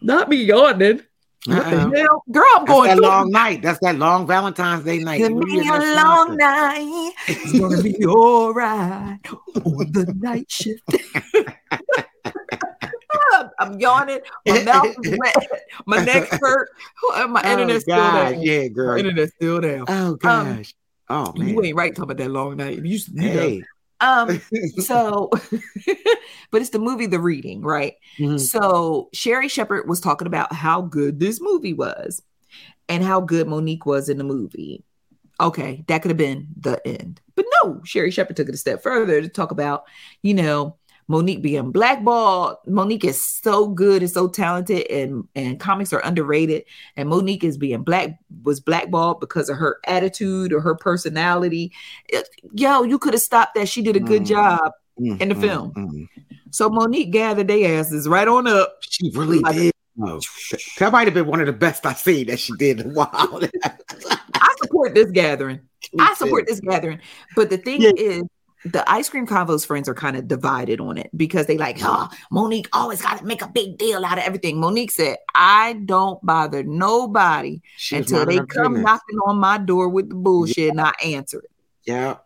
not 0.00 0.28
me 0.28 0.36
yawning 0.36 1.00
Uh-uh. 1.48 1.86
girl 2.30 2.44
i'm 2.56 2.64
That's 2.64 2.68
going 2.68 2.88
that 2.88 3.00
long 3.00 3.30
night. 3.30 3.62
That's 3.62 3.78
that 3.80 3.96
long 3.96 4.26
Valentine's 4.28 4.84
Day 4.84 4.98
night. 4.98 5.18
Give 5.18 5.32
me 5.32 5.68
a 5.68 5.72
long 5.72 6.36
night. 6.36 7.12
It's 7.26 7.58
gonna 7.58 7.82
be 7.82 8.04
all 8.06 8.54
right 8.54 9.18
on 9.64 9.92
the 9.92 10.14
night 10.18 10.50
shift. 10.50 10.82
I'm 13.62 13.78
yawning. 13.80 14.20
My 14.46 14.62
mouth 14.64 14.94
is 15.04 15.18
wet. 15.18 15.36
My 15.86 16.04
neck 16.04 16.28
hurt. 16.30 16.68
My 17.28 17.42
Oh, 17.44 17.52
internet's 17.52 17.82
still 17.84 17.96
God. 17.96 18.30
down. 18.32 18.42
Yeah, 18.42 18.62
My 18.62 18.68
girl. 18.68 18.98
internet's 18.98 19.32
still 19.34 19.60
down. 19.60 19.84
Oh 19.88 20.14
gosh. 20.16 20.74
oh 21.08 21.32
man. 21.36 21.48
You 21.48 21.62
ain't 21.64 21.76
right 21.76 21.94
talking 21.94 22.10
about 22.10 22.22
that 22.22 22.30
long 22.30 22.56
night. 22.56 22.84
You, 22.84 22.98
you 22.98 23.00
know. 23.14 23.22
hey. 23.22 23.62
Um, 24.00 24.40
so, 24.80 25.30
but 26.50 26.60
it's 26.60 26.70
the 26.70 26.78
movie 26.80 27.06
The 27.06 27.20
Reading, 27.20 27.62
right? 27.62 27.94
Mhm. 28.18 28.40
So 28.40 29.08
Sherri 29.12 29.48
Shepherd 29.48 29.88
was 29.88 30.00
talking 30.00 30.26
about 30.26 30.52
how 30.52 30.82
good 30.82 31.20
this 31.20 31.40
movie 31.40 31.72
was 31.74 32.20
and 32.88 33.02
how 33.04 33.20
good 33.20 33.46
Mo'Nique 33.46 33.86
was 33.86 34.08
in 34.08 34.18
the 34.18 34.24
movie. 34.24 34.84
Okay, 35.40 35.84
that 35.88 36.02
could 36.02 36.10
have 36.10 36.18
been 36.18 36.48
the 36.58 36.80
end. 36.86 37.20
But 37.34 37.46
no, 37.62 37.80
Sherri 37.84 38.10
Shepherd 38.10 38.36
took 38.36 38.48
it 38.48 38.54
a 38.54 38.58
step 38.58 38.82
further 38.82 39.20
to 39.22 39.28
talk 39.28 39.50
about, 39.50 39.84
you 40.22 40.34
know, 40.34 40.76
Mo'Nique 41.12 41.42
being 41.42 41.70
blackballed. 41.70 42.56
Mo'Nique 42.66 43.04
is 43.04 43.22
so 43.22 43.68
good 43.68 44.00
and 44.02 44.10
so 44.10 44.28
talented, 44.28 44.90
and 44.90 45.28
and 45.34 45.60
comics 45.60 45.92
are 45.92 46.00
underrated. 46.00 46.64
And 46.96 47.10
Mo'Nique 47.10 47.44
is 47.44 47.58
being 47.58 47.82
black 47.82 48.18
was 48.44 48.60
blackballed 48.60 49.20
because 49.20 49.50
of 49.50 49.58
her 49.58 49.78
attitude 49.86 50.52
or 50.54 50.60
her 50.62 50.74
personality. 50.74 51.70
It- 52.08 52.28
yo, 52.54 52.82
you 52.82 52.98
could 52.98 53.12
have 53.12 53.22
stopped 53.22 53.54
that. 53.56 53.68
She 53.68 53.82
did 53.82 53.94
a 53.96 54.00
good 54.00 54.22
Mm. 54.22 54.26
job 54.26 54.72
Mm, 54.98 55.20
in 55.20 55.28
the 55.28 55.34
mm, 55.34 55.40
film. 55.40 55.72
mm. 55.74 56.08
So 56.50 56.70
Mo'Nique 56.70 57.10
gathered 57.12 57.48
their 57.48 57.78
asses 57.78 58.08
right 58.08 58.26
on 58.28 58.46
up. 58.46 58.78
She 58.80 59.10
really 59.14 59.40
Like- 59.40 59.56
did. 59.56 59.72
Oh, 60.02 60.18
that 60.78 60.90
might 60.90 61.06
have 61.06 61.12
been 61.12 61.26
one 61.26 61.40
of 61.40 61.46
the 61.46 61.52
best 61.52 61.84
I've 61.84 61.98
seen 61.98 62.28
that 62.28 62.38
she 62.40 62.54
did 62.58 62.80
in 62.80 62.90
a 62.92 62.94
while. 62.94 63.42
I 63.62 64.54
support 64.62 64.94
this 64.94 65.10
gathering. 65.10 65.60
I 66.00 66.14
support 66.14 66.46
this 66.46 66.60
gathering. 66.60 66.98
But 67.36 67.50
the 67.50 67.58
thing 67.58 67.82
Yeah. 67.82 67.90
is, 67.98 68.22
the 68.64 68.88
ice 68.90 69.08
cream 69.08 69.26
convos 69.26 69.66
friends 69.66 69.88
are 69.88 69.94
kind 69.94 70.16
of 70.16 70.28
divided 70.28 70.80
on 70.80 70.98
it 70.98 71.10
because 71.16 71.46
they 71.46 71.58
like, 71.58 71.78
oh, 71.82 72.08
Mo'Nique 72.30 72.68
always 72.72 73.02
got 73.02 73.18
to 73.18 73.24
make 73.24 73.42
a 73.42 73.48
big 73.48 73.76
deal 73.78 74.04
out 74.04 74.18
of 74.18 74.24
everything. 74.24 74.58
Mo'Nique 74.60 74.90
said, 74.90 75.16
I 75.34 75.74
don't 75.84 76.24
bother 76.24 76.62
nobody 76.62 77.60
She 77.76 77.96
was 77.96 78.10
until 78.10 78.26
they 78.26 78.38
come 78.46 78.82
knocking 78.82 79.18
on 79.26 79.38
my 79.38 79.58
door 79.58 79.88
with 79.88 80.08
the 80.08 80.14
bullshit 80.14 80.70
and 80.70 80.80
I 80.80 80.92
answer 81.04 81.40
it. 81.40 81.50
Yeah. 81.84 82.16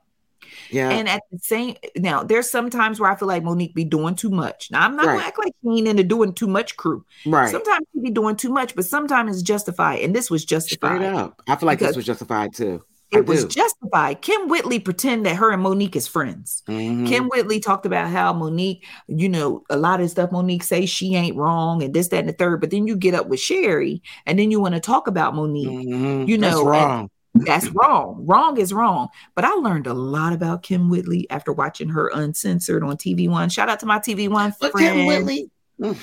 Yeah. 0.71 0.91
And 0.91 1.09
at 1.09 1.23
the 1.31 1.39
same 1.39 1.77
now, 1.97 2.23
there's 2.23 2.51
some 2.51 2.71
times 2.71 3.01
where 3.01 3.11
I 3.11 3.17
feel 3.17 3.29
like 3.29 3.43
Mo'Nique 3.43 3.75
be 3.75 3.85
doing 3.85 4.15
too 4.15 4.31
much. 4.31 4.71
Now 4.71 4.85
I'm 4.85 4.97
not 4.97 5.07
gonna 5.07 5.23
act 5.23 5.39
like 5.39 5.55
she 5.63 5.71
ain't 5.71 5.89
into 5.89 6.03
doing 6.03 6.35
too 6.35 6.47
much 6.47 6.77
crew. 6.77 7.05
right. 7.25 7.51
Sometimes 7.51 7.87
she 7.93 8.01
be 8.01 8.11
doing 8.11 8.37
too 8.37 8.51
much, 8.51 8.75
but 8.75 8.85
sometimes 8.85 9.33
it's 9.33 9.43
justified. 9.43 10.01
And 10.01 10.15
this 10.15 10.31
was 10.31 10.45
justified. 10.45 10.97
Straight 10.97 11.15
up. 11.15 11.43
I 11.49 11.57
feel 11.57 11.67
like 11.67 11.79
this 11.79 11.97
was 11.97 12.05
justified 12.05 12.55
too. 12.55 12.83
I 13.17 13.21
was 13.21 13.45
do. 13.45 13.49
justified. 13.61 14.23
Kym 14.23 14.49
Whitley 14.49 14.79
pretend 14.79 15.27
that 15.27 15.37
her 15.37 15.51
and 15.51 15.63
Mo'Nique 15.63 15.97
is 15.97 16.07
friends. 16.07 16.63
Mhm. 16.69 17.09
Kym 17.09 17.29
Whitley 17.31 17.61
talked 17.61 17.87
about 17.87 18.09
how 18.09 18.33
Mo'Nique, 18.33 18.81
you 19.09 19.29
know, 19.29 19.63
a 19.71 19.77
lot 19.77 20.01
of 20.01 20.11
stuff 20.11 20.31
Mo'Nique 20.31 20.63
say 20.63 20.87
she 20.87 21.15
ain't 21.15 21.37
wrong 21.37 21.83
and 21.83 21.93
this, 21.95 22.09
that, 22.09 22.21
and 22.21 22.29
the 22.29 22.33
third. 22.33 22.61
But 22.61 22.71
then 22.71 22.87
you 22.87 22.97
get 22.97 23.15
up 23.15 23.29
with 23.29 23.41
Sherri 23.41 24.03
and 24.27 24.39
then 24.39 24.51
you 24.51 24.61
want 24.61 24.75
to 24.75 24.81
talk 24.81 25.07
about 25.07 25.35
Mo'Nique. 25.35 25.87
Mhm. 25.87 26.29
You 26.29 26.39
know, 26.39 26.61
and 26.61 26.69
wrong. 26.71 27.11
That's 27.35 27.69
wrong. 27.69 28.25
Wrong 28.27 28.57
is 28.57 28.73
wrong. 28.73 29.09
But 29.35 29.45
I 29.45 29.53
learned 29.53 29.87
a 29.87 29.95
lot 29.95 30.33
about 30.33 30.63
Kym 30.63 30.89
Whitley 30.89 31.29
after 31.31 31.53
watching 31.53 31.91
her 31.91 32.09
uncensored 32.15 32.83
on 32.83 32.97
TV 32.97 33.29
One. 33.29 33.51
Shout 33.51 33.69
out 33.69 33.81
to 33.81 33.87
my 33.87 33.99
TV 33.99 34.29
One 34.29 34.55
But 34.59 34.73
friend. 34.73 35.01
Kym 35.01 35.07
Whitley, 35.07 35.51
mm, 35.81 35.97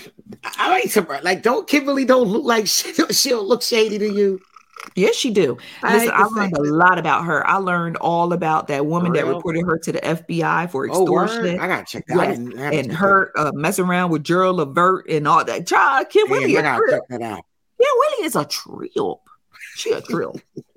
I 0.60 0.80
ain't 0.82 0.92
surprised. 0.92 1.24
Like, 1.24 1.42
don't 1.42 1.68
Kimberly 1.68 2.06
don't 2.06 2.28
look 2.28 2.44
like 2.44 2.68
she, 2.68 2.94
she'll 3.12 3.44
look 3.44 3.64
shady 3.64 3.98
to 3.98 4.08
you. 4.14 4.40
Yes, 4.96 5.16
she 5.16 5.32
do. 5.32 5.58
I 5.82 5.94
Listen, 5.94 6.10
hate 6.10 6.22
I 6.22 6.26
learned 6.28 6.58
a 6.58 6.62
lot 6.64 7.00
about 7.00 7.26
her. 7.26 7.46
I 7.48 7.58
learned 7.58 7.98
all 7.98 8.34
about 8.34 8.68
that 8.68 8.86
woman 8.86 9.14
that 9.14 9.26
reported 9.26 9.66
her 9.66 9.78
to 9.80 9.92
the 9.94 10.00
FBI 10.00 10.70
for 10.70 10.88
Oh, 10.92 11.04
extortion. 11.04 11.60
I 11.60 11.68
gotta 11.68 11.86
check 11.86 12.06
that. 12.08 12.18
I 12.20 12.26
Yes, 12.34 12.38
gotta 12.40 12.78
and 12.78 12.92
her 12.92 13.32
uh, 13.38 13.52
messing 13.54 13.86
around 13.86 14.12
with 14.12 14.24
Gerald 14.24 14.58
Levert 14.58 15.10
and 15.10 15.28
all 15.28 15.44
that. 15.46 15.66
Child, 15.68 16.10
Kim 16.10 16.28
Damn, 16.28 16.44
I 16.58 16.62
gotta 16.62 16.88
check 16.90 17.02
that 17.10 17.22
out. 17.22 17.44
Kym 17.80 17.86
Whitley 17.98 18.26
is 18.26 18.36
a 18.36 18.46
trip. 18.46 18.92
She 19.76 19.92
a 19.92 20.02
trip. 20.02 20.32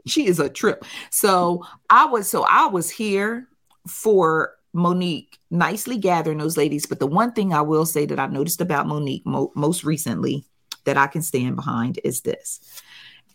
she 0.06 0.27
is 0.27 0.40
a 0.40 0.48
trip. 0.48 0.85
So 1.10 1.64
I 1.90 2.06
was 2.06 2.28
so 2.28 2.44
I 2.44 2.66
was 2.66 2.90
here 2.90 3.48
for 3.86 4.52
Mo'Nique 4.74 5.39
nicely 5.51 5.98
gathering 5.98 6.39
those 6.39 6.56
ladies. 6.56 6.86
But 6.86 7.01
the 7.01 7.06
one 7.06 7.32
thing 7.32 7.52
I 7.52 7.60
will 7.62 7.86
say 7.86 8.06
that 8.06 8.18
I 8.18 8.27
noticed 8.27 8.60
about 8.60 8.86
Mo'Nique 8.86 9.27
mo- 9.27 9.52
most 9.55 9.85
recently 9.85 10.44
that 10.85 10.97
I 10.97 11.06
can 11.06 11.23
stand 11.23 11.56
behind 11.56 11.98
is 12.05 12.20
this. 12.23 12.60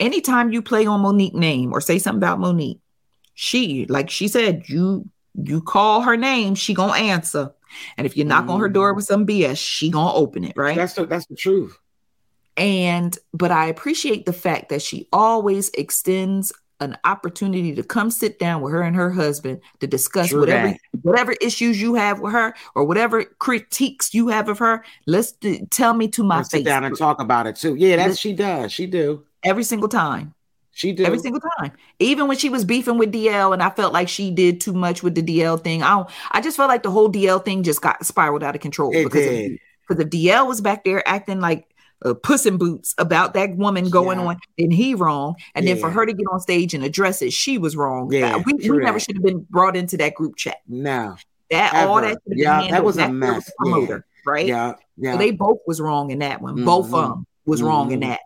Anytime 0.01 0.51
you 0.51 0.61
play 0.61 0.85
on 0.85 1.01
Mo'Nique 1.01 1.35
name 1.35 1.71
or 1.71 1.79
say 1.79 1.99
something 1.99 2.17
about 2.17 2.39
Mo'Nique, 2.39 2.79
she 3.35 3.85
like 3.85 4.09
she 4.09 4.27
said, 4.27 4.67
you 4.67 5.09
You 5.35 5.61
call 5.61 6.01
her 6.01 6.17
name, 6.17 6.55
she 6.55 6.73
gonna 6.73 6.99
answer. 6.99 7.53
And 7.97 8.05
if 8.05 8.17
you 8.17 8.25
knock 8.25 8.49
on 8.49 8.59
her 8.59 8.65
mm-hmm. 8.65 8.73
door 8.73 8.93
with 8.93 9.05
some 9.05 9.25
BS, 9.25 9.57
she 9.57 9.89
gonna 9.89 10.13
open 10.13 10.43
it, 10.43 10.57
right? 10.57 10.75
That's 10.75 10.93
the 10.93 11.05
that's 11.05 11.25
the 11.27 11.35
truth. 11.35 11.77
And 12.57 13.17
but 13.33 13.51
I 13.51 13.67
appreciate 13.67 14.25
the 14.25 14.33
fact 14.33 14.69
that 14.69 14.81
she 14.81 15.07
always 15.13 15.69
extends 15.69 16.51
an 16.81 16.97
opportunity 17.05 17.75
to 17.75 17.83
come 17.83 18.09
sit 18.09 18.39
down 18.39 18.61
with 18.61 18.73
her 18.73 18.81
and 18.81 18.95
her 18.95 19.11
husband 19.11 19.61
to 19.79 19.87
discuss 19.87 20.29
True 20.29 20.39
whatever 20.41 20.67
that. 20.69 20.79
whatever 21.03 21.33
issues 21.33 21.79
you 21.79 21.93
have 21.93 22.19
with 22.19 22.33
her 22.33 22.55
or 22.75 22.83
whatever 22.83 23.23
critiques 23.23 24.13
you 24.13 24.27
have 24.29 24.49
of 24.49 24.59
her. 24.59 24.83
Let's 25.05 25.33
tell 25.69 25.93
me 25.93 26.07
to 26.09 26.23
my 26.23 26.37
Let's 26.37 26.49
face 26.49 26.59
sit 26.61 26.65
down 26.65 26.83
and 26.83 26.97
talk 26.97 27.21
about 27.21 27.47
it 27.47 27.55
too. 27.55 27.75
Yeah, 27.75 27.95
that's 27.97 28.17
she 28.17 28.33
does. 28.33 28.73
She 28.73 28.87
do. 28.87 29.23
Every 29.43 29.63
single 29.63 29.89
time. 29.89 30.33
She 30.73 30.93
did 30.93 31.05
Every 31.05 31.19
single 31.19 31.41
time. 31.59 31.73
Even 31.99 32.29
when 32.29 32.37
she 32.37 32.47
was 32.49 32.63
beefing 32.63 32.97
with 32.97 33.11
DL 33.11 33.51
and 33.53 33.61
I 33.61 33.69
felt 33.71 33.91
like 33.91 34.07
she 34.07 34.31
did 34.31 34.61
too 34.61 34.71
much 34.73 35.03
with 35.03 35.15
the 35.15 35.21
DL 35.21 35.61
thing. 35.61 35.83
I 35.83 35.89
don't, 35.97 36.09
I 36.31 36.39
just 36.39 36.55
felt 36.55 36.69
like 36.69 36.81
the 36.83 36.91
whole 36.91 37.11
DL 37.11 37.43
thing 37.43 37.63
just 37.63 37.81
got 37.81 38.05
spiraled 38.05 38.41
out 38.41 38.55
of 38.55 38.61
control 38.61 38.91
It 38.95 39.03
because 39.03 39.25
did. 39.25 39.51
If, 39.51 39.59
because 39.87 40.03
if 40.05 40.09
DL 40.09 40.47
was 40.47 40.61
back 40.61 40.85
there 40.85 41.05
acting 41.05 41.41
like 41.41 41.67
uh, 42.05 42.13
puss 42.13 42.45
in 42.45 42.57
boots 42.57 42.95
about 42.97 43.33
that 43.33 43.55
woman 43.57 43.89
going 43.89 44.17
Yeah. 44.19 44.27
on, 44.27 44.37
then 44.57 44.71
he 44.71 44.95
wrong. 44.95 45.35
And 45.55 45.67
then 45.67 45.77
for 45.77 45.89
her 45.91 46.05
to 46.05 46.13
get 46.13 46.25
on 46.31 46.39
stage 46.39 46.73
and 46.73 46.85
address 46.85 47.21
it, 47.21 47.33
she 47.33 47.57
was 47.57 47.75
wrong. 47.75 48.09
Yeah, 48.13 48.37
Uh, 48.37 48.43
we, 48.45 48.53
we 48.69 48.77
never 48.77 48.97
should 48.99 49.17
have 49.17 49.23
been 49.25 49.45
brought 49.49 49.75
into 49.75 49.97
that 49.97 50.13
group 50.15 50.37
chat. 50.37 50.61
No. 50.69 51.17
That 51.49 51.73
all 51.85 51.99
that 51.99 52.17
Yeah, 52.27 52.65
that 52.71 52.85
was 52.85 52.95
a 52.95 52.99
back 52.99 53.07
there 53.09 53.19
with 53.19 53.19
mess. 53.19 53.51
promoter, 53.57 54.05
right? 54.25 54.45
Yeah. 54.47 54.75
Yeah. 54.95 55.11
So 55.13 55.17
they 55.17 55.31
both 55.31 55.59
was 55.67 55.81
wrong 55.81 56.11
in 56.11 56.19
that 56.19 56.41
one. 56.41 56.63
Both 56.63 56.85
of 56.87 56.91
Mhm. 56.93 57.09
them 57.09 57.27
was 57.51 57.61
wrong 57.61 57.91
in 57.91 57.99
Mhm. 57.99 58.07
that. 58.09 58.19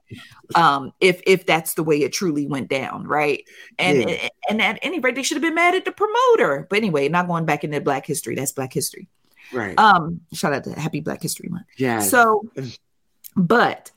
Um, 0.61 0.93
if 1.01 1.21
if 1.25 1.45
that's 1.45 1.73
the 1.73 1.83
way 1.83 1.97
it 2.03 2.13
truly 2.13 2.45
went 2.47 2.69
down, 2.69 3.05
right? 3.05 3.43
And 3.77 4.09
Yeah. 4.09 4.29
and 4.49 4.61
at 4.61 4.79
any 4.81 4.99
rate, 4.99 5.15
they 5.15 5.23
should 5.23 5.35
have 5.35 5.41
been 5.41 5.55
mad 5.55 5.75
at 5.75 5.83
the 5.83 5.91
promoter. 5.91 6.65
But 6.69 6.77
anyway, 6.77 7.09
not 7.09 7.27
going 7.27 7.45
back 7.45 7.63
into 7.65 7.81
Black 7.81 8.05
History. 8.05 8.35
That's 8.35 8.53
Black 8.53 8.71
History. 8.71 9.07
right. 9.53 9.77
Um, 9.77 10.21
shout 10.33 10.53
out 10.53 10.63
to 10.63 10.71
Happy 10.79 11.01
Black 11.01 11.21
History 11.21 11.49
Month. 11.49 11.65
yeah. 11.77 11.99
So, 11.99 12.49
but 13.35 13.91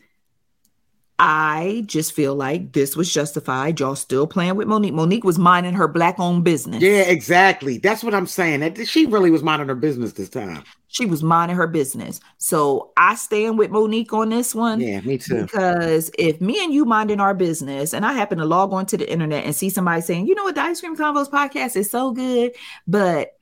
I 1.20 1.82
just 1.86 2.12
feel 2.12 2.36
like 2.36 2.72
this 2.74 2.96
was 2.96 3.12
justified. 3.12 3.80
Y'all 3.80 3.96
still 3.96 4.26
playing 4.28 4.54
with 4.54 4.68
Mo'Nique. 4.68 4.92
Mo'Nique 4.92 5.24
was 5.24 5.38
minding 5.38 5.74
her 5.74 5.88
black 5.88 6.20
owned 6.20 6.44
business. 6.44 6.80
yeah, 6.80 7.00
exactly. 7.00 7.78
That's 7.78 8.04
what 8.04 8.14
I'm 8.14 8.26
saying. 8.26 8.60
That 8.60 8.86
she 8.86 9.04
really 9.06 9.30
was 9.32 9.42
minding 9.42 9.66
her 9.66 9.74
business 9.74 10.12
this 10.12 10.28
time. 10.28 10.62
She 10.86 11.06
was 11.06 11.22
minding 11.22 11.56
her 11.56 11.66
business. 11.66 12.20
So 12.38 12.92
I 12.96 13.16
stand 13.16 13.58
with 13.58 13.70
Mo'Nique 13.70 14.12
on 14.12 14.28
this 14.28 14.54
one. 14.54 14.80
Yeah, 14.80 15.00
me 15.00 15.18
too. 15.18 15.42
Because 15.42 16.10
if 16.18 16.40
me 16.40 16.62
and 16.62 16.72
you 16.72 16.84
minding 16.84 17.18
our 17.18 17.34
business, 17.34 17.92
and 17.92 18.06
I 18.06 18.12
happen 18.12 18.38
to 18.38 18.44
log 18.44 18.72
onto 18.72 18.96
the 18.96 19.10
internet 19.10 19.44
and 19.44 19.54
see 19.54 19.70
somebody 19.70 20.02
saying, 20.02 20.28
you 20.28 20.36
know 20.36 20.44
what, 20.44 20.54
the 20.54 20.62
Ice 20.62 20.80
Cream 20.80 20.96
Convos 20.96 21.28
podcast 21.28 21.74
is 21.74 21.90
so 21.90 22.12
good, 22.12 22.52
but 22.86 23.36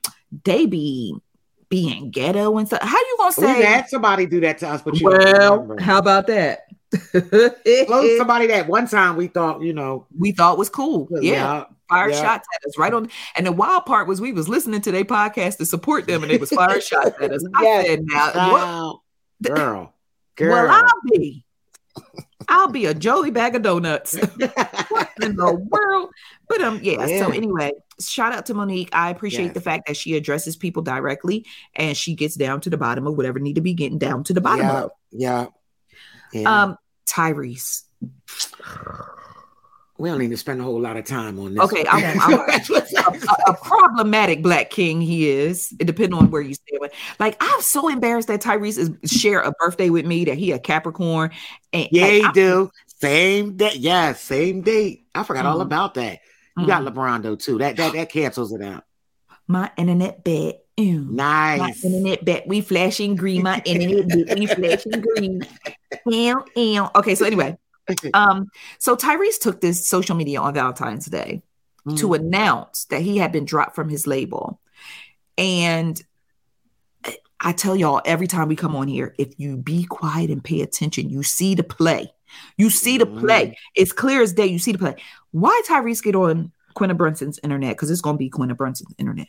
they 0.45 0.65
be 0.65 1.15
being 1.69 2.09
ghetto 2.09 2.57
and 2.57 2.67
stuff. 2.67 2.81
How 2.81 2.97
you 2.97 3.15
gonna 3.19 3.31
say? 3.33 3.59
We 3.59 3.65
had 3.65 3.87
somebody 3.87 4.25
do 4.25 4.39
that 4.41 4.57
to 4.59 4.69
us, 4.69 4.81
but 4.81 4.99
you 4.99 5.09
don't 5.09 5.67
well, 5.67 5.77
how 5.79 5.97
about 5.99 6.27
that? 6.27 6.61
Close 6.91 7.51
somebody 8.17 8.47
that 8.47 8.67
one 8.67 8.87
time 8.87 9.15
we 9.15 9.27
thought, 9.27 9.61
you 9.61 9.73
know, 9.73 10.05
we 10.17 10.31
thought 10.31 10.57
was 10.57 10.69
cool. 10.69 11.07
Yeah. 11.11 11.19
yeah, 11.21 11.63
Fire 11.89 12.09
yeah. 12.09 12.21
shots 12.21 12.47
at 12.55 12.67
us 12.67 12.77
right 12.77 12.93
on, 12.93 13.09
and 13.35 13.45
the 13.45 13.51
wild 13.51 13.85
part 13.85 14.07
was 14.07 14.21
we 14.21 14.31
was 14.33 14.47
listening 14.49 14.81
to 14.81 14.91
their 14.91 15.05
podcast 15.05 15.57
to 15.57 15.65
support 15.65 16.07
them, 16.07 16.23
and 16.23 16.31
they 16.31 16.37
was 16.37 16.49
fire 16.49 16.79
shots 16.81 17.15
at 17.21 17.31
us. 17.31 17.43
I 17.55 17.63
Yes. 17.63 17.87
said, 17.87 17.99
"Now, 18.05 18.25
what 18.27 18.51
Wow. 18.53 19.01
girl, 19.43 19.93
girl. 20.35 20.51
Well, 20.51 20.69
I'll 20.71 21.01
be. 21.11 21.43
I'll 22.49 22.69
be 22.69 22.85
a 22.85 22.93
Joey 22.93 23.31
bag 23.31 23.55
of 23.55 23.63
donuts. 23.63 24.15
what 24.15 25.09
in 25.21 25.35
the 25.35 25.53
world? 25.69 26.09
But 26.47 26.61
um, 26.61 26.79
yeah, 26.81 27.05
So 27.19 27.31
anyway, 27.31 27.73
shout 27.99 28.31
out 28.31 28.45
to 28.45 28.53
Mo'Nique. 28.53 28.87
I 28.93 29.09
appreciate 29.09 29.45
Yes. 29.45 29.53
the 29.55 29.59
fact 29.61 29.87
that 29.87 29.97
she 29.97 30.15
addresses 30.15 30.55
people 30.55 30.81
directly 30.81 31.45
and 31.75 31.97
she 31.97 32.15
gets 32.15 32.35
down 32.35 32.61
to 32.61 32.69
the 32.69 32.77
bottom 32.77 33.05
of 33.05 33.17
whatever 33.17 33.39
need 33.39 33.55
to 33.55 33.61
be 33.61 33.73
getting 33.73 33.97
down 33.97 34.23
to 34.25 34.33
the 34.33 34.39
bottom 34.39 34.65
yeah, 34.65 34.81
of. 34.83 34.91
yeah, 35.11 35.45
yeah. 36.33 36.63
Um, 36.63 36.77
Tyrese. 37.09 37.83
we 39.97 40.09
don't 40.09 40.19
need 40.19 40.29
to 40.29 40.37
spend 40.37 40.61
a 40.61 40.63
whole 40.63 40.79
lot 40.79 40.97
of 40.97 41.05
time 41.05 41.39
on 41.39 41.55
this. 41.55 41.63
Okay, 41.63 41.83
I 41.89 42.01
won't. 42.29 42.49
I 42.49 42.61
won't. 42.69 43.23
a, 43.23 43.51
a 43.51 43.53
problematic 43.55 44.43
black 44.43 44.69
king 44.69 45.01
he 45.01 45.29
is. 45.29 45.73
It 45.79 45.85
depends 45.85 46.15
on 46.15 46.29
where 46.29 46.41
you 46.41 46.53
stay 46.53 46.77
with. 46.79 46.91
Like 47.19 47.35
I'm 47.39 47.61
so 47.61 47.87
embarrassed 47.87 48.27
that 48.27 48.41
Tyrese 48.41 48.77
is 48.77 49.11
share 49.11 49.41
a 49.41 49.51
birthday 49.53 49.89
with 49.89 50.05
me. 50.05 50.25
That 50.25 50.37
he 50.37 50.51
a 50.51 50.59
Capricorn. 50.59 51.31
And 51.73 51.87
yeah, 51.91 52.03
like, 52.03 52.11
he 52.13 52.23
I'm- 52.23 52.33
do. 52.33 52.71
Same 52.99 53.57
date. 53.57 53.75
Yeah, 53.77 54.13
same 54.13 54.61
date. 54.61 55.05
I 55.13 55.23
forgot 55.23 55.45
all 55.45 55.59
Mhm. 55.59 55.63
about 55.63 55.93
that. 55.95 56.19
You 56.57 56.65
got 56.65 56.81
LeBron 56.81 57.21
though 57.21 57.35
too. 57.35 57.59
That 57.59 57.77
that 57.77 57.93
that 57.93 58.09
cancels 58.09 58.51
it 58.51 58.63
out. 58.63 58.83
My 59.47 59.71
internet 59.77 60.23
bed. 60.23 60.55
Ew. 60.77 61.01
My 61.09 61.57
Nice. 61.57 61.83
internet 61.83 62.23
bet 62.23 62.47
we 62.47 62.61
flashing 62.61 63.15
green. 63.15 63.41
My 63.43 63.61
internet 63.65 64.07
bet 64.07 64.37
we 64.37 64.45
flashing 64.45 65.01
green. 65.01 65.41
Ew, 66.05 66.43
ew. 66.55 66.87
Okay, 66.95 67.15
so 67.15 67.25
anyway, 67.25 67.57
um, 68.13 68.47
so 68.77 68.95
Tyrese 68.95 69.39
took 69.39 69.61
this 69.61 69.87
social 69.87 70.15
media 70.15 70.39
on 70.39 70.53
Valentine's 70.53 71.05
Day 71.05 71.41
to 71.95 72.13
announce 72.13 72.85
that 72.85 73.01
he 73.01 73.17
had 73.17 73.31
been 73.31 73.45
dropped 73.45 73.73
from 73.73 73.87
his 73.87 74.05
label, 74.05 74.59
and 75.37 76.01
I 77.39 77.53
tell 77.53 77.75
y'all 77.75 78.01
every 78.03 78.27
time 78.27 78.49
we 78.49 78.55
come 78.55 78.75
on 78.75 78.87
here, 78.87 79.15
if 79.17 79.33
you 79.37 79.57
be 79.57 79.85
quiet 79.85 80.29
and 80.29 80.43
pay 80.43 80.61
attention, 80.61 81.09
you 81.09 81.23
see 81.23 81.55
the 81.55 81.63
play. 81.63 82.11
You 82.57 82.69
see 82.69 82.97
the 82.97 83.05
play. 83.05 83.57
It's 83.75 83.93
clear 83.93 84.21
as 84.21 84.33
day. 84.33 84.47
You 84.47 84.59
see 84.59 84.73
the 84.73 84.79
play. 84.79 84.95
Why 85.31 85.61
Tyrese 85.67 86.03
get 86.03 86.15
on 86.15 86.51
Quinta 86.73 86.93
Brunson's 86.95 87.39
internet? 87.41 87.75
Because 87.75 87.89
it's 87.89 88.01
gonna 88.01 88.17
be 88.17 88.29
Quinta 88.29 88.55
Brunson's 88.55 88.93
internet. 88.97 89.27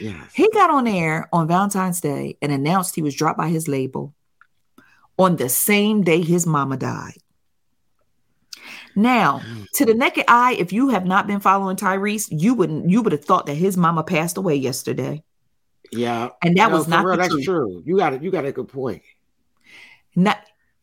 Yes. 0.00 0.32
He 0.34 0.48
got 0.50 0.70
on 0.70 0.86
air 0.86 1.28
on 1.32 1.46
Valentine's 1.48 2.00
Day 2.00 2.36
and 2.40 2.50
announced 2.50 2.94
he 2.94 3.02
was 3.02 3.14
dropped 3.14 3.38
by 3.38 3.48
his 3.48 3.68
label 3.68 4.14
on 5.18 5.36
the 5.36 5.48
same 5.48 6.02
day 6.02 6.22
his 6.22 6.46
mama 6.46 6.76
died. 6.76 7.18
Now, 8.96 9.40
mm. 9.40 9.66
to 9.74 9.84
the 9.84 9.94
naked 9.94 10.24
eye, 10.26 10.56
if 10.58 10.72
you 10.72 10.88
have 10.88 11.06
not 11.06 11.26
been 11.26 11.40
following 11.40 11.76
Tyrese, 11.76 12.28
you 12.30 12.54
wouldn't 12.54 12.90
you 12.90 13.02
would 13.02 13.12
have 13.12 13.24
thought 13.24 13.46
that 13.46 13.54
his 13.54 13.76
mama 13.76 14.02
passed 14.02 14.36
away 14.36 14.56
yesterday. 14.56 15.22
Yeah. 15.92 16.30
And 16.42 16.56
that 16.56 16.70
No, 16.70 16.76
was 16.76 16.88
not 16.88 17.04
real, 17.04 17.16
that's 17.16 17.32
truth. 17.32 17.44
true. 17.44 17.82
You 17.84 17.96
got 17.96 18.14
it. 18.14 18.22
You 18.22 18.30
got 18.30 18.44
a 18.44 18.52
good 18.52 18.68
point. 18.68 19.02
Not 20.16 20.38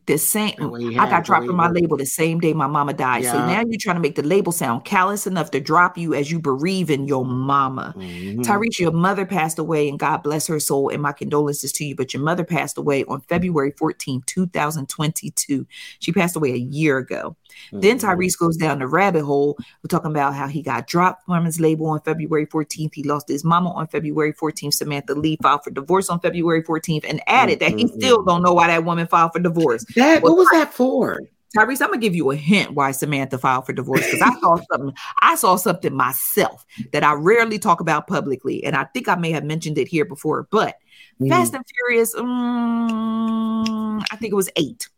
the 0.08 0.18
same. 0.18 0.54
I 0.98 1.08
got 1.08 1.24
dropped 1.24 1.46
from 1.46 1.54
my 1.56 1.68
label 1.70 1.96
the 1.96 2.04
same 2.06 2.40
day 2.40 2.52
my 2.52 2.66
mama 2.66 2.92
died. 2.92 3.24
So 3.24 3.46
now 3.46 3.60
you're 3.60 3.78
trying 3.78 3.96
to 3.96 4.02
make 4.02 4.16
the 4.16 4.22
label 4.22 4.50
sound 4.50 4.84
callous 4.84 5.26
enough 5.26 5.52
to 5.52 5.60
drop 5.60 5.96
you 5.96 6.14
as 6.14 6.30
you 6.32 6.40
bereaving 6.40 7.06
your 7.06 7.24
mama. 7.24 7.94
Mhm. 7.96 8.42
Tyrese, 8.44 8.80
your 8.80 8.90
mother 8.90 9.24
passed 9.24 9.58
away, 9.58 9.88
and 9.88 9.98
God 9.98 10.24
bless 10.24 10.46
her 10.48 10.58
soul, 10.58 10.88
and 10.88 11.00
my 11.00 11.12
condolences 11.12 11.70
to 11.72 11.84
you. 11.84 11.94
But 11.94 12.12
your 12.12 12.22
mother 12.22 12.42
passed 12.44 12.76
away 12.76 13.04
on 13.04 13.20
February 13.28 13.72
14, 13.78 14.22
2022. 14.26 15.66
She 16.00 16.12
passed 16.12 16.34
away 16.36 16.52
a 16.52 16.56
year 16.56 16.98
ago. 16.98 17.36
Then 17.72 17.98
Mm-hmm. 17.98 18.06
Tyrese 18.08 18.38
goes 18.38 18.56
down 18.56 18.78
the 18.78 18.86
rabbit 18.86 19.24
hole. 19.24 19.56
We're 19.82 19.88
talking 19.88 20.10
about 20.10 20.34
how 20.34 20.46
he 20.48 20.62
got 20.62 20.86
dropped 20.86 21.24
from 21.26 21.44
his 21.44 21.58
label 21.60 21.86
on 21.86 22.00
February 22.00 22.46
14th. 22.46 22.94
He 22.94 23.02
lost 23.02 23.28
his 23.28 23.44
mama 23.44 23.70
on 23.72 23.86
February 23.88 24.32
14th. 24.32 24.74
Samantha 24.74 25.14
Lee 25.14 25.36
filed 25.42 25.64
for 25.64 25.70
divorce 25.70 26.08
on 26.08 26.20
February 26.20 26.62
14th 26.62 27.04
and 27.08 27.20
added 27.26 27.60
that 27.60 27.72
he 27.72 27.86
still 27.88 28.22
don't 28.22 28.42
know 28.42 28.52
why 28.52 28.68
that 28.68 28.84
woman 28.84 29.06
filed 29.06 29.32
for 29.32 29.40
divorce. 29.40 29.84
That 29.98 30.22
what 30.22 30.36
was 30.36 30.48
that 30.52 30.72
for? 30.72 31.20
Tyrese, 31.56 31.80
I'm 31.80 31.88
gonna 31.88 31.98
give 31.98 32.14
you 32.14 32.30
a 32.30 32.36
hint 32.36 32.72
why 32.72 32.90
Samantha 32.90 33.38
filed 33.38 33.64
for 33.66 33.72
divorce 33.72 34.04
because 34.04 34.20
I 34.20 34.38
saw 34.40 34.58
something. 34.70 34.94
I 35.22 35.34
saw 35.34 35.56
something 35.56 35.94
myself 35.94 36.66
that 36.92 37.02
I 37.02 37.14
rarely 37.14 37.58
talk 37.58 37.80
about 37.80 38.06
publicly, 38.06 38.62
and 38.64 38.76
I 38.76 38.84
think 38.84 39.08
I 39.08 39.14
may 39.16 39.30
have 39.32 39.44
mentioned 39.44 39.78
it 39.78 39.88
here 39.88 40.04
before. 40.04 40.46
But 40.50 40.76
Mm-hmm. 41.20 41.30
Fast 41.30 41.54
and 41.54 41.64
Furious, 41.66 42.14
mm, 42.14 44.04
I 44.10 44.16
think 44.16 44.32
it 44.32 44.36
was 44.36 44.50
eight. 44.54 44.88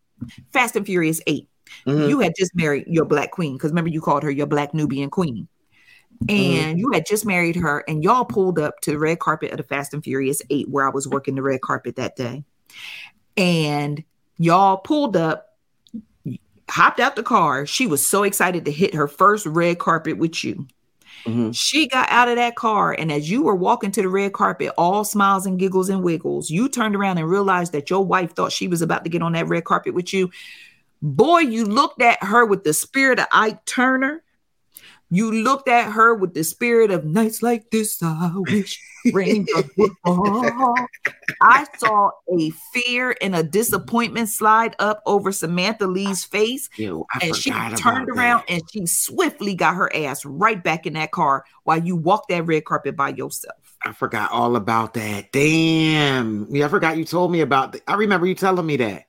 Fast 0.52 0.76
and 0.76 0.84
Furious 0.84 1.20
8 1.26 1.48
Mhm. 1.86 2.08
You 2.10 2.20
had 2.20 2.34
just 2.36 2.54
married 2.54 2.84
your 2.88 3.04
black 3.06 3.30
queen 3.30 3.54
because 3.54 3.70
remember 3.70 3.90
you 3.90 4.00
called 4.00 4.22
her 4.24 4.30
your 4.30 4.46
black 4.46 4.74
Nubian 4.74 5.08
queen, 5.08 5.48
and 6.28 6.78
you 6.78 6.90
had 6.92 7.06
just 7.06 7.24
married 7.24 7.56
her, 7.56 7.84
and 7.88 8.02
y'all 8.02 8.24
pulled 8.24 8.58
up 8.58 8.80
to 8.80 8.90
the 8.90 8.98
red 8.98 9.20
carpet 9.20 9.52
of 9.52 9.56
the 9.56 9.62
Fast 9.62 9.94
and 9.94 10.04
Furious 10.04 10.42
Eight 10.50 10.68
where 10.68 10.86
I 10.86 10.90
was 10.90 11.08
working 11.08 11.36
the 11.36 11.42
red 11.42 11.62
carpet 11.62 11.96
that 11.96 12.16
day, 12.16 12.44
and 13.36 14.02
y'all 14.40 14.78
pulled 14.78 15.16
up 15.16 15.46
hopped 16.68 17.00
out 17.00 17.16
the 17.16 17.22
car. 17.22 17.66
She 17.66 17.86
was 17.86 18.08
so 18.08 18.22
excited 18.22 18.64
to 18.64 18.70
hit 18.70 18.94
her 18.94 19.06
first 19.06 19.44
red 19.44 19.78
carpet 19.78 20.16
with 20.18 20.42
you. 20.42 20.66
Mhm. 21.26 21.54
She 21.54 21.86
got 21.86 22.10
out 22.10 22.28
of 22.28 22.36
that 22.36 22.54
car, 22.56 22.92
and 22.92 23.12
as 23.12 23.30
you 23.30 23.42
were 23.42 23.54
walking 23.54 23.90
to 23.90 24.00
the 24.00 24.08
red 24.08 24.32
carpet, 24.32 24.72
all 24.78 25.04
smiles 25.04 25.44
and 25.44 25.58
giggles 25.58 25.90
and 25.90 26.02
wiggles, 26.02 26.48
you 26.48 26.68
turned 26.68 26.96
around 26.96 27.18
and 27.18 27.28
realized 27.28 27.72
that 27.72 27.90
your 27.90 28.04
wife 28.04 28.34
thought 28.34 28.52
she 28.52 28.68
was 28.68 28.80
about 28.80 29.04
to 29.04 29.10
get 29.10 29.20
on 29.20 29.32
that 29.32 29.48
red 29.48 29.64
carpet 29.64 29.92
with 29.92 30.14
you. 30.14 30.30
Boy, 31.02 31.40
you 31.40 31.66
looked 31.66 32.00
at 32.00 32.22
her 32.22 32.46
with 32.46 32.64
the 32.64 32.72
spirit 32.72 33.18
of 33.18 33.26
Ike 33.32 33.64
Turner. 33.66 34.22
You 35.10 35.32
looked 35.32 35.68
at 35.68 35.92
her 35.92 36.14
with 36.14 36.32
the 36.34 36.44
spirit 36.44 36.90
of 36.90 37.04
nights 37.04 37.42
like 37.42 37.70
this. 37.70 38.02
I 38.02 38.30
wish 38.34 38.80
rain 39.12 39.46
would 39.76 39.90
fall. 40.04 40.74
I 41.40 41.66
saw 41.78 42.10
a 42.38 42.50
fear 42.72 43.16
and 43.20 43.34
a 43.34 43.42
disappointment 43.42 44.28
slide 44.28 44.76
up 44.78 45.02
over 45.06 45.32
Samantha 45.32 45.86
Lee's 45.86 46.24
face. 46.24 46.68
I 46.78 47.02
and 47.22 47.36
she 47.36 47.50
turned 47.50 48.08
around 48.08 48.44
that. 48.48 48.50
and 48.50 48.62
she 48.72 48.86
swiftly 48.86 49.54
got 49.54 49.74
her 49.76 49.94
ass 49.94 50.24
right 50.24 50.62
back 50.62 50.86
in 50.86 50.94
that 50.94 51.10
car 51.12 51.44
while 51.64 51.82
you 51.82 51.96
walked 51.96 52.28
that 52.30 52.46
red 52.46 52.64
carpet 52.64 52.96
by 52.96 53.10
yourself. 53.10 53.56
I 53.84 53.92
forgot 53.92 54.30
all 54.30 54.56
about 54.56 54.94
that. 54.94 55.32
Damn. 55.32 56.46
Yeah, 56.50 56.66
I 56.66 56.68
forgot 56.68 56.98
you 56.98 57.04
told 57.04 57.32
me 57.32 57.40
about 57.40 57.72
th- 57.72 57.84
I 57.86 57.94
remember 57.94 58.26
you 58.26 58.34
telling 58.34 58.66
me 58.66 58.76
that. 58.76 59.04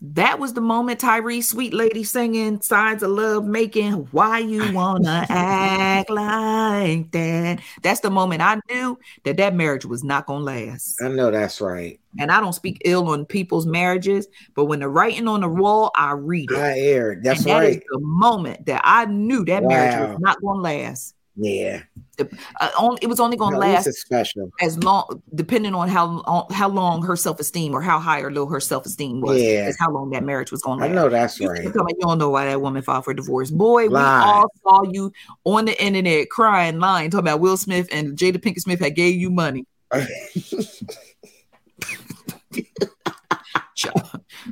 That 0.00 0.38
was 0.38 0.52
the 0.52 0.60
moment 0.60 1.00
Tyrese, 1.00 1.44
sweet 1.44 1.72
lady, 1.72 2.04
singing 2.04 2.60
signs 2.60 3.02
of 3.02 3.10
love, 3.10 3.44
making 3.46 3.92
why 4.12 4.38
you 4.38 4.72
wanna 4.72 5.26
act 5.28 6.10
like 6.10 7.10
that. 7.12 7.60
That's 7.82 8.00
the 8.00 8.10
moment 8.10 8.42
I 8.42 8.60
knew 8.70 8.98
that 9.24 9.36
that 9.38 9.54
marriage 9.54 9.84
was 9.86 10.04
not 10.04 10.26
gonna 10.26 10.44
last. 10.44 11.00
I 11.02 11.08
know 11.08 11.30
that's 11.30 11.60
right. 11.60 11.98
And 12.18 12.30
I 12.30 12.40
don't 12.40 12.54
speak 12.54 12.80
ill 12.84 13.08
on 13.08 13.26
people's 13.26 13.66
marriages, 13.66 14.26
but 14.54 14.66
when 14.66 14.80
the 14.80 14.88
writing 14.88 15.28
on 15.28 15.40
the 15.40 15.48
wall, 15.48 15.90
I 15.96 16.12
read 16.12 16.50
it. 16.50 16.58
I 16.58 16.78
aired. 16.78 17.24
That's 17.24 17.40
and 17.40 17.48
that 17.48 17.64
is 17.64 17.76
right. 17.76 17.84
the 17.90 18.00
moment 18.00 18.66
that 18.66 18.80
I 18.84 19.06
knew 19.06 19.44
that 19.46 19.64
marriage 19.64 20.10
was 20.10 20.18
not 20.20 20.40
gonna 20.40 20.60
last. 20.60 21.15
Yeah. 21.38 21.82
The- 22.16 22.30
uh, 22.60 22.70
only, 22.78 22.98
it 23.02 23.08
was 23.08 23.20
only 23.20 23.36
gonna 23.36 23.56
No, 23.56 23.60
last 23.60 23.92
special. 23.92 24.50
as 24.62 24.78
long 24.82 25.22
depending 25.34 25.74
on 25.74 25.88
how 25.88 26.22
on 26.26 26.50
how 26.50 26.66
long 26.68 27.02
her 27.02 27.14
self-esteem 27.14 27.74
or 27.74 27.82
how 27.82 27.98
high 27.98 28.20
or 28.20 28.30
low 28.32 28.46
her 28.46 28.58
self-esteem 28.58 29.20
was 29.20 29.40
Yeah. 29.42 29.68
is 29.68 29.76
how 29.78 29.90
long 29.90 30.08
that 30.10 30.24
marriage 30.24 30.50
was 30.50 30.62
going 30.62 30.78
to 30.78 30.86
I 30.86 30.88
know 30.88 31.10
that's 31.10 31.38
You 31.38 31.50
right. 31.50 31.62
you 31.62 31.72
don't 32.00 32.16
know 32.18 32.30
why 32.30 32.46
that 32.46 32.62
woman 32.62 32.80
filed 32.80 33.04
for 33.04 33.12
divorce. 33.12 33.50
Boy, 33.50 33.88
we 33.88 33.96
all 33.96 34.50
saw 34.62 34.82
you 34.90 35.12
on 35.44 35.66
the 35.66 35.82
internet 35.84 36.30
crying, 36.30 36.78
lying, 36.78 37.10
talking 37.10 37.24
about 37.28 37.40
Will 37.40 37.58
Smith 37.58 37.86
and 37.92 38.16
Jada 38.16 38.36
Pinkett 38.38 38.60
Smith 38.60 38.80
had 38.80 38.94
gave 38.96 39.16
you 39.20 39.28
money. 39.28 39.66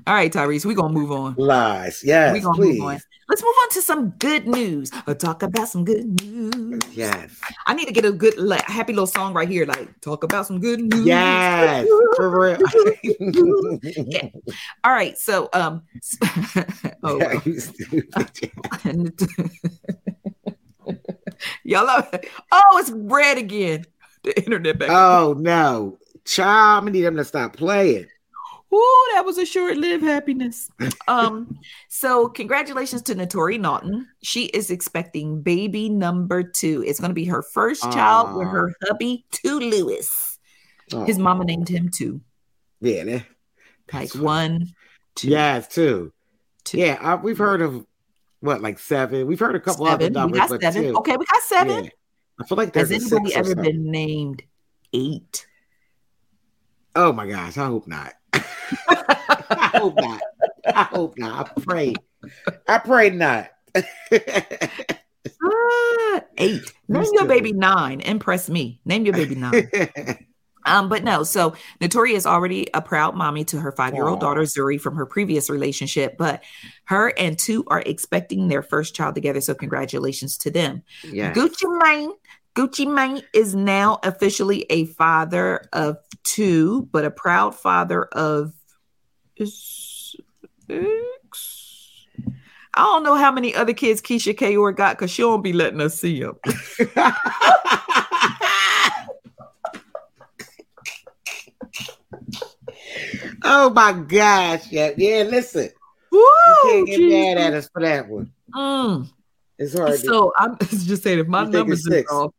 All 0.06 0.15
right, 0.15 0.31
Tyrese, 0.32 0.66
we're 0.66 0.74
gonna 0.74 0.93
move 0.93 1.11
on. 1.12 1.35
Lies. 1.39 2.02
Yes, 2.05 2.32
we're 2.32 2.43
gonna 2.43 2.56
please. 2.56 2.78
move 2.78 2.89
on. 2.89 3.01
Let's 3.28 3.42
move 3.42 3.55
on 3.62 3.70
to 3.70 3.82
some 3.82 4.10
good 4.18 4.46
news. 4.46 4.90
Or 5.06 5.14
talk 5.14 5.42
about 5.42 5.68
some 5.68 5.84
good 5.84 6.20
news. 6.22 6.82
Yes. 6.92 7.38
I 7.66 7.74
need 7.74 7.86
to 7.86 7.92
get 7.92 8.05
a 8.05 8.12
good 8.12 8.36
like, 8.38 8.62
happy 8.64 8.92
little 8.92 9.06
song 9.06 9.32
right 9.32 9.48
here. 9.48 9.64
Like, 9.66 10.01
talk 10.01 10.24
about 10.24 10.46
some 10.46 10.60
good 10.60 10.80
news. 10.80 11.06
Yes. 11.06 11.86
For 12.16 12.38
real. 12.38 12.59
Yeah. 13.82 14.28
All 14.84 14.92
right. 14.92 15.16
So, 15.18 15.48
um, 15.52 15.82
oh, 17.02 17.18
Yeah, 17.18 17.34
well. 17.34 17.42
you 17.44 17.60
stupid. 17.60 18.09
y'all, 21.64 21.86
love 21.86 22.09
oh, 22.52 22.78
it's 22.78 22.90
red 22.90 23.38
again. 23.38 23.84
The 24.22 24.36
internet 24.42 24.78
back. 24.78 24.90
Oh 24.90 25.34
no. 25.38 25.98
Child, 26.24 26.78
I'm 26.78 26.80
gonna 26.82 26.90
need 26.92 27.02
them 27.02 27.16
to 27.16 27.24
stop 27.24 27.56
playing. 27.56 28.06
Ooh, 28.74 29.09
that 29.14 29.24
was 29.24 29.38
a 29.38 29.46
short-lived 29.46 30.02
happiness. 30.02 30.68
Um, 31.06 31.59
so 31.88 32.28
congratulations 32.28 33.02
to 33.02 33.14
Naturi 33.14 33.60
Naughton. 33.60 34.09
She 34.22 34.46
is 34.46 34.70
expecting 34.70 35.42
baby 35.42 35.88
number 35.88 36.42
two. 36.42 36.82
It's 36.84 36.98
going 36.98 37.10
to 37.10 37.14
be 37.14 37.26
her 37.26 37.42
first 37.42 37.82
child 37.92 38.36
with 38.36 38.48
her 38.48 38.74
hubby, 38.88 39.24
two 39.30 39.60
Lewis. 39.60 40.38
His 41.06 41.18
mama 41.18 41.44
named 41.44 41.68
him 41.68 41.88
two, 41.88 42.20
Yeah, 42.80 43.05
that, 43.05 43.24
like 43.92 44.14
one, 44.14 44.74
two. 45.14 45.28
yes, 45.28 45.68
too. 45.68 46.12
Two. 46.64 46.78
Yeah, 46.78 46.98
I, 47.01 47.14
we've 47.14 47.38
heard 47.38 47.62
of 47.62 47.86
what, 48.40 48.60
like 48.60 48.78
seven. 48.78 49.26
We've 49.26 49.38
heard 49.38 49.55
a 49.55 49.60
couple 49.60 49.86
other 49.86 50.05
seven. 50.06 50.12
We 50.14 50.20
numbers, 50.20 50.40
got 50.40 50.51
but 50.51 50.60
seven. 50.62 50.82
two. 50.82 50.96
Okay, 50.98 51.16
we 51.16 51.24
got 51.26 51.42
seven. 51.42 51.84
Yeah. 51.84 51.90
I 52.40 52.44
feel 52.44 52.59
like 52.59 52.72
there's 52.72 52.90
Has 52.90 53.12
anybody 53.12 53.34
ever 53.34 53.51
something. 53.51 53.64
been 53.64 53.90
named 53.90 54.42
eight? 54.92 55.46
Oh 56.96 57.12
my 57.12 57.26
gosh, 57.28 57.56
I 57.59 57.66
hope 57.66 57.86
not. 57.86 58.12
I 58.89 59.70
hope 59.74 59.94
not. 59.97 60.20
I 60.66 60.82
hope 60.85 61.19
not. 61.19 61.52
I 61.56 61.61
pray. 61.61 61.94
I 62.69 62.78
pray 62.78 63.11
not. 63.11 63.51
Ah, 65.43 66.20
eight. 66.39 66.62
Name 66.89 67.05
your 67.12 67.27
baby 67.27 67.52
nine. 67.52 68.01
Impress 68.01 68.48
me. 68.48 68.81
Name 68.85 69.05
your 69.05 69.15
baby 69.15 69.35
nine. 69.35 69.69
Um, 70.66 70.89
but 70.89 71.05
no, 71.05 71.24
so 71.24 71.55
Notoria 71.81 72.15
is 72.15 72.24
already 72.24 72.69
a 72.73 72.81
proud 72.81 73.15
mommy 73.15 73.44
to 73.44 73.61
her 73.61 73.70
five-year-old 73.73 74.20
daughter 74.20 74.40
Zuri 74.43 74.81
from 74.81 74.97
her 74.97 75.05
previous 75.05 75.51
relationship, 75.51 76.16
but 76.16 76.43
her 76.85 77.12
and 77.19 77.39
two 77.39 77.65
are 77.66 77.82
expecting 77.85 78.48
their 78.48 78.62
first 78.62 78.94
child 78.94 79.15
together. 79.15 79.43
So 79.43 79.55
congratulations 79.55 80.39
to 80.39 80.51
them. 80.51 80.82
yes. 81.02 81.36
Gucci 81.36 81.66
Mane. 81.82 82.12
Gucci 82.55 82.86
Mane 82.86 83.22
is 83.32 83.55
now 83.55 83.98
officially 84.05 84.64
a 84.70 84.85
father 84.86 85.66
of 85.72 85.97
two, 86.22 86.89
but 86.93 87.05
a 87.05 87.10
proud 87.10 87.55
father 87.55 88.05
of 88.05 88.52
six. 89.36 89.60
I 92.76 92.82
don't 92.82 93.02
know 93.02 93.16
how 93.16 93.32
many 93.32 93.55
other 93.55 93.72
kids 93.72 94.01
Keyshia 94.01 94.36
Ka'oir 94.36 94.72
got 94.72 94.97
because 94.97 95.10
she 95.10 95.22
will 95.24 95.32
not 95.32 95.43
be 95.43 95.52
letting 95.52 95.81
us 95.81 95.98
see 95.98 96.20
them. 96.20 96.36
oh 103.44 103.70
my 103.70 103.93
gosh. 103.93 104.70
Yeah, 104.70 104.90
yeah, 104.97 105.22
listen. 105.24 105.70
Woo! 106.10 106.20
You 106.20 106.56
can't 106.62 106.86
get 106.86 107.01
mad 107.01 107.39
at 107.39 107.55
us 107.55 107.68
for 107.72 107.82
that 107.82 108.09
one. 108.09 108.32
Mm. 108.55 109.09
It's 109.59 109.76
hard. 109.76 109.93
to- 109.93 110.06
So 110.06 110.32
I'm 110.39 110.56
just 110.60 111.02
saying 111.02 111.18
if 111.20 111.26
my 111.26 111.44
numbers 111.44 111.86
is 111.86 112.06
off. 112.10 112.32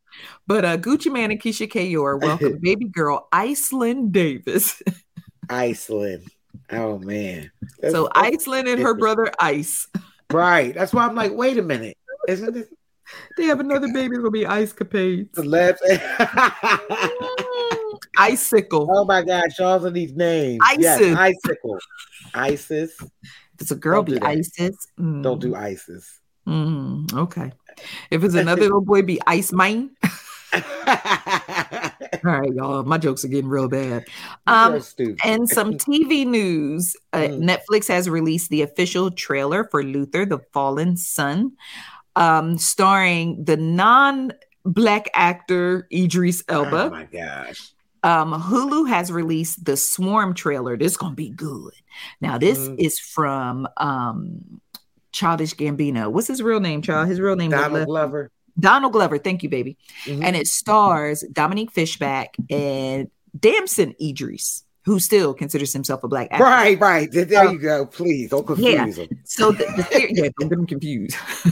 But 0.47 0.65
uh 0.65 0.77
Gucci 0.77 1.11
Mane 1.11 1.31
and 1.31 1.41
Keyshia 1.41 1.69
Ka'oir 1.71 2.17
welcome 2.17 2.57
baby 2.61 2.85
girl 2.85 3.27
Iceland 3.31 4.11
Davis. 4.11 4.81
Iceland. 5.49 6.27
Oh 6.71 6.97
man. 6.99 7.51
so 7.89 8.09
That's- 8.13 8.33
Iceland 8.33 8.67
and 8.67 8.81
her 8.81 8.93
brother 8.95 9.31
Ice. 9.39 9.87
right. 10.31 10.73
That's 10.73 10.93
why 10.93 11.05
I'm 11.05 11.15
like, 11.15 11.33
wait 11.33 11.57
a 11.57 11.61
minute. 11.61 11.97
Isn't 12.27 12.57
it 12.57 12.69
They 13.37 13.45
have 13.45 13.59
another 13.59 13.87
baby. 13.93 14.15
Gonna 14.17 14.31
be 14.31 14.45
Ice 14.47 14.73
Capades. 14.73 15.29
left? 15.45 15.81
Icicle. 18.17 18.87
oh 18.91 19.05
my 19.05 19.21
gosh, 19.21 19.59
all 19.59 19.85
of 19.85 19.93
these 19.93 20.13
names. 20.13 20.59
Yes, 20.77 20.99
Isis. 21.01 21.17
icicle. 21.17 21.77
Isis. 22.33 22.97
It's 23.59 23.71
a 23.71 23.75
girl, 23.75 24.03
Don't 24.03 24.05
be 24.05 24.13
that. 24.19 24.23
Isis. 24.25 24.75
Mm. 24.99 25.23
Don't 25.23 25.39
do 25.39 25.55
ISIS. 25.55 26.19
Mm, 26.47 27.13
okay. 27.13 27.51
If 28.11 28.23
it's 28.23 28.35
another 28.35 28.61
little 28.63 28.81
boy, 28.81 29.01
be 29.01 29.19
Ice 29.27 29.51
Mine. 29.51 29.91
All 30.53 30.61
right, 32.23 32.53
y'all. 32.53 32.83
My 32.83 32.97
jokes 32.97 33.25
are 33.25 33.27
getting 33.27 33.49
real 33.49 33.67
bad. 33.67 34.05
Um, 34.47 34.81
and 35.23 35.49
some 35.49 35.73
TV 35.77 36.25
news. 36.25 36.95
Uh, 37.13 37.17
Mm. 37.25 37.43
Netflix 37.43 37.87
has 37.87 38.09
released 38.09 38.49
the 38.49 38.61
official 38.61 39.09
trailer 39.11 39.67
for 39.71 39.83
Luther, 39.83 40.25
the 40.25 40.39
Fallen 40.53 40.95
Sun, 40.97 41.53
um, 42.15 42.57
starring 42.57 43.43
the 43.43 43.57
non-black 43.57 45.09
actor 45.13 45.87
Idris 45.91 46.43
Elba. 46.47 46.83
Oh 46.85 46.89
my 46.89 47.05
gosh. 47.05 47.71
Um, 48.03 48.33
Hulu 48.33 48.87
has 48.87 49.11
released 49.11 49.65
the 49.65 49.75
Swarm 49.75 50.33
trailer. 50.35 50.77
This 50.77 50.91
is 50.91 50.97
gonna 50.97 51.15
be 51.15 51.29
good. 51.31 51.73
Now, 52.21 52.37
this 52.37 52.59
Mhm. 52.59 52.75
is 52.79 52.99
from 52.99 53.67
um, 53.77 54.61
Childish 55.15 55.53
Gambino. 55.53 56.11
What's 56.11 56.27
his 56.27 56.41
real 56.41 56.59
name, 56.59 56.81
child? 56.81 57.07
His 57.07 57.21
real 57.21 57.37
name 57.37 57.51
Donald 57.51 57.87
Glover. 57.87 58.31
Donald 58.59 58.91
Glover. 58.91 59.17
Thank 59.17 59.43
you, 59.43 59.49
baby. 59.49 59.77
Mhm. 60.05 60.23
And 60.23 60.35
it 60.35 60.47
stars 60.47 61.23
Dominique 61.31 61.71
Fishback 61.71 62.35
and 62.49 63.09
Damson 63.37 63.95
Idris, 64.01 64.65
who 64.83 64.99
still 64.99 65.33
considers 65.33 65.71
himself 65.71 66.03
a 66.03 66.09
black 66.09 66.27
actor. 66.31 66.43
Right, 66.43 66.79
right. 66.79 67.09
There 67.11 67.49
you 67.49 67.57
go. 67.57 67.85
Please 67.85 68.29
don't 68.29 68.45
confuse 68.45 68.73
yeah. 68.73 69.05
them. 69.05 69.07
So 69.23 69.53
the, 69.53 69.65
the 69.77 69.83
theory, 69.83 70.11
yeah, 70.15 70.29
don't 70.37 70.49
get 70.49 70.57
them 70.57 70.67
confused. 70.67 71.15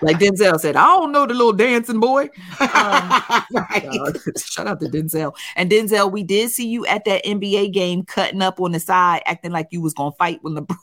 like 0.00 0.18
Denzel 0.18 0.58
said, 0.58 0.76
I 0.76 0.86
don't 0.86 1.12
know 1.12 1.26
the 1.26 1.34
little 1.34 1.52
dancing 1.52 2.00
boy. 2.00 2.30
Um, 2.60 3.10
right. 3.52 4.16
shout 4.38 4.66
out 4.66 4.80
to 4.80 4.86
Denzel. 4.86 5.34
And 5.54 5.70
Denzel, 5.70 6.10
we 6.10 6.22
did 6.22 6.50
see 6.50 6.66
you 6.66 6.86
at 6.86 7.04
that 7.04 7.24
NBA 7.26 7.74
game 7.74 8.04
cutting 8.04 8.40
up 8.40 8.58
on 8.58 8.72
the 8.72 8.80
side, 8.80 9.20
acting 9.26 9.52
like 9.52 9.68
you 9.70 9.82
was 9.82 9.92
gonna 9.92 10.12
fight 10.12 10.42
with 10.42 10.54
the 10.54 10.76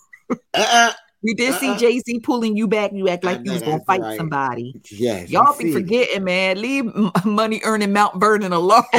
Uh-uh. 0.54 0.94
We 1.26 1.34
did 1.34 1.56
see 1.56 1.70
Uh-uh. 1.70 1.78
Jay 1.78 2.00
Z 2.00 2.20
pulling 2.20 2.56
you 2.56 2.68
back. 2.68 2.92
You 2.94 3.10
act 3.10 3.26
I 3.26 3.34
like 3.34 3.46
you 3.46 3.52
was 3.52 3.62
gonna 3.64 3.84
fight 3.86 4.02
right. 4.02 4.18
somebody. 4.18 4.80
Yes. 4.92 5.30
Y'all 5.30 5.58
be 5.58 5.74
forgetting, 5.74 6.24
man. 6.24 6.62
Leave 6.62 6.86
money 7.26 7.60
earning 7.66 7.92
Mount 7.92 8.20
Vernon 8.20 8.54
alone. 8.54 8.84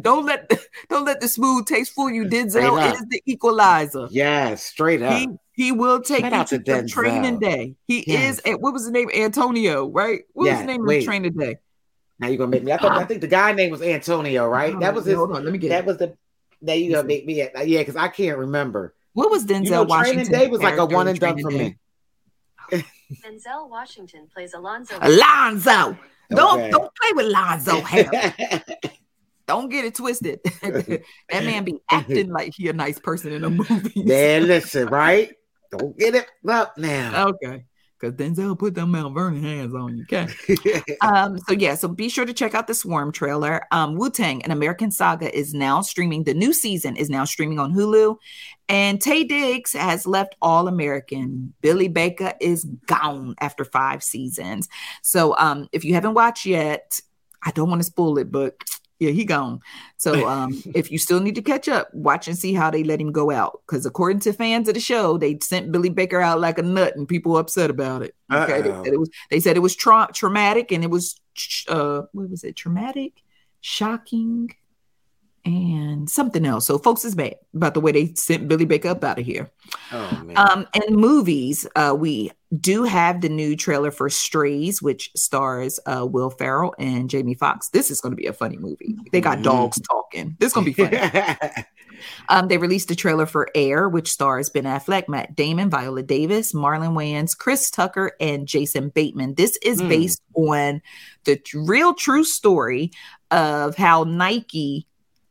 don't 0.00 0.24
let 0.26 0.48
the, 0.48 0.60
don't 0.88 1.04
let 1.04 1.20
the 1.20 1.28
smooth 1.28 1.66
taste 1.66 1.92
fool 1.94 2.10
you. 2.10 2.24
Denzel 2.24 2.92
is 2.94 3.04
the 3.08 3.22
equalizer. 3.26 4.08
yes, 4.10 4.62
straight 4.62 5.02
up. 5.02 5.18
He 5.18 5.28
he 5.52 5.72
will 5.72 6.00
take 6.02 6.20
Shout 6.20 6.32
you 6.32 6.38
out 6.38 6.46
to 6.48 6.58
to 6.58 6.86
training 6.86 7.38
day. 7.38 7.74
He 7.86 8.04
Yes. 8.06 8.34
is. 8.36 8.42
eh, 8.44 8.54
What 8.54 8.72
was 8.72 8.82
his 8.84 8.92
name? 8.92 9.08
Antonio, 9.14 9.88
right? 9.88 10.20
What 10.32 10.42
was 10.44 10.46
Yes, 10.48 10.58
his 10.60 10.66
name 10.66 10.80
of 10.82 10.86
wait. 10.86 10.96
his 10.96 11.04
training 11.06 11.32
day? 11.32 11.56
now 12.18 12.28
you're 12.28 12.38
gonna 12.38 12.50
make 12.50 12.64
me. 12.64 12.72
I 12.72 12.78
thought 12.78 12.92
I 12.96 13.04
think 13.04 13.20
the 13.20 13.26
guy 13.26 13.52
name 13.52 13.70
was 13.70 13.82
Antonio, 13.82 14.46
right? 14.48 14.74
Oh, 14.74 14.80
that 14.80 14.94
was 14.94 15.04
his. 15.04 15.16
Hold 15.16 15.36
on, 15.36 15.44
let 15.44 15.52
me 15.52 15.58
get. 15.58 15.68
That 15.70 15.80
it. 15.80 15.86
was 15.86 15.96
the. 15.98 16.14
Now 16.62 16.72
you 16.72 16.90
gonna 16.92 17.06
make 17.06 17.26
me. 17.26 17.34
Yeah, 17.38 17.48
because 17.78 17.96
I 17.96 18.08
can't 18.08 18.38
remember. 18.38 18.94
What 19.16 19.30
was 19.30 19.46
Denzel 19.46 19.64
You 19.64 19.70
know, 19.70 19.82
Washington? 19.84 20.26
training 20.26 20.30
day 20.44 20.46
was 20.50 20.60
like 20.60 20.76
a 20.76 20.84
one 20.84 21.08
and 21.08 21.18
done 21.18 21.40
for 21.40 21.50
Day? 21.50 21.78
me. 22.70 22.84
Denzel 23.24 23.66
Washington 23.70 24.28
plays 24.30 24.52
Alonzo. 24.52 24.98
Alonzo. 25.00 25.98
Don't 26.28 26.58
Okay. 26.60 26.70
don't 26.70 26.92
play 27.00 27.12
with 27.14 27.26
Lonzo 27.32 27.80
hair. 27.92 28.62
Don't 29.46 29.70
get 29.70 29.86
it 29.86 29.94
twisted. 29.94 30.40
that 30.60 31.44
man 31.44 31.64
be 31.64 31.78
acting 31.90 32.28
like 32.28 32.52
he 32.54 32.68
a 32.68 32.74
nice 32.74 32.98
person 32.98 33.32
in 33.32 33.42
a 33.44 33.48
movie. 33.48 34.02
Man, 34.04 34.46
listen, 34.48 34.88
right? 34.88 35.32
Don't 35.70 35.96
get 35.98 36.14
it 36.14 36.26
up 36.46 36.76
now. 36.76 37.28
Okay. 37.42 37.64
Because 37.98 38.14
Denzel 38.14 38.58
put 38.58 38.74
them 38.74 38.90
Mount 38.90 39.14
Vernon 39.14 39.42
hands 39.42 39.74
on 39.74 39.96
you. 39.96 40.04
Okay. 40.04 40.28
um, 41.00 41.38
so 41.38 41.54
yeah, 41.54 41.74
so 41.74 41.88
be 41.88 42.08
sure 42.08 42.26
to 42.26 42.34
check 42.34 42.54
out 42.54 42.66
the 42.66 42.74
Swarm 42.74 43.10
trailer. 43.10 43.62
Um, 43.72 43.96
Wu 43.96 44.10
Tang, 44.10 44.42
an 44.42 44.50
American 44.50 44.90
saga, 44.90 45.34
is 45.36 45.54
now 45.54 45.80
streaming. 45.80 46.24
The 46.24 46.34
new 46.34 46.52
season 46.52 46.96
is 46.96 47.08
now 47.08 47.24
streaming 47.24 47.58
on 47.58 47.72
Hulu. 47.72 48.16
And 48.68 49.00
Taye 49.00 49.26
Diggs 49.28 49.72
has 49.72 50.06
left 50.06 50.36
All 50.42 50.68
American. 50.68 51.54
Billy 51.62 51.88
Baker 51.88 52.34
is 52.40 52.64
gone 52.86 53.34
after 53.40 53.64
five 53.64 54.02
seasons. 54.02 54.68
So 55.02 55.36
um, 55.38 55.68
if 55.72 55.84
you 55.84 55.94
haven't 55.94 56.14
watched 56.14 56.44
yet, 56.44 57.00
I 57.42 57.52
don't 57.52 57.70
want 57.70 57.80
to 57.80 57.86
spoil 57.86 58.18
it, 58.18 58.30
but 58.32 58.56
yeah, 58.98 59.10
he 59.10 59.24
gone. 59.24 59.60
So 59.96 60.26
um, 60.28 60.62
if 60.74 60.90
you 60.90 60.98
still 60.98 61.20
need 61.20 61.34
to 61.34 61.42
catch 61.42 61.68
up, 61.68 61.92
watch 61.92 62.28
and 62.28 62.38
see 62.38 62.54
how 62.54 62.70
they 62.70 62.84
let 62.84 63.00
him 63.00 63.12
go 63.12 63.30
out. 63.30 63.60
Because 63.66 63.86
according 63.86 64.20
to 64.20 64.32
fans 64.32 64.68
of 64.68 64.74
the 64.74 64.80
show, 64.80 65.18
they 65.18 65.38
sent 65.42 65.72
Billy 65.72 65.90
Baker 65.90 66.20
out 66.20 66.40
like 66.40 66.58
a 66.58 66.62
nut, 66.62 66.96
and 66.96 67.08
people 67.08 67.32
were 67.32 67.40
upset 67.40 67.70
about 67.70 68.02
it. 68.02 68.14
Okay, 68.32 68.62
they 68.62 68.70
said 68.70 68.92
it 68.92 69.00
was 69.00 69.10
they 69.30 69.40
said 69.40 69.56
it 69.56 69.60
was 69.60 69.76
tra- 69.76 70.10
traumatic, 70.12 70.72
and 70.72 70.84
it 70.84 70.90
was 70.90 71.20
uh, 71.68 72.02
what 72.12 72.30
was 72.30 72.44
it? 72.44 72.56
Traumatic, 72.56 73.12
shocking, 73.60 74.50
and 75.46 76.10
something 76.10 76.44
else. 76.44 76.66
So 76.66 76.76
folks 76.76 77.04
is 77.04 77.16
mad 77.16 77.36
about 77.54 77.74
the 77.74 77.80
way 77.80 77.92
they 77.92 78.12
sent 78.14 78.48
Billy 78.48 78.64
Baker 78.64 78.88
up 78.88 79.04
out 79.04 79.18
of 79.18 79.24
here. 79.24 79.48
Oh 79.92 80.22
man. 80.24 80.36
Um, 80.36 80.66
and 80.74 80.96
movies, 80.96 81.66
uh, 81.76 81.94
we 81.98 82.32
do 82.60 82.82
have 82.84 83.20
the 83.20 83.28
new 83.28 83.56
trailer 83.56 83.90
for 83.90 84.10
Strays, 84.10 84.82
which 84.82 85.10
stars 85.16 85.78
uh, 85.86 86.04
Will 86.04 86.30
Ferrell 86.30 86.74
and 86.78 87.08
Jamie 87.08 87.34
Foxx. 87.34 87.68
This 87.70 87.90
is 87.90 88.00
going 88.00 88.10
to 88.12 88.16
be 88.16 88.26
a 88.26 88.32
funny 88.32 88.56
movie. 88.56 88.96
They 89.12 89.20
got 89.20 89.38
Mhm. 89.38 89.44
dogs 89.44 89.80
talking. 89.80 90.36
This 90.40 90.48
is 90.48 90.52
going 90.52 90.66
to 90.66 90.72
be 90.72 90.84
funny. 90.84 91.36
um, 92.28 92.48
they 92.48 92.58
released 92.58 92.90
a 92.90 92.96
trailer 92.96 93.26
for 93.26 93.48
Air, 93.54 93.88
which 93.88 94.10
stars 94.10 94.50
Ben 94.50 94.64
Affleck, 94.64 95.08
Matt 95.08 95.34
Damon, 95.36 95.70
Viola 95.70 96.02
Davis, 96.02 96.52
Marlon 96.52 96.92
Wayans, 96.94 97.36
Chris 97.36 97.70
Tucker, 97.70 98.12
and 98.20 98.46
Jason 98.46 98.90
Bateman. 98.90 99.34
This 99.34 99.58
is 99.62 99.80
Hmm. 99.80 99.88
based 99.88 100.22
on 100.34 100.82
the 101.24 101.36
t- 101.36 101.58
real 101.58 101.94
true 101.94 102.24
story 102.24 102.90
of 103.30 103.76
how 103.76 104.04
Nike 104.04 104.86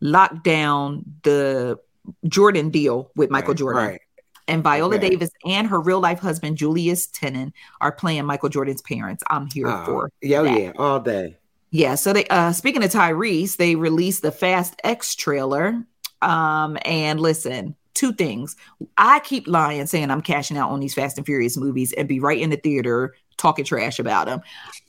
locked 0.06 0.44
down 0.44 1.04
the 1.24 1.80
Jordan 2.28 2.70
deal 2.70 3.12
with 3.16 3.30
Michael 3.32 3.54
Right, 3.54 3.58
Jordan. 3.58 3.84
right. 3.84 4.02
And 4.48 4.64
Viola 4.64 4.98
Okay. 4.98 5.10
Davis 5.10 5.32
and 5.46 5.68
her 5.68 5.80
real 5.82 6.00
life 6.00 6.20
husband 6.20 6.58
Julius 6.58 7.08
Tennon 7.08 7.54
are 7.82 7.92
playing 7.92 8.26
Michael 8.26 8.50
Jordan's 8.50 8.82
parents. 8.82 9.24
I'm 9.30 9.48
here 9.48 9.68
Oh, 9.68 9.86
for 9.86 10.12
yeah, 10.22 10.42
oh, 10.42 10.44
that. 10.44 10.62
yeah, 10.62 10.72
all 10.78 11.00
day. 11.00 11.38
Yeah, 11.72 11.96
so 11.96 12.14
they 12.14 12.26
uh 12.28 12.52
speaking 12.54 12.84
of 12.84 12.92
Tyrese, 12.92 13.58
they 13.58 13.76
released 13.76 14.22
the 14.22 14.32
Fast 14.32 14.76
X 14.84 15.16
trailer. 15.16 15.84
Um 16.22 16.78
and 16.86 17.20
listen, 17.20 17.76
two 17.94 18.14
things. 18.14 18.56
I 18.98 19.20
keep 19.20 19.48
lying 19.48 19.88
saying 19.88 20.12
I'm 20.12 20.22
cashing 20.22 20.58
out 20.58 20.70
on 20.72 20.80
these 20.80 20.94
Fast 20.94 21.18
and 21.18 21.26
Furious 21.26 21.58
movies 21.58 21.94
and 21.94 22.08
be 22.08 22.20
right 22.20 22.40
in 22.40 22.50
the 22.50 22.58
theater 22.58 23.16
talking 23.38 23.66
trash 23.66 24.00
about 24.00 24.28
them. 24.28 24.42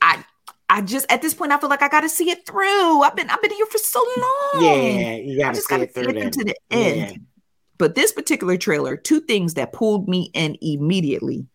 I 0.03 0.25
I 0.77 0.83
just 0.83 1.07
at 1.09 1.23
this 1.23 1.33
point 1.33 1.53
I 1.53 1.59
feel 1.59 1.71
like 1.71 1.81
I 1.81 1.89
got 1.89 2.03
to 2.03 2.09
see 2.09 2.29
it 2.29 2.45
through. 2.45 3.01
I've 3.01 3.17
been 3.17 3.31
I've 3.31 3.41
been 3.41 3.51
here 3.51 3.65
for 3.65 3.79
so 3.79 3.99
long. 4.19 4.63
Yeah, 4.63 5.15
you 5.17 5.39
gotta 5.39 5.55
just 5.55 5.69
see 5.69 5.75
gotta 5.75 5.85
it 5.85 5.95
through 5.95 6.13
then. 6.13 6.31
to 6.31 6.45
the 6.45 6.55
end. 6.71 7.13
Yeah. 7.13 7.17
But 7.79 7.95
this 7.95 8.13
particular 8.13 8.59
trailer, 8.59 8.95
two 8.95 9.21
things 9.21 9.55
that 9.55 9.73
pulled 9.73 10.07
me 10.07 10.31
in 10.35 10.59
immediately. 10.61 11.47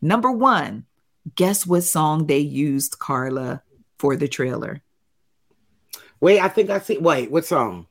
Number 0.00 0.32
one, 0.32 0.86
guess 1.34 1.66
what 1.66 1.82
song 1.82 2.26
they 2.26 2.38
used, 2.38 2.98
Carla, 2.98 3.62
for 3.98 4.16
the 4.16 4.28
trailer? 4.28 4.80
Wait, 6.20 6.40
I 6.40 6.48
think 6.48 6.70
I 6.70 6.78
see. 6.78 6.96
Wait, 6.96 7.30
what 7.30 7.44
song? 7.44 7.86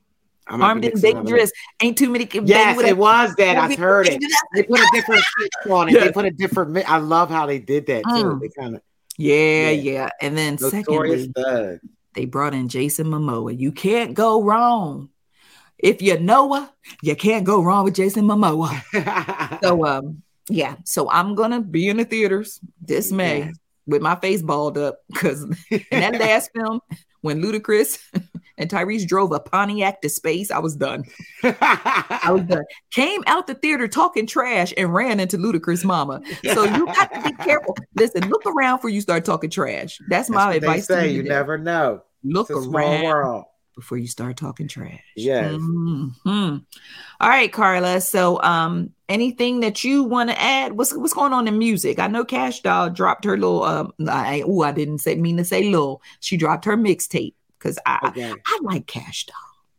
I 0.48 0.56
might 0.56 0.66
be 0.66 0.70
Armed 0.70 0.86
and. 0.86 1.02
Dangerous. 1.04 1.52
Ain't 1.84 2.00
too 2.00 2.10
many. 2.10 2.28
Yes, 2.32 2.82
it 2.82 2.98
was 2.98 3.36
that. 3.36 3.58
I 3.58 3.76
heard 3.76 4.08
it. 4.08 4.20
They 4.56 4.64
put 4.64 4.80
a 4.80 4.90
different 4.92 5.24
on 5.70 5.90
it. 5.90 6.00
They 6.00 6.12
put 6.12 6.26
a 6.26 6.32
different. 6.32 6.90
I 6.90 6.98
love 6.98 7.30
how 7.30 7.46
they 7.46 7.60
did 7.60 7.86
that 7.86 8.06
too. 8.06 8.10
Mm. 8.10 8.42
They 8.42 8.50
kind 8.50 8.76
of 8.76 8.82
Yeah, 9.18 9.72
yeah. 9.72 10.10
And 10.22 10.38
then 10.38 10.58
notorious 10.62 11.24
secondly, 11.26 11.32
thug. 11.36 11.80
they 12.14 12.26
brought 12.26 12.54
in 12.54 12.70
Jason 12.70 13.08
Momoa. 13.08 13.58
You 13.58 13.72
can't 13.72 14.14
go 14.14 14.42
wrong. 14.44 15.10
If 15.80 16.02
you 16.02 16.20
know 16.20 16.54
her, 16.54 16.70
you 17.02 17.16
can't 17.16 17.46
go 17.46 17.62
wrong 17.64 17.84
with 17.86 17.96
Jason 17.96 18.26
Momoa. 18.26 18.82
so 19.64 19.86
um, 19.86 20.22
yeah. 20.50 20.76
So 20.86 21.10
I'm 21.10 21.36
gonna 21.36 21.62
be 21.62 21.88
in 21.88 21.98
the 21.98 22.06
theaters 22.06 22.60
this 22.82 23.12
May 23.12 23.40
Yes. 23.40 23.56
with 23.86 24.02
my 24.02 24.16
face 24.16 24.42
balled 24.42 24.78
up 24.78 25.00
because 25.12 25.44
in 25.72 25.82
that 25.92 26.20
last 26.20 26.52
film, 26.56 26.80
when 27.22 27.42
Ludacris 27.42 28.00
and 28.58 28.70
Tyrese 28.70 29.08
drove 29.08 29.32
a 29.32 29.40
Pontiac 29.40 30.02
to 30.02 30.10
space, 30.10 30.52
I 30.52 30.60
was 30.60 30.76
done. 30.76 31.04
I 31.44 32.30
was 32.32 32.44
done. 32.44 32.64
Came 32.92 33.24
out 33.28 33.48
the 33.48 33.56
theater 33.56 33.88
talking 33.88 34.26
trash 34.28 34.74
and 34.78 34.94
ran 34.94 35.20
into 35.20 35.38
Ludacris' 35.38 35.84
mama. 35.84 36.22
So 36.54 36.64
you 36.64 36.86
got 36.88 37.14
to 37.14 37.22
be 37.22 37.34
careful. 37.44 37.76
Listen, 37.96 38.30
look 38.30 38.46
around 38.46 38.78
before 38.78 38.90
you 38.90 39.02
start 39.02 39.26
talking 39.26 39.50
trash. 39.50 40.00
That's 40.10 40.30
my 40.30 40.38
That's 40.38 40.52
they 40.52 40.58
advice 40.58 40.88
to 40.88 40.94
say. 40.94 41.12
you. 41.12 41.24
Today. 41.24 41.36
never 41.36 41.58
know. 41.58 42.02
Look 42.24 42.50
It's 42.50 42.60
a 42.60 42.64
small 42.64 42.80
around 42.80 43.04
world. 43.04 43.46
Before 43.78 44.00
you 44.00 44.08
start 44.08 44.38
talking 44.38 44.68
trash. 44.68 45.04
Yes. 45.16 45.54
Mhm. 45.54 46.66
All 47.22 47.30
right, 47.30 47.54
Carla. 47.54 48.02
So, 48.02 48.42
um, 48.42 48.90
anything 49.08 49.60
that 49.60 49.84
you 49.84 50.02
want 50.02 50.32
to 50.32 50.42
add? 50.42 50.74
What's 50.74 50.96
what's 50.98 51.14
going 51.14 51.32
on 51.32 51.48
in 51.48 51.60
music? 51.60 52.00
I 52.00 52.08
know 52.08 52.26
Kash 52.26 52.62
Doll 52.62 52.90
dropped 52.90 53.24
her 53.26 53.38
little. 53.38 53.62
Um, 53.64 53.94
I 54.10 54.42
oh, 54.48 54.64
I 54.64 54.72
didn't 54.72 54.98
say 54.98 55.14
mean 55.16 55.38
to 55.38 55.46
say 55.46 55.70
little. 55.70 56.02
She 56.22 56.38
dropped 56.38 56.66
her 56.66 56.76
mixtape 56.76 57.36
because 57.60 57.78
I, 57.86 58.00
Okay. 58.08 58.34
I 58.34 58.60
like 58.64 58.88
Kash 58.88 59.28
Doll. 59.28 59.36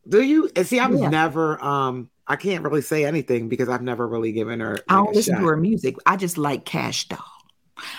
Do 0.09 0.23
you? 0.23 0.49
See, 0.63 0.79
I've 0.79 0.95
Yeah. 0.95 1.09
never. 1.09 1.61
Um, 1.63 2.09
I 2.29 2.37
can't 2.37 2.63
really 2.63 2.83
say 2.83 3.05
anything 3.05 3.49
because 3.49 3.69
I've 3.69 3.83
never 3.83 4.07
really 4.07 4.31
given 4.31 4.61
her. 4.61 4.79
I 4.89 4.95
don't 4.95 5.13
listen 5.13 5.35
shot. 5.35 5.41
to 5.41 5.47
her 5.49 5.57
music. 5.57 5.97
I 6.07 6.17
just 6.17 6.39
like 6.39 6.65
Kash 6.65 7.09
Doll. 7.09 7.19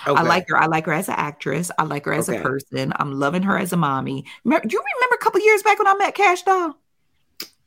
I 0.06 0.22
like 0.23 0.47
her. 0.49 0.57
I 0.57 0.65
like 0.68 0.85
her 0.85 0.93
as 0.93 1.07
an 1.07 1.15
actress. 1.18 1.72
I 1.77 1.84
like 1.84 2.06
her 2.06 2.14
as 2.14 2.30
Okay. 2.30 2.39
a 2.39 2.41
person. 2.41 2.93
I'm 2.97 3.14
loving 3.14 3.43
her 3.43 3.57
as 3.57 3.72
a 3.73 3.77
mommy. 3.77 4.23
Do 4.43 4.49
you 4.49 4.60
remember 4.60 5.15
a 5.15 5.18
couple 5.18 5.39
years 5.41 5.64
back 5.64 5.77
when 5.80 5.88
I 5.88 5.95
met 5.95 6.15
Kash 6.15 6.43
Doll? 6.43 6.77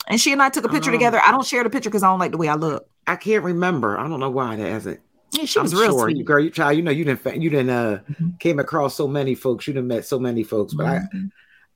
And 0.09 0.21
she 0.21 0.33
and 0.33 0.43
I 0.43 0.49
took 0.49 0.65
a 0.65 0.69
picture 0.69 0.91
Um, 0.91 0.97
together. 0.97 1.21
I 1.25 1.31
don't 1.31 1.47
share 1.47 1.63
the 1.63 1.71
picture 1.71 1.89
because 1.89 2.03
I 2.03 2.09
don't 2.09 2.19
like 2.19 2.33
the 2.33 2.39
way 2.39 2.49
I 2.49 2.55
look. 2.55 2.89
I 3.07 3.17
can't 3.17 3.45
remember. 3.45 3.99
I 3.99 4.09
don't 4.09 4.21
know 4.21 4.31
why 4.31 4.57
that 4.57 4.69
hasn't. 4.69 5.01
Yeah, 5.33 5.45
she 5.47 5.59
I'm 5.59 5.65
was 5.65 5.75
real 5.75 5.91
sure. 5.93 6.01
sweet. 6.09 6.17
You, 6.19 6.25
girl, 6.25 6.41
you 6.41 6.51
child, 6.51 6.77
you 6.77 6.83
know, 6.83 6.91
you 6.91 7.05
didn't, 7.05 7.41
you 7.43 7.49
didn't, 7.51 7.71
uh, 7.71 8.01
Mhm. 8.21 8.39
came 8.39 8.59
across 8.59 8.95
so 8.95 9.09
many 9.09 9.35
folks. 9.35 9.67
You 9.67 9.73
didn't 9.73 9.89
met 9.89 10.05
so 10.05 10.19
many 10.19 10.43
folks, 10.43 10.75
but 10.75 10.87
Mhm. 10.87 11.09
I, 11.15 11.19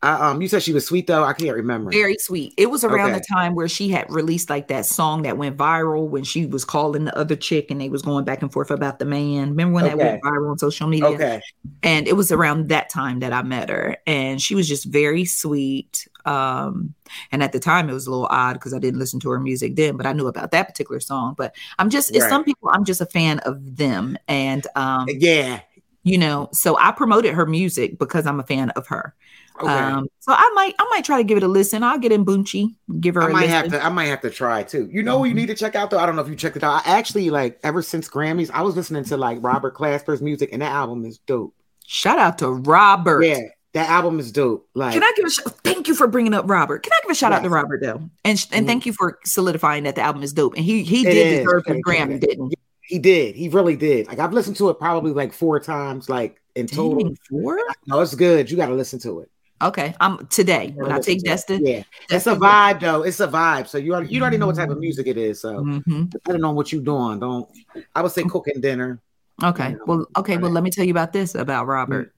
I, 0.02 0.30
um, 0.30 0.42
you 0.42 0.46
said 0.48 0.62
she 0.62 0.72
was 0.74 0.86
sweet 0.86 1.06
though. 1.06 1.24
I 1.24 1.32
can't 1.32 1.56
remember. 1.56 1.90
Very 1.90 2.16
sweet. 2.18 2.52
It 2.56 2.70
was 2.70 2.84
around 2.84 3.10
Okay. 3.10 3.18
the 3.18 3.24
time 3.34 3.54
where 3.54 3.66
she 3.66 3.88
had 3.88 4.04
released 4.10 4.50
like 4.50 4.68
that 4.68 4.84
song 4.84 5.22
that 5.22 5.38
went 5.38 5.56
viral 5.56 6.06
when 6.08 6.22
she 6.22 6.44
was 6.46 6.64
calling 6.66 7.06
the 7.06 7.16
other 7.18 7.34
chick 7.34 7.70
and 7.70 7.80
they 7.80 7.88
was 7.88 8.02
going 8.02 8.24
back 8.24 8.42
and 8.42 8.52
forth 8.52 8.70
about 8.70 8.98
the 8.98 9.06
man. 9.06 9.50
Remember 9.50 9.74
when 9.74 9.84
that 9.84 9.96
went 9.96 10.22
viral 10.22 10.50
on 10.50 10.58
social 10.58 10.86
media? 10.86 11.06
Okay. 11.08 11.40
And 11.82 12.06
it 12.06 12.12
was 12.12 12.30
around 12.30 12.68
that 12.68 12.90
time 12.90 13.20
that 13.20 13.32
I 13.32 13.42
met 13.42 13.70
her. 13.70 13.96
And 14.06 14.40
she 14.40 14.54
was 14.54 14.68
just 14.68 14.84
very 14.84 15.24
sweet. 15.24 16.06
Um, 16.26 16.94
and 17.32 17.42
at 17.42 17.52
the 17.52 17.58
time 17.60 17.88
it 17.88 17.94
was 17.94 18.06
a 18.06 18.10
little 18.10 18.28
odd 18.30 18.54
because 18.54 18.74
I 18.74 18.78
didn't 18.78 19.00
listen 19.00 19.18
to 19.20 19.30
her 19.30 19.40
music 19.40 19.76
then, 19.76 19.96
but 19.96 20.06
I 20.06 20.12
knew 20.12 20.26
about 20.26 20.50
that 20.50 20.68
particular 20.68 21.00
song. 21.00 21.34
But 21.38 21.54
I'm 21.78 21.88
just 21.88 22.14
it's 22.14 22.28
some 22.28 22.44
people 22.44 22.68
I'm 22.68 22.84
just 22.84 23.00
a 23.00 23.06
fan 23.06 23.38
of 23.40 23.76
them. 23.76 24.18
And 24.28 24.66
um, 24.76 25.06
Yeah. 25.08 25.60
you 26.02 26.18
know, 26.18 26.50
so 26.52 26.76
I 26.78 26.92
promoted 26.92 27.34
her 27.34 27.46
music 27.46 27.98
because 27.98 28.26
I'm 28.26 28.38
a 28.40 28.44
fan 28.44 28.70
of 28.70 28.86
her. 28.88 29.14
Okay. 29.62 29.72
Um, 29.72 30.08
so 30.20 30.32
I 30.32 30.50
might 30.54 30.74
I 30.78 30.86
might 30.90 31.04
try 31.04 31.16
to 31.18 31.24
give 31.24 31.36
it 31.36 31.42
a 31.42 31.48
listen. 31.48 31.82
I'll 31.82 31.98
get 31.98 32.12
in 32.12 32.24
Bunchy, 32.24 32.76
give 33.00 33.14
her 33.14 33.22
I 33.22 33.26
a 33.26 33.32
might 33.32 33.40
listen. 33.42 33.52
have 33.52 33.70
to. 33.72 33.84
I 33.84 33.88
might 33.88 34.04
have 34.06 34.20
to 34.22 34.30
try 34.30 34.62
too. 34.62 34.88
You 34.92 35.02
know, 35.02 35.18
what 35.18 35.24
you 35.24 35.30
Mm-hmm. 35.30 35.36
need 35.40 35.46
to 35.48 35.54
check 35.54 35.74
out 35.74 35.90
though. 35.90 35.98
I 35.98 36.06
don't 36.06 36.16
know 36.16 36.22
if 36.22 36.28
you 36.28 36.36
checked 36.36 36.56
it 36.56 36.64
out. 36.64 36.86
I 36.86 36.96
actually 36.98 37.30
like 37.30 37.58
ever 37.62 37.82
since 37.82 38.08
Grammys, 38.08 38.50
I 38.52 38.62
was 38.62 38.76
listening 38.76 39.04
to 39.04 39.16
like 39.16 39.38
Robert 39.40 39.74
Glasper's 39.74 40.20
music, 40.22 40.50
and 40.52 40.62
that 40.62 40.72
album 40.72 41.04
is 41.04 41.18
dope. 41.18 41.54
Shout 41.86 42.18
out 42.18 42.38
to 42.38 42.50
Robert. 42.50 43.22
Yeah, 43.24 43.40
that 43.72 43.88
album 43.88 44.18
is 44.18 44.32
dope. 44.32 44.68
Like, 44.74 44.92
Can 44.92 45.02
I 45.04 45.12
give 45.16 45.24
a 45.26 45.30
sh- 45.30 45.38
thank 45.62 45.86
you 45.88 45.94
for 45.94 46.06
bringing 46.06 46.34
up 46.34 46.44
Robert? 46.48 46.82
Can 46.82 46.92
I 46.92 46.98
give 47.02 47.10
a 47.10 47.14
shout 47.14 47.32
out 47.32 47.42
to 47.42 47.48
Robert 47.48 47.80
though? 47.82 48.02
And 48.24 48.38
sh- 48.38 48.46
and 48.52 48.64
Mhm. 48.64 48.68
thank 48.68 48.86
you 48.86 48.92
for 48.92 49.18
solidifying 49.24 49.84
that 49.84 49.94
the 49.94 50.02
album 50.02 50.22
is 50.22 50.32
dope. 50.32 50.54
And 50.56 50.64
he 50.64 50.82
he 50.82 51.00
It 51.06 51.10
did 51.12 51.26
is. 51.32 51.38
deserve 51.44 51.62
you. 51.68 51.82
Grammy, 51.86 52.18
didn't 52.20 52.48
he? 52.50 52.56
he 52.82 52.98
did. 52.98 53.34
He 53.36 53.48
really 53.48 53.76
did. 53.76 54.06
Like 54.08 54.18
I've 54.18 54.32
listened 54.32 54.56
to 54.56 54.68
it 54.70 54.78
probably 54.78 55.12
like 55.12 55.32
four 55.32 55.58
times, 55.60 56.08
like 56.08 56.40
in 56.54 56.66
total. 56.66 56.98
Dang, 57.04 57.16
four? 57.30 57.58
No, 57.86 58.00
it's 58.00 58.14
good. 58.14 58.50
You 58.50 58.56
got 58.56 58.66
to 58.66 58.74
listen 58.74 58.98
to 59.00 59.20
it. 59.20 59.30
Okay, 59.62 59.94
I'm 60.00 60.26
today 60.26 60.72
when 60.76 60.92
I 60.92 60.98
take. 61.00 61.22
Destin. 61.22 61.64
Yeah, 61.64 61.82
it's 62.10 62.26
a 62.26 62.36
vibe 62.36 62.80
though. 62.80 63.02
It's 63.02 63.20
a 63.20 63.28
vibe. 63.28 63.66
So 63.68 63.78
you 63.78 63.94
already 63.94 64.12
you 64.14 64.20
already 64.20 64.36
know 64.36 64.46
what 64.46 64.56
type 64.56 64.68
of 64.68 64.78
music 64.78 65.06
it 65.06 65.16
is. 65.16 65.40
So 65.40 65.60
Mhm. 65.64 66.10
depending 66.10 66.44
on 66.44 66.54
what 66.54 66.72
you're 66.72 66.82
doing, 66.82 67.20
don't. 67.20 67.48
I 67.94 68.02
would 68.02 68.12
say 68.12 68.22
cooking 68.24 68.60
dinner. 68.60 69.00
Okay. 69.42 69.70
You 69.70 69.76
know, 69.76 69.84
Well, 69.86 70.06
okay. 70.18 70.36
Well, 70.36 70.50
let 70.50 70.62
me 70.62 70.70
tell 70.70 70.84
you 70.84 70.90
about 70.90 71.12
this 71.14 71.34
about 71.34 71.66
Robert. 71.66 72.12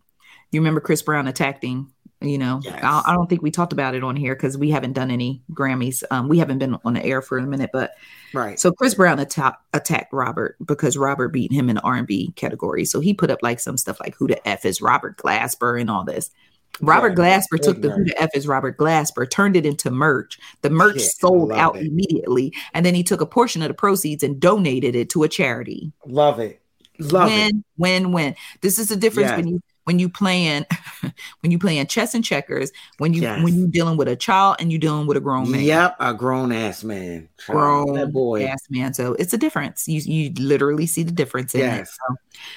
You 0.51 0.61
remember 0.61 0.81
Chris 0.81 1.01
Brown 1.03 1.29
attacked 1.29 1.63
him? 1.65 1.93
You 2.21 2.39
know, 2.39 2.61
Yes. 2.65 2.81
I, 2.83 3.03
I 3.07 3.13
don't 3.15 3.29
think 3.31 3.43
we 3.43 3.53
talked 3.53 3.73
about 3.73 3.95
it 3.95 4.03
on 4.03 4.17
here 4.17 4.35
because 4.35 4.59
we 4.59 4.71
haven't 4.71 4.95
done 4.95 5.13
any 5.13 5.41
Grammys. 5.53 6.03
Um, 6.11 6.29
we 6.29 6.39
haven't 6.39 6.59
been 6.59 6.77
on 6.85 6.95
the 6.95 7.05
air 7.05 7.23
for 7.23 7.39
a 7.39 7.47
minute, 7.47 7.71
but 7.73 7.93
Right. 8.35 8.59
so 8.59 8.73
Chris 8.73 8.95
Brown 8.95 9.21
atta- 9.21 9.57
attacked 9.73 10.13
Robert 10.13 10.57
because 10.65 10.97
Robert 10.97 11.29
beat 11.29 11.53
him 11.53 11.71
in 11.71 11.77
the 11.77 11.83
R&B 11.83 12.33
category. 12.35 12.85
So 12.85 12.99
he 12.99 13.15
put 13.15 13.31
up 13.31 13.39
like 13.43 13.61
some 13.61 13.77
stuff 13.77 14.01
like 14.01 14.17
"Who 14.17 14.27
the 14.27 14.49
f 14.49 14.65
is 14.65 14.83
Robert 14.83 15.17
Glasper" 15.17 15.81
and 15.81 15.89
all 15.89 16.03
this. 16.05 16.31
Robert 16.81 17.19
Yeah, 17.19 17.41
Glasper 17.41 17.61
took 17.61 17.83
the 17.83 17.91
"Who 17.91 18.05
the 18.05 18.21
f 18.23 18.31
is 18.35 18.47
Robert 18.47 18.77
Glasper," 18.79 19.29
turned 19.29 19.57
it 19.57 19.67
into 19.67 19.91
merch. 19.91 20.39
The 20.63 20.71
merch 20.71 20.97
I 20.97 21.01
sold 21.01 21.53
out 21.53 21.77
it. 21.77 21.87
immediately, 21.87 22.53
and 22.75 22.85
then 22.87 22.95
he 22.95 23.03
took 23.03 23.21
a 23.21 23.27
portion 23.27 23.63
of 23.63 23.69
the 23.69 23.75
proceeds 23.75 24.23
and 24.23 24.39
donated 24.41 24.95
it 24.95 25.11
to 25.11 25.23
a 25.25 25.29
charity. 25.29 25.93
Love 26.07 26.39
it. 26.41 26.61
Love 26.99 27.31
win, 27.31 27.49
it. 27.59 27.65
win, 27.77 28.13
win. 28.13 28.35
This 28.61 28.79
is 28.79 28.89
the 28.89 28.97
difference 28.97 29.31
Yes. 29.31 29.37
when 29.37 29.49
you 29.49 29.61
when 29.89 29.99
you 29.99 30.07
playing 30.11 30.67
when 31.41 31.51
you 31.51 31.59
playing 31.59 31.87
chess 31.87 32.15
and 32.15 32.23
checkers 32.23 32.71
when 32.99 33.15
you 33.15 33.23
Yes. 33.23 33.43
when 33.43 33.55
you 33.55 33.67
dealing 33.67 33.97
with 33.97 34.07
a 34.07 34.17
child 34.17 34.57
and 34.61 34.71
you 34.71 34.79
dealing 34.79 35.07
with 35.07 35.17
a 35.17 35.21
grown 35.21 35.51
man. 35.51 35.63
Yep, 35.63 35.97
a 35.99 36.13
grown 36.13 36.53
ass 36.53 36.85
man. 36.85 37.27
Grown 37.47 37.95
that 37.95 38.13
boy. 38.13 38.45
ass 38.45 38.61
man. 38.69 38.93
So 38.93 39.15
it's 39.15 39.33
a 39.33 39.39
difference. 39.39 39.89
You 39.89 40.03
you 40.03 40.31
literally 40.35 40.87
see 40.87 41.05
the 41.05 41.11
difference 41.11 41.55
in 41.55 41.63
it. 41.63 41.89
So, 41.89 42.17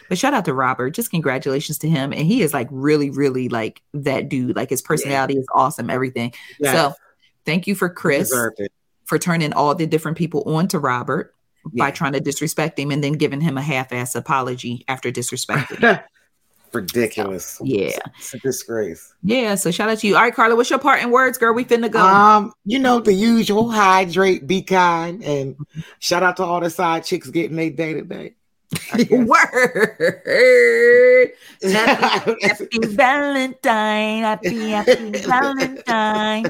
but 0.10 0.18
shout 0.18 0.34
out 0.34 0.44
to 0.44 0.54
Robert. 0.54 0.90
Just 0.90 1.10
congratulations 1.10 1.78
to 1.80 1.90
him. 1.90 2.12
And 2.12 2.24
he 2.28 2.42
is 2.42 2.54
like 2.54 2.68
really, 2.70 3.10
really 3.10 3.48
like 3.48 3.82
that 3.94 4.28
dude. 4.28 4.58
Like 4.58 4.70
his 4.70 4.82
personality 4.82 5.38
is 5.38 5.48
awesome, 5.56 5.90
everything. 5.90 6.34
Yes. 6.60 6.76
So 6.76 6.94
thank 7.46 7.66
you 7.66 7.76
for 7.76 7.88
Chris 7.90 8.30
for 9.06 9.18
turning 9.18 9.54
all 9.54 9.74
the 9.74 9.88
different 9.88 10.18
people 10.18 10.44
on 10.54 10.68
to 10.68 10.80
Robert 10.80 11.34
by 11.78 11.92
trying 11.92 12.12
to 12.12 12.20
disrespect 12.20 12.78
him 12.78 12.92
and 12.92 13.02
then 13.02 13.14
giving 13.14 13.40
him 13.40 13.58
a 13.58 13.62
half-ass 13.62 14.16
apology 14.16 14.84
after 14.90 15.14
disrespecting 15.14 16.04
him. 16.74 16.82
Ridiculous. 16.82 17.60
Yeah. 17.64 17.98
It's 18.18 18.34
a 18.34 18.40
disgrace. 18.40 19.14
Yeah. 19.24 19.56
So 19.56 19.72
shout 19.72 19.90
out 19.90 20.00
to 20.00 20.08
you. 20.08 20.16
All 20.16 20.22
right, 20.22 20.34
Carla, 20.34 20.56
what's 20.56 20.70
your 20.70 20.80
part 20.80 21.02
in 21.02 21.12
words, 21.12 21.38
girl? 21.38 21.54
We 21.54 21.66
finna 21.66 21.92
go. 21.92 22.00
Um, 22.00 22.54
you 22.66 22.80
know, 22.80 23.00
the 23.00 23.14
usual 23.14 23.70
hydrate, 23.70 24.48
be 24.48 24.62
kind, 24.62 25.24
and 25.24 25.56
shout 26.00 26.24
out 26.24 26.38
to 26.38 26.44
all 26.44 26.60
the 26.60 26.70
side 26.70 27.04
chicks 27.04 27.30
getting 27.30 27.58
their 27.58 27.70
day 27.70 27.94
today. 27.94 28.34
Word. 29.12 31.34
Happy, 31.62 32.36
happy 32.42 32.68
Valentine. 32.88 34.24
Happy, 34.24 34.70
happy 34.70 35.12
Valentine. 35.28 36.46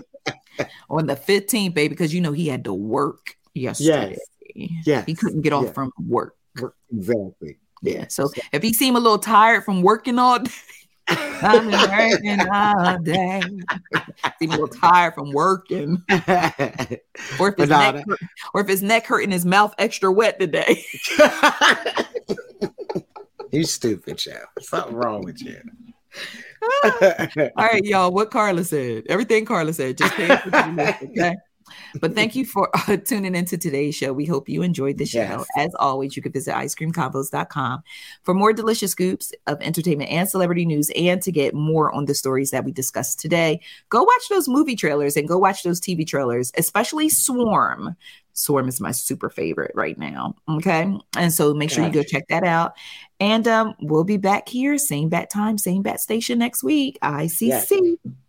On 0.90 1.08
the 1.08 1.16
15th, 1.16 1.74
baby, 1.74 1.90
because 1.90 2.14
you 2.14 2.22
know 2.22 2.32
he 2.32 2.48
had 2.48 2.64
to 2.66 2.74
work 2.74 3.36
yesterday. 3.56 4.18
Yes. 4.56 5.06
He 5.06 5.16
couldn't 5.16 5.42
get 5.42 5.52
off 5.54 5.66
Yes. 5.66 5.74
from 5.74 5.92
work. 6.08 6.36
Exactly. 6.94 7.58
Yeah. 7.82 8.08
So 8.10 8.32
if 8.52 8.62
he 8.62 8.74
seem 8.74 8.96
a 8.96 9.00
little 9.00 9.20
tired 9.20 9.64
from 9.64 9.82
working 9.82 10.20
all 10.20 10.40
day, 10.40 10.52
I'm 11.08 11.72
working 11.72 12.50
all 12.50 12.98
day. 13.00 13.42
Seem 14.40 14.50
a 14.50 14.52
little 14.52 14.68
tired 14.68 15.16
from 15.16 15.32
working. 15.32 16.04
Or 17.40 17.50
if 17.50 17.58
his 17.58 17.70
nah, 17.70 17.92
neck 17.92 18.06
hurt, 18.08 18.20
or 18.54 18.62
if 18.62 18.68
his 18.68 18.84
neck 18.84 19.08
hurt 19.08 19.24
and 19.24 19.34
his 19.34 19.46
mouth 19.46 19.74
extra 19.78 20.12
wet 20.12 20.40
today. 20.40 20.84
You 23.52 23.66
stupid, 23.66 24.18
child. 24.18 24.48
Something 24.62 24.96
wrong 24.96 25.24
with 25.24 25.44
you. 25.44 25.60
Ah. 26.64 27.28
All 27.58 27.66
right, 27.66 27.84
y'all. 27.84 28.12
What 28.12 28.32
Carla 28.32 28.64
said. 28.64 29.04
Everything 29.10 29.46
Carla 29.46 29.74
said. 29.74 29.98
Just 29.98 30.14
pay 30.14 30.30
attention 30.30 30.80
okay? 31.20 31.36
But 32.00 32.16
thank 32.16 32.36
you 32.36 32.46
for 32.46 32.70
uh, 32.74 32.98
tuning 32.98 33.36
into 33.36 33.58
today's 33.58 33.96
show. 33.96 34.14
We 34.14 34.26
hope 34.26 34.50
you 34.50 34.62
enjoyed 34.62 34.98
the 34.98 35.06
show. 35.06 35.20
Yes. 35.20 35.46
As 35.58 35.72
always, 35.80 36.16
you 36.16 36.22
can 36.22 36.32
visit 36.32 36.54
icecreamconvos.com 36.54 37.84
for 38.24 38.34
more 38.34 38.54
delicious 38.54 38.92
scoops 38.92 39.34
of 39.48 39.62
entertainment 39.62 40.10
and 40.10 40.30
celebrity 40.30 40.66
news 40.66 40.92
and 40.96 41.22
to 41.22 41.32
get 41.32 41.54
more 41.54 41.92
on 41.94 42.06
the 42.06 42.16
stories 42.16 42.52
that 42.52 42.66
we 42.66 42.72
discussed 42.72 43.20
today. 43.20 43.60
Go 43.90 44.04
watch 44.04 44.30
those 44.30 44.48
movie 44.48 44.76
trailers 44.76 45.16
and 45.18 45.28
go 45.28 45.38
watch 45.38 45.64
those 45.64 45.80
TV 45.80 46.06
trailers, 46.08 46.52
especially 46.58 47.10
Swarm. 47.10 47.96
Swarm 48.34 48.68
is 48.68 48.80
my 48.80 48.92
super 48.92 49.30
favorite 49.30 49.72
right 49.76 49.98
now. 49.98 50.36
Okay. 50.50 50.98
And 51.18 51.34
so 51.34 51.54
make 51.54 51.70
sure 51.70 51.86
you 51.86 51.92
go 51.92 52.04
check 52.04 52.28
that 52.30 52.44
out. 52.44 52.74
And 53.20 53.48
um, 53.48 53.76
we'll 53.82 54.04
be 54.04 54.18
back 54.18 54.48
here, 54.48 54.78
same 54.78 55.10
bat 55.10 55.30
time, 55.30 55.58
same 55.58 55.82
bat 55.82 56.00
station 56.00 56.40
next 56.40 56.64
week. 56.64 56.98
ICC. 57.02 57.42
Yes. 57.42 57.72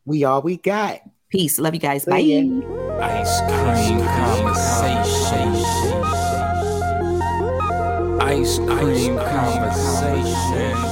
We 0.05 0.25
all 0.25 0.43
we 0.43 0.57
got. 0.57 1.01
Peace. 1.33 1.59
Love 1.59 1.73
you 1.73 1.81
guys. 1.81 2.05
Bye. 2.05 2.21
Ice 2.21 3.41
cream 3.49 4.05
conversation. 4.05 5.49
Ice 8.21 8.59
cream 8.59 9.17
conversation. 9.17 10.92